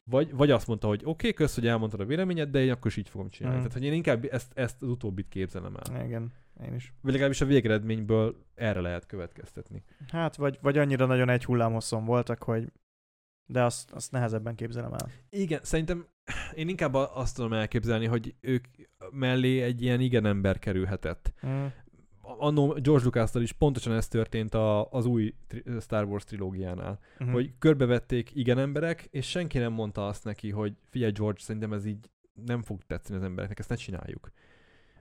Vagy, 0.09 0.33
vagy 0.33 0.51
azt 0.51 0.67
mondta, 0.67 0.87
hogy 0.87 0.99
oké, 0.99 1.09
okay, 1.09 1.33
kösz, 1.33 1.55
hogy 1.55 1.67
elmondtad 1.67 1.99
a 1.99 2.05
véleményed, 2.05 2.49
de 2.49 2.63
én 2.63 2.71
akkor 2.71 2.91
is 2.91 2.97
így 2.97 3.09
fogom 3.09 3.29
csinálni. 3.29 3.57
Mm. 3.57 3.61
Tehát, 3.61 3.77
hogy 3.77 3.85
én 3.85 3.93
inkább 3.93 4.25
ezt, 4.31 4.51
ezt 4.55 4.81
az 4.81 4.89
utóbbit 4.89 5.29
képzelem 5.29 5.75
el. 5.75 6.05
Igen, 6.05 6.31
én 6.65 6.73
is. 6.73 6.93
Vagy 7.01 7.11
legalábbis 7.11 7.41
a 7.41 7.45
végeredményből 7.45 8.45
erre 8.55 8.79
lehet 8.79 9.05
következtetni. 9.05 9.83
Hát, 10.07 10.35
vagy, 10.35 10.57
vagy 10.61 10.77
annyira 10.77 11.05
nagyon 11.05 11.29
egy 11.29 11.45
hullámhosszon 11.45 12.05
voltak, 12.05 12.43
hogy 12.43 12.71
de 13.45 13.63
azt, 13.63 13.91
azt 13.91 14.11
nehezebben 14.11 14.55
képzelem 14.55 14.93
el. 14.93 15.09
Igen, 15.29 15.59
szerintem 15.63 16.07
én 16.53 16.69
inkább 16.69 16.93
azt 16.93 17.35
tudom 17.35 17.53
elképzelni, 17.53 18.05
hogy 18.05 18.35
ők 18.39 18.65
mellé 19.11 19.61
egy 19.61 19.81
ilyen 19.81 19.99
igen 19.99 20.25
ember 20.25 20.59
kerülhetett. 20.59 21.33
Mm. 21.47 21.65
Annó 22.37 22.67
George 22.67 23.05
lucas 23.05 23.31
is 23.33 23.51
pontosan 23.51 23.93
ez 23.93 24.07
történt 24.07 24.53
a, 24.53 24.91
az 24.91 25.05
új 25.05 25.33
tri- 25.47 25.63
Star 25.81 26.05
Wars 26.05 26.23
trilógiánál. 26.23 26.99
Mhm. 27.19 27.31
hogy 27.31 27.53
körbevették 27.59 28.35
igen 28.35 28.57
emberek, 28.57 29.07
és 29.11 29.29
senki 29.29 29.57
nem 29.57 29.73
mondta 29.73 30.07
azt 30.07 30.23
neki, 30.23 30.49
hogy 30.49 30.73
figyelj 30.89 31.11
George, 31.11 31.39
szerintem 31.39 31.73
ez 31.73 31.85
így 31.85 32.09
nem 32.45 32.61
fog 32.61 32.81
tetszeni 32.87 33.17
az 33.19 33.25
embereknek, 33.25 33.59
ezt 33.59 33.69
ne 33.69 33.75
csináljuk. 33.75 34.31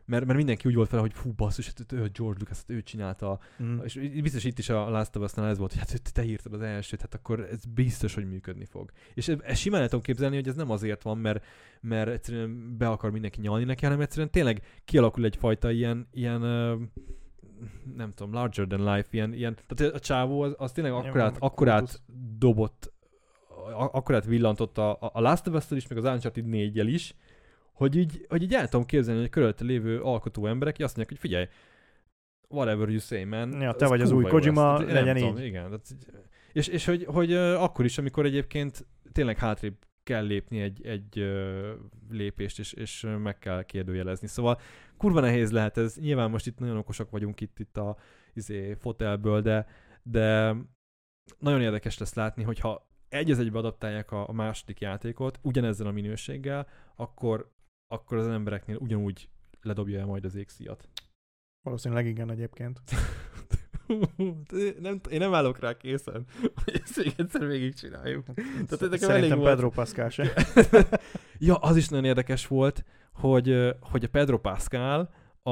Mert, 0.06 0.24
mert 0.24 0.36
mindenki 0.36 0.68
úgy 0.68 0.74
volt 0.74 0.88
fel, 0.88 1.00
hogy 1.00 1.12
fú, 1.12 1.32
basszus, 1.32 1.66
hát 1.66 1.92
ő 1.92 1.96
George 1.96 2.38
Lucas, 2.40 2.56
hát 2.56 2.70
ő 2.70 2.82
csinálta. 2.82 3.38
Mm. 3.62 3.78
És 3.84 3.94
biztos 4.20 4.44
itt 4.44 4.58
is 4.58 4.68
a 4.68 4.90
Last 4.90 5.16
of 5.16 5.22
Us-nál 5.22 5.48
ez 5.48 5.58
volt, 5.58 5.72
hogy 5.72 5.80
hát 5.80 6.12
te 6.12 6.24
írtad 6.24 6.52
az 6.52 6.60
elsőt, 6.60 7.00
hát 7.00 7.14
akkor 7.14 7.40
ez 7.40 7.64
biztos, 7.64 8.14
hogy 8.14 8.28
működni 8.28 8.64
fog. 8.64 8.90
És 9.14 9.28
ez, 9.28 9.36
ez 9.42 9.58
simán 9.58 9.80
el 9.80 9.88
tudom 9.88 10.04
képzelni, 10.04 10.34
hogy 10.34 10.48
ez 10.48 10.54
nem 10.54 10.70
azért 10.70 11.02
van, 11.02 11.18
mert, 11.18 11.44
mert 11.80 12.08
egyszerűen 12.08 12.76
be 12.78 12.88
akar 12.88 13.10
mindenki 13.10 13.40
nyalni 13.40 13.64
neki, 13.64 13.84
hanem 13.84 14.00
egyszerűen 14.00 14.30
tényleg 14.30 14.62
kialakul 14.84 15.24
egyfajta 15.24 15.70
ilyen, 15.70 16.08
ilyen 16.12 16.40
nem 17.96 18.12
tudom, 18.14 18.32
larger 18.32 18.66
than 18.66 18.94
life, 18.94 19.08
ilyen, 19.10 19.32
ilyen 19.32 19.56
tehát 19.66 19.94
a 19.94 19.98
csávó 19.98 20.40
az, 20.40 20.54
az 20.56 20.72
tényleg 20.72 20.92
akkorát, 20.92 21.36
akkorát 21.38 22.00
dobott, 22.38 22.92
akkorát 23.72 24.24
villantott 24.24 24.78
a, 24.78 24.98
a 25.00 25.20
Last 25.20 25.46
of 25.46 25.54
us 25.54 25.70
is, 25.70 25.86
meg 25.86 25.98
az 25.98 26.04
Uncharted 26.04 26.46
4 26.46 26.92
is, 26.92 27.14
hogy 27.76 27.96
így, 27.96 28.26
hogy 28.28 28.42
így 28.42 28.54
el 28.54 28.68
tudom 28.68 28.86
képzelni, 28.86 29.20
hogy 29.20 29.30
körülötte 29.30 29.64
lévő 29.64 30.00
alkotó 30.00 30.46
emberek 30.46 30.74
azt 30.78 30.96
mondják, 30.96 31.08
hogy 31.08 31.18
figyelj, 31.18 31.46
whatever 32.48 32.88
you 32.88 32.98
say, 32.98 33.24
man. 33.24 33.60
Ja, 33.60 33.72
te 33.72 33.86
vagy 33.86 34.00
az 34.00 34.10
új 34.10 34.22
lesz. 34.22 34.32
Kojima, 34.32 34.78
nem 34.78 34.88
legyen 34.88 35.16
tudom, 35.16 35.38
így. 35.38 35.44
Igen, 35.44 35.64
tehát, 35.64 35.96
és, 36.52 36.68
és 36.68 36.84
hogy, 36.84 37.04
hogy 37.04 37.34
akkor 37.34 37.84
is, 37.84 37.98
amikor 37.98 38.24
egyébként 38.24 38.86
tényleg 39.12 39.38
hátrébb 39.38 39.76
kell 40.02 40.26
lépni 40.26 40.60
egy, 40.60 40.86
egy 40.86 41.32
lépést, 42.10 42.58
és, 42.58 42.72
és 42.72 43.06
meg 43.22 43.38
kell 43.38 43.62
kérdőjelezni. 43.62 44.26
Szóval 44.26 44.60
kurva 44.96 45.20
nehéz 45.20 45.52
lehet 45.52 45.76
ez. 45.76 45.96
Nyilván 45.96 46.30
most 46.30 46.46
itt 46.46 46.58
nagyon 46.58 46.76
okosak 46.76 47.10
vagyunk 47.10 47.40
itt, 47.40 47.58
itt 47.58 47.76
a 47.76 47.96
izé, 48.34 48.74
fotelből, 48.74 49.40
de, 49.40 49.66
de 50.02 50.54
nagyon 51.38 51.62
érdekes 51.62 51.98
lesz 51.98 52.14
látni, 52.14 52.42
hogyha 52.42 52.88
egy 53.08 53.30
az 53.30 53.38
egybe 53.38 53.58
adaptálják 53.58 54.10
a, 54.12 54.28
a 54.28 54.32
második 54.32 54.80
játékot, 54.80 55.38
ugyanezzel 55.42 55.86
a 55.86 55.92
minőséggel, 55.92 56.66
akkor, 56.96 57.54
akkor 57.88 58.16
az 58.16 58.26
embereknél 58.26 58.76
ugyanúgy 58.76 59.28
ledobja 59.60 59.98
el 59.98 60.06
majd 60.06 60.24
az 60.24 60.34
égszíjat. 60.34 60.88
Valószínűleg 61.62 62.06
igen 62.06 62.30
egyébként. 62.30 62.80
nem, 64.80 65.00
én 65.10 65.18
nem 65.18 65.34
állok 65.34 65.58
rá 65.58 65.76
készen, 65.76 66.24
hogy 66.64 66.80
ezt 66.82 66.96
még 66.96 67.14
egyszer 67.16 67.46
végigcsináljuk. 67.46 68.24
Tehát 68.68 68.90
nekem 68.90 69.10
elég 69.10 69.34
volt. 69.34 69.50
Pedro 69.50 69.70
Pascal 69.70 70.08
se. 70.08 70.32
ja, 71.38 71.54
az 71.54 71.76
is 71.76 71.88
nagyon 71.88 72.04
érdekes 72.04 72.46
volt, 72.46 72.84
hogy, 73.12 73.74
hogy 73.80 74.04
a 74.04 74.08
Pedro 74.08 74.38
Pascal 74.38 75.10
a, 75.42 75.50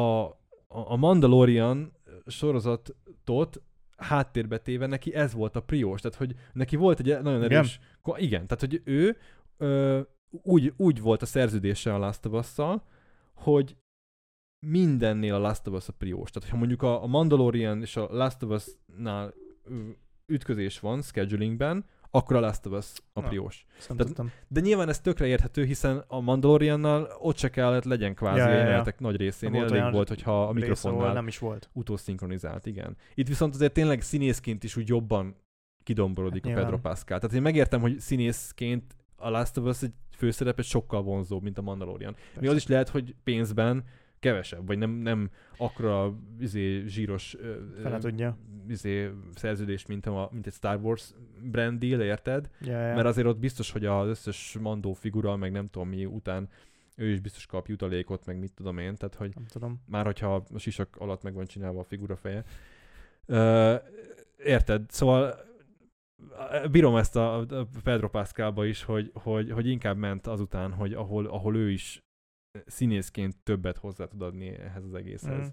a 0.68 0.96
Mandalorian 0.96 1.92
sorozatot 2.26 3.62
háttérbe 3.96 4.58
téve 4.58 4.86
neki 4.86 5.14
ez 5.14 5.32
volt 5.32 5.56
a 5.56 5.62
priós, 5.62 6.00
tehát 6.00 6.18
hogy 6.18 6.34
neki 6.52 6.76
volt 6.76 6.98
egy 6.98 7.06
nagyon 7.06 7.44
Igen? 7.44 7.58
erős... 7.58 7.80
Igen, 8.04 8.20
igen 8.20 8.46
tehát 8.46 8.60
hogy 8.60 8.80
ő 8.84 9.16
ö, 9.56 10.00
úgy, 10.42 10.72
úgy 10.76 11.00
volt 11.00 11.22
a 11.22 11.26
szerződése 11.26 11.94
a 11.94 11.98
Last 11.98 12.26
of 12.26 12.32
Us-szal, 12.32 12.82
hogy 13.34 13.76
mindennél 14.66 15.34
a 15.34 15.38
Last 15.38 15.66
of 15.66 15.74
Us 15.74 15.88
a 15.88 15.92
priós. 15.92 16.30
Tehát, 16.30 16.50
ha 16.50 16.56
mondjuk 16.56 16.82
a, 16.82 17.02
a 17.02 17.06
Mandalorian 17.06 17.80
és 17.80 17.96
a 17.96 18.08
Last 18.10 18.42
of 18.42 18.50
Us-nál 18.50 19.34
ütközés 20.26 20.80
van 20.80 21.02
schedulingben, 21.02 21.84
akkor 22.10 22.36
a 22.36 22.40
Last 22.40 22.66
of 22.66 22.72
Us 22.72 22.92
a 23.12 23.20
Na. 23.20 23.28
priós. 23.28 23.64
Nem 23.88 23.96
Tehát-. 23.96 24.44
De 24.48 24.60
nyilván 24.60 24.88
ez 24.88 25.00
tökre 25.00 25.26
érthető, 25.26 25.64
hiszen 25.64 26.04
a 26.06 26.20
Mandaloriannal 26.20 27.16
ott 27.18 27.36
se 27.36 27.50
kellett 27.50 27.84
legyen 27.84 28.14
kvázi 28.14 28.38
Ja, 28.38 28.48
ja, 28.48 28.68
ja, 28.68 28.94
nagy 28.98 29.16
részén. 29.16 29.52
Volt 29.52 29.70
Elég 29.70 29.92
volt, 29.92 30.08
hogyha 30.08 30.48
a 30.48 30.52
mikrofonnál 30.52 31.12
nem 31.12 31.26
is 31.26 31.38
volt. 31.38 31.70
utószinkronizált, 31.72 32.66
igen. 32.66 32.96
Itt 33.14 33.28
viszont 33.28 33.54
azért 33.54 33.72
tényleg 33.72 34.00
színészként 34.00 34.64
is 34.64 34.76
úgy 34.76 34.88
jobban 34.88 35.36
kidomborodik 35.82 36.46
Hát 36.46 36.56
a 36.56 36.60
Pedro. 36.60 36.78
Pascal. 36.78 37.18
Tehát 37.18 37.36
én 37.36 37.42
megértem, 37.42 37.80
hogy 37.80 37.98
színészként 37.98 38.96
a 39.16 39.30
Last 39.30 39.56
of 39.56 39.64
Us 39.64 39.82
egy 39.82 39.92
főszerep 40.14 40.62
sokkal 40.62 41.02
vonzóbb, 41.02 41.42
mint 41.42 41.58
a 41.58 41.62
Mandalorian. 41.62 42.16
Még 42.40 42.50
az 42.50 42.56
is 42.56 42.66
lehet, 42.66 42.88
hogy 42.88 43.14
pénzben 43.24 43.84
kevesebb, 44.18 44.66
vagy 44.66 44.78
nem, 44.78 44.90
nem 44.90 45.30
akkora 45.56 46.14
izé, 46.40 46.82
zsíros 46.86 47.36
Fele 47.82 47.98
tudja. 47.98 48.38
izé, 48.68 49.10
szerződés, 49.34 49.86
mint, 49.86 50.06
a, 50.06 50.28
mint 50.32 50.46
egy 50.46 50.52
Star 50.52 50.80
Wars 50.82 51.14
brand 51.42 51.78
deal, 51.78 52.00
érted? 52.00 52.50
Ja, 52.60 52.86
ja. 52.86 52.94
Mert 52.94 53.06
azért 53.06 53.26
ott 53.26 53.38
biztos, 53.38 53.70
hogy 53.70 53.84
az 53.84 54.08
összes 54.08 54.56
mandó 54.60 54.92
figura, 54.92 55.36
meg 55.36 55.52
nem 55.52 55.68
tudom 55.68 55.88
mi 55.88 56.04
után 56.04 56.48
ő 56.96 57.08
is 57.10 57.20
biztos 57.20 57.46
kap 57.46 57.68
jutalékot, 57.68 58.26
meg 58.26 58.38
mit 58.38 58.52
tudom 58.54 58.78
én, 58.78 58.96
tehát 58.96 59.14
hogy 59.14 59.32
Nem 59.34 59.46
tudom. 59.46 59.82
már 59.86 60.04
hogyha 60.04 60.44
a 60.54 60.58
sisak 60.58 60.96
alatt 60.98 61.22
meg 61.22 61.34
van 61.34 61.46
csinálva 61.46 61.80
a 61.80 61.84
figura 61.84 62.16
feje. 62.16 62.44
Ö, 63.26 63.74
érted? 64.44 64.90
Szóval 64.90 65.34
bírom 66.70 66.96
ezt 66.96 67.16
a, 67.16 67.46
Pedro 67.82 68.08
Pascalba 68.08 68.64
is, 68.64 68.82
hogy, 68.82 69.10
hogy, 69.14 69.50
hogy 69.50 69.66
inkább 69.66 69.96
ment 69.96 70.26
azután, 70.26 70.72
hogy 70.72 70.92
ahol, 70.92 71.26
ahol 71.26 71.56
ő 71.56 71.70
is 71.70 72.04
színészként 72.66 73.36
többet 73.36 73.76
hozzá 73.76 74.04
tud 74.04 74.22
adni 74.22 74.48
ehhez 74.48 74.84
az 74.84 74.94
egészhez. 74.94 75.46
Mm. 75.46 75.50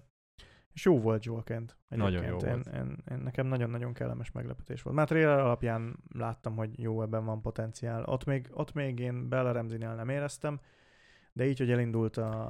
És 0.72 0.84
jó 0.84 1.00
volt 1.00 1.24
Joel 1.24 1.42
Kent. 1.42 1.76
Nagyon 1.88 2.22
jó 2.22 2.28
én, 2.28 2.30
volt. 2.30 2.66
Én, 2.66 2.96
én, 3.10 3.18
nekem 3.18 3.46
nagyon-nagyon 3.46 3.92
kellemes 3.92 4.30
meglepetés 4.30 4.82
volt. 4.82 4.96
Már 4.96 5.06
trailer 5.06 5.38
alapján 5.38 5.96
láttam, 6.14 6.56
hogy 6.56 6.78
jó, 6.78 7.02
ebben 7.02 7.24
van 7.24 7.40
potenciál. 7.40 8.04
Ott 8.04 8.24
még, 8.24 8.48
ott 8.50 8.72
még 8.72 8.98
én 8.98 9.28
Bella 9.28 9.52
Ramsey-nél 9.52 9.94
nem 9.94 10.08
éreztem, 10.08 10.60
de 11.32 11.46
így, 11.46 11.58
hogy 11.58 11.70
elindult 11.70 12.16
a, 12.16 12.46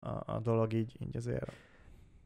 a, 0.00 0.22
a 0.26 0.40
dolog, 0.40 0.72
így, 0.72 0.96
így 1.00 1.16
azért 1.16 1.52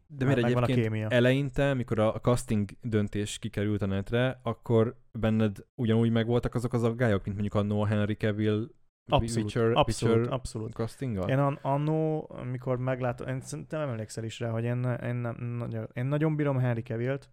De 0.07 0.25
miért 0.25 0.43
a 0.43 0.47
egyébként 0.47 0.81
kémia. 0.81 1.09
eleinte, 1.09 1.75
mikor 1.75 1.99
a 1.99 2.15
a 2.15 2.21
casting 2.21 2.71
döntés 2.83 3.39
kikerült 3.39 3.83
a 3.83 3.87
netre, 3.87 4.41
akkor 4.43 4.97
benned 5.13 5.57
ugyanúgy 5.75 6.11
megvoltak 6.11 6.55
azok 6.55 6.73
az 6.73 6.83
aggályok, 6.83 7.25
mint 7.25 7.39
mondjuk 7.39 7.55
annó 7.63 7.81
a 7.83 7.87
Henry 7.87 8.15
Cavill 8.15 8.69
Abszolút, 9.09 9.37
Witcher, 9.37 9.71
abszolút, 9.75 10.17
Witcher 10.17 10.33
abszolút. 10.33 10.73
castinga? 10.73 11.23
Én 11.29 11.39
an- 11.39 11.59
annó, 11.63 12.27
amikor 12.29 12.79
megláttam, 12.79 13.29
én 13.29 13.41
szerintem 13.41 13.89
emlékszel 13.89 14.25
is 14.25 14.41
rá, 14.41 14.51
hogy 14.51 14.65
én, 14.65 14.97
én, 15.03 15.15
nem, 15.15 15.57
nagyon, 15.59 15.89
én 15.93 16.05
nagyon 16.05 16.37
bírom 16.37 16.59
Henry 16.59 16.83
Cavill-t, 16.83 17.31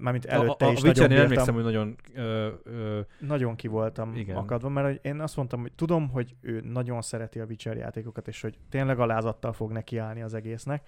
mármint 0.00 0.24
előtte 0.24 0.64
a, 0.64 0.68
a, 0.68 0.72
is 0.72 0.82
a 0.82 0.86
nagyon 0.86 0.88
Witchernél 0.88 1.26
bírtam, 1.26 1.48
emlékszem, 1.48 1.54
hogy 1.54 1.64
nagyon 1.64 1.96
ö, 2.14 2.48
ö, 2.64 3.00
nagyon 3.20 3.54
ki 3.56 3.68
voltam 3.68 4.14
Igen. 4.14 4.36
Akadva, 4.36 4.68
mert 4.68 5.04
én 5.04 5.20
azt 5.20 5.36
mondtam, 5.36 5.60
hogy 5.60 5.72
tudom, 5.72 6.08
hogy 6.08 6.34
ő 6.40 6.60
nagyon 6.60 7.02
szereti 7.02 7.40
a 7.40 7.44
Witcher 7.44 7.76
játékokat, 7.76 8.28
és 8.28 8.40
hogy 8.40 8.58
tényleg 8.68 8.98
alázattal 8.98 9.52
fog 9.52 9.72
nekiállni 9.72 10.22
az 10.22 10.34
egésznek, 10.34 10.86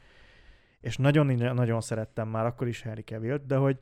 és 0.81 0.97
nagyon, 0.97 1.27
nagyon 1.55 1.81
szerettem 1.81 2.29
már 2.29 2.47
akkor 2.47 2.69
is 2.69 2.83
Henry 2.83 3.03
Cavill-t, 3.03 3.47
de 3.47 3.57
hogy 3.57 3.79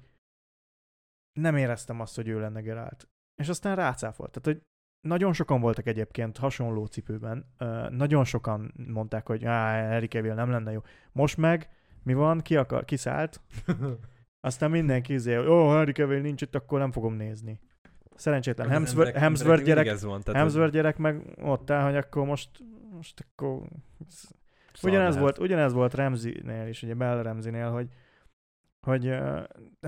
nem 1.32 1.56
éreztem 1.56 2.00
azt, 2.00 2.16
hogy 2.16 2.28
ő 2.28 2.40
lenne 2.40 2.60
Geralt. 2.60 3.08
És 3.42 3.48
aztán 3.48 3.76
rácáfolt. 3.76 4.30
Tehát, 4.30 4.58
hogy 4.58 4.68
nagyon 5.08 5.32
sokan 5.32 5.60
voltak 5.60 5.86
egyébként 5.86 6.36
hasonló 6.36 6.86
cipőben. 6.86 7.54
Uh, 7.58 7.90
nagyon 7.90 8.24
sokan 8.24 8.72
mondták, 8.88 9.26
hogy 9.26 9.42
Henry 9.42 10.06
Cavill 10.06 10.34
nem 10.34 10.50
lenne 10.50 10.72
jó. 10.72 10.82
Most 11.12 11.36
meg 11.36 11.68
mi 12.02 12.14
van? 12.14 12.40
Ki 12.40 12.56
akar? 12.56 12.84
Kiszállt? 12.84 13.40
Aztán 14.46 14.70
mindenki 14.70 15.12
izé, 15.12 15.36
ó, 15.36 15.68
Henry 15.68 15.92
Cavill 15.92 16.20
nincs 16.20 16.42
itt, 16.42 16.54
akkor 16.54 16.78
nem 16.78 16.92
fogom 16.92 17.14
nézni. 17.14 17.60
Szerencsétlen 18.14 18.68
Hemsworth, 18.68 18.98
emberek- 18.98 19.22
Hemsworth 19.22 19.64
gyerek, 19.64 20.00
van, 20.00 20.22
Hemsworth 20.32 20.72
gyerek 20.72 20.96
meg 20.96 21.34
ott 21.42 21.70
áll, 21.70 21.84
hogy 21.84 21.96
akkor 21.96 22.26
most, 22.26 22.50
most 22.90 23.26
akkor... 23.30 23.68
szar 24.76 24.90
Ugyanez 24.90 25.14
lehet. 25.14 25.20
volt, 25.20 25.38
ugyanez 25.38 25.72
volt 25.72 25.94
Ramsey-nél 25.94 26.66
is, 26.66 26.82
ugye 26.82 26.94
Bell 26.94 27.22
Ramsey-nél, 27.22 27.70
hogy 27.70 27.88
hogy, 28.80 29.14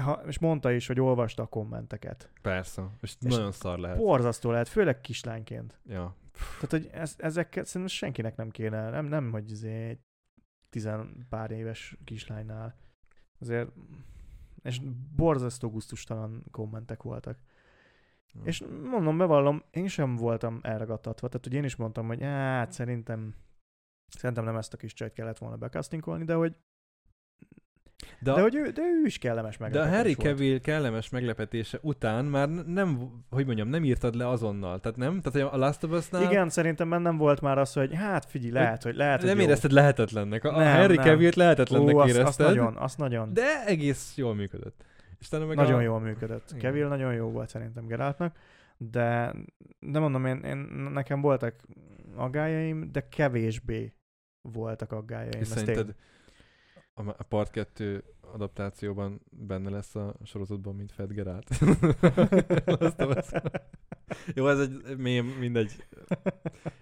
ha, 0.01 0.23
és 0.27 0.39
mondta 0.39 0.71
is, 0.71 0.87
hogy 0.87 1.01
olvasta 1.01 1.43
a 1.43 1.47
kommenteket. 1.47 2.31
Persze, 2.43 2.83
és, 3.01 3.17
És 3.21 3.35
nagyon 3.35 3.53
szar 3.53 3.79
lehet. 3.79 3.97
Borzasztó 3.97 4.51
lehet, 4.51 4.69
főleg 4.69 5.01
kislányként. 5.01 5.81
Ja. 5.87 6.17
Tehát, 6.33 6.71
hogy 6.71 6.89
ez, 6.93 7.15
ezeket 7.19 7.67
szerintem 7.67 7.97
senkinek 7.97 8.37
nem 8.37 8.51
kéne, 8.51 8.91
nem, 8.91 9.07
nem 9.07 9.31
hogy 9.31 9.51
izé 9.51 9.89
egy 9.89 9.99
tizen 10.71 11.27
pár 11.29 11.51
éves 11.51 11.97
kislánynál. 12.05 12.75
Azért, 13.41 13.69
és 14.63 14.81
borzasztó 15.17 15.71
gusztustalan 15.71 16.45
kommentek 16.51 17.03
voltak. 17.03 17.39
Ja. 18.33 18.41
És 18.45 18.65
mondom, 18.91 19.19
bevallom, 19.19 19.63
én 19.71 19.87
sem 19.87 20.17
voltam 20.17 20.59
elragadtatva, 20.63 21.29
tehát 21.29 21.45
hogy 21.45 21.55
én 21.55 21.65
is 21.65 21.77
mondtam, 21.77 22.07
hogy 22.07 22.23
hát 22.23 22.73
szerintem 22.73 23.35
szerintem 24.09 24.45
nem 24.45 24.57
ezt 24.57 24.73
a 24.73 24.77
kis 24.77 24.93
csajt 24.93 25.13
kellett 25.13 25.39
volna 25.39 25.57
bekasztinkolni, 25.57 26.25
de 26.25 26.35
hogy 26.35 26.55
De, 28.21 28.33
De, 28.33 28.41
hogy 28.41 28.55
ő, 28.55 28.71
de 28.71 28.83
ő 28.83 29.05
is 29.05 29.19
kellemes 29.19 29.57
de 29.57 29.65
a 29.65 29.69
meglepetés 29.69 29.97
Harry 29.97 30.15
volt. 30.15 30.29
Cavill 30.29 30.59
kellemes 30.61 31.09
meglepetése 31.09 31.79
után 31.83 32.25
már 32.25 32.49
nem, 32.49 33.11
hogy 33.31 33.47
mondjam, 33.47 33.69
nem 33.69 33.85
írtad 33.85 34.15
le 34.15 34.29
azonnal. 34.29 34.81
Tehát 34.81 34.99
nem? 34.99 35.21
Tehát 35.21 35.51
hogy 35.51 35.61
a 35.61 35.65
Last 35.65 35.85
of 35.85 35.91
Us-nál 35.91 36.23
Igen, 36.23 36.49
szerintem 36.49 36.89
bennem 36.91 37.17
volt 37.17 37.41
már 37.41 37.59
az, 37.59 37.73
hogy 37.73 37.95
hát 37.95 38.25
figyelj, 38.25 38.53
lehet, 38.53 38.83
hogy 38.83 38.95
lehet, 38.97 39.21
hogy 39.21 39.29
nem 39.29 39.39
jó. 39.39 39.45
érezted 39.45 39.71
lehetetlennek. 39.73 40.45
A, 40.45 40.59
Nem, 40.59 40.77
Harry 40.77 40.95
nem. 40.95 41.05
Cavill-t 41.05 41.35
lehetetlennek 41.35 41.95
Ó, 41.95 41.99
azt, 41.99 42.09
érezted. 42.09 42.47
azt 42.47 42.55
nagyon, 42.57 42.77
azt 42.77 42.99
nagyon, 42.99 43.33
De 43.33 43.65
egész 43.67 44.17
jól 44.17 44.35
működött. 44.35 44.85
És 45.21 45.31
meg 45.31 45.55
nagyon 45.55 45.79
a... 45.79 45.81
jól 45.81 46.01
működött. 46.01 46.51
Igen. 46.51 46.61
Cavill 46.61 46.89
nagyon 46.89 47.15
jó 47.15 47.31
volt 47.31 47.49
szerintem 47.49 47.87
Geraltnak, 47.87 48.37
de, 48.77 49.35
de 49.81 49.99
mondom, 49.99 50.27
én, 50.27 50.39
én, 50.39 50.57
nekem 50.93 51.21
voltak 51.21 51.55
aggájaim, 52.17 52.93
de 52.93 53.09
kevésbé 53.09 53.93
voltak 54.43 54.93
aggájaim. 54.93 55.41
És 55.41 55.47
szerinted 55.47 55.95
a, 56.95 57.09
a 57.09 57.23
Part 57.29 57.51
2 57.51 58.05
adaptációban 58.21 59.21
benne 59.31 59.71
lesz 59.71 59.95
a 59.95 60.15
sorozatban, 60.25 60.75
mint 60.75 60.93
Fed 60.93 61.13
Geralt? 61.13 61.49
Jó, 64.35 64.49
ez 64.49 64.61
egy 64.61 64.97
mém, 64.97 65.27
mindegy. 65.27 65.87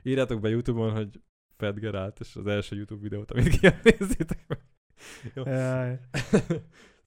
Írjátok 0.03 0.41
be 0.41 0.49
Youtube-on, 0.49 0.93
hogy 0.93 1.20
Fed 1.57 1.78
Geralt, 1.78 2.20
és 2.20 2.37
az 2.37 2.47
első 2.47 2.77
YouTube 2.77 3.03
videót, 3.03 3.31
amit 3.31 3.49
kijön, 3.49 3.78
nézzétek 3.83 4.45
meg. 4.49 4.61
Jó. 5.35 5.43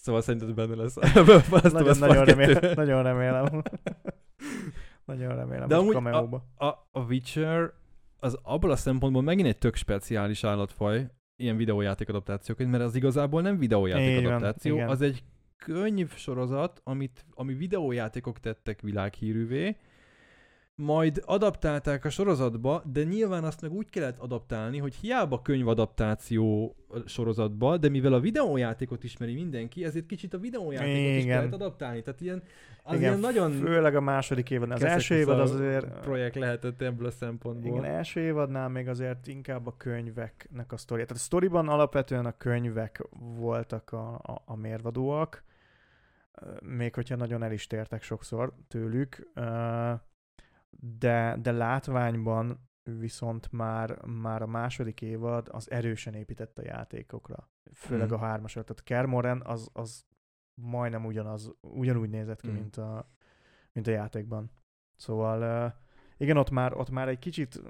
Szóval 0.02 0.22
szerinted 0.22 0.54
benne 0.54 0.76
lesz 0.76 0.98
a 0.98 1.02
nagyon, 1.72 1.98
nagyon, 1.98 2.26
remélem, 2.26 2.54
2. 2.54 2.74
nagyon 2.74 3.04
remélem. 3.04 3.64
nagyon 5.06 5.36
remélem, 5.36 5.68
De 5.68 5.76
amúgy 5.76 5.94
cameóba. 5.94 6.46
a, 6.56 6.66
a 6.92 7.00
Witcher 7.08 7.74
az 8.20 8.38
abból 8.42 8.72
a 8.72 8.76
szempontból 8.76 9.22
megint 9.22 9.48
egy 9.48 9.58
tök 9.58 9.76
speciális 9.76 10.44
állatfaj, 10.44 11.08
ilyen 11.36 11.58
videójáték 11.58 12.10
adaptációként, 12.10 12.72
mert 12.72 12.84
az 12.84 12.96
igazából 12.96 13.42
nem 13.42 13.58
videójáték 13.58 14.16
van, 14.16 14.26
adaptáció, 14.26 14.76
igen. 14.76 14.90
az 14.90 15.02
egy 15.02 15.24
könyv 15.58 16.16
sorozat, 16.16 16.82
amit, 16.84 17.26
ami 17.34 17.54
videójátékok 17.54 18.40
tettek 18.40 18.82
világhírűvé, 18.82 19.78
majd 20.80 21.24
adaptálták 21.26 22.06
a 22.06 22.10
sorozatba, 22.10 22.84
de 22.86 23.04
nyilván 23.04 23.44
azt 23.44 23.62
meg 23.62 23.72
úgy 23.72 23.90
kellett 23.90 24.20
adaptálni, 24.20 24.78
hogy 24.78 24.96
hiába 24.96 25.42
könyvadaptáció 25.42 26.76
sorozatba, 27.06 27.78
de 27.78 27.90
mivel 27.90 28.14
a 28.14 28.20
videójátékot 28.20 29.04
ismeri 29.04 29.34
mindenki, 29.34 29.84
ezért 29.84 30.06
kicsit 30.06 30.34
a 30.34 30.38
videójátékot 30.38 31.18
is 31.18 31.24
Igen. 31.24 31.38
kellett 31.38 31.54
adaptálni. 31.54 32.02
Tehát 32.02 32.22
ilyen, 32.22 32.44
az 32.84 32.96
Igen, 32.96 33.04
ilyen 33.04 33.20
nagyon 33.20 33.52
Főleg 33.52 33.96
a 33.96 34.02
második 34.02 34.50
évadnál. 34.50 34.78
Az 34.78 34.84
első 34.84 35.16
évad 35.16 35.40
az 35.40 35.52
azért... 35.52 36.00
projekt 36.00 36.36
lehetett 36.36 36.82
ebből 36.82 37.08
a 37.08 37.12
szempontból. 37.12 37.78
Igen, 37.78 37.92
első 37.92 38.20
évadnál 38.20 38.70
még 38.70 38.88
azért 38.88 39.28
inkább 39.28 39.68
a 39.68 39.74
könyveknek 39.78 40.72
a 40.72 40.78
sztoria. 40.78 41.06
Tehát 41.06 41.22
a 41.22 41.26
sztoriban 41.26 41.68
alapvetően 41.68 42.26
a 42.26 42.38
könyvek 42.38 43.04
voltak 43.20 43.92
a, 43.92 44.14
a, 44.14 44.42
a 44.46 44.56
mérvadóak, 44.56 45.44
még 46.62 46.96
hogyha 46.96 47.16
nagyon 47.16 47.44
el 47.44 47.52
is 47.52 47.68
tértek 47.68 48.02
sokszor 48.04 48.54
tőlük, 48.68 49.30
ö, 49.34 49.92
de, 51.00 51.38
de 51.42 51.52
látványban 51.52 52.70
viszont 52.84 53.52
már, 53.52 54.06
már 54.06 54.42
a 54.42 54.48
második 54.48 55.02
évad 55.02 55.48
az 55.52 55.72
erősen 55.72 56.14
épített 56.14 56.58
a 56.58 56.66
játékokra. 56.66 57.50
Főleg 57.74 58.06
Mhm. 58.10 58.16
a 58.16 58.26
hármasra. 58.26 58.64
Tehát 58.64 58.84
Kermoren 58.84 59.42
az, 59.46 59.70
az 59.74 60.06
majdnem 60.54 61.06
ugyanaz, 61.06 61.52
ugyanúgy 61.62 62.10
nézett 62.10 62.42
ki, 62.42 62.48
Mhm. 62.48 62.56
mint, 62.58 62.76
a, 62.78 63.10
mint 63.72 63.88
a 63.88 63.92
játékban. 63.92 64.52
Szóval 64.96 65.74
igen, 66.18 66.38
ott 66.38 66.50
már, 66.50 66.74
ott 66.74 66.90
már 66.90 67.08
egy 67.08 67.20
kicsit, 67.20 67.62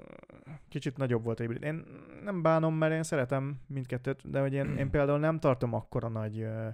kicsit 0.68 0.96
nagyobb 0.96 1.24
volt 1.24 1.38
a 1.38 1.42
hibrid. 1.42 1.62
Én 1.62 1.84
nem 2.24 2.42
bánom, 2.42 2.74
mert 2.74 2.92
én 2.92 3.02
szeretem 3.02 3.60
mindkettőt, 3.66 4.30
de 4.30 4.40
hogy 4.40 4.52
én, 4.52 4.76
én 4.76 4.90
például 4.94 5.18
nem 5.18 5.38
tartom 5.38 5.72
akkora 5.74 6.08
nagy 6.08 6.40
ö, 6.40 6.68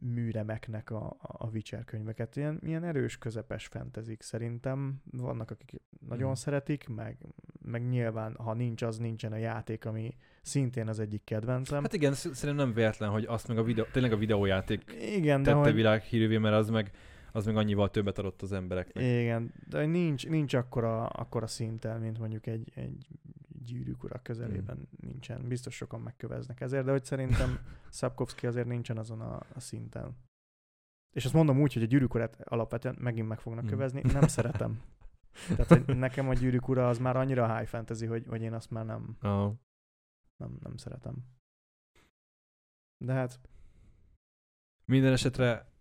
műremeknek 0.00 0.90
a, 0.90 1.16
a 1.20 1.46
Witcher 1.48 1.84
könyveket. 1.84 2.36
Ilyen, 2.36 2.58
ilyen 2.62 2.84
erős, 2.84 3.18
közepes 3.18 3.66
fentezik 3.66 4.22
szerintem. 4.22 5.00
Vannak, 5.12 5.50
akik 5.50 5.80
nagyon 6.08 6.28
Mhm. 6.30 6.38
szeretik, 6.38 6.88
meg, 6.88 7.16
meg 7.62 7.88
nyilván, 7.88 8.34
ha 8.36 8.54
nincs, 8.54 8.82
az 8.82 8.98
nincsen 8.98 9.32
a 9.32 9.36
játék, 9.36 9.84
ami 9.84 10.16
szintén 10.42 10.88
az 10.88 10.98
egyik 10.98 11.24
kedvencem. 11.24 11.82
Hát 11.82 11.92
igen, 11.92 12.12
sz- 12.12 12.34
szerintem 12.34 12.66
nem 12.66 12.74
véletlen, 12.74 13.10
hogy 13.10 13.24
azt 13.24 13.48
meg 13.48 13.58
a 13.58 13.62
videó, 13.62 13.84
tényleg 13.92 14.12
a 14.12 14.16
videójáték 14.16 14.96
igen, 15.16 15.42
de 15.42 15.50
tette 15.50 15.62
hogy, 15.62 15.74
világhírűvé, 15.74 16.38
mert 16.38 16.54
az 16.54 16.70
meg, 16.70 16.90
az 17.32 17.46
meg 17.46 17.56
annyival 17.56 17.90
többet 17.90 18.18
adott 18.18 18.42
az 18.42 18.52
embereknek. 18.52 19.04
igen, 19.04 19.52
de 19.68 19.86
nincs, 19.86 20.26
nincs 20.28 20.54
akkora, 20.54 21.06
akkora 21.06 21.46
szinten, 21.46 22.00
mint 22.00 22.18
mondjuk 22.18 22.46
egy, 22.46 22.72
egy 22.74 23.06
gyűrűk 23.64 24.02
ura 24.04 24.22
közelében 24.22 24.76
Hmm. 24.76 24.86
nincsen. 25.00 25.48
Biztos 25.48 25.74
sokan 25.76 26.00
megköveznek 26.00 26.60
ezért, 26.60 26.84
de 26.84 26.90
hogy 26.90 27.04
szerintem 27.04 27.58
Szabkovszki 27.90 28.46
azért 28.46 28.66
nincsen 28.66 28.98
azon 28.98 29.20
a, 29.20 29.36
a 29.54 29.60
szinten. 29.60 30.16
És 31.16 31.24
azt 31.24 31.34
mondom 31.34 31.60
úgy, 31.60 31.72
hogy 31.72 31.82
a 31.82 31.86
gyűrűk 31.86 32.14
urát 32.14 32.40
alapvetően 32.40 32.96
megint 32.98 33.28
meg 33.28 33.40
fognak 33.40 33.60
Hmm. 33.62 33.70
kövezni, 33.70 34.00
nem 34.12 34.28
szeretem. 34.28 34.82
Tehát, 35.56 35.68
hogy 35.68 35.96
nekem 35.96 36.28
a 36.28 36.34
gyűrűk 36.34 36.68
ura 36.68 36.88
az 36.88 36.98
már 36.98 37.16
annyira 37.16 37.56
high 37.56 37.68
fantasy, 37.68 38.06
hogy, 38.06 38.26
hogy 38.26 38.42
én 38.42 38.52
azt 38.52 38.70
már 38.70 38.84
nem, 38.84 39.16
Ah. 39.20 39.52
nem, 40.36 40.58
nem 40.62 40.76
szeretem. 40.76 41.14
De 43.04 43.12
hát, 43.12 43.40
Minden 44.86 45.12
esetre 45.12 45.72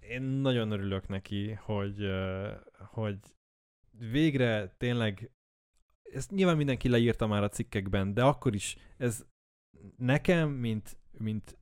én 0.00 0.22
nagyon 0.22 0.70
örülök 0.70 1.08
neki, 1.08 1.52
hogy, 1.52 2.10
hogy 2.78 3.18
végre 3.90 4.68
tényleg, 4.68 5.30
ezt 6.14 6.30
nyilván 6.30 6.56
mindenki 6.56 6.88
leírta 6.88 7.26
már 7.26 7.42
a 7.42 7.48
cikkekben, 7.48 8.14
de 8.14 8.22
akkor 8.22 8.54
is 8.54 8.76
ez 8.96 9.24
nekem, 9.96 10.50
mint, 10.50 10.96
mint 11.18 11.58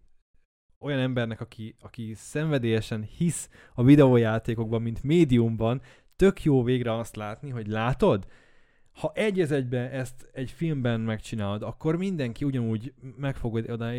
olyan 0.78 0.98
embernek, 0.98 1.40
aki, 1.40 1.76
aki 1.80 2.14
szenvedélyesen 2.14 3.02
hisz 3.02 3.48
a 3.74 3.82
videójátékokban, 3.82 4.82
mint 4.82 5.02
médiumban, 5.02 5.80
tök 6.16 6.42
jó 6.42 6.62
végre 6.62 6.94
azt 6.94 7.16
látni, 7.16 7.50
hogy 7.50 7.66
látod, 7.66 8.26
ha 8.92 9.12
egy 9.14 9.40
az 9.40 9.50
egyben 9.50 9.90
ezt 9.90 10.28
egy 10.32 10.50
filmben 10.50 11.00
megcsinálod, 11.00 11.62
akkor 11.62 11.96
mindenki 11.96 12.44
ugyanúgy 12.44 12.94
meg 13.16 13.36
fog, 13.36 13.54
oda, 13.54 13.90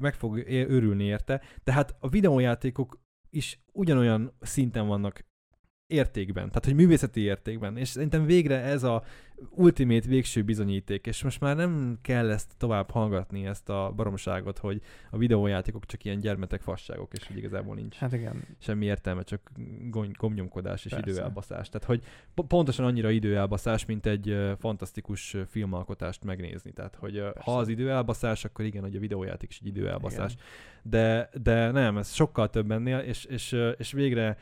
meg 0.00 0.14
fog 0.14 0.38
ér- 0.38 0.70
örülni 0.70 1.04
érte. 1.04 1.42
Tehát 1.64 1.96
a 2.00 2.08
videójátékok 2.08 3.00
is 3.30 3.60
ugyanolyan 3.72 4.32
szinten 4.40 4.86
vannak 4.86 5.24
értékben, 5.86 6.48
tehát 6.48 6.64
hogy 6.64 6.74
művészeti 6.74 7.20
értékben, 7.20 7.76
és 7.76 7.88
szerintem 7.88 8.24
végre 8.24 8.60
ez 8.60 8.82
a 8.82 9.02
ultimate 9.50 10.08
végső 10.08 10.42
bizonyíték, 10.42 11.06
és 11.06 11.22
most 11.22 11.40
már 11.40 11.56
nem 11.56 11.98
kell 12.02 12.30
ezt 12.30 12.52
tovább 12.56 12.90
hallgatni, 12.90 13.46
ezt 13.46 13.68
a 13.68 13.92
baromságot, 13.96 14.58
hogy 14.58 14.80
a 15.10 15.18
videójátékok 15.18 15.86
csak 15.86 16.04
ilyen 16.04 16.20
gyermetek 16.20 16.60
fasságok, 16.60 17.12
és 17.12 17.26
hogy 17.26 17.36
igazából 17.36 17.74
nincs 17.74 17.96
hát 17.96 18.12
igen, 18.12 18.44
semmi 18.58 18.84
értelme, 18.84 19.22
csak 19.22 19.50
gomnyomkodás 20.18 20.84
és 20.84 20.90
Persze. 20.90 21.10
időelbaszás. 21.10 21.68
Tehát, 21.68 21.86
hogy 21.86 22.02
po- 22.34 22.46
pontosan 22.46 22.84
annyira 22.84 23.10
időelbaszás, 23.10 23.84
mint 23.84 24.06
egy 24.06 24.28
ö, 24.28 24.52
fantasztikus 24.58 25.36
filmalkotást 25.48 26.24
megnézni. 26.24 26.72
Tehát, 26.72 26.94
hogy 26.94 27.16
ö, 27.16 27.30
Persze. 27.32 27.50
ha 27.50 27.58
az 27.58 27.68
időelbaszás, 27.68 28.44
akkor 28.44 28.64
igen, 28.64 28.82
hogy 28.82 28.96
a 28.96 29.00
videójáték 29.00 29.50
is 29.50 29.58
egy 29.60 29.66
időelbaszás. 29.66 30.32
Igen. 30.32 30.44
De, 30.82 31.30
de 31.42 31.70
nem, 31.70 31.96
ez 31.96 32.12
sokkal 32.12 32.50
több 32.50 32.70
ennél, 32.70 32.98
és, 32.98 33.24
és, 33.24 33.52
ö, 33.52 33.70
és 33.70 33.92
végre 33.92 34.36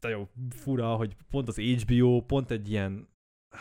nagyon 0.00 0.28
fura, 0.48 0.94
hogy 0.94 1.16
pont 1.30 1.48
az 1.48 1.58
HBO, 1.58 2.20
pont 2.20 2.50
egy 2.50 2.70
ilyen 2.70 3.08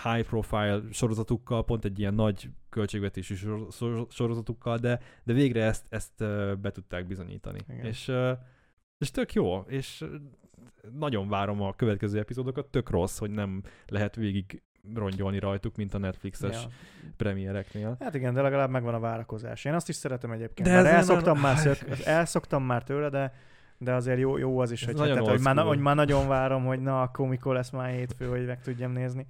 high 0.03 0.27
profile 0.27 0.81
sorozatukkal, 0.91 1.65
pont 1.65 1.85
egy 1.85 1.99
ilyen 1.99 2.13
nagy 2.13 2.49
költségvetésű 2.69 3.35
sor- 3.35 3.71
sor- 3.73 4.11
sorozatukkal, 4.11 4.77
de, 4.77 4.99
de 5.23 5.33
végre 5.33 5.63
ezt, 5.63 5.85
ezt 5.89 6.17
be 6.59 6.71
tudták 6.71 7.07
bizonyítani. 7.07 7.59
Igen. 7.69 7.85
És, 7.85 8.11
és 8.97 9.11
tök 9.11 9.33
jó, 9.33 9.59
és 9.59 10.05
nagyon 10.91 11.29
várom 11.29 11.61
a 11.61 11.73
következő 11.73 12.19
epizódokat, 12.19 12.65
tök 12.65 12.89
rossz, 12.89 13.17
hogy 13.17 13.31
nem 13.31 13.63
lehet 13.87 14.15
végig 14.15 14.63
rongyolni 14.93 15.39
rajtuk, 15.39 15.75
mint 15.75 15.93
a 15.93 15.97
Netflixes 15.97 16.63
ja. 16.63 16.69
premiereknél. 17.17 17.95
Hát 17.99 18.15
igen, 18.15 18.33
de 18.33 18.41
legalább 18.41 18.69
megvan 18.69 18.93
a 18.93 18.99
várakozás. 18.99 19.65
Én 19.65 19.73
azt 19.73 19.89
is 19.89 19.95
szeretem 19.95 20.31
egyébként. 20.31 20.67
De 20.67 20.75
már 20.75 20.85
elszoktam, 20.85 21.39
már, 21.39 21.57
szök, 21.57 21.77
elszoktam 22.05 22.63
már 22.63 22.83
tőle, 22.83 23.09
de, 23.09 23.33
de 23.81 23.93
azért 23.93 24.19
jó, 24.19 24.37
jó 24.37 24.59
az 24.59 24.71
is, 24.71 24.85
hogy, 24.85 24.95
tehát, 24.95 25.27
hogy, 25.27 25.41
már, 25.41 25.57
hogy 25.57 25.79
már 25.79 25.95
nagyon 25.95 26.27
várom, 26.27 26.65
hogy 26.65 26.79
na, 26.79 27.01
akkor 27.01 27.27
mikor 27.27 27.53
lesz 27.55 27.69
már 27.69 27.89
hétfő, 27.89 28.27
hogy 28.27 28.45
meg 28.45 28.61
tudjam 28.61 28.91
nézni. 28.91 29.27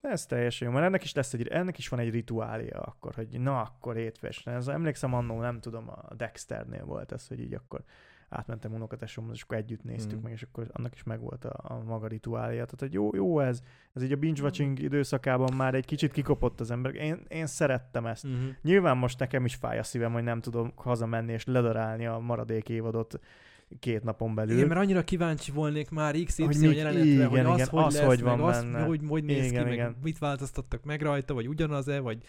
De 0.00 0.08
ez 0.08 0.26
teljesen 0.26 0.68
jó, 0.68 0.74
mert 0.74 0.86
ennek 0.86 1.04
is 1.04 1.14
lesz 1.14 1.32
egy, 1.32 1.48
ennek 1.48 1.78
is 1.78 1.88
van 1.88 2.00
egy 2.00 2.10
rituália 2.10 2.80
akkor, 2.80 3.14
hogy 3.14 3.40
na, 3.40 3.60
akkor 3.60 3.94
hétfő 3.96 4.26
este. 4.26 4.50
Ez, 4.50 4.68
emlékszem 4.68 5.14
annó, 5.14 5.40
nem 5.40 5.60
tudom, 5.60 5.88
a 5.88 6.14
Dexternél 6.14 6.84
volt 6.84 7.12
ez, 7.12 7.26
hogy 7.28 7.40
így 7.40 7.54
akkor 7.54 7.80
átmentem 8.28 8.74
unokatesomhoz, 8.74 9.34
és 9.34 9.42
akkor 9.42 9.56
együtt 9.56 9.84
néztük 9.84 10.18
Mm. 10.18 10.22
meg, 10.22 10.32
és 10.32 10.42
akkor 10.42 10.66
annak 10.72 10.94
is 10.94 11.02
megvolt 11.02 11.44
a, 11.44 11.74
a 11.74 11.82
maga 11.82 12.06
rituália. 12.06 12.64
Tehát, 12.64 12.80
hogy 12.80 12.92
jó, 12.92 13.10
jó 13.14 13.40
ez, 13.40 13.62
ez 13.92 14.02
így 14.02 14.12
a 14.12 14.16
binge-watching 14.16 14.78
időszakában 14.78 15.54
már 15.56 15.74
egy 15.74 15.84
kicsit 15.84 16.12
kikopott 16.12 16.60
az 16.60 16.70
ember. 16.70 16.94
Én, 16.94 17.24
én 17.28 17.46
szerettem 17.46 18.06
ezt. 18.06 18.24
Uh-huh. 18.24 18.40
Nyilván 18.62 18.96
most 18.96 19.18
nekem 19.18 19.44
is 19.44 19.54
fáj 19.54 19.78
a 19.78 19.82
szívem, 19.82 20.12
hogy 20.12 20.22
nem 20.22 20.40
tudom 20.40 20.72
hazamenni 20.74 21.32
és 21.32 21.44
ledarálni 21.44 22.06
a 22.06 22.18
maradék 22.18 22.68
évadot 22.68 23.20
két 23.78 24.02
napon 24.02 24.34
belül. 24.34 24.56
Igen, 24.56 24.68
mert 24.68 24.80
annyira 24.80 25.02
kíváncsi 25.04 25.52
volnék 25.52 25.90
már 25.90 26.14
XY 26.24 26.42
Hogy 26.44 26.56
mit- 26.58 26.76
jelenetre, 26.76 27.04
igen, 27.08 27.28
hogy 27.28 27.38
az, 27.38 27.54
igen, 27.54 27.68
hogy 27.68 27.84
az 27.84 27.94
lesz, 27.96 28.06
hogy 28.06 28.22
meg 28.22 28.38
van 28.38 28.48
az, 28.48 28.62
benne. 28.62 28.84
hogy, 28.84 29.00
hogy 29.08 29.24
néz 29.24 29.44
Igen, 29.46 29.58
ki, 29.62 29.64
meg 29.64 29.72
igen. 29.72 29.96
mit 30.02 30.18
változtattak 30.18 30.84
meg 30.84 31.00
rajta, 31.02 31.34
vagy 31.34 31.48
ugyanaz-e, 31.48 31.98
vagy 32.00 32.22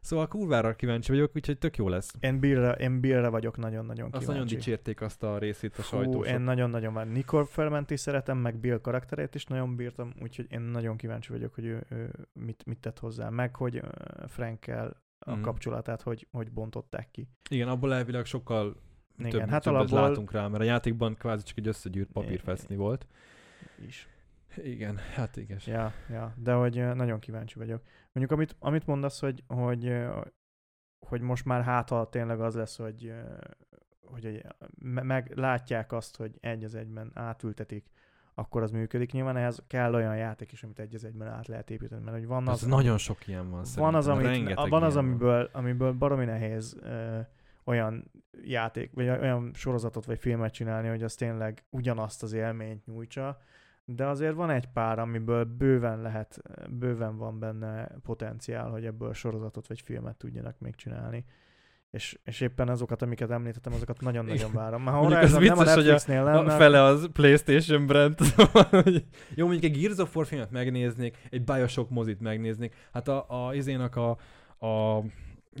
Szóval 0.00 0.28
kurvára 0.28 0.74
kíváncsi 0.76 1.10
vagyok, 1.12 1.30
úgyhogy 1.34 1.58
tök 1.58 1.76
jó 1.76 1.88
lesz. 1.88 2.14
Én 2.20 2.38
Billre, 2.40 2.72
én 2.72 3.00
Billre 3.00 3.28
vagyok 3.28 3.56
nagyon-nagyon 3.56 4.04
Azt 4.12 4.18
kíváncsi. 4.20 4.40
nagyon 4.40 4.46
dicsérték 4.46 5.00
azt 5.00 5.22
a 5.22 5.38
részét 5.38 5.78
a 5.78 5.82
sajtósok. 5.82 6.26
én 6.26 6.40
nagyon-nagyon 6.40 6.92
már 6.92 7.08
Nicole 7.08 7.44
Ferment 7.44 7.90
is 7.90 8.00
szeretem, 8.00 8.38
meg 8.38 8.56
Bill 8.56 8.80
karakterét 8.80 9.34
is 9.34 9.44
nagyon 9.44 9.76
bírtam, 9.76 10.12
úgyhogy 10.22 10.46
én 10.48 10.60
nagyon 10.60 10.96
kíváncsi 10.96 11.32
vagyok, 11.32 11.54
hogy 11.54 11.64
ő, 11.64 11.86
ő 11.90 12.10
mit, 12.32 12.62
mit 12.66 12.78
tett 12.78 12.98
hozzá, 12.98 13.28
meg 13.28 13.56
hogy 13.56 13.82
Frankkel 14.26 15.02
a 15.18 15.32
Mhm. 15.32 15.40
kapcsolatát 15.40 16.02
hogy, 16.02 16.26
hogy 16.30 16.52
bontották 16.52 17.10
ki. 17.10 17.28
Igen, 17.50 17.68
abból 17.68 17.94
elvileg 17.94 18.24
sokkal 18.24 18.76
Igen, 19.18 19.30
több, 19.30 19.48
hát 19.48 19.62
többet 19.62 19.78
alapból 19.78 20.00
látunk 20.00 20.32
rá, 20.32 20.46
mert 20.48 20.62
a 20.62 20.66
játékban 20.66 21.14
kvázi 21.14 21.42
csak 21.42 21.58
egy 21.58 21.68
összegyűrt 21.68 22.12
papírfeszni 22.12 22.76
volt. 22.76 23.06
is. 23.86 24.08
Igen, 24.62 24.96
hát 25.14 25.36
igen. 25.36 25.58
Ja, 25.64 25.92
ja, 26.10 26.34
de 26.36 26.52
hogy 26.52 26.94
nagyon 26.94 27.18
kíváncsi 27.18 27.58
vagyok. 27.58 27.82
Mondjuk 28.12 28.38
amit, 28.38 28.56
amit 28.58 28.86
mondasz, 28.86 29.20
hogy, 29.20 29.42
hogy, 29.46 29.96
hogy 30.98 31.20
most 31.20 31.44
már 31.44 31.62
hát, 31.62 31.88
ha 31.88 32.08
tényleg 32.08 32.40
az 32.40 32.54
lesz, 32.54 32.76
hogy, 32.76 33.12
hogy 34.00 34.42
meg 34.78 35.32
látják 35.34 35.92
azt, 35.92 36.16
hogy 36.16 36.36
egy 36.40 36.64
az 36.64 36.74
egyben 36.74 37.10
átültetik, 37.14 37.90
akkor 38.38 38.62
az 38.62 38.70
működik. 38.70 39.12
Nyilván 39.12 39.36
ehhez 39.36 39.62
kell 39.66 39.94
olyan 39.94 40.16
játék 40.16 40.52
is, 40.52 40.62
amit 40.62 40.78
egy 40.78 40.94
az 40.94 41.04
egyben 41.04 41.28
át 41.28 41.46
lehet 41.46 41.70
építeni, 41.70 42.02
mert 42.04 42.16
hogy 42.16 42.26
van 42.26 42.48
Az 42.48 42.62
az, 42.62 42.68
nagyon 42.68 42.98
sok 42.98 43.26
ilyen 43.26 43.50
van 43.50 43.64
van 43.76 43.94
az, 43.94 44.08
amit, 44.08 44.54
van 44.54 44.82
az 44.82 44.96
amiből, 44.96 45.48
amiből 45.52 45.92
baromi 45.92 46.24
nehéz 46.24 46.76
ö, 46.80 47.18
olyan 47.66 48.10
játék, 48.42 48.90
vagy 48.94 49.08
olyan 49.08 49.50
sorozatot 49.54 50.04
vagy 50.04 50.18
filmet 50.18 50.52
csinálni, 50.52 50.88
hogy 50.88 51.02
az 51.02 51.14
tényleg 51.14 51.64
ugyanazt 51.70 52.22
az 52.22 52.32
élményt 52.32 52.86
nyújtsa, 52.86 53.38
de 53.84 54.06
azért 54.06 54.34
van 54.34 54.50
egy 54.50 54.66
pár, 54.66 54.98
amiből 54.98 55.44
bőven 55.44 56.00
lehet, 56.00 56.42
bőven 56.70 57.16
van 57.16 57.38
benne 57.38 57.88
potenciál, 58.02 58.70
hogy 58.70 58.84
ebből 58.84 59.12
sorozatot 59.12 59.66
vagy 59.66 59.80
filmet 59.80 60.16
tudjanak 60.16 60.58
még 60.58 60.74
csinálni. 60.74 61.24
És, 61.90 62.18
és 62.24 62.40
éppen 62.40 62.68
azokat, 62.68 63.02
amiket 63.02 63.30
említettem, 63.30 63.72
azokat 63.72 64.00
nagyon-nagyon 64.00 64.52
várom. 64.52 64.82
Már 64.82 64.94
Mondjuk 64.94 65.14
Horizon 65.14 65.42
az 65.42 65.46
nem 65.48 65.58
a 65.58 65.60
vicces, 65.60 65.74
hogy 65.74 65.88
a- 65.88 65.90
Netflixnél 65.90 66.26
A 66.26 66.34
lenne, 66.34 66.56
fele 66.56 66.82
az 66.82 67.08
PlayStation 67.12 67.86
brand. 67.86 68.18
szóval, 68.36 68.68
Jó, 69.34 69.46
mondjuk 69.46 69.72
egy 69.72 69.80
Gears 69.80 69.98
of 69.98 70.16
War 70.16 70.26
filmet 70.26 70.50
megnéznék, 70.50 71.18
egy 71.30 71.44
Bioshock 71.44 71.90
mozit 71.90 72.20
megnéznék. 72.20 72.74
Hát 72.92 73.08
a, 73.08 73.46
a 73.46 73.54
izének 73.54 73.96
a, 73.96 74.10
a 74.66 75.02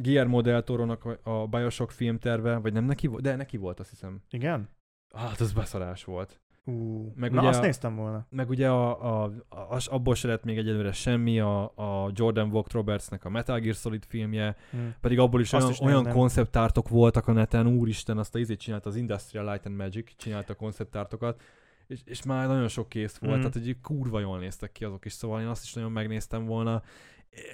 Guillermo 0.02 0.40
del 0.40 0.62
Toro-nak 0.62 1.18
a, 1.22 1.46
Bioshock 1.46 1.90
filmterve, 1.90 2.56
vagy 2.56 2.72
nem 2.72 2.84
neki 2.84 3.06
volt, 3.06 3.22
de 3.22 3.36
neki 3.36 3.56
volt 3.56 3.80
azt 3.80 3.90
hiszem. 3.90 4.20
Igen? 4.30 4.68
Hát 5.14 5.40
az 5.40 5.52
beszarás 5.52 6.04
volt. 6.04 6.40
Ú, 6.64 7.12
Meg 7.14 7.32
na 7.32 7.38
ugye 7.40 7.48
azt 7.48 7.58
a- 7.58 7.62
néztem 7.62 7.96
volna. 7.96 8.26
Meg 8.30 8.48
ugye 8.48 8.68
a, 8.70 9.22
a, 9.24 9.32
a, 9.48 9.78
abból 9.86 10.14
se 10.14 10.28
lett 10.28 10.44
még 10.44 10.58
egyelőre 10.58 10.92
semmi, 10.92 11.40
a, 11.40 11.62
a 11.64 12.10
Jordan 12.14 12.50
Vogt 12.50 12.72
Robertsnek 12.72 13.24
a 13.24 13.28
Metal 13.28 13.58
Gear 13.58 13.74
Solid 13.74 14.04
filmje, 14.04 14.56
Hm. 14.70 14.78
pedig 15.00 15.18
abból 15.18 15.40
is 15.40 15.52
Azt 15.52 15.62
olyan, 15.62 15.72
is 15.74 15.80
olyan 15.80 16.08
konceptártok 16.14 16.88
voltak 16.88 17.28
a 17.28 17.32
neten, 17.32 17.66
úristen, 17.66 18.18
azt 18.18 18.34
a 18.34 18.38
izét 18.38 18.58
csinálta, 18.60 18.88
az 18.88 18.96
Industrial 18.96 19.44
Light 19.50 19.66
and 19.66 19.76
Magic 19.76 20.16
csinálta 20.16 20.52
a 20.52 20.56
konceptártokat, 20.56 21.42
és, 21.86 22.00
és 22.04 22.22
már 22.22 22.46
nagyon 22.46 22.68
sok 22.68 22.88
kész 22.88 23.16
volt, 23.18 23.32
Mm. 23.36 23.38
tehát 23.38 23.52
hogy 23.52 23.80
kurva 23.80 24.20
jól 24.20 24.38
néztek 24.38 24.72
ki 24.72 24.84
azok 24.84 25.04
is, 25.04 25.12
szóval 25.12 25.40
én 25.40 25.46
azt 25.46 25.64
is 25.64 25.72
nagyon 25.72 25.92
megnéztem 25.92 26.44
volna. 26.44 26.82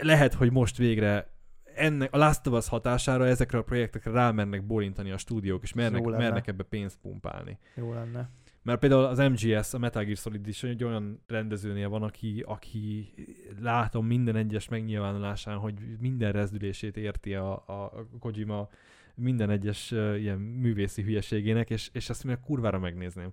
Lehet, 0.00 0.34
hogy 0.34 0.52
most 0.52 0.76
végre 0.76 1.30
ennek, 1.74 2.14
a 2.14 2.16
Last 2.16 2.46
of 2.46 2.58
Us 2.58 2.68
hatására 2.68 3.26
ezekre 3.26 3.58
a 3.58 3.62
projektekre 3.62 4.10
rámennek 4.10 4.66
bólintani 4.66 5.10
a 5.10 5.18
stúdiók, 5.18 5.62
és 5.62 5.72
mernek, 5.72 6.02
mernek 6.04 6.46
ebbe 6.46 6.62
pénzt 6.62 6.98
pumpálni. 7.02 7.58
Jó 7.74 7.92
lenne. 7.92 8.30
Mert 8.62 8.78
például 8.78 9.04
az 9.04 9.18
MGS, 9.18 9.74
a 9.74 9.78
Metal 9.78 10.04
Gear 10.04 10.16
Solid 10.16 10.46
is 10.48 10.62
egy 10.62 10.84
olyan 10.84 11.22
rendezőnél 11.26 11.88
van, 11.88 12.02
aki, 12.02 12.44
aki 12.46 13.14
látom 13.60 14.06
minden 14.06 14.36
egyes 14.36 14.68
megnyilvánulásán, 14.68 15.58
hogy 15.58 15.74
minden 16.00 16.32
rezdülését 16.32 16.96
érti 16.96 17.34
a, 17.34 17.52
a 17.52 18.06
Kojima 18.18 18.68
minden 19.14 19.50
egyes 19.50 19.90
uh, 19.90 20.20
ilyen 20.20 20.38
művészi 20.38 21.02
hülyeségének, 21.02 21.70
és, 21.70 21.90
és 21.92 22.08
ezt 22.08 22.24
még 22.24 22.40
kurvára 22.40 22.78
megnézném. 22.78 23.30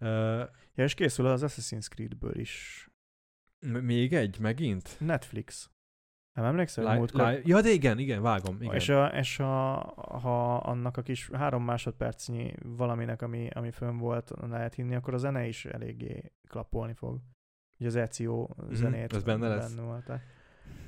Yeah. 0.00 0.42
Uh, 0.42 0.48
Ja, 0.74 0.84
és 0.84 0.94
készül 0.94 1.26
az 1.26 1.42
Assassin's 1.44 1.88
Creedből 1.88 2.38
is. 2.38 2.88
m- 3.60 3.80
még 3.82 4.12
egy, 4.12 4.38
megint? 4.38 4.96
Netflix. 5.00 5.70
Nem 6.34 6.44
emlékszel? 6.44 6.90
Li- 6.92 6.96
múltkor? 6.98 7.28
li- 7.28 7.42
ja, 7.44 7.60
de 7.60 7.70
igen, 7.70 7.98
igen, 7.98 8.22
vágom. 8.22 8.56
Igen. 8.60 8.74
És, 8.74 8.88
a, 8.88 9.06
és 9.06 9.38
a, 9.38 9.74
ha 9.96 10.56
annak 10.56 10.96
a 10.96 11.02
kis 11.02 11.30
három 11.32 11.64
másodpercnyi 11.64 12.52
valaminek, 12.62 13.22
ami, 13.22 13.48
ami 13.54 13.70
fönn 13.70 13.96
volt, 13.96 14.30
lehet 14.48 14.74
hinni, 14.74 14.94
akkor 14.94 15.14
a 15.14 15.18
zene 15.18 15.46
is 15.46 15.64
eléggé 15.64 16.32
klappolni 16.48 16.92
fog. 16.94 17.20
Ugye 17.78 17.88
az 17.88 17.96
ECO 17.96 18.48
zenét 18.70 19.12
az 19.12 19.22
benne 19.22 19.48
lesz. 19.48 19.74
Benne 19.74 19.86
volt. 19.86 20.10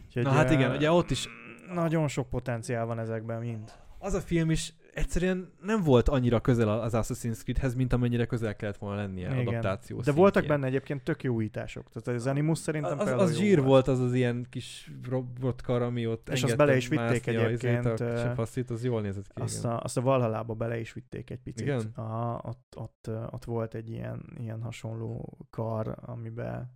Úgyhogy, 0.07 0.23
Na 0.23 0.31
hát 0.31 0.51
igen, 0.51 0.71
ugye 0.71 0.91
ott 0.91 1.11
is 1.11 1.29
Nagyon 1.73 2.09
sok 2.09 2.29
potenciál 2.29 2.87
van 2.87 2.99
ezekben 2.99 3.41
mind. 3.41 3.73
az 3.99 4.15
a 4.15 4.21
film 4.21 4.51
is 4.51 4.75
egyszerűen 4.97 5.53
nem 5.61 5.83
volt 5.83 6.09
annyira 6.09 6.41
közel 6.41 6.69
az 6.69 6.93
Assassin's 6.95 7.43
Creedhez, 7.43 7.75
mint 7.75 7.93
amennyire 7.93 8.27
közel 8.27 8.57
kellett 8.57 8.77
volna 8.77 8.97
lennie 8.97 9.31
Igen. 9.31 9.47
adaptáció 9.47 10.01
De 10.01 10.13
voltak 10.13 10.33
szintjén. 10.33 10.55
benne 10.55 10.67
egyébként 10.67 11.03
tök 11.03 11.23
jó 11.23 11.35
újítások. 11.35 11.89
Tehát 11.93 12.21
az 12.21 12.27
Animus 12.27 12.59
szerintem 12.59 12.99
Az, 12.99 13.09
az 13.09 13.37
zsír 13.37 13.63
volt 13.63 13.89
az 13.89 14.01
az 14.01 14.15
ilyen 14.15 14.47
kis 14.51 14.93
robotkar, 15.09 15.83
ami 15.83 16.07
ott 16.07 16.29
És 16.29 16.43
azt 16.43 16.57
bele 16.57 16.77
is 16.77 16.89
vitték 16.89 17.27
a 17.27 17.31
egyébként, 17.31 17.87
A 17.87 18.17
sepaszit, 18.17 18.71
az 18.71 18.85
jól 18.85 19.01
nézett 19.01 19.33
ki. 19.33 19.43
Azt 19.43 19.59
igen. 19.59 19.71
a, 19.71 19.81
azt 19.83 19.97
a 19.97 20.01
Valhallába 20.01 20.55
bele 20.55 20.79
is 20.79 20.93
vitték 20.93 21.31
egy 21.31 21.41
picit. 21.41 21.67
Igen? 21.67 21.93
Aha, 21.95 22.41
ott, 22.45 22.75
ott, 22.77 23.11
ott 23.31 23.45
volt 23.45 23.75
egy 23.75 23.91
ilyen, 23.91 24.25
ilyen 24.39 24.63
hasonló 24.63 25.39
kar, 25.51 25.97
amiben, 26.01 26.75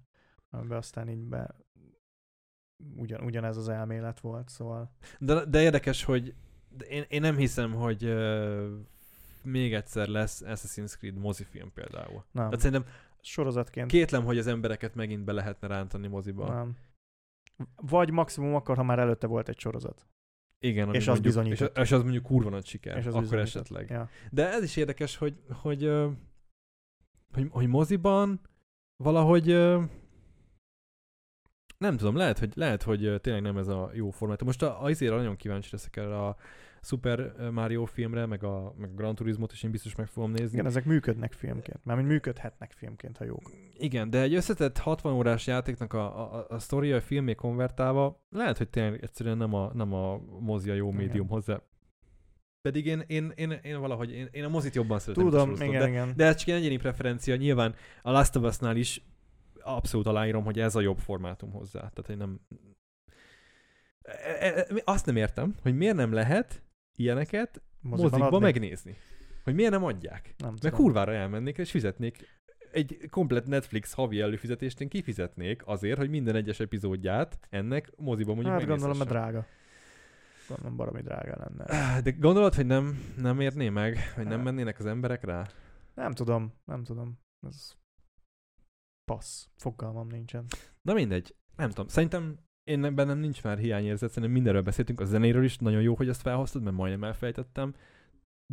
amiben 0.51 0.79
aztán 0.79 1.09
így 1.09 1.25
be, 1.25 1.55
ugyan, 2.97 3.21
ugyanez 3.25 3.57
az 3.57 3.69
elmélet 3.69 4.21
volt, 4.21 4.49
szóval 4.49 4.93
De, 5.19 5.45
de 5.45 5.63
érdekes, 5.63 6.05
hogy 6.05 6.35
de 6.77 6.85
én, 6.85 7.05
én 7.09 7.21
nem 7.21 7.37
hiszem, 7.37 7.73
hogy 7.75 8.05
uh, 8.05 8.69
még 9.43 9.75
egyszer 9.75 10.09
lesz 10.09 10.43
Assassin's 10.47 10.97
Creed 10.99 11.19
mozifilm 11.19 11.73
például. 11.73 12.25
nem. 12.31 12.45
Tehát 12.45 12.61
szerintem 12.61 12.93
Sorozatként 13.23 13.91
kétlem, 13.91 14.25
hogy 14.25 14.39
az 14.39 14.47
embereket 14.47 14.95
megint 14.95 15.25
be 15.25 15.33
lehetne 15.33 15.69
rántani 15.69 16.07
moziba. 16.07 16.55
nem. 16.55 16.77
Vagy 17.77 18.11
maximum 18.11 18.55
akkor, 18.55 18.77
ha 18.77 18.83
már 18.83 18.99
előtte 18.99 19.27
volt 19.27 19.49
egy 19.49 19.59
sorozat. 19.59 20.07
Igen, 20.59 20.89
És 20.89 21.01
az 21.01 21.05
mondjuk, 21.07 21.25
bizonyított. 21.27 21.77
És, 21.77 21.83
és 21.83 21.93
az 21.93 22.03
mondjuk 22.03 22.23
kurva 22.23 22.51
nagy 22.51 22.67
siker, 22.67 22.97
És 22.97 23.07
az 23.07 23.15
akkor 23.15 23.21
bizonyított. 23.29 23.55
esetleg. 23.55 23.91
Ja. 23.91 24.09
De 24.31 24.53
ez 24.53 24.63
is 24.63 24.77
érdekes, 24.77 25.17
hogy, 25.17 25.35
hogy, 25.53 25.85
ö, 25.85 26.09
hogy, 27.33 27.49
hogy 27.51 27.67
moziban 27.67 28.41
valahogy 28.97 29.49
nem 31.81 31.97
tudom, 31.97 32.17
lehet, 32.17 32.39
hogy, 32.39 32.53
lehet, 32.55 32.83
hogy 32.83 33.21
tényleg 33.21 33.43
nem 33.43 33.57
ez 33.57 33.69
a 33.69 33.91
jó 33.95 34.11
formátum. 34.11 34.47
Most 34.47 34.63
azért 34.63 35.15
nagyon 35.15 35.37
kíváncsi 35.37 35.69
leszek 35.73 35.97
erre 35.97 36.27
a 36.27 36.37
Super 36.83 37.51
Mario 37.53 37.85
filmre, 37.85 38.27
meg 38.27 38.45
a, 38.45 38.75
meg 38.79 38.91
a 38.91 38.95
Gran 38.95 39.15
Turismo-t 39.15 39.53
is 39.53 39.63
én 39.63 39.71
biztos 39.71 39.95
meg 39.95 40.07
fogom 40.07 40.31
nézni. 40.31 40.53
Igen, 40.53 40.67
ezek 40.67 40.85
működnek 40.85 41.33
filmként. 41.33 41.85
Mármint 41.85 42.09
működhetnek 42.09 42.73
filmként, 42.73 43.17
ha 43.17 43.25
jók. 43.25 43.51
Igen, 43.79 44.11
de 44.11 44.21
egy 44.21 44.35
összetett 44.35 44.79
60 44.79 45.13
órás 45.13 45.47
játéknak 45.47 45.93
a, 45.93 46.35
a, 46.35 46.47
a 46.49 46.59
sztoria 46.59 46.97
a 46.97 47.01
filmé 47.01 47.35
konvertálva, 47.35 48.25
lehet, 48.31 48.59
hogy 48.59 48.69
tényleg 48.69 49.03
egyszerűen 49.03 49.37
nem 49.37 49.55
a, 49.55 49.71
nem 49.75 49.93
a 49.93 50.21
mozi 50.41 50.71
a 50.71 50.75
jó 50.75 50.89
Igen. 50.89 51.01
médium 51.01 51.29
hozzá. 51.29 51.63
Pedig 52.63 52.87
én, 52.87 53.05
én, 53.07 53.33
én, 53.35 53.51
én 53.63 53.81
valahogy, 53.81 54.13
én, 54.13 54.29
én 54.31 54.45
a 54.45 54.49
mozit 54.49 54.75
jobban 54.75 54.99
szeretem. 54.99 55.25
Tudom, 55.25 55.51
igen, 55.51 55.71
de, 55.71 55.89
igen. 55.89 56.13
de 56.17 56.25
ez 56.27 56.37
csak 56.37 56.49
egy 56.49 56.55
egyéni 56.55 56.77
preferencia. 56.77 57.37
Nyilván 57.37 57.75
a 58.03 58.11
Last 58.11 58.37
of 58.37 58.45
Us-nál 58.45 58.77
is 58.77 59.03
abszolút 59.63 60.07
aláírom, 60.07 60.45
hogy 60.45 60.61
ez 60.61 60.75
a 60.75 60.81
jobb 60.81 60.99
formátum 60.99 61.51
hozzá. 61.53 61.79
Tehát, 61.79 62.07
hogy 62.07 62.17
nem... 62.17 62.41
E- 64.03 64.47
e- 64.47 64.55
e- 64.55 64.83
Azt 64.85 65.07
nem 65.07 65.17
értem, 65.17 65.55
hogy 65.63 65.77
miért 65.77 65.97
nem 65.97 66.13
lehet 66.13 66.63
ilyeneket 66.97 67.63
Moziban 67.81 68.23
adni? 68.23 68.39
megnézni. 68.39 68.97
Hogy 69.45 69.55
miért 69.55 69.71
nem 69.71 69.85
adják. 69.85 70.35
Nem 70.39 70.57
tudom. 70.57 70.77
kurvára 70.79 71.13
elmennék, 71.13 71.59
és 71.59 71.71
fizetnék 71.71 72.41
egy 72.73 72.99
komplet 73.11 73.47
Netflix 73.47 73.93
havi 73.93 74.21
előfizetést 74.21 74.81
én 74.81 74.89
kifizetnék 74.89 75.67
azért, 75.67 75.99
hogy 75.99 76.11
minden 76.11 76.35
egyes 76.35 76.61
epizódját 76.61 77.39
ennek 77.51 77.93
moziba 77.97 78.35
mondjuk 78.35 78.55
Hát 78.55 78.67
gondolom, 78.67 78.97
mert 78.99 79.11
drága. 79.11 79.47
Gondolom, 80.49 80.77
baromi 80.77 81.03
drága 81.03 81.37
lenne. 81.37 82.01
De 82.03 82.11
gondolod, 82.11 82.55
hogy 82.55 82.67
nem, 82.67 83.15
nem 83.17 83.41
érné 83.41 83.69
meg? 83.69 84.13
Hogy 84.15 84.25
nem 84.25 84.35
Hát. 84.37 84.45
mennének 84.45 84.79
az 84.79 84.87
emberek 84.87 85.25
rá? 85.25 85.47
Nem 85.95 86.13
tudom, 86.13 86.53
nem 86.65 86.85
tudom. 86.85 87.19
Ez 87.47 87.73
passz. 89.11 89.47
Fogalmam 89.55 90.07
nincsen. 90.07 90.45
Na 90.83 90.93
mindegy, 90.93 91.35
nem 91.57 91.69
tudom. 91.69 91.87
Szerintem 91.89 92.39
én 92.65 92.95
bennem 92.95 93.19
nincs 93.19 93.43
már 93.43 93.59
hiányérzet, 93.59 94.09
szerintem 94.09 94.33
mindenről 94.33 94.63
beszéltünk, 94.63 95.01
a 95.01 95.05
zenéről 95.05 95.45
is 95.45 95.59
nagyon 95.59 95.83
jó, 95.83 95.95
hogy 95.95 96.09
ezt 96.09 96.21
felhoztad, 96.21 96.63
mert 96.63 96.77
majdnem 96.77 97.05
elfejtettem. 97.05 97.75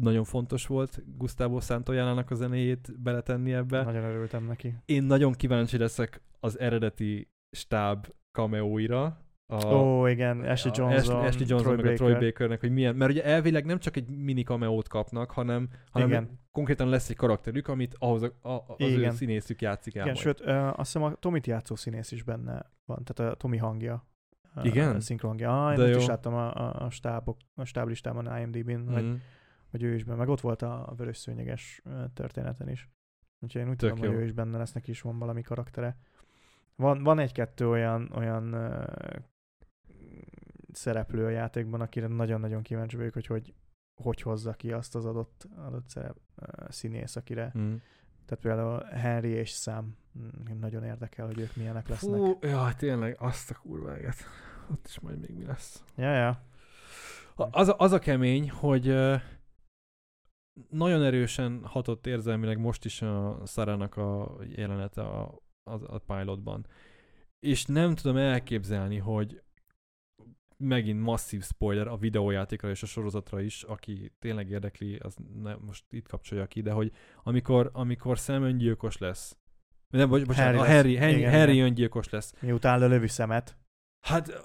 Nagyon 0.02 0.24
fontos 0.24 0.68
volt 0.68 1.04
Gustavo 1.18 1.60
Santojánának 1.60 2.32
a 2.32 2.36
zenéjét 2.36 3.02
beletenni 3.02 3.54
ebbe. 3.54 3.84
Nagyon 3.84 4.04
örültem 4.04 4.46
neki. 4.46 4.76
Én 4.86 5.04
nagyon 5.04 5.32
kíváncsi 5.32 5.78
leszek 5.78 6.22
az 6.40 6.60
eredeti 6.60 7.32
stáb 7.52 8.08
cameóira. 8.32 9.22
A, 9.50 9.66
Ó, 9.74 10.08
igen, 10.08 10.40
Ashley 10.44 10.72
a- 10.74 10.76
Johnson, 10.78 11.16
Ashley, 11.16 11.28
Ashley 11.28 11.46
Johnson 11.48 11.74
Troy 11.74 11.76
meg 11.84 11.94
a 11.94 11.96
Troy 11.96 12.12
Baker. 12.12 12.28
Bakernek, 12.30 12.60
hogy 12.60 12.72
milyen, 12.72 12.96
mert 12.96 13.12
ugye 13.12 13.24
elvileg 13.24 13.66
nem 13.66 13.80
csak 13.80 13.96
egy 13.96 14.08
mini 14.08 14.44
cameót 14.44 14.88
kapnak, 14.88 15.32
hanem, 15.32 15.70
hanem 15.92 16.08
Igen. 16.08 16.40
konkrétan 16.52 16.90
lesz 16.90 17.10
egy 17.10 17.16
karakterük, 17.16 17.68
amit 17.68 17.96
ahhoz 18.00 18.24
a, 18.24 18.34
a, 18.42 18.50
az 18.50 18.76
ő 18.78 18.86
Igen. 18.86 19.12
színészük 19.12 19.62
játszik 19.62 19.96
el 19.96 20.02
Igen, 20.08 20.14
majd. 20.14 20.26
sőt, 20.38 20.42
ö, 20.48 20.54
azt 20.58 20.78
hiszem 20.94 21.04
a 21.04 21.16
Tomit 21.16 21.48
játszó 21.48 21.76
színész 21.76 22.12
is 22.12 22.24
benne 22.24 22.72
van, 22.86 23.04
tehát 23.04 23.32
a 23.34 23.36
Tomi 23.36 23.58
hangja. 23.58 24.06
uh, 24.56 24.66
Igen? 24.66 25.00
szinkronhangja. 25.00 25.66
Ah, 25.66 25.72
én 25.72 25.78
De 25.80 25.88
jó. 25.88 25.98
is 25.98 26.06
láttam 26.06 26.34
a, 26.34 26.54
a, 26.56 26.86
a, 26.86 26.90
stábok, 26.90 27.38
a 27.56 27.66
stáblistában 27.66 28.38
IMDb-n, 28.40 28.72
mm. 28.80 28.94
hogy, 28.94 29.04
Mhm. 29.04 29.14
hogy 29.72 29.84
ő 29.84 29.94
is 29.94 30.04
benne, 30.04 30.18
meg 30.18 30.30
ott 30.30 30.42
volt 30.42 30.62
a 30.62 30.94
vörös 30.98 31.18
szőnyeges 31.18 31.82
történeten 32.14 32.70
is. 32.70 32.90
Úgyhogy 33.40 33.62
én 33.62 33.70
úgy 33.70 33.76
Tök 33.76 33.90
tudom, 33.90 34.06
jó. 34.06 34.12
hogy 34.12 34.22
ő 34.22 34.24
is 34.26 34.32
benne 34.32 34.58
lesz, 34.58 34.72
neki 34.74 34.92
is 34.92 35.02
van 35.02 35.20
valami 35.20 35.42
karaktere. 35.42 35.98
Van, 36.76 37.04
van 37.04 37.20
egy-kettő 37.20 37.70
olyan, 37.70 38.12
olyan 38.16 38.54
uh, 38.54 38.84
szereplő 40.78 41.26
a 41.26 41.30
játékban, 41.30 41.82
akire 41.82 42.08
nagyon-nagyon 42.08 42.62
kíváncsi 42.62 42.96
vagyok, 42.96 43.14
hogy 43.14 43.28
hogy, 43.28 43.54
hogy 44.04 44.22
hozza 44.22 44.54
ki 44.54 44.72
azt 44.72 44.96
az 44.96 45.06
adott, 45.06 45.48
adott 45.56 45.88
szerep, 45.88 46.18
színész, 46.70 47.16
akire. 47.16 47.52
Mhm. 47.54 47.74
Tehát 48.26 48.44
például 48.44 48.84
Henry 48.84 49.30
és 49.30 49.52
Sam 49.52 49.98
mm, 50.20 50.60
nagyon 50.60 50.84
érdekel, 50.84 51.26
hogy 51.26 51.40
ők 51.40 51.56
milyenek 51.56 51.88
lesznek. 51.88 52.20
Fú, 52.20 52.38
jaj, 52.42 52.76
tényleg, 52.76 53.16
azt 53.20 53.52
a 53.52 53.60
kurváget. 53.62 54.16
Ott 54.72 54.88
is 54.88 55.00
majd 55.00 55.20
még 55.20 55.34
mi 55.34 55.46
lesz. 55.46 55.84
Ja, 55.96 56.14
ja. 56.14 56.42
Az 57.36 57.74
az 57.78 57.92
a 57.92 58.00
kemény, 58.00 58.50
hogy 58.50 58.86
nagyon 60.70 61.04
erősen 61.04 61.66
hatott 61.66 62.08
érzelmileg 62.08 62.60
most 62.60 62.86
is 62.86 63.02
a 63.02 63.42
Sarának 63.46 63.96
a 63.96 64.38
jelenete 64.56 65.02
a, 65.02 65.42
a, 65.64 65.96
a 65.96 65.98
pilotban. 65.98 66.66
És 67.40 67.66
nem 67.66 67.96
tudom 67.96 68.18
elképzelni, 68.18 68.98
hogy 68.98 69.42
megint 70.58 71.02
masszív 71.02 71.44
spoiler 71.44 71.88
a 71.88 71.98
videójátékra 71.98 72.70
és 72.70 72.84
a 72.84 72.86
sorozatra 72.86 73.42
is, 73.42 73.64
aki 73.64 74.12
tényleg 74.20 74.50
érdekli, 74.50 74.96
az 74.96 75.16
ne, 75.42 75.56
most 75.56 75.84
itt 75.90 76.08
kapcsolja 76.08 76.46
ki, 76.46 76.62
de 76.62 76.72
hogy 76.72 76.92
amikor, 77.24 77.70
amikor 77.74 78.18
Sam 78.18 78.44
öngyilkos 78.44 78.98
lesz, 78.98 79.38
nem, 79.90 80.10
bocs, 80.10 80.26
bocsánat, 80.26 80.56
Harry 80.56 80.58
a 80.58 80.62
lesz. 80.62 80.76
Harry, 80.76 80.98
Harry, 80.98 81.18
Igen, 81.18 81.32
Harry 81.32 81.54
igen. 81.54 81.66
öngyilkos 81.66 82.10
lesz. 82.10 82.34
Miután 82.40 82.80
lelövi 82.80 83.08
szemet. 83.08 83.58
Hát 84.08 84.44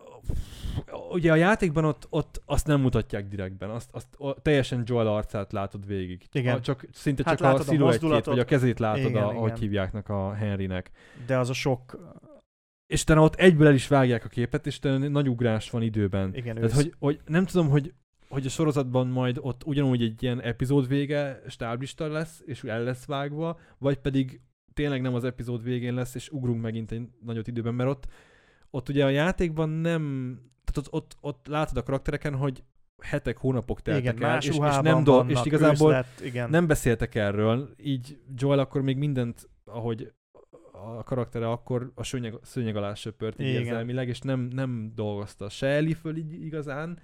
ugye 1.11 1.33
a 1.33 1.35
játékban 1.35 1.85
ott, 1.85 2.07
ott 2.11 2.43
azt 2.47 2.67
nem 2.67 2.81
mutatják 2.81 3.29
direktben, 3.29 3.71
azt, 3.71 3.89
azt 3.93 4.07
o- 4.17 4.43
teljesen 4.43 4.83
Joel 4.87 5.07
arcát 5.07 5.53
látod 5.53 5.87
végig. 5.87 6.27
Igen. 6.33 6.57
A, 6.57 6.61
csak, 6.61 6.87
szinte 6.93 7.23
Hát 7.27 7.39
csak 7.39 7.59
a 7.59 7.63
sziluettjét, 7.63 8.25
vagy 8.25 8.39
a 8.39 8.45
kezét 8.45 8.79
látod, 8.79 9.05
Igen, 9.05 9.23
a, 9.23 9.29
ahogy 9.29 9.49
igen. 9.49 9.61
hívjáknak 9.61 10.09
a 10.09 10.35
Henrynek. 10.35 10.91
De 11.27 11.39
az 11.39 11.49
a 11.51 11.53
sok, 11.53 11.99
És 12.93 13.03
utána 13.03 13.23
ott 13.23 13.35
egyből 13.35 13.67
el 13.67 13.75
is 13.75 13.89
vágják 13.89 14.25
a 14.25 14.29
képet, 14.29 14.67
és 14.67 14.77
utána 14.77 15.09
nagy 15.09 15.29
ugrás 15.29 15.71
van 15.71 15.83
időben. 15.83 16.35
igen, 16.35 16.55
Tehát, 16.55 16.71
ősz. 16.71 16.77
hogy, 16.77 16.95
hogy 16.99 17.21
nem 17.27 17.45
tudom, 17.45 17.69
hogy 17.69 17.93
hogy 18.33 18.47
a 18.47 18.49
sorozatban 18.49 19.07
majd 19.07 19.39
ott 19.41 19.65
ugyanúgy 19.65 20.03
egy 20.03 20.23
ilyen 20.23 20.41
epizód 20.41 20.89
vége 20.89 21.43
stáblista 21.49 22.09
lesz, 22.09 22.43
és 22.45 22.63
el 22.63 22.83
lesz 22.83 23.05
vágva, 23.05 23.59
vagy 23.79 23.99
pedig 23.99 24.41
tényleg 24.73 25.01
nem 25.01 25.15
az 25.15 25.25
epizód 25.25 25.63
végén 25.63 25.95
lesz, 25.95 26.15
és 26.15 26.31
ugrunk 26.31 26.63
megint 26.63 26.93
egy 26.93 27.09
nagyot 27.25 27.47
időben, 27.47 27.75
mert 27.75 27.91
ott, 27.91 28.07
ott 28.71 28.89
ugye 28.89 29.05
a 29.05 29.09
játékban 29.09 29.69
nem, 29.69 30.35
tehát 30.65 30.89
ott, 30.89 30.93
ott, 30.93 31.17
ott 31.21 31.47
látod 31.47 31.77
a 31.77 31.83
karaktereken, 31.83 32.35
hogy 32.35 32.65
hetek, 33.03 33.37
hónapok 33.37 33.81
teltek 33.81 34.15
igen, 34.15 34.31
el, 34.31 34.39
és, 34.39 34.49
és, 34.49 34.59
nem 34.83 35.05
do- 35.05 35.31
és 35.31 35.41
igazából 35.45 35.91
ősz 35.91 35.97
lett, 35.97 36.21
igen. 36.21 36.51
nem 36.51 36.67
beszéltek 36.67 37.15
erről, 37.15 37.75
így 37.77 38.19
Joel 38.37 38.59
akkor 38.59 38.83
még 38.83 38.97
mindent, 38.97 39.49
ahogy 39.65 40.13
a 40.99 41.03
karaktere 41.03 41.51
akkor 41.51 41.93
a 41.95 42.05
szőnyeg, 42.05 42.35
szőnyeg 42.43 42.77
alá 42.77 42.95
söpört 42.95 43.41
így 43.41 43.49
Igen. 43.49 43.61
érzelmileg, 43.61 44.09
és 44.09 44.21
nem, 44.21 44.41
nem 44.41 44.93
dolgozta 44.95 45.49
se 45.49 45.67
Ellie 45.67 45.95
föl 45.95 46.17
így 46.17 46.45
igazán, 46.45 46.99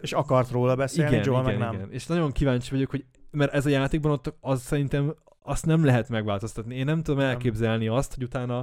És 0.00 0.12
akart 0.12 0.50
róla 0.50 0.74
beszélni, 0.76 1.10
igen, 1.10 1.24
Joel 1.26 1.42
igen, 1.42 1.58
meg 1.58 1.68
nem. 1.68 1.74
igen. 1.74 1.92
És 1.92 2.06
nagyon 2.06 2.32
kíváncsi 2.32 2.70
vagyok, 2.70 2.90
hogy 2.90 3.04
mert 3.30 3.52
ez 3.52 3.66
a 3.66 3.68
játékban 3.68 4.12
ott 4.12 4.34
az 4.40 4.60
szerintem 4.62 5.14
azt 5.42 5.66
nem 5.66 5.84
lehet 5.84 6.08
megváltoztatni. 6.08 6.74
Én 6.74 6.84
nem 6.84 7.02
tudom 7.02 7.20
Nem. 7.20 7.28
elképzelni 7.28 7.88
azt, 7.88 8.14
hogy 8.14 8.22
utána 8.22 8.54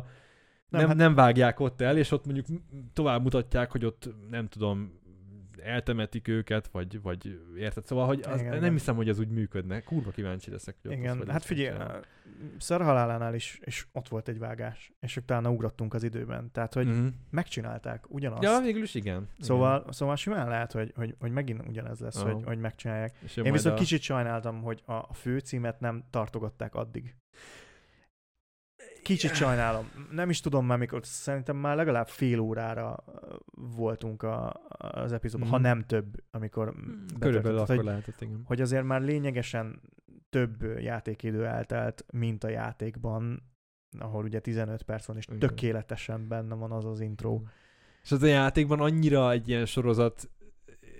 nem, 0.70 0.80
nem, 0.80 0.88
hát- 0.88 0.98
nem 0.98 1.16
vágják 1.16 1.60
ott 1.60 1.82
el, 1.82 1.98
és 1.98 2.12
ott 2.12 2.26
mondjuk 2.26 2.46
tovább 2.94 3.22
mutatják, 3.24 3.72
hogy 3.72 3.86
ott 3.86 4.10
nem 4.30 4.48
tudom, 4.48 5.00
eltemetik 5.66 6.28
őket, 6.28 6.68
vagy, 6.68 7.02
vagy 7.02 7.40
érted? 7.58 7.86
Szóval, 7.86 8.06
hogy 8.06 8.22
az, 8.28 8.40
Igen, 8.40 8.50
nem 8.52 8.58
igen. 8.62 8.72
hiszem, 8.72 8.96
hogy 8.96 9.10
ez 9.10 9.20
úgy 9.20 9.30
működne. 9.30 9.82
Kurva 9.82 10.12
kíváncsi 10.12 10.52
leszek, 10.52 10.76
hogy 10.82 10.92
ott 10.92 10.98
Igen, 10.98 11.18
hogy 11.18 11.30
hát 11.30 11.44
figyelj, 11.44 11.70
megcsinálva. 11.70 12.06
Szar 12.58 12.82
halálánál 12.82 13.36
is, 13.36 13.60
és 13.62 13.86
ott 13.92 14.08
volt 14.08 14.28
egy 14.28 14.40
vágás, 14.40 14.92
és 15.00 15.18
utána 15.18 15.50
ugrottunk 15.52 15.94
az 15.94 16.04
időben. 16.04 16.52
Tehát, 16.52 16.74
hogy 16.74 16.88
Mhm. 16.88 17.06
megcsinálták 17.30 18.06
ugyanazt. 18.14 18.44
Ja, 18.44 18.60
végül 18.64 18.84
is 18.84 18.94
igen. 18.96 19.30
Szóval, 19.40 19.86
szóval 19.92 20.16
simán 20.16 20.48
lehet, 20.48 20.72
hogy, 20.72 20.92
hogy, 20.96 21.16
hogy 21.20 21.32
megint 21.32 21.68
ugyanez 21.68 22.00
lesz, 22.00 22.16
Aha. 22.22 22.32
hogy, 22.34 22.44
hogy 22.46 22.60
megcsinálják. 22.60 23.12
igen. 23.16 23.26
És 23.26 23.38
Én 23.38 23.52
viszont 23.52 23.76
a... 23.76 23.80
kicsit 23.80 24.02
sajnáltam, 24.02 24.62
hogy 24.62 24.82
a 24.86 24.94
a 24.94 25.14
főcímet 25.14 25.80
nem 25.80 26.04
tartogatták 26.10 26.76
addig. 26.76 27.16
Kicsit 29.06 29.36
sajnálom. 29.36 29.90
Nem 30.12 30.30
is 30.30 30.40
tudom 30.40 30.66
már 30.66 30.78
mikor, 30.78 31.00
szerintem 31.06 31.58
már 31.58 31.76
legalább 31.76 32.08
fél 32.08 32.40
órára 32.40 33.04
voltunk 33.76 34.24
a, 34.24 34.54
az 34.78 35.12
epizódban, 35.12 35.50
Mhm. 35.50 35.58
ha 35.58 35.64
nem 35.64 35.84
több, 35.86 36.24
amikor 36.32 36.74
Körülbelül 37.20 37.32
betöltött. 37.42 37.60
akkor 37.62 37.76
hogy, 37.76 37.86
lehetett, 37.86 38.22
igen. 38.22 38.42
hogy 38.46 38.62
azért 38.62 38.84
már 38.84 39.02
lényegesen 39.02 39.82
több 40.30 40.64
játékidő 40.80 41.46
eltelt, 41.46 42.06
mint 42.14 42.44
a 42.44 42.50
játékban, 42.50 43.44
ahol 44.00 44.24
ugye 44.24 44.40
15 44.40 44.84
perc 44.84 45.06
van, 45.06 45.18
és 45.18 45.26
Igen. 45.28 45.40
tökéletesen 45.40 46.28
benne 46.28 46.56
van 46.56 46.72
az 46.72 46.86
az 46.86 47.00
intro. 47.00 47.42
És 48.04 48.12
az 48.12 48.24
a 48.24 48.28
játékban 48.28 48.80
annyira 48.80 49.32
egy 49.32 49.50
ilyen 49.50 49.66
sorozat 49.66 50.30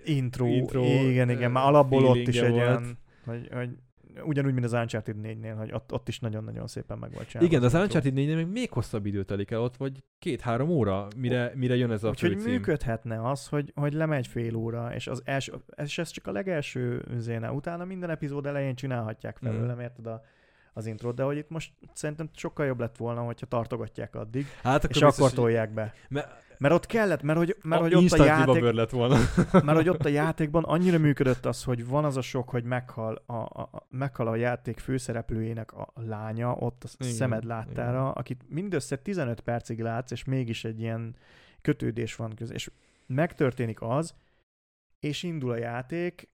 Intro, 0.06 0.46
Intro, 0.48 0.84
igen, 0.84 1.30
igen, 1.30 1.52
már 1.52 1.66
alapból 1.66 2.06
ott 2.06 2.16
is 2.28 2.40
egy 2.40 2.50
volt. 2.52 2.62
olyan, 2.62 2.98
hogy, 3.26 3.50
hogy 3.54 3.78
ugyanúgy, 4.24 4.54
mint 4.54 4.66
az 4.66 4.74
Uncharted 4.74 5.16
4-nél, 5.24 5.54
hogy 5.58 5.72
ott, 5.74 5.94
ott 5.94 6.08
is 6.08 6.20
nagyon-nagyon 6.20 6.68
szépen 6.68 6.98
meg 6.98 7.12
volt 7.12 7.28
csinálva. 7.28 7.50
Igen, 7.50 7.62
de 7.62 7.78
az. 7.78 7.84
Uncharted 7.84 8.14
4 8.14 8.36
még, 8.36 8.48
még 8.48 8.72
hosszabb 8.72 9.06
idő 9.06 9.24
telik 9.24 9.52
el 9.52 9.62
ott, 9.62 9.78
vagy 9.78 10.04
két-három 10.20 10.70
óra, 10.70 11.08
mire, 11.18 11.52
mire 11.56 11.76
jön 11.76 11.92
ez 11.92 12.04
a 12.04 12.10
Úgyhogy 12.10 12.34
főcím. 12.34 12.52
működhetne 12.52 13.30
az, 13.30 13.48
hogy, 13.48 13.72
hogy 13.76 13.94
lemegy 13.94 14.28
fél 14.28 14.56
óra, 14.56 14.94
és 14.94 15.08
az 15.08 15.22
első, 15.26 15.54
és 15.84 15.98
ez 15.98 16.10
csak 16.10 16.28
a 16.28 16.32
legelső 16.32 17.06
zéne. 17.18 17.52
Utána 17.52 17.86
minden 17.86 18.10
epizód 18.10 18.46
elején 18.46 18.76
csinálhatják 18.76 19.40
Mhm. 19.42 19.52
felőlem, 19.52 19.80
érted 19.80 20.06
a, 20.08 20.22
az 20.74 20.86
intrót, 20.86 21.16
de 21.16 21.24
hogy 21.24 21.38
itt 21.38 21.50
most 21.50 21.74
szerintem 21.94 22.30
sokkal 22.36 22.66
jobb 22.66 22.80
lett 22.80 22.98
volna, 22.98 23.22
hogyha 23.22 23.46
tartogatják 23.46 24.16
addig, 24.16 24.46
Hát 24.64 24.84
és 24.84 24.88
biztos, 24.88 25.18
akkor 25.18 25.32
tolják 25.32 25.74
be. 25.74 25.94
Mert, 26.10 26.45
Mert 26.58 26.74
ott 26.74 26.86
kellett, 26.86 27.22
mert 27.22 27.38
hogy, 27.38 27.58
mert 27.64 27.82
a 27.82 27.84
hogy 27.84 27.96
ott 27.96 28.12
a 28.12 28.26
játék, 28.26 28.72
lett 28.72 28.90
volna. 28.90 29.18
mert 29.52 29.78
hogy 29.78 29.90
ott 29.90 30.06
a 30.06 30.10
játékban 30.10 30.64
annyira 30.64 30.98
működött 30.98 31.46
az, 31.46 31.64
hogy 31.64 31.88
van 31.88 32.06
az 32.06 32.18
a 32.18 32.22
sok, 32.22 32.50
hogy 32.50 32.64
meghal 32.64 33.24
a, 33.26 33.34
a, 33.34 33.70
a, 33.72 33.88
meghal 33.90 34.28
a 34.28 34.36
játék 34.36 34.80
főszereplőjének 34.80 35.74
a 35.74 35.92
lánya 35.94 36.54
ott 36.54 36.84
a 36.84 36.88
Igen, 36.98 37.14
szemed 37.14 37.44
láttára, 37.44 38.12
akit 38.12 38.42
mindössze 38.48 38.96
15 38.96 39.40
percig 39.40 39.80
látsz, 39.80 40.12
és 40.12 40.24
mégis 40.24 40.64
egy 40.64 40.80
ilyen 40.80 41.16
kötődés 41.62 42.16
van 42.16 42.34
közé. 42.36 42.54
És 42.54 42.72
megtörténik 43.06 43.82
az, 43.82 44.14
és 45.00 45.24
indul 45.24 45.52
a 45.52 45.58
játék, 45.58 46.30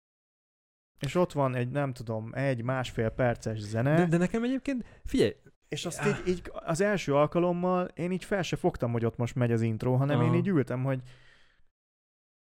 és 0.99 1.15
ott 1.15 1.31
van 1.31 1.55
egy, 1.55 1.69
nem 1.69 1.93
tudom, 1.93 2.29
egy 2.33 2.63
másfél 2.63 3.09
perces 3.09 3.59
zene, 3.59 3.95
De, 3.95 4.05
de 4.05 4.17
nekem 4.17 4.43
egyébként, 4.43 4.85
figyelj, 5.05 5.35
és 5.69 5.85
azt 5.85 6.05
így, 6.05 6.27
így 6.27 6.51
az 6.53 6.81
első 6.81 7.15
alkalommal 7.15 7.85
én 7.85 8.11
így 8.11 8.23
fel 8.23 8.41
se 8.41 8.55
fogtam, 8.55 8.91
hogy 8.91 9.05
ott 9.05 9.17
most 9.17 9.35
megy 9.35 9.51
az 9.51 9.61
intro, 9.61 9.95
hanem 9.95 10.21
én 10.21 10.27
Aha. 10.27 10.37
így 10.37 10.47
ültem, 10.47 10.83
hogy 10.83 11.01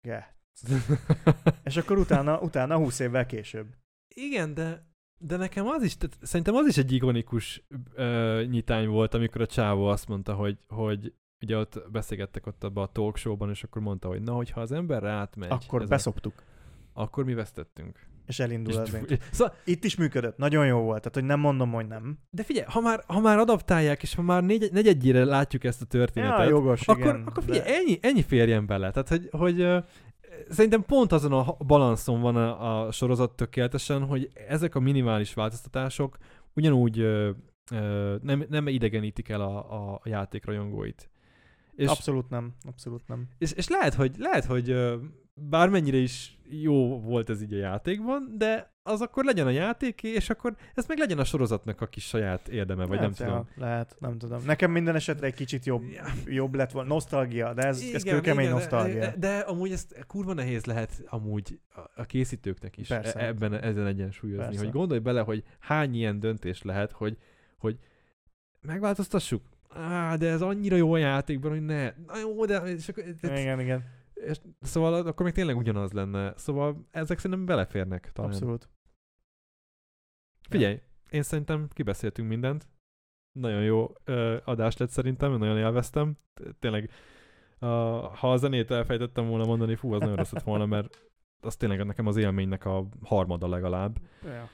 yeah. 0.06 0.24
És 1.64 1.76
akkor 1.76 1.98
utána, 1.98 2.40
utána 2.40 2.76
20 2.76 2.98
évvel 2.98 3.26
később. 3.26 3.66
igen, 4.14 4.54
de, 4.54 4.86
de 5.20 5.36
nekem 5.36 5.66
az 5.66 5.82
is, 5.82 5.96
tehát 5.96 6.18
szerintem 6.22 6.54
az 6.54 6.66
is 6.66 6.76
egy 6.76 6.92
ikonikus 6.92 7.66
ö, 7.94 8.42
nyitány 8.48 8.88
volt, 8.88 9.14
amikor 9.14 9.40
a 9.40 9.46
csávó 9.46 9.86
azt 9.86 10.08
mondta, 10.08 10.34
hogy, 10.34 10.58
hogy 10.68 11.14
ugye 11.42 11.56
ott 11.56 11.90
beszélgettek 11.90 12.46
ott 12.46 12.64
abban 12.64 12.84
a 12.84 12.92
talk 12.92 13.16
show-ban, 13.16 13.50
és 13.50 13.64
akkor 13.64 13.82
mondta, 13.82 14.08
hogy 14.08 14.22
na, 14.22 14.32
hogyha 14.32 14.60
az 14.60 14.72
ember 14.72 15.04
átmegy, 15.04 15.50
Akkor 15.50 15.88
beszoptuk, 15.88 16.42
akkor 16.92 17.24
mi 17.24 17.34
vesztettünk. 17.34 18.06
És 18.26 18.38
elindul 18.38 18.72
És, 18.72 18.78
az 18.78 18.94
intro. 18.94 19.16
szóval, 19.30 19.54
Itt 19.64 19.84
is 19.84 19.96
működött, 19.96 20.36
nagyon 20.36 20.66
jó 20.66 20.78
volt, 20.78 20.98
tehát 20.98 21.14
hogy 21.14 21.24
nem 21.24 21.40
mondom, 21.40 21.72
hogy 21.72 21.86
nem. 21.86 22.18
de 22.30 22.42
figyelj, 22.42 22.66
ha 22.68 22.80
már, 22.80 23.04
ha 23.06 23.20
már 23.20 23.38
adaptálják, 23.38 24.02
és 24.02 24.14
ha 24.14 24.22
már 24.22 24.42
négy, 24.44 24.68
negyedjére 24.72 25.24
látjuk 25.24 25.64
ezt 25.64 25.82
a 25.82 25.84
történetet, 25.84 26.38
Ja, 26.38 26.48
jogos, 26.48 26.88
akkor, 26.88 27.02
igen. 27.02 27.22
akkor 27.26 27.44
de- 27.44 27.52
figyelj, 27.52 27.74
ennyi, 27.76 27.98
ennyi 28.02 28.22
férjen 28.22 28.66
bele. 28.66 28.90
Tehát, 28.90 29.08
hogy, 29.08 29.28
hogy 29.30 29.84
szerintem 30.50 30.82
pont 30.84 31.12
azon 31.12 31.32
a 31.32 31.56
balanszon 31.66 32.20
van 32.20 32.36
a, 32.36 32.86
a 32.86 32.92
sorozat 32.92 33.36
tökéletesen, 33.36 34.04
hogy 34.04 34.30
ezek 34.48 34.74
a 34.74 34.80
minimális 34.80 35.34
változtatások 35.34 36.16
ugyanúgy 36.54 36.98
ö, 36.98 37.30
ö, 37.72 38.14
nem, 38.22 38.44
nem 38.48 38.66
idegenítik 38.68 39.28
el 39.28 39.40
a, 39.40 39.56
a 39.92 40.00
játékrajongóit. 40.04 41.10
És, 41.76 41.88
Abszolút 41.88 42.30
nem, 42.30 42.52
abszolút 42.68 43.02
nem. 43.08 43.28
és, 43.38 43.52
és 43.52 43.68
lehet, 43.68 43.94
hogy, 43.94 44.14
lehet, 44.18 44.44
hogy 44.44 44.70
bármennyire 45.34 45.96
is 45.96 46.38
jó 46.50 47.00
volt 47.00 47.30
ez 47.30 47.42
így 47.42 47.52
a 47.52 47.56
játékban, 47.58 48.34
de 48.38 48.70
az 48.82 49.00
akkor 49.00 49.24
legyen 49.24 49.46
a 49.46 49.50
játéké, 49.50 50.08
és 50.08 50.30
akkor 50.30 50.56
ez 50.74 50.86
meg 50.86 50.98
legyen 50.98 51.18
a 51.18 51.24
sorozatnak 51.24 51.80
a 51.80 51.86
kis 51.86 52.04
saját 52.06 52.48
érdeme, 52.48 52.84
vagy 52.84 52.98
lehet, 52.98 53.18
nem 53.18 53.26
tudom. 53.28 53.46
Ja, 53.56 53.62
lehet, 53.66 53.96
nem 53.98 54.18
tudom. 54.18 54.42
Nekem 54.44 54.70
minden 54.70 54.94
esetre 54.94 55.26
egy 55.26 55.34
kicsit 55.34 55.64
jobb, 55.66 55.82
Ja. 55.90 56.04
jobb 56.26 56.54
lett 56.54 56.70
volna. 56.70 56.88
Nosztalgia, 56.88 57.52
de 57.54 57.62
ez, 57.62 57.80
ez 57.92 58.04
Igen, 58.04 58.14
kőkemény 58.14 58.44
igen, 58.44 58.56
nosztalgia. 58.56 58.98
De, 59.00 59.14
de 59.18 59.38
amúgy 59.38 59.72
ezt 59.72 60.04
kurva 60.06 60.32
nehéz 60.32 60.64
lehet 60.64 61.02
amúgy 61.06 61.58
a- 61.96 62.04
készítőknek 62.04 62.76
is 62.76 62.88
Persze. 62.88 63.18
e- 63.20 63.26
ebben 63.26 63.54
ezen 63.54 63.86
egyensúlyozni, 63.86 64.44
Persze. 64.44 64.60
hogy 64.62 64.72
gondolj 64.72 65.00
bele, 65.00 65.20
hogy 65.20 65.42
hány 65.58 65.94
ilyen 65.94 66.20
döntés 66.20 66.62
lehet, 66.62 66.92
hogy, 66.92 67.16
hogy 67.58 67.78
megváltoztassuk, 68.60 69.42
Á, 69.74 70.16
de 70.16 70.28
ez 70.30 70.42
annyira 70.42 70.76
jó 70.76 70.92
a 70.92 70.96
játékban, 70.98 71.50
hogy 71.50 71.64
ne. 71.64 71.82
Na 71.84 72.18
jó, 72.20 72.44
de... 72.44 72.56
És 72.56 72.88
akkor, 72.88 73.04
Igen, 73.22 73.60
igen. 73.60 73.84
És, 74.26 74.40
szóval 74.60 74.94
akkor 74.94 75.24
még 75.24 75.34
tényleg 75.34 75.56
ugyanaz 75.56 75.92
lenne. 75.92 76.36
Szóval 76.36 76.88
ezek 76.90 77.18
szerintem 77.18 77.46
beleférnek 77.46 78.12
talán. 78.12 78.30
Abszolút. 78.30 78.68
Figyelj, 80.48 80.80
én 81.10 81.22
szerintem 81.22 81.68
kibeszéltünk 81.68 82.28
mindent. 82.28 82.68
Nagyon 83.32 83.62
jó 83.62 83.92
ö, 84.04 84.36
adás 84.44 84.76
lett 84.76 84.90
szerintem, 84.90 85.38
nagyon 85.38 85.58
élveztem. 85.58 86.16
Tényleg, 86.58 86.90
uh, 87.60 87.68
ha 88.14 88.32
a 88.32 88.36
zenét 88.36 88.70
elfejtettem 88.70 89.28
volna 89.28 89.44
mondani, 89.44 89.74
fú, 89.74 89.92
az 89.92 90.00
nagyon 90.00 90.16
rossz 90.16 90.32
lett 90.32 90.42
volna, 90.42 90.66
mert 90.66 91.10
az 91.40 91.56
tényleg 91.56 91.84
nekem 91.84 92.06
az 92.06 92.16
élménynek 92.16 92.64
a 92.64 92.88
harmada 93.02 93.48
legalább. 93.48 93.98
Ja. 94.24 94.48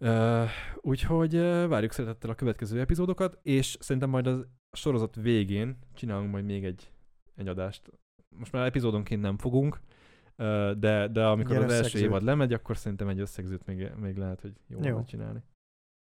Uh, 0.00 0.48
úgyhogy 0.76 1.36
uh, 1.36 1.66
várjuk 1.66 1.92
szeretettel 1.92 2.30
a 2.30 2.34
következő 2.34 2.80
epizódokat, 2.80 3.38
és 3.42 3.76
szerintem 3.80 4.10
majd 4.10 4.26
a 4.26 4.44
sorozat 4.72 5.14
végén 5.14 5.78
csinálunk 5.94 6.30
majd 6.30 6.44
még 6.44 6.64
egy, 6.64 6.92
egy 7.34 7.48
adást. 7.48 7.90
Most 8.38 8.52
már 8.52 8.66
epizódonként 8.66 9.20
nem 9.22 9.38
fogunk, 9.38 9.80
de, 10.78 11.08
de 11.08 11.26
amikor 11.26 11.56
Egy 11.56 11.62
az 11.62 11.70
első 11.70 11.78
összegzőt. 11.84 12.02
évad 12.08 12.22
lemegy, 12.22 12.52
akkor 12.52 12.76
szerintem 12.76 13.08
egy 13.08 13.20
összegzőt 13.20 13.66
még, 13.66 13.90
még 14.00 14.16
lehet, 14.16 14.40
hogy 14.40 14.52
jó, 14.66 14.78
Jó. 14.82 15.04
csinálni. 15.04 15.38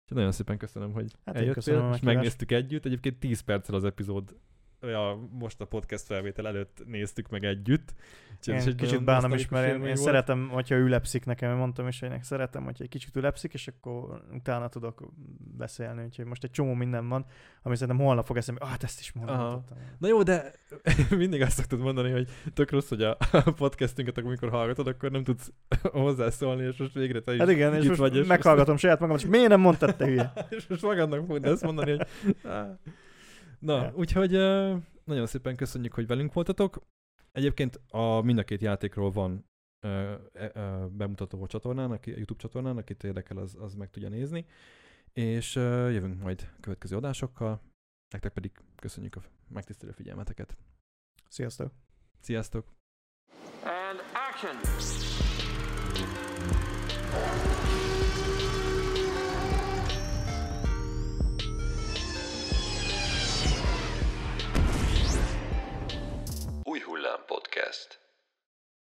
Úgyhogy 0.02 0.16
nagyon 0.16 0.32
szépen 0.32 0.58
köszönöm, 0.58 0.92
hogy 0.92 1.12
Hát 1.24 1.36
eljöttél, 1.36 1.90
és 1.94 2.00
megnéztük 2.00 2.52
együtt. 2.52 2.84
Egyébként 2.84 3.18
10 3.18 3.40
perccel 3.40 3.74
az 3.74 3.84
epizód, 3.84 4.36
ja, 4.82 5.28
most 5.30 5.60
a 5.60 5.64
podcast 5.64 6.04
felvétel 6.04 6.46
előtt 6.46 6.82
néztük 6.86 7.28
meg 7.28 7.44
együtt. 7.44 7.94
Úgyhogy 8.36 8.54
Én 8.54 8.68
egy 8.68 8.74
kicsit 8.74 9.04
bánom 9.04 9.32
is, 9.32 9.48
mert 9.48 9.74
én, 9.74 9.84
én 9.84 9.96
szeretem, 9.96 10.48
hogyha 10.48 10.74
ülepszik 10.74 11.24
nekem, 11.24 11.50
én 11.50 11.56
mondtam 11.56 11.88
is, 11.88 12.00
hogy 12.00 12.22
szeretem, 12.22 12.64
hogyha 12.64 12.84
egy 12.84 12.90
kicsit 12.90 13.16
ülepszik, 13.16 13.52
és 13.54 13.68
akkor 13.68 14.22
utána 14.32 14.68
tudok 14.68 15.12
beszélni, 15.56 16.04
úgyhogy 16.04 16.24
most 16.24 16.44
egy 16.44 16.50
csomó 16.50 16.74
minden 16.74 17.08
van, 17.08 17.26
ami 17.62 17.76
szerintem 17.76 18.04
holnap 18.04 18.26
fog 18.26 18.36
eszembe, 18.36 18.60
ah, 18.60 18.68
hát 18.68 18.82
ezt 18.82 19.00
is 19.00 19.12
mondtam. 19.12 19.64
Na 19.98 20.08
jó, 20.08 20.22
de 20.22 20.52
mindig 21.16 21.42
azt 21.42 21.56
szoktad 21.56 21.78
mondani, 21.78 22.10
hogy 22.10 22.28
tök 22.54 22.70
rossz, 22.70 22.88
hogy 22.88 23.02
a 23.02 23.16
podcastünket, 23.56 24.18
amikor 24.18 24.50
hallgatod, 24.50 24.86
akkor 24.86 25.10
nem 25.10 25.24
tudsz 25.24 25.52
hozzászólni, 25.82 26.64
és 26.64 26.76
most 26.76 26.94
végre 26.94 27.20
te 27.20 27.32
is 27.32 27.38
Hát 27.38 27.50
igen, 27.50 27.74
és 27.74 27.86
most 27.86 27.98
vagy, 27.98 28.16
és 28.16 28.26
meghallgatom 28.26 28.76
saját 28.76 29.00
magam, 29.00 29.16
és 29.16 29.26
miért 29.26 29.48
nem 29.48 29.60
mondtad 29.60 29.96
te 29.96 30.04
hülye? 30.04 30.32
és 30.48 30.66
most 30.66 30.82
magadnak 30.82 31.20
fogod 31.26 31.44
ezt 31.44 31.62
mondani, 31.62 31.90
hogy... 31.90 32.06
Na, 33.60 33.82
Ja. 33.82 33.92
úgyhogy 33.94 34.30
nagyon 35.04 35.26
szépen 35.26 35.56
köszönjük, 35.56 35.94
hogy 35.94 36.06
velünk 36.06 36.32
voltatok. 36.32 36.82
Egyébként 37.32 37.80
a 37.88 38.20
mind 38.20 38.38
a 38.38 38.44
két 38.44 38.60
játékról 38.60 39.10
van 39.10 39.44
ö, 39.86 40.14
ö, 40.32 40.86
bemutató 40.90 41.42
a 41.42 41.46
csatornán, 41.46 41.90
aki, 41.90 42.12
a 42.12 42.16
YouTube 42.16 42.40
csatornán, 42.40 42.76
akit 42.76 43.04
érdekel, 43.04 43.36
az, 43.36 43.56
az 43.60 43.74
meg 43.74 43.90
tudja 43.90 44.08
nézni. 44.08 44.46
És 45.12 45.56
ö, 45.56 45.88
jövünk 45.88 46.22
majd 46.22 46.50
következő 46.60 46.96
adásokkal. 46.96 47.60
Nektek 48.08 48.32
pedig 48.32 48.52
köszönjük 48.76 49.16
a 49.16 49.22
megtisztelő 49.48 49.92
figyelmeteket. 49.92 50.56
Sziasztok! 51.28 51.72
Sziasztok! 52.20 52.66
And 53.64 54.00
action! 54.30 54.56
Új 66.70 66.80
Hullám 66.86 67.22
Podcast. 67.26 67.99